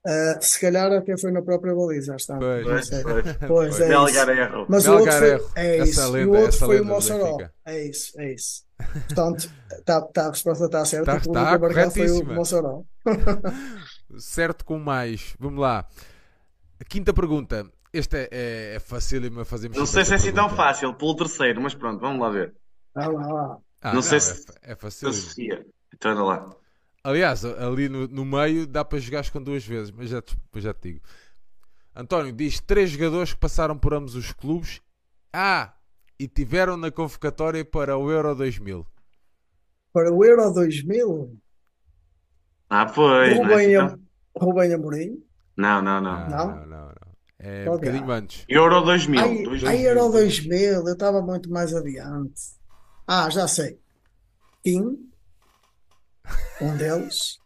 Ah, 0.05 0.37
se 0.41 0.59
calhar 0.59 0.91
até 0.91 1.17
foi 1.17 1.31
na 1.31 1.41
própria 1.41 1.75
baliza, 1.75 2.15
está. 2.15 2.37
Pois. 2.37 2.65
Pois, 2.65 2.89
pois. 3.03 3.37
Pois, 3.47 3.79
é 3.79 3.91
erro. 3.93 4.65
Mas 4.67 4.87
o 4.87 4.93
outro 4.93 5.11
foi, 5.11 5.29
erro. 5.31 5.51
é 5.55 5.77
isso. 5.79 6.01
E 6.01 6.05
lenda- 6.11 6.31
o 6.31 6.41
outro 6.41 6.57
foi 6.57 6.79
o 6.81 6.85
Mossoró. 6.85 7.37
É 7.65 7.85
isso, 7.85 8.19
é 8.19 8.33
isso. 8.33 8.63
Portanto, 9.07 9.51
tá, 9.85 10.01
tá, 10.01 10.25
a 10.27 10.29
resposta 10.29 10.65
está 10.65 10.85
certa. 10.85 11.05
Tá- 11.05 11.17
o 11.17 11.21
que 11.21 11.31
tá 11.31 11.59
marcado 11.59 11.91
foi 11.91 12.09
o. 12.11 12.25
Mossoró. 12.25 12.81
Certo 14.18 14.65
com 14.65 14.80
mais. 14.80 15.36
Vamos 15.40 15.60
lá. 15.60 15.88
A 16.80 16.84
quinta 16.84 17.14
pergunta. 17.14 17.69
Esta 17.91 18.18
é, 18.18 18.27
é, 18.31 18.76
é 18.76 18.80
facílima 18.80 19.44
fazermos 19.44 19.77
Não 19.77 19.86
sei 19.86 20.06
se 20.06 20.14
é 20.14 20.15
assim 20.15 20.31
tão 20.31 20.48
fácil 20.49 20.94
pelo 20.94 21.15
terceiro, 21.15 21.60
mas 21.60 21.73
pronto, 21.73 21.99
vamos 21.99 22.22
lá 22.22 22.30
ver. 22.30 22.53
Ah, 22.94 23.07
lá. 23.07 23.57
Ah, 23.81 23.94
Não 23.94 24.02
sei 24.03 24.19
se- 24.19 24.45
é, 24.61 24.76
fa- 24.76 24.88
é 24.88 24.91
Se 24.91 25.06
fácil. 25.06 25.65
Então 25.94 26.11
anda 26.11 26.23
lá. 26.23 26.56
Aliás, 27.03 27.44
ali 27.45 27.90
no, 27.90 28.07
no 28.07 28.23
meio 28.26 28.68
dá 28.68 28.86
para 28.86 28.99
jogar 28.99 29.27
com 29.31 29.41
duas 29.41 29.65
vezes, 29.65 29.90
mas 29.90 30.10
já 30.10 30.22
te, 30.22 30.38
já 30.57 30.73
te 30.73 30.91
digo. 30.91 31.02
António 31.95 32.31
diz 32.31 32.60
três 32.60 32.91
jogadores 32.91 33.34
que 33.34 33.40
passaram 33.40 33.77
por 33.77 33.94
ambos 33.94 34.15
os 34.15 34.31
clubes. 34.31 34.81
Ah, 35.34 35.73
e 36.19 36.27
tiveram 36.27 36.77
na 36.77 36.91
convocatória 36.91 37.64
para 37.65 37.98
o 37.98 38.11
Euro 38.11 38.36
2000. 38.36 38.86
Para 39.91 40.14
o 40.14 40.23
Euro 40.23 40.53
2000, 40.53 41.38
Ah, 42.69 42.85
pois. 42.85 43.35
não 43.37 43.45
é 43.45 43.47
Rubem, 43.49 43.75
assim 43.77 43.95
Rubem 44.37 44.73
Amorim. 44.73 45.23
Não, 45.57 45.81
não, 45.81 45.99
não. 46.01 46.19
Não, 46.19 46.29
Não? 46.29 46.47
não, 46.47 46.65
não. 46.65 46.85
não. 46.87 47.09
É 47.41 47.61
um 47.61 47.65
Qual 47.65 47.77
bocadinho 47.79 48.05
que 48.05 48.11
é? 48.11 48.15
antes. 48.15 48.45
Euro 48.49 48.81
2000. 48.81 49.21
Ai, 49.21 49.43
2000. 49.43 49.67
ai, 49.69 49.87
Euro 49.87 50.11
2000, 50.11 50.87
eu 50.87 50.93
estava 50.93 51.21
muito 51.21 51.49
mais 51.49 51.73
adiante. 51.73 52.41
Ah, 53.07 53.29
já 53.29 53.47
sei. 53.47 53.79
Kim, 54.63 55.09
um 56.61 56.77
deles. 56.77 57.39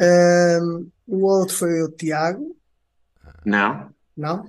Ahm, 0.00 0.86
o 1.06 1.24
outro 1.26 1.54
foi 1.56 1.82
o 1.82 1.90
Tiago, 1.90 2.56
Não. 3.44 3.90
não? 4.16 4.44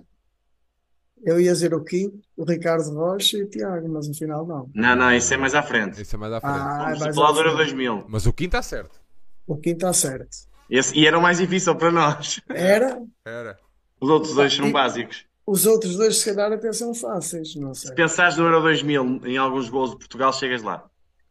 Eu 1.26 1.40
ia 1.40 1.52
dizer 1.54 1.74
o 1.74 1.84
Kim, 1.84 2.22
o 2.38 2.44
Ricardo 2.44 2.94
Rocha 2.94 3.38
e 3.38 3.44
o 3.44 3.50
Tiago, 3.50 3.88
mas 3.90 4.08
no 4.08 4.14
final 4.14 4.46
não. 4.46 4.70
Não, 4.76 4.96
não, 4.96 5.12
isso 5.14 5.34
é 5.34 5.38
mais 5.38 5.56
à 5.56 5.64
frente. 5.64 6.02
Isso 6.02 6.16
é 6.16 6.20
mais 6.20 6.34
à 6.34 6.40
frente. 6.42 6.54
Ah, 6.56 6.84
Vamos 6.84 7.00
vais 7.00 7.16
falar 7.16 7.32
do 7.32 7.38
Euro 7.40 7.50
fundo. 7.52 7.58
2000. 7.64 8.06
Mas 8.10 8.26
o 8.26 8.34
quinto 8.34 8.58
está 8.58 8.62
certo. 8.62 9.02
O 9.48 9.58
Kim 9.58 9.72
está 9.72 9.92
certo. 9.94 10.30
Esse, 10.70 10.98
e 10.98 11.06
era 11.06 11.18
o 11.18 11.22
mais 11.22 11.38
difícil 11.38 11.76
para 11.76 11.92
nós. 11.92 12.40
Era, 12.50 13.02
Era. 13.26 13.58
Os 14.02 14.10
outros 14.10 14.34
dois 14.34 14.54
são 14.54 14.68
E- 14.68 14.72
básicos. 14.72 15.26
os 15.46 15.66
outros 15.66 15.96
dois 15.98 16.18
se 16.18 16.26
calhar 16.34 16.52
até 16.52 16.72
são 16.74 16.94
fáceis, 16.94 17.56
não 17.56 17.74
sei. 17.74 17.90
Se 17.90 17.96
pensares 17.96 18.38
no 18.38 18.46
Euro 18.46 18.62
2000 18.62 19.22
em 19.26 19.38
alguns 19.38 19.70
gols 19.70 19.92
de 19.92 19.98
Portugal, 19.98 20.32
chegas 20.34 20.62
lá. 20.64 20.86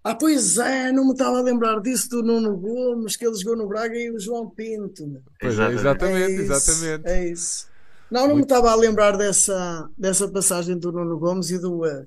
Ah, 0.05 0.15
pois 0.17 0.59
é, 0.59 0.91
não 0.91 1.05
me 1.07 1.13
estava 1.13 1.39
a 1.39 1.43
lembrar 1.43 1.81
disso 1.81 2.09
do 2.09 2.23
Nuno 2.25 2.57
Gomes, 2.57 3.17
que 3.17 3.25
ele 3.25 3.37
jogou 3.37 3.57
no 3.57 3.69
Braga 3.69 3.95
e 3.97 4.11
o 4.11 4.19
João 4.19 4.51
Pinto. 4.51 5.23
Pois 5.41 5.59
é, 5.59 5.71
exatamente, 5.71 6.23
É 6.23 6.31
isso, 6.43 6.53
exatamente. 6.53 7.09
É 7.09 7.29
isso. 7.31 7.69
Não, 8.11 8.27
não 8.29 8.35
me 8.37 8.43
estava 8.43 8.71
a 8.71 8.75
lembrar 8.75 9.17
dessa, 9.17 9.89
dessa 9.97 10.29
passagem 10.29 10.77
do 10.79 10.91
Nuno 10.93 11.19
Gomes 11.19 11.51
e 11.51 11.59
do, 11.59 11.87
eh, 11.87 12.05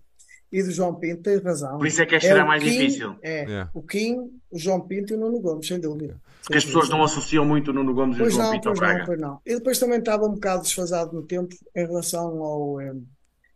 e 0.59 0.63
do 0.63 0.71
João 0.71 0.95
Pinto, 0.95 1.21
tens 1.23 1.43
razão. 1.43 1.77
Por 1.77 1.87
isso 1.87 2.01
é 2.01 2.05
que 2.05 2.15
esta 2.15 2.29
era 2.29 2.43
o 2.43 2.47
mais 2.47 2.63
Kim, 2.63 2.69
difícil. 2.69 3.15
É, 3.21 3.43
Yeah. 3.45 3.69
o 3.73 3.81
Kim, 3.81 4.31
o 4.49 4.57
João 4.57 4.81
Pinto 4.81 5.13
e 5.13 5.15
o 5.17 5.19
Nuno 5.19 5.39
Gomes, 5.41 5.67
sem 5.67 5.79
dúvida. 5.79 6.19
Porque 6.43 6.57
as 6.57 6.65
pessoas 6.65 6.89
não 6.89 7.03
associam 7.03 7.43
muito 7.43 7.71
o 7.71 7.73
Nuno 7.73 7.93
Gomes 7.93 8.17
e 8.17 8.21
o 8.21 8.23
Pois 8.23 8.33
João 8.33 8.45
não, 8.45 8.51
Pinto 8.53 8.69
ao 8.69 8.75
pois 8.75 8.87
não, 8.87 8.93
Braga. 8.95 9.05
pois 9.05 9.19
não. 9.19 9.41
E 9.45 9.55
depois 9.55 9.79
também 9.79 9.99
estava 9.99 10.25
um 10.25 10.33
bocado 10.33 10.61
desfasado 10.63 11.13
no 11.13 11.23
tempo 11.23 11.53
em 11.75 11.85
relação 11.85 12.27
ao, 12.43 12.79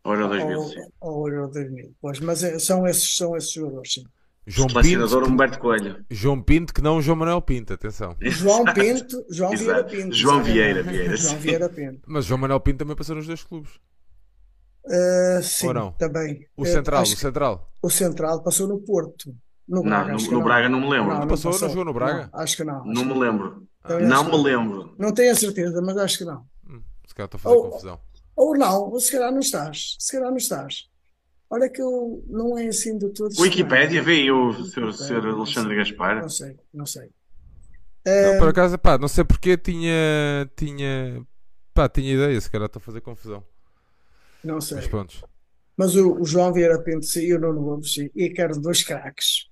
Ao 0.03 0.13
Euro 0.15 0.27
2000, 0.30 0.57
ao, 0.61 0.67
sim. 0.67 0.80
ao 1.01 1.30
Euro 1.30 1.51
2000. 1.53 1.91
Pois, 2.01 2.19
mas 2.19 2.43
eh, 2.43 2.57
são 2.59 2.88
esses, 2.88 3.15
são 3.15 3.38
esses 3.38 3.51
jogadores, 3.51 3.93
sim. 3.93 4.03
João 4.47 4.67
Pinto, 4.67 5.19
Humberto 5.27 5.59
Coelho. 5.59 6.03
João 6.09 6.41
Pinto, 6.41 6.73
que 6.73 6.81
não 6.81 6.97
o 6.97 7.01
João 7.03 7.15
Manuel 7.17 7.39
Pinto, 7.41 7.71
atenção. 7.71 8.15
João 8.19 8.63
Pinto, 8.65 9.23
João 9.30 9.53
Exato. 9.53 9.89
Vieira 9.89 10.03
Pinto. 10.03 10.15
João. 10.15 10.43
Vieira, 10.43 10.81
Vieira, 10.84 11.15
João. 11.15 11.35
Vieira 11.38 11.69
Pinto. 11.69 11.99
Mas 12.07 12.26
João 12.26 12.39
Manuel 12.39 12.59
Pinto 12.59 12.77
também 12.80 12.95
passou 12.95 13.15
nos 13.15 13.27
dois 13.27 13.43
clubes. 13.43 13.71
Uh, 14.85 15.43
sim, 15.43 15.68
Ou 15.68 15.73
não? 15.73 15.91
também. 15.93 16.47
O 16.57 16.64
Uh, 16.64 16.65
Central, 16.65 17.01
acho 17.01 17.14
o 17.14 17.18
Central. 17.18 17.72
o 17.81 17.89
Central 17.89 18.43
passou 18.43 18.68
no 18.68 18.80
Porto. 18.80 19.35
No 19.68 19.84
Não, 19.84 19.84
Braga, 19.84 20.14
no, 20.14 20.18
que 20.18 20.31
no 20.31 20.31
não. 20.39 20.43
Braga 20.43 20.69
não 20.69 20.80
me 20.81 20.89
lembro. 20.89 21.10
Não, 21.14 21.19
Não, 21.19 21.27
passou, 21.27 21.51
não 21.51 21.60
jogou 21.69 21.85
no 21.85 21.93
Braga? 21.93 22.30
Não, 22.34 22.39
acho 22.39 22.57
que 22.57 22.64
não. 22.64 22.81
acho 22.81 23.06
me 23.06 23.14
que 23.14 23.19
lembro. 23.19 23.68
Também 23.84 24.07
Não 24.07 24.22
acho 24.22 24.30
que 24.31 24.38
me 24.38 24.43
lembro. 24.43 24.95
Não 24.97 25.14
tenho 25.14 25.31
a 25.31 25.35
certeza, 25.35 25.81
mas 25.81 25.97
acho 25.97 26.18
que 26.18 26.26
não. 26.26 26.45
Hum, 26.68 26.81
se 27.07 27.14
calhar 27.14 27.26
estou 27.27 27.38
a 27.38 27.41
fazer 27.41 27.56
Oh, 27.56 27.69
confusão. 27.69 27.99
Ou 28.35 28.57
não, 28.57 28.89
ou 28.89 28.99
se 28.99 29.11
calhar 29.11 29.31
não 29.31 29.39
estás. 29.39 29.95
Se 29.99 30.11
calhar 30.14 30.30
não 30.30 30.38
estás. 30.38 30.89
Olha 31.51 31.69
que 31.69 31.81
eu 31.81 32.23
não 32.27 32.57
é 32.57 32.68
assim 32.68 32.97
de 32.97 33.10
todo 33.10 33.34
Wikipédia, 33.39 34.01
vê 34.01 34.31
Wikipédia, 34.31 34.91
Sr. 34.93 35.23
Não 35.23 35.38
Alexandre 35.38 35.69
sei, 35.69 35.77
Gaspar. 35.77 36.22
Não 36.22 36.30
sei, 36.30 36.56
não 36.73 36.85
sei. 36.85 37.10
Não, 38.06 38.35
Uh, 38.35 38.39
por 38.39 38.47
acaso, 38.49 38.77
pá, 38.77 38.97
não 38.97 39.07
sei 39.07 39.23
porque 39.23 39.57
tinha. 39.57 40.49
Tinha. 40.56 41.22
Pá, 41.73 41.88
tinha 41.89 42.14
ideia, 42.14 42.39
se 42.41 42.49
calhar 42.49 42.65
estou 42.65 42.80
a 42.80 42.84
fazer 42.84 43.01
confusão. 43.01 43.43
Não 44.44 44.60
sei. 44.61 44.78
Mas 44.78 44.88
pronto. 44.88 45.30
Mas 45.78 45.95
o, 45.95 46.20
o 46.20 46.26
João 46.26 46.52
Vieira 46.53 46.82
Pinto 46.82 47.06
sim, 47.06 47.22
e 47.22 47.34
o 47.34 47.40
Nuno 47.40 47.61
Gomes 47.61 47.94
sim. 47.94 48.10
E 48.16 48.30
quero 48.30 48.60
dois 48.60 48.84
craques. 48.84 49.48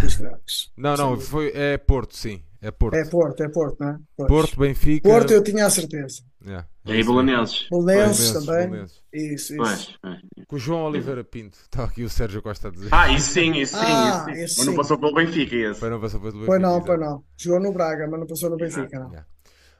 Dois 0.00 0.16
craques. 0.16 0.70
Não, 0.76 0.94
não, 0.96 1.16
Sim. 1.18 1.26
foi, 1.26 1.52
é 1.54 1.78
Porto, 1.78 2.14
sim. 2.16 2.42
É 2.60 2.70
Porto. 2.70 2.94
É 2.94 3.04
Porto, 3.06 3.42
é 3.42 3.48
Porto, 3.48 3.76
não 3.80 3.88
é? 3.88 3.98
Pois. 4.14 4.28
Porto, 4.28 4.60
Benfica. 4.60 5.08
Porto 5.08 5.32
eu 5.32 5.42
tinha 5.42 5.64
a 5.64 5.70
certeza. 5.70 6.22
Yeah, 6.44 6.68
E 6.84 6.92
aí, 6.92 7.02
Bolonenses. 7.02 7.66
Bolonenses 7.70 8.32
também. 8.32 8.68
Bolonenses. 8.68 9.02
Isso, 9.10 9.54
isso. 9.54 9.56
Pois, 9.56 9.98
pois. 10.02 10.20
Com 10.46 10.56
o 10.56 10.58
João 10.58 10.84
Oliveira 10.84 11.24
Pinto. 11.24 11.56
Está 11.62 11.84
aqui 11.88 12.02
o 12.02 12.10
Sérgio 12.10 12.42
Costa 12.42 12.68
a 12.68 12.70
dizer. 12.70 12.88
Ah, 12.92 13.10
isso 13.10 13.30
sim, 13.30 13.52
isso 13.52 13.72
sim. 13.78 13.82
Ah, 13.82 14.26
isso 14.36 14.54
sim. 14.56 14.58
Mas 14.58 14.66
não 14.66 14.74
passou 14.74 14.98
pelo 14.98 15.14
Benfica 15.14 15.56
esse. 15.56 15.80
Foi 15.80 15.88
não 15.88 15.98
passou 15.98 16.20
pelo 16.20 16.32
Pois 16.44 16.46
Benfica, 16.46 16.58
não, 16.60 16.70
exato. 16.76 16.86
pois 16.86 17.00
não. 17.00 17.24
Jogou 17.38 17.60
no 17.60 17.72
Braga, 17.72 18.06
mas 18.06 18.20
não 18.20 18.26
passou 18.26 18.50
no 18.50 18.56
Benfica, 18.58 18.98
não. 18.98 19.08
Yeah. 19.08 19.26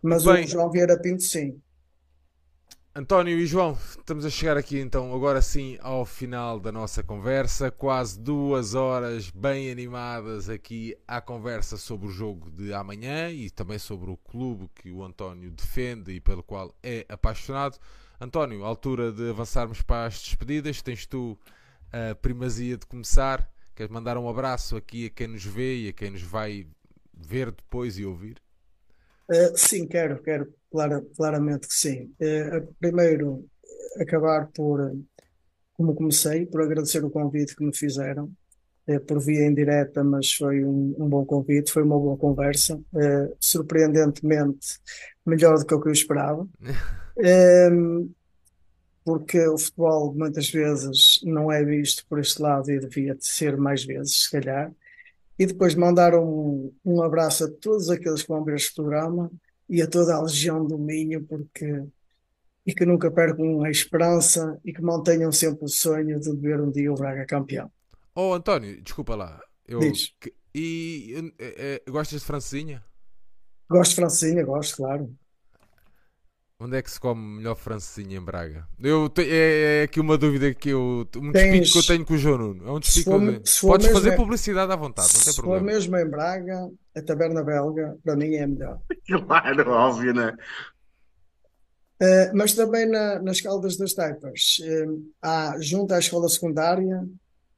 Mas 0.02 0.24
Bem. 0.24 0.44
o 0.44 0.48
João 0.48 0.70
Vieira 0.70 0.98
Pinto, 0.98 1.22
sim. 1.22 1.60
António 2.92 3.38
e 3.38 3.46
João, 3.46 3.78
estamos 3.96 4.24
a 4.24 4.30
chegar 4.30 4.56
aqui 4.56 4.80
então 4.80 5.14
agora 5.14 5.40
sim 5.40 5.78
ao 5.80 6.04
final 6.04 6.58
da 6.58 6.72
nossa 6.72 7.04
conversa, 7.04 7.70
quase 7.70 8.18
duas 8.18 8.74
horas 8.74 9.30
bem 9.30 9.70
animadas 9.70 10.48
aqui 10.48 10.98
à 11.06 11.20
conversa 11.20 11.76
sobre 11.76 12.08
o 12.08 12.10
jogo 12.10 12.50
de 12.50 12.74
amanhã 12.74 13.30
e 13.30 13.48
também 13.48 13.78
sobre 13.78 14.10
o 14.10 14.16
clube 14.16 14.68
que 14.74 14.90
o 14.90 15.04
António 15.04 15.52
defende 15.52 16.10
e 16.10 16.20
pelo 16.20 16.42
qual 16.42 16.74
é 16.82 17.06
apaixonado. 17.08 17.78
António, 18.20 18.64
altura 18.64 19.12
de 19.12 19.30
avançarmos 19.30 19.82
para 19.82 20.06
as 20.06 20.20
despedidas, 20.20 20.82
tens 20.82 21.06
tu 21.06 21.38
a 21.92 22.16
primazia 22.16 22.76
de 22.76 22.86
começar, 22.86 23.48
queres 23.72 23.92
mandar 23.92 24.18
um 24.18 24.28
abraço 24.28 24.76
aqui 24.76 25.06
a 25.06 25.10
quem 25.10 25.28
nos 25.28 25.44
vê 25.44 25.76
e 25.76 25.88
a 25.90 25.92
quem 25.92 26.10
nos 26.10 26.22
vai 26.22 26.66
ver 27.14 27.52
depois 27.52 27.96
e 28.00 28.04
ouvir? 28.04 28.42
Uh, 29.30 29.56
sim, 29.56 29.86
quero, 29.86 30.20
quero, 30.20 30.52
clara- 30.70 31.04
claramente 31.16 31.68
que 31.68 31.74
sim. 31.74 32.12
Uh, 32.20 32.74
primeiro, 32.78 33.44
acabar 34.00 34.48
por, 34.54 34.96
como 35.74 35.94
comecei, 35.94 36.46
por 36.46 36.62
agradecer 36.62 37.04
o 37.04 37.10
convite 37.10 37.56
que 37.56 37.64
me 37.64 37.74
fizeram, 37.76 38.30
uh, 38.88 39.00
por 39.00 39.20
via 39.20 39.46
indireta, 39.46 40.04
mas 40.04 40.32
foi 40.32 40.64
um, 40.64 40.94
um 40.98 41.08
bom 41.08 41.24
convite, 41.24 41.72
foi 41.72 41.82
uma 41.82 41.98
boa 41.98 42.16
conversa, 42.16 42.76
uh, 42.76 43.36
surpreendentemente 43.40 44.78
melhor 45.26 45.58
do 45.58 45.66
que 45.66 45.74
o 45.74 45.80
que 45.80 45.88
eu 45.88 45.92
esperava. 45.92 46.48
Um, 47.72 48.10
porque 49.04 49.44
o 49.48 49.58
futebol 49.58 50.14
muitas 50.14 50.50
vezes 50.50 51.20
não 51.24 51.50
é 51.50 51.64
visto 51.64 52.06
por 52.06 52.20
este 52.20 52.40
lado 52.40 52.70
e 52.70 52.78
devia 52.78 53.14
de 53.14 53.26
ser 53.26 53.56
mais 53.56 53.84
vezes, 53.84 54.24
se 54.24 54.30
calhar. 54.30 54.72
E 55.38 55.46
depois 55.46 55.74
mandar 55.74 56.14
um, 56.14 56.70
um 56.84 57.02
abraço 57.02 57.44
a 57.44 57.50
todos 57.50 57.88
aqueles 57.88 58.22
que 58.22 58.28
vão 58.28 58.44
ver 58.44 58.56
este 58.56 58.74
programa 58.74 59.30
e 59.70 59.82
a 59.82 59.88
toda 59.88 60.16
a 60.16 60.22
Legião 60.22 60.66
do 60.66 60.78
Minho, 60.78 61.24
porque 61.26 61.84
e 62.66 62.74
que 62.74 62.86
nunca 62.86 63.10
percam 63.10 63.62
a 63.64 63.70
esperança 63.70 64.60
e 64.64 64.72
que 64.72 64.82
mantenham 64.82 65.32
sempre 65.32 65.64
o 65.66 65.68
sonho 65.68 66.18
de 66.20 66.34
ver 66.36 66.60
um 66.60 66.70
dia 66.70 66.92
o 66.92 66.96
Braga 66.96 67.26
campeão. 67.26 67.70
Oh 68.14 68.32
António, 68.34 68.80
desculpa 68.82 69.14
lá. 69.16 69.40
Eu, 69.66 69.80
Diz. 69.80 70.14
que- 70.20 70.34
e 70.54 71.32
eh, 71.38 71.80
eh, 71.86 71.90
gostas 71.90 72.20
de 72.20 72.26
francesinha? 72.26 72.84
Gosto 73.70 73.90
de 73.92 73.96
Francinha, 73.96 74.44
gosto, 74.44 74.76
claro. 74.76 75.16
Onde 76.62 76.76
é 76.76 76.82
que 76.82 76.90
se 76.90 77.00
come 77.00 77.38
melhor 77.38 77.54
francesinha 77.56 78.18
em 78.18 78.22
Braga? 78.22 78.68
Eu 78.78 79.08
te- 79.08 79.22
é, 79.22 79.80
é 79.80 79.82
aqui 79.84 79.98
uma 79.98 80.18
dúvida 80.18 80.52
que 80.52 80.68
eu. 80.68 81.08
Um 81.16 81.32
Tens- 81.32 81.60
despique 81.60 81.72
que 81.72 81.78
eu 81.78 81.86
tenho 81.96 82.04
com 82.06 82.12
o 82.14 82.18
João 82.18 82.36
Nuno. 82.36 82.68
É 82.68 82.70
um 82.70 82.78
despique 82.78 83.04
for- 83.04 83.18
que 83.18 83.26
eu 83.26 83.32
tenho. 83.42 83.42
Podes 83.62 83.86
fazer 83.88 84.10
é- 84.10 84.16
publicidade 84.16 84.70
à 84.70 84.76
vontade, 84.76 85.08
não 85.08 85.14
tem 85.14 85.32
Se 85.32 85.36
for 85.36 85.42
problema. 85.44 85.66
mesmo 85.66 85.96
em 85.96 86.06
Braga, 86.06 86.68
a 86.94 87.02
Taberna 87.02 87.42
Belga, 87.42 87.96
para 88.04 88.14
mim 88.14 88.34
é 88.34 88.46
melhor. 88.46 88.78
Claro, 89.26 89.70
óbvio, 89.70 90.12
né? 90.12 90.34
Uh, 92.02 92.34
mas 92.34 92.54
também 92.54 92.86
na, 92.86 93.20
nas 93.20 93.40
Caldas 93.40 93.76
das 93.76 93.92
Taipas, 93.92 94.56
uh, 94.62 95.02
há, 95.22 95.56
junto 95.60 95.92
à 95.92 95.98
escola 95.98 96.28
secundária, 96.30 97.06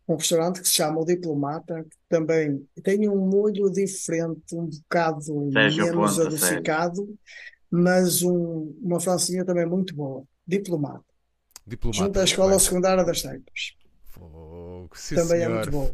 um 0.09 0.17
restaurante 0.17 0.61
que 0.61 0.67
se 0.69 0.75
chama 0.75 1.01
O 1.01 1.05
Diplomata, 1.05 1.85
que 1.85 1.97
também 2.09 2.67
tem 2.83 3.09
um 3.09 3.19
molho 3.29 3.71
diferente, 3.71 4.43
um 4.55 4.67
bocado 4.67 5.51
Sérgio 5.53 5.85
menos 5.85 6.17
Ponta, 6.17 6.27
adocicado, 6.27 7.09
mas 7.73 8.23
um- 8.23 8.75
uma 8.83 9.01
francesinha 9.01 9.45
também 9.45 9.67
muito 9.67 9.95
boa. 9.95 10.25
Diplomata. 10.47 11.03
Diplomata. 11.67 12.05
Junto 12.05 12.21
à 12.21 12.25
escola 12.25 12.51
bem. 12.51 12.59
secundária 12.59 13.05
das 13.05 13.23
Taipas. 13.23 13.73
Fogo, 14.11 14.91
sim, 14.95 15.15
Também 15.15 15.39
é 15.41 15.45
senhor. 15.47 15.55
muito 15.55 15.71
bom. 15.71 15.91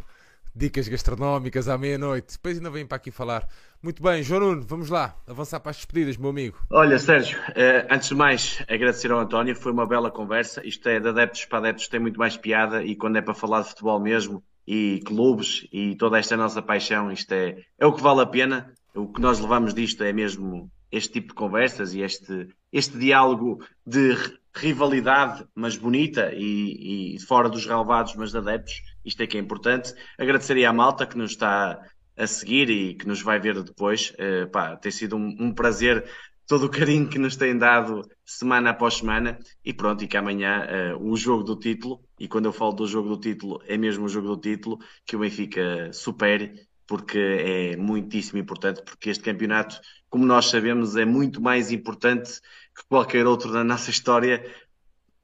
Dicas 0.55 0.89
gastronómicas 0.89 1.69
à 1.69 1.79
meia-noite. 1.79 2.33
Depois 2.33 2.57
ainda 2.57 2.71
vem 2.71 2.85
para 2.85 2.97
aqui 2.97 3.13
falar. 3.13 3.47
Muito 3.81 4.03
bem, 4.03 4.25
João 4.25 4.41
Nuno, 4.41 4.63
vamos 4.67 4.89
lá. 4.89 5.17
Avançar 5.25 5.61
para 5.61 5.71
as 5.71 5.77
despedidas, 5.77 6.17
meu 6.17 6.31
amigo. 6.31 6.59
Olha, 6.71 6.99
Sérgio, 6.99 7.39
eh, 7.55 7.87
antes 7.89 8.09
de 8.09 8.15
mais, 8.17 8.61
agradecer 8.69 9.13
ao 9.13 9.21
António, 9.21 9.55
foi 9.55 9.71
uma 9.71 9.87
bela 9.87 10.11
conversa. 10.11 10.67
Isto 10.67 10.89
é 10.89 10.99
de 10.99 11.09
adeptos 11.09 11.45
para 11.45 11.59
adeptos, 11.59 11.87
tem 11.87 12.01
muito 12.01 12.19
mais 12.19 12.37
piada 12.37 12.83
e 12.83 12.97
quando 12.97 13.19
é 13.19 13.23
para 13.23 13.35
falar 13.35 13.63
de 13.63 13.69
futebol 13.69 14.01
mesmo 14.01 14.43
e 14.67 15.01
clubes 15.07 15.65
e 15.73 15.95
toda 15.95 16.19
esta 16.19 16.37
nossa 16.37 16.61
paixão, 16.61 17.13
isto 17.13 17.31
é, 17.33 17.57
é 17.79 17.87
o 17.87 17.93
que 17.93 18.03
vale 18.03 18.23
a 18.23 18.27
pena. 18.27 18.73
O 18.97 19.07
que 19.13 19.21
nós 19.21 19.39
levamos 19.39 19.73
disto 19.73 20.03
é 20.03 20.13
mesmo 20.13 20.69
este 20.91 21.13
tipo 21.15 21.29
de 21.29 21.35
conversas 21.35 21.95
e 21.95 22.01
este, 22.01 22.49
este 22.73 22.99
diálogo 22.99 23.65
de 23.87 24.13
ri- 24.15 24.39
rivalidade, 24.55 25.47
mas 25.55 25.77
bonita 25.77 26.33
e, 26.35 27.15
e 27.17 27.21
fora 27.21 27.49
dos 27.49 27.67
relevados, 27.67 28.15
mas 28.17 28.33
de 28.33 28.39
adeptos. 28.39 28.83
Isto 29.05 29.23
é 29.23 29.27
que 29.27 29.37
é 29.37 29.41
importante. 29.41 29.95
Agradecer 30.19 30.65
à 30.65 30.73
malta 30.73 31.07
que 31.07 31.17
nos 31.17 31.33
está 31.33 31.81
a 32.17 32.27
seguir 32.27 32.69
e 32.71 32.95
que 32.95 33.07
nos 33.07 33.23
vai 33.23 33.39
ver 33.39 33.63
depois. 33.63 34.13
Eh, 34.19 34.47
pá, 34.47 34.77
tem 34.77 34.91
sido 34.91 35.17
um, 35.17 35.37
um 35.39 35.53
prazer 35.55 36.05
todo 36.47 36.65
o 36.65 36.71
carinho 36.71 37.09
que 37.09 37.19
nos 37.19 37.37
têm 37.37 37.57
dado 37.57 38.09
semana 38.25 38.71
após 38.71 38.95
semana 38.95 39.39
e 39.65 39.73
pronto, 39.73 40.03
e 40.03 40.09
que 40.09 40.17
amanhã 40.17 40.65
eh, 40.67 40.95
o 40.99 41.15
jogo 41.15 41.45
do 41.45 41.57
título, 41.57 42.01
e 42.19 42.27
quando 42.27 42.47
eu 42.47 42.53
falo 42.53 42.73
do 42.73 42.87
jogo 42.87 43.09
do 43.11 43.21
título, 43.21 43.61
é 43.67 43.77
mesmo 43.77 44.07
o 44.07 44.09
jogo 44.09 44.29
do 44.29 44.41
título, 44.41 44.79
que 45.07 45.15
o 45.15 45.19
Benfica 45.21 45.93
supere, 45.93 46.67
porque 46.87 47.19
é 47.19 47.77
muitíssimo 47.77 48.39
importante, 48.39 48.83
porque 48.83 49.11
este 49.11 49.23
campeonato, 49.23 49.79
como 50.09 50.25
nós 50.25 50.47
sabemos, 50.47 50.97
é 50.97 51.05
muito 51.05 51.41
mais 51.41 51.71
importante 51.71 52.41
que 52.75 52.87
qualquer 52.89 53.27
outro 53.27 53.53
da 53.53 53.63
nossa 53.63 53.91
história, 53.91 54.45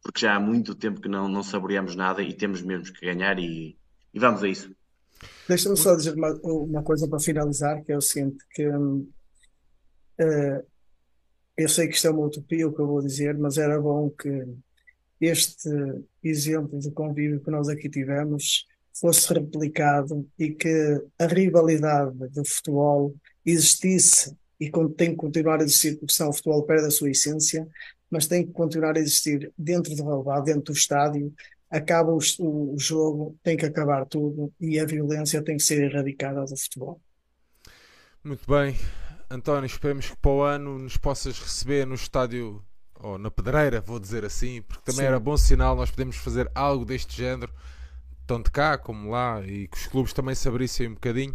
porque 0.03 0.21
já 0.21 0.37
há 0.37 0.41
muito 0.41 0.75
tempo 0.75 1.01
que 1.01 1.09
não, 1.09 1.29
não 1.29 1.43
saboreamos 1.43 1.95
nada 1.95 2.23
e 2.23 2.33
temos 2.33 2.63
mesmo 2.63 2.93
que 2.93 3.07
ganhar 3.07 3.39
e, 3.39 3.77
e 4.13 4.19
vamos 4.19 4.43
a 4.43 4.49
isso. 4.49 4.75
Deixa-me 5.49 5.77
só 5.77 5.95
dizer 5.95 6.15
uma, 6.15 6.33
uma 6.43 6.83
coisa 6.83 7.09
para 7.09 7.19
finalizar, 7.19 7.83
que 7.83 7.93
é 7.93 7.97
o 7.97 8.01
seguinte, 8.01 8.45
que 8.51 8.69
hum, 8.69 9.09
eh, 10.19 10.65
eu 11.57 11.69
sei 11.69 11.89
que 11.89 11.95
isto 11.95 12.09
é 12.09 12.11
uma 12.11 12.27
utopia 12.27 12.69
o 12.69 12.73
que 12.73 12.81
eu 12.81 12.87
vou 12.87 13.01
dizer, 13.01 13.37
mas 13.39 13.57
era 13.57 13.81
bom 13.81 14.11
que 14.11 14.47
este 15.21 15.71
exemplo 16.23 16.79
de 16.79 16.91
convívio 16.91 17.41
que 17.41 17.51
nós 17.51 17.69
aqui 17.69 17.89
tivemos 17.89 18.67
fosse 18.93 19.33
replicado 19.33 20.29
e 20.39 20.51
que 20.51 21.03
a 21.19 21.27
rivalidade 21.27 22.17
do 22.29 22.45
futebol 22.45 23.15
existisse 23.45 24.37
e 24.61 24.71
tem 24.97 25.11
que 25.11 25.17
continuar 25.17 25.61
a 25.61 25.65
existir, 25.65 25.99
porque 25.99 26.15
senão 26.15 26.31
o 26.31 26.33
futebol 26.33 26.63
perde 26.65 26.87
a 26.87 26.91
sua 26.91 27.11
essência, 27.11 27.67
mas 28.11 28.27
tem 28.27 28.47
que 28.47 28.53
continuar 28.53 28.97
a 28.97 29.01
existir 29.01 29.53
dentro 29.59 29.95
do 29.95 30.05
relvado, 30.05 30.45
dentro 30.45 30.73
do 30.73 30.73
estádio. 30.73 31.33
Acaba 31.71 32.13
o, 32.13 32.19
o 32.39 32.79
jogo, 32.79 33.37
tem 33.43 33.57
que 33.57 33.67
acabar 33.67 34.07
tudo 34.07 34.53
e 34.61 34.79
a 34.79 34.87
violência 34.87 35.43
tem 35.43 35.57
que 35.57 35.63
ser 35.63 35.83
erradicada 35.83 36.45
do 36.45 36.57
futebol. 36.57 37.01
Muito 38.23 38.49
bem. 38.49 38.77
António, 39.29 39.67
esperemos 39.67 40.09
que 40.09 40.17
para 40.17 40.31
o 40.31 40.43
ano 40.43 40.79
nos 40.79 40.97
possas 40.97 41.39
receber 41.39 41.87
no 41.87 41.95
estádio, 41.95 42.63
ou 43.01 43.19
na 43.19 43.31
pedreira, 43.31 43.81
vou 43.81 43.99
dizer 43.99 44.25
assim, 44.25 44.63
porque 44.63 44.85
também 44.85 45.01
Sim. 45.01 45.07
era 45.07 45.19
bom 45.19 45.37
sinal 45.37 45.75
nós 45.75 45.91
podemos 45.91 46.17
fazer 46.17 46.51
algo 46.55 46.85
deste 46.85 47.17
género, 47.17 47.53
tanto 48.27 48.53
cá 48.53 48.79
como 48.79 49.11
lá, 49.11 49.43
e 49.45 49.67
que 49.67 49.77
os 49.77 49.87
clubes 49.89 50.13
também 50.13 50.35
se 50.35 50.49
abrissem 50.49 50.89
um 50.89 50.95
bocadinho. 50.95 51.35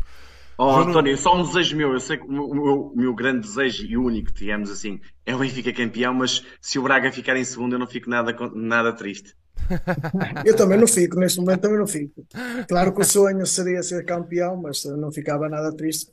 Oh, 0.60 0.72
João 0.74 0.90
António, 0.90 1.18
só 1.18 1.36
um 1.36 1.44
desejo 1.44 1.76
meu. 1.78 1.94
Eu 1.94 2.00
sei 2.00 2.18
que 2.18 2.26
o 2.26 2.32
meu, 2.32 2.46
o 2.46 2.96
meu- 2.96 3.16
grande 3.16 3.48
desejo 3.48 3.86
e 3.86 3.98
único, 3.98 4.32
digamos 4.34 4.70
assim, 4.70 5.00
é 5.26 5.34
o 5.36 5.40
Benfica 5.40 5.72
campeão, 5.74 6.14
mas 6.14 6.44
se 6.62 6.78
o 6.78 6.84
Braga 6.84 7.12
ficar 7.12 7.36
em 7.38 7.44
segundo, 7.46 7.74
eu 7.76 7.80
não 7.80 7.88
fico 7.88 8.10
nada, 8.10 8.36
nada 8.54 8.94
triste. 8.94 9.34
Eu 10.46 10.56
também 10.56 10.78
não 10.80 10.88
fico, 10.88 11.20
neste 11.20 11.40
momento 11.40 11.62
também 11.62 11.78
não 11.78 11.88
fico. 11.88 12.26
Claro 12.68 12.94
que 12.94 13.02
o 13.02 13.04
sonho 13.04 13.46
seria 13.46 13.84
ser 13.84 14.04
campeão, 14.06 14.58
mas 14.58 14.84
não 14.86 15.12
ficava 15.12 15.48
nada 15.50 15.76
triste, 15.76 16.12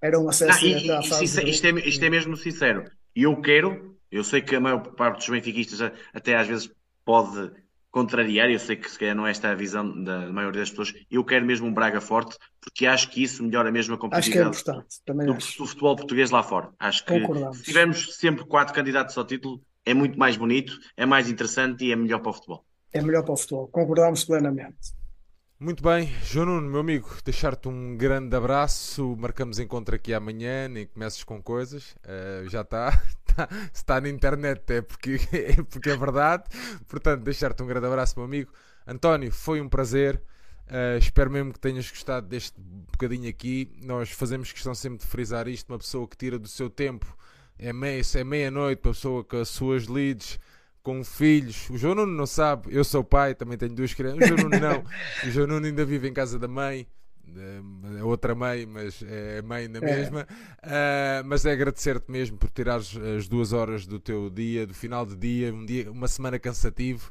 era 0.00 0.18
um 0.18 0.28
Ah, 0.28 0.30
acesso 0.30 0.66
e, 0.66 0.74
à 0.90 1.00
e- 1.00 1.24
e 1.24 1.28
de 1.28 1.50
isto, 1.50 1.66
é, 1.66 1.70
isto 1.88 2.04
é 2.04 2.10
mesmo 2.10 2.36
sincero. 2.36 2.84
E 3.14 3.22
eu 3.24 3.40
quero, 3.40 3.96
eu 4.10 4.24
sei 4.24 4.40
que 4.42 4.56
a 4.56 4.60
maior 4.60 4.80
parte 4.94 5.18
dos 5.18 5.28
benfiquistas 5.28 5.80
até 6.12 6.34
às 6.36 6.46
vezes 6.48 6.70
pode 7.04 7.50
contrariar, 7.92 8.50
eu 8.50 8.58
sei 8.58 8.74
que 8.74 8.90
se 8.90 8.98
calhar 8.98 9.14
não 9.14 9.26
é 9.26 9.30
esta 9.30 9.50
a 9.50 9.54
visão 9.54 10.02
da 10.02 10.32
maioria 10.32 10.60
das 10.62 10.70
pessoas. 10.70 10.92
Eu 11.10 11.24
quero 11.24 11.44
mesmo 11.46 11.68
um 11.68 11.74
Braga 11.74 12.00
forte, 12.00 12.36
porque 12.60 12.86
acho 12.86 13.10
que 13.10 13.22
isso 13.22 13.44
melhora 13.44 13.70
mesmo 13.70 13.94
a 13.94 13.98
Acho 14.10 14.30
que 14.30 14.38
é 14.38 14.42
competitividade 14.42 14.48
importante, 14.48 15.02
também 15.04 15.26
do, 15.26 15.34
acho. 15.34 15.58
do 15.58 15.66
futebol 15.66 15.94
português 15.94 16.30
lá 16.30 16.42
fora. 16.42 16.72
Acho 16.80 17.04
que 17.04 17.14
se 17.52 17.62
tivermos 17.62 18.16
sempre 18.16 18.44
quatro 18.46 18.74
candidatos 18.74 19.16
ao 19.16 19.24
título, 19.24 19.62
é 19.84 19.94
muito 19.94 20.18
mais 20.18 20.36
bonito, 20.36 20.72
é 20.96 21.04
mais 21.06 21.28
interessante 21.28 21.84
e 21.84 21.92
é 21.92 21.96
melhor 21.96 22.20
para 22.20 22.30
o 22.30 22.34
futebol. 22.34 22.66
É 22.92 23.02
melhor 23.02 23.22
para 23.22 23.34
o 23.34 23.36
futebol, 23.36 23.68
concordamos 23.68 24.24
plenamente. 24.24 24.94
Muito 25.58 25.80
bem, 25.80 26.08
João 26.24 26.46
Nuno, 26.46 26.68
meu 26.68 26.80
amigo, 26.80 27.08
deixar-te 27.24 27.68
um 27.68 27.96
grande 27.96 28.34
abraço. 28.34 29.14
Marcamos 29.16 29.60
encontro 29.60 29.94
aqui 29.94 30.12
amanhã, 30.12 30.66
nem 30.66 30.86
comeces 30.86 31.22
com 31.22 31.40
coisas. 31.40 31.94
Eh, 32.02 32.46
já 32.48 32.62
está. 32.62 33.00
Tá- 33.34 33.48
se 33.72 33.82
está 33.82 34.00
na 34.00 34.08
internet 34.08 34.62
é 34.72 34.82
porque, 34.82 35.18
é 35.32 35.62
porque 35.62 35.90
é 35.90 35.96
verdade. 35.96 36.44
Portanto, 36.88 37.22
deixar-te 37.22 37.62
um 37.62 37.66
grande 37.66 37.86
abraço, 37.86 38.14
meu 38.16 38.24
amigo. 38.24 38.52
António, 38.86 39.30
foi 39.32 39.60
um 39.60 39.68
prazer. 39.68 40.20
Eh, 40.68 40.98
espero 40.98 41.30
mesmo 41.30 41.52
que 41.52 41.60
tenhas 41.60 41.88
gostado 41.90 42.26
deste 42.28 42.58
bocadinho 42.60 43.28
aqui. 43.28 43.70
Nós 43.82 44.10
fazemos 44.10 44.52
questão 44.52 44.74
sempre 44.74 44.98
de 45.00 45.06
frisar 45.06 45.48
isto: 45.48 45.68
uma 45.70 45.78
pessoa 45.78 46.06
que 46.08 46.16
tira 46.16 46.38
do 46.38 46.48
seu 46.48 46.70
tempo. 46.70 47.16
É 47.58 47.72
meia, 47.72 48.02
é 48.16 48.24
meia-noite, 48.24 48.80
uma 48.84 48.92
pessoa 48.92 49.22
com 49.22 49.36
as 49.36 49.48
suas 49.48 49.86
leads, 49.86 50.38
com 50.82 51.04
filhos. 51.04 51.68
O 51.70 51.76
João 51.76 51.94
Nuno 51.94 52.12
não 52.12 52.26
sabe, 52.26 52.74
eu 52.74 52.82
sou 52.82 53.04
pai, 53.04 53.34
também 53.34 53.56
tenho 53.58 53.74
duas 53.74 53.94
crianças. 53.94 54.24
O 54.24 54.26
João 54.26 54.48
Nuno 54.48 54.58
não. 54.58 54.84
O 55.28 55.30
João 55.30 55.46
Nuno 55.46 55.66
ainda 55.66 55.84
vive 55.84 56.08
em 56.08 56.12
casa 56.12 56.38
da 56.38 56.48
mãe, 56.48 56.86
é 57.98 58.04
outra 58.04 58.34
mãe, 58.34 58.66
mas 58.66 59.02
é 59.02 59.40
mãe 59.42 59.68
na 59.68 59.78
É. 59.78 59.82
mesma. 59.82 60.26
Ah, 60.62 61.22
mas 61.24 61.44
é 61.44 61.52
agradecer-te 61.52 62.10
mesmo 62.10 62.36
por 62.38 62.50
tirares 62.50 62.96
as 63.18 63.28
duas 63.28 63.52
horas 63.52 63.86
do 63.86 63.98
teu 63.98 64.28
dia, 64.30 64.66
do 64.66 64.74
final 64.74 65.04
de 65.06 65.16
dia, 65.16 65.52
um 65.52 65.64
dia 65.64 65.90
uma 65.90 66.08
semana 66.08 66.38
cansativo, 66.38 67.10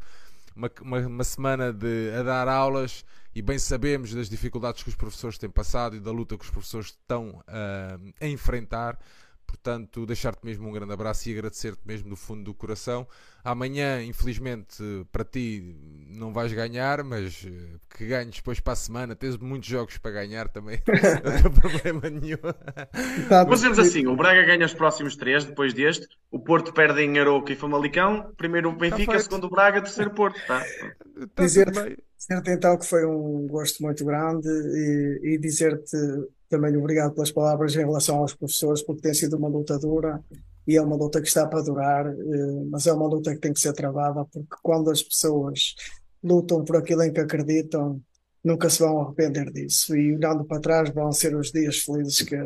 uma, 0.55 0.69
uma, 0.81 0.99
uma 1.07 1.23
semana 1.23 1.71
de 1.73 2.11
a 2.17 2.23
dar 2.23 2.47
aulas. 2.47 3.03
E 3.33 3.41
bem 3.41 3.57
sabemos 3.57 4.13
das 4.13 4.27
dificuldades 4.29 4.83
que 4.83 4.89
os 4.89 4.95
professores 4.95 5.37
têm 5.37 5.49
passado 5.49 5.95
e 5.95 5.99
da 6.01 6.11
luta 6.11 6.37
que 6.37 6.43
os 6.43 6.49
professores 6.49 6.87
estão 6.87 7.41
ah, 7.47 7.97
a 8.19 8.27
enfrentar. 8.27 8.99
Portanto, 9.51 10.05
deixar-te 10.05 10.45
mesmo 10.45 10.67
um 10.69 10.71
grande 10.71 10.93
abraço 10.93 11.27
e 11.29 11.33
agradecer-te 11.33 11.81
mesmo 11.85 12.09
do 12.09 12.15
fundo 12.15 12.45
do 12.45 12.53
coração. 12.53 13.05
Amanhã, 13.43 14.01
infelizmente, 14.01 14.81
para 15.11 15.25
ti 15.25 15.75
não 16.07 16.31
vais 16.31 16.53
ganhar, 16.53 17.03
mas 17.03 17.45
eh, 17.45 17.77
que 17.97 18.05
ganhes 18.05 18.35
depois 18.37 18.61
para 18.61 18.73
a 18.73 18.75
semana. 18.77 19.13
Tens 19.15 19.35
muitos 19.37 19.67
jogos 19.67 19.97
para 19.97 20.11
ganhar 20.11 20.47
também, 20.47 20.81
não 21.23 21.51
tem 21.51 21.61
problema 21.61 22.09
nenhum. 22.09 22.37
Tá, 23.27 23.45
Fazemos 23.45 23.77
assim: 23.77 24.07
o 24.07 24.15
Braga 24.15 24.43
ganha 24.45 24.65
os 24.65 24.73
próximos 24.73 25.17
três, 25.17 25.43
depois 25.43 25.73
deste, 25.73 26.07
o 26.31 26.39
Porto 26.39 26.71
perde 26.73 27.01
em 27.01 27.19
Arouca 27.19 27.51
e 27.51 27.55
Famalicão, 27.57 28.33
primeiro 28.37 28.69
o 28.69 28.75
Benfica, 28.75 29.11
feito. 29.11 29.23
segundo 29.23 29.47
o 29.47 29.49
Braga, 29.49 29.81
terceiro 29.81 30.11
o 30.11 30.13
Porto. 30.15 30.39
Tá? 30.47 30.63
Dizer- 31.37 31.71
bem. 31.71 31.97
Dizer-te 32.17 32.51
então 32.51 32.77
que 32.77 32.85
foi 32.85 33.03
um 33.05 33.47
gosto 33.47 33.81
muito 33.81 34.05
grande 34.05 34.47
e, 34.47 35.33
e 35.33 35.37
dizer-te 35.39 35.97
também 36.51 36.75
obrigado 36.75 37.13
pelas 37.13 37.31
palavras 37.31 37.73
em 37.75 37.79
relação 37.79 38.17
aos 38.17 38.35
professores, 38.35 38.83
porque 38.83 39.01
tem 39.01 39.13
sido 39.13 39.37
uma 39.37 39.47
luta 39.47 39.79
dura 39.79 40.21
e 40.67 40.75
é 40.75 40.81
uma 40.81 40.95
luta 40.95 41.21
que 41.21 41.27
está 41.27 41.47
para 41.47 41.63
durar, 41.63 42.05
eh, 42.05 42.65
mas 42.69 42.85
é 42.85 42.93
uma 42.93 43.07
luta 43.07 43.33
que 43.33 43.39
tem 43.39 43.53
que 43.53 43.59
ser 43.59 43.73
travada, 43.73 44.25
porque 44.25 44.55
quando 44.61 44.91
as 44.91 45.01
pessoas 45.01 45.75
lutam 46.21 46.63
por 46.63 46.75
aquilo 46.75 47.03
em 47.03 47.13
que 47.13 47.21
acreditam, 47.21 48.01
nunca 48.43 48.69
se 48.69 48.79
vão 48.79 49.01
arrepender 49.01 49.51
disso. 49.51 49.95
E 49.95 50.15
olhando 50.15 50.43
para 50.43 50.59
trás, 50.59 50.89
vão 50.89 51.11
ser 51.11 51.35
os 51.35 51.51
dias 51.51 51.79
felizes 51.79 52.21
que 52.21 52.37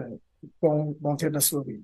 vão, 0.61 0.95
vão 1.01 1.17
ter 1.17 1.31
na 1.31 1.41
sua 1.41 1.63
vida. 1.63 1.83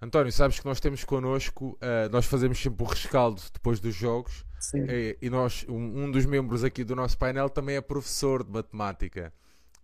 António, 0.00 0.32
sabes 0.32 0.58
que 0.58 0.66
nós 0.66 0.80
temos 0.80 1.04
connosco, 1.04 1.76
eh, 1.80 2.08
nós 2.08 2.24
fazemos 2.24 2.58
sempre 2.58 2.82
o 2.82 2.86
rescaldo 2.86 3.42
depois 3.52 3.78
dos 3.78 3.94
jogos 3.94 4.44
e, 4.74 5.16
e 5.20 5.30
nós, 5.30 5.64
um, 5.68 6.04
um 6.04 6.10
dos 6.10 6.24
membros 6.24 6.64
aqui 6.64 6.82
do 6.82 6.96
nosso 6.96 7.16
painel 7.18 7.48
também 7.48 7.76
é 7.76 7.80
professor 7.80 8.42
de 8.42 8.50
matemática 8.50 9.32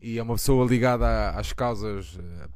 e 0.04 0.18
é 0.18 0.22
uma 0.22 0.34
pessoa 0.34 0.66
ligada 0.66 1.30
às 1.30 1.52
causas 1.54 2.18
eh, 2.18 2.48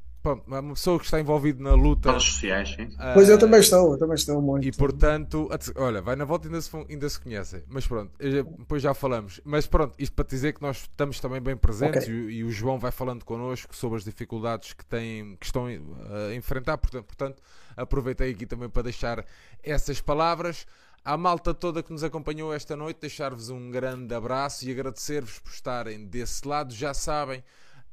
uma 0.47 0.75
pessoa 0.75 0.99
que 0.99 1.07
está 1.07 1.19
envolvida 1.19 1.63
na 1.63 1.73
luta. 1.73 2.11
Redes 2.11 2.27
sociais, 2.27 2.75
sim. 2.75 2.83
Uh, 2.83 3.15
pois 3.15 3.29
eu 3.31 3.39
também 3.39 3.61
estou, 3.61 3.93
eu 3.93 3.99
também 3.99 4.17
estou 4.17 4.43
muito. 4.43 4.67
E 4.67 4.73
portanto, 4.73 5.49
olha, 5.77 6.03
vai 6.03 6.17
na 6.17 6.27
volta 6.27 6.47
e 6.47 6.51
ainda 6.51 6.61
se, 6.61 6.71
ainda 6.77 7.09
se 7.09 7.19
conhecem. 7.19 7.63
Mas 7.67 7.87
pronto, 7.87 8.13
depois 8.19 8.83
já 8.83 8.93
falamos. 8.93 9.41
Mas 9.45 9.67
pronto, 9.67 9.95
isto 9.99 10.13
para 10.13 10.27
dizer 10.27 10.53
que 10.53 10.61
nós 10.61 10.83
estamos 10.83 11.21
também 11.21 11.41
bem 11.41 11.57
presentes 11.57 12.03
okay. 12.03 12.15
e, 12.15 12.39
e, 12.39 12.45
o 12.45 12.51
João 12.51 12.79
vai 12.79 12.91
falando 12.91 13.25
connosco 13.25 13.75
sobre 13.75 13.97
as 13.97 14.05
dificuldades 14.05 14.75
que, 14.75 14.85
têm, 14.85 15.37
que 15.37 15.47
estão 15.47 15.67
a 15.67 16.35
enfrentar. 16.35 16.77
Portanto, 16.77 17.05
portanto, 17.07 17.43
aproveitei 17.77 18.31
aqui 18.31 18.45
também 18.45 18.69
para 18.69 18.83
deixar 18.83 19.25
essas 19.63 20.01
palavras. 20.01 20.67
À 21.05 21.17
malta 21.17 21.55
toda 21.55 21.83
que 21.83 21.93
nos 21.93 22.05
acompanhou 22.05 22.53
esta 22.53 22.77
noite, 22.77 23.01
deixar-vos 23.01 23.49
um 23.49 23.71
grande 23.71 24.15
abraço 24.15 24.67
e 24.67 24.71
agradecer-vos 24.71 25.39
por 25.39 25.51
estarem 25.51 26.07
desse 26.07 26.47
lado. 26.47 26.75
Já 26.75 26.93
sabem, 26.93 27.43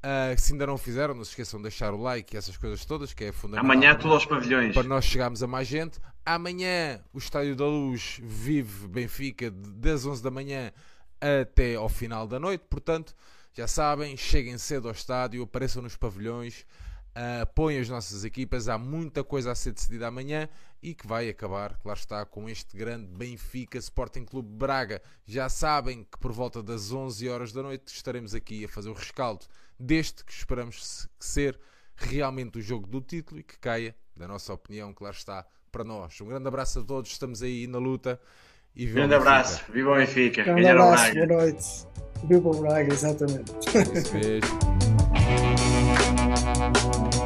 Uh, 0.05 0.39
se 0.39 0.53
ainda 0.53 0.67
não 0.67 0.77
fizeram, 0.77 1.15
não 1.15 1.23
se 1.23 1.31
esqueçam 1.31 1.59
de 1.59 1.63
deixar 1.63 1.91
o 1.91 1.97
like 1.97 2.35
e 2.35 2.37
essas 2.37 2.55
coisas 2.55 2.85
todas, 2.85 3.11
que 3.11 3.23
é 3.23 3.31
fundamental. 3.31 3.71
Amanhã 3.71 3.95
tudo 3.95 4.13
aos 4.13 4.23
pavilhões. 4.23 4.71
Para 4.71 4.87
nós 4.87 5.03
chegarmos 5.03 5.41
a 5.41 5.47
mais 5.47 5.67
gente. 5.67 5.99
Amanhã 6.23 7.01
o 7.11 7.17
Estádio 7.17 7.55
da 7.55 7.65
Luz 7.65 8.19
vive 8.21 8.87
Benfica 8.87 9.49
das 9.49 10.05
11 10.05 10.21
da 10.21 10.29
manhã 10.29 10.71
até 11.19 11.73
ao 11.73 11.89
final 11.89 12.27
da 12.27 12.39
noite. 12.39 12.65
Portanto, 12.69 13.15
já 13.51 13.67
sabem, 13.67 14.15
cheguem 14.15 14.59
cedo 14.59 14.87
ao 14.87 14.93
estádio, 14.93 15.41
apareçam 15.41 15.81
nos 15.81 15.95
pavilhões, 15.95 16.67
uh, 17.15 17.41
apoiem 17.41 17.79
as 17.79 17.89
nossas 17.89 18.23
equipas. 18.23 18.69
Há 18.69 18.77
muita 18.77 19.23
coisa 19.23 19.53
a 19.53 19.55
ser 19.55 19.71
decidida 19.71 20.05
amanhã 20.05 20.47
e 20.85 20.93
que 20.93 21.07
vai 21.07 21.27
acabar, 21.27 21.79
claro 21.81 21.97
está, 21.97 22.23
com 22.27 22.47
este 22.47 22.77
grande 22.77 23.07
Benfica 23.07 23.79
Sporting 23.79 24.23
Clube 24.23 24.47
Braga. 24.47 25.01
Já 25.25 25.49
sabem 25.49 26.03
que 26.03 26.15
por 26.19 26.31
volta 26.31 26.61
das 26.61 26.91
11 26.91 27.27
horas 27.27 27.51
da 27.51 27.63
noite 27.63 27.87
estaremos 27.87 28.35
aqui 28.35 28.65
a 28.65 28.69
fazer 28.69 28.89
o 28.89 28.93
rescaldo 28.93 29.47
deste 29.79 30.23
que 30.23 30.31
esperamos 30.31 31.09
ser 31.19 31.59
realmente 31.95 32.59
o 32.59 32.61
jogo 32.61 32.85
do 32.85 33.01
título 33.01 33.39
e 33.39 33.43
que 33.43 33.57
caia, 33.57 33.95
da 34.15 34.27
nossa 34.27 34.53
opinião, 34.53 34.93
claro 34.93 35.15
está, 35.15 35.43
para 35.71 35.83
nós. 35.83 36.21
Um 36.21 36.27
grande 36.27 36.47
abraço 36.47 36.77
a 36.77 36.83
todos, 36.83 37.09
estamos 37.09 37.41
aí 37.41 37.65
na 37.65 37.79
luta. 37.79 38.21
E 38.75 38.85
viva 38.85 38.99
grande 38.99 39.15
abraço, 39.15 39.63
viva 39.71 39.89
o 39.91 39.95
Benfica. 39.95 40.43
Grande 40.43 40.67
abraço, 40.67 41.13
boa 41.15 41.25
noite. 41.25 41.87
Viva 42.25 42.47
o 42.47 42.61
Braga, 42.61 42.93
exatamente. 42.93 43.51
Isso 43.57 44.13
mesmo. 44.13 44.59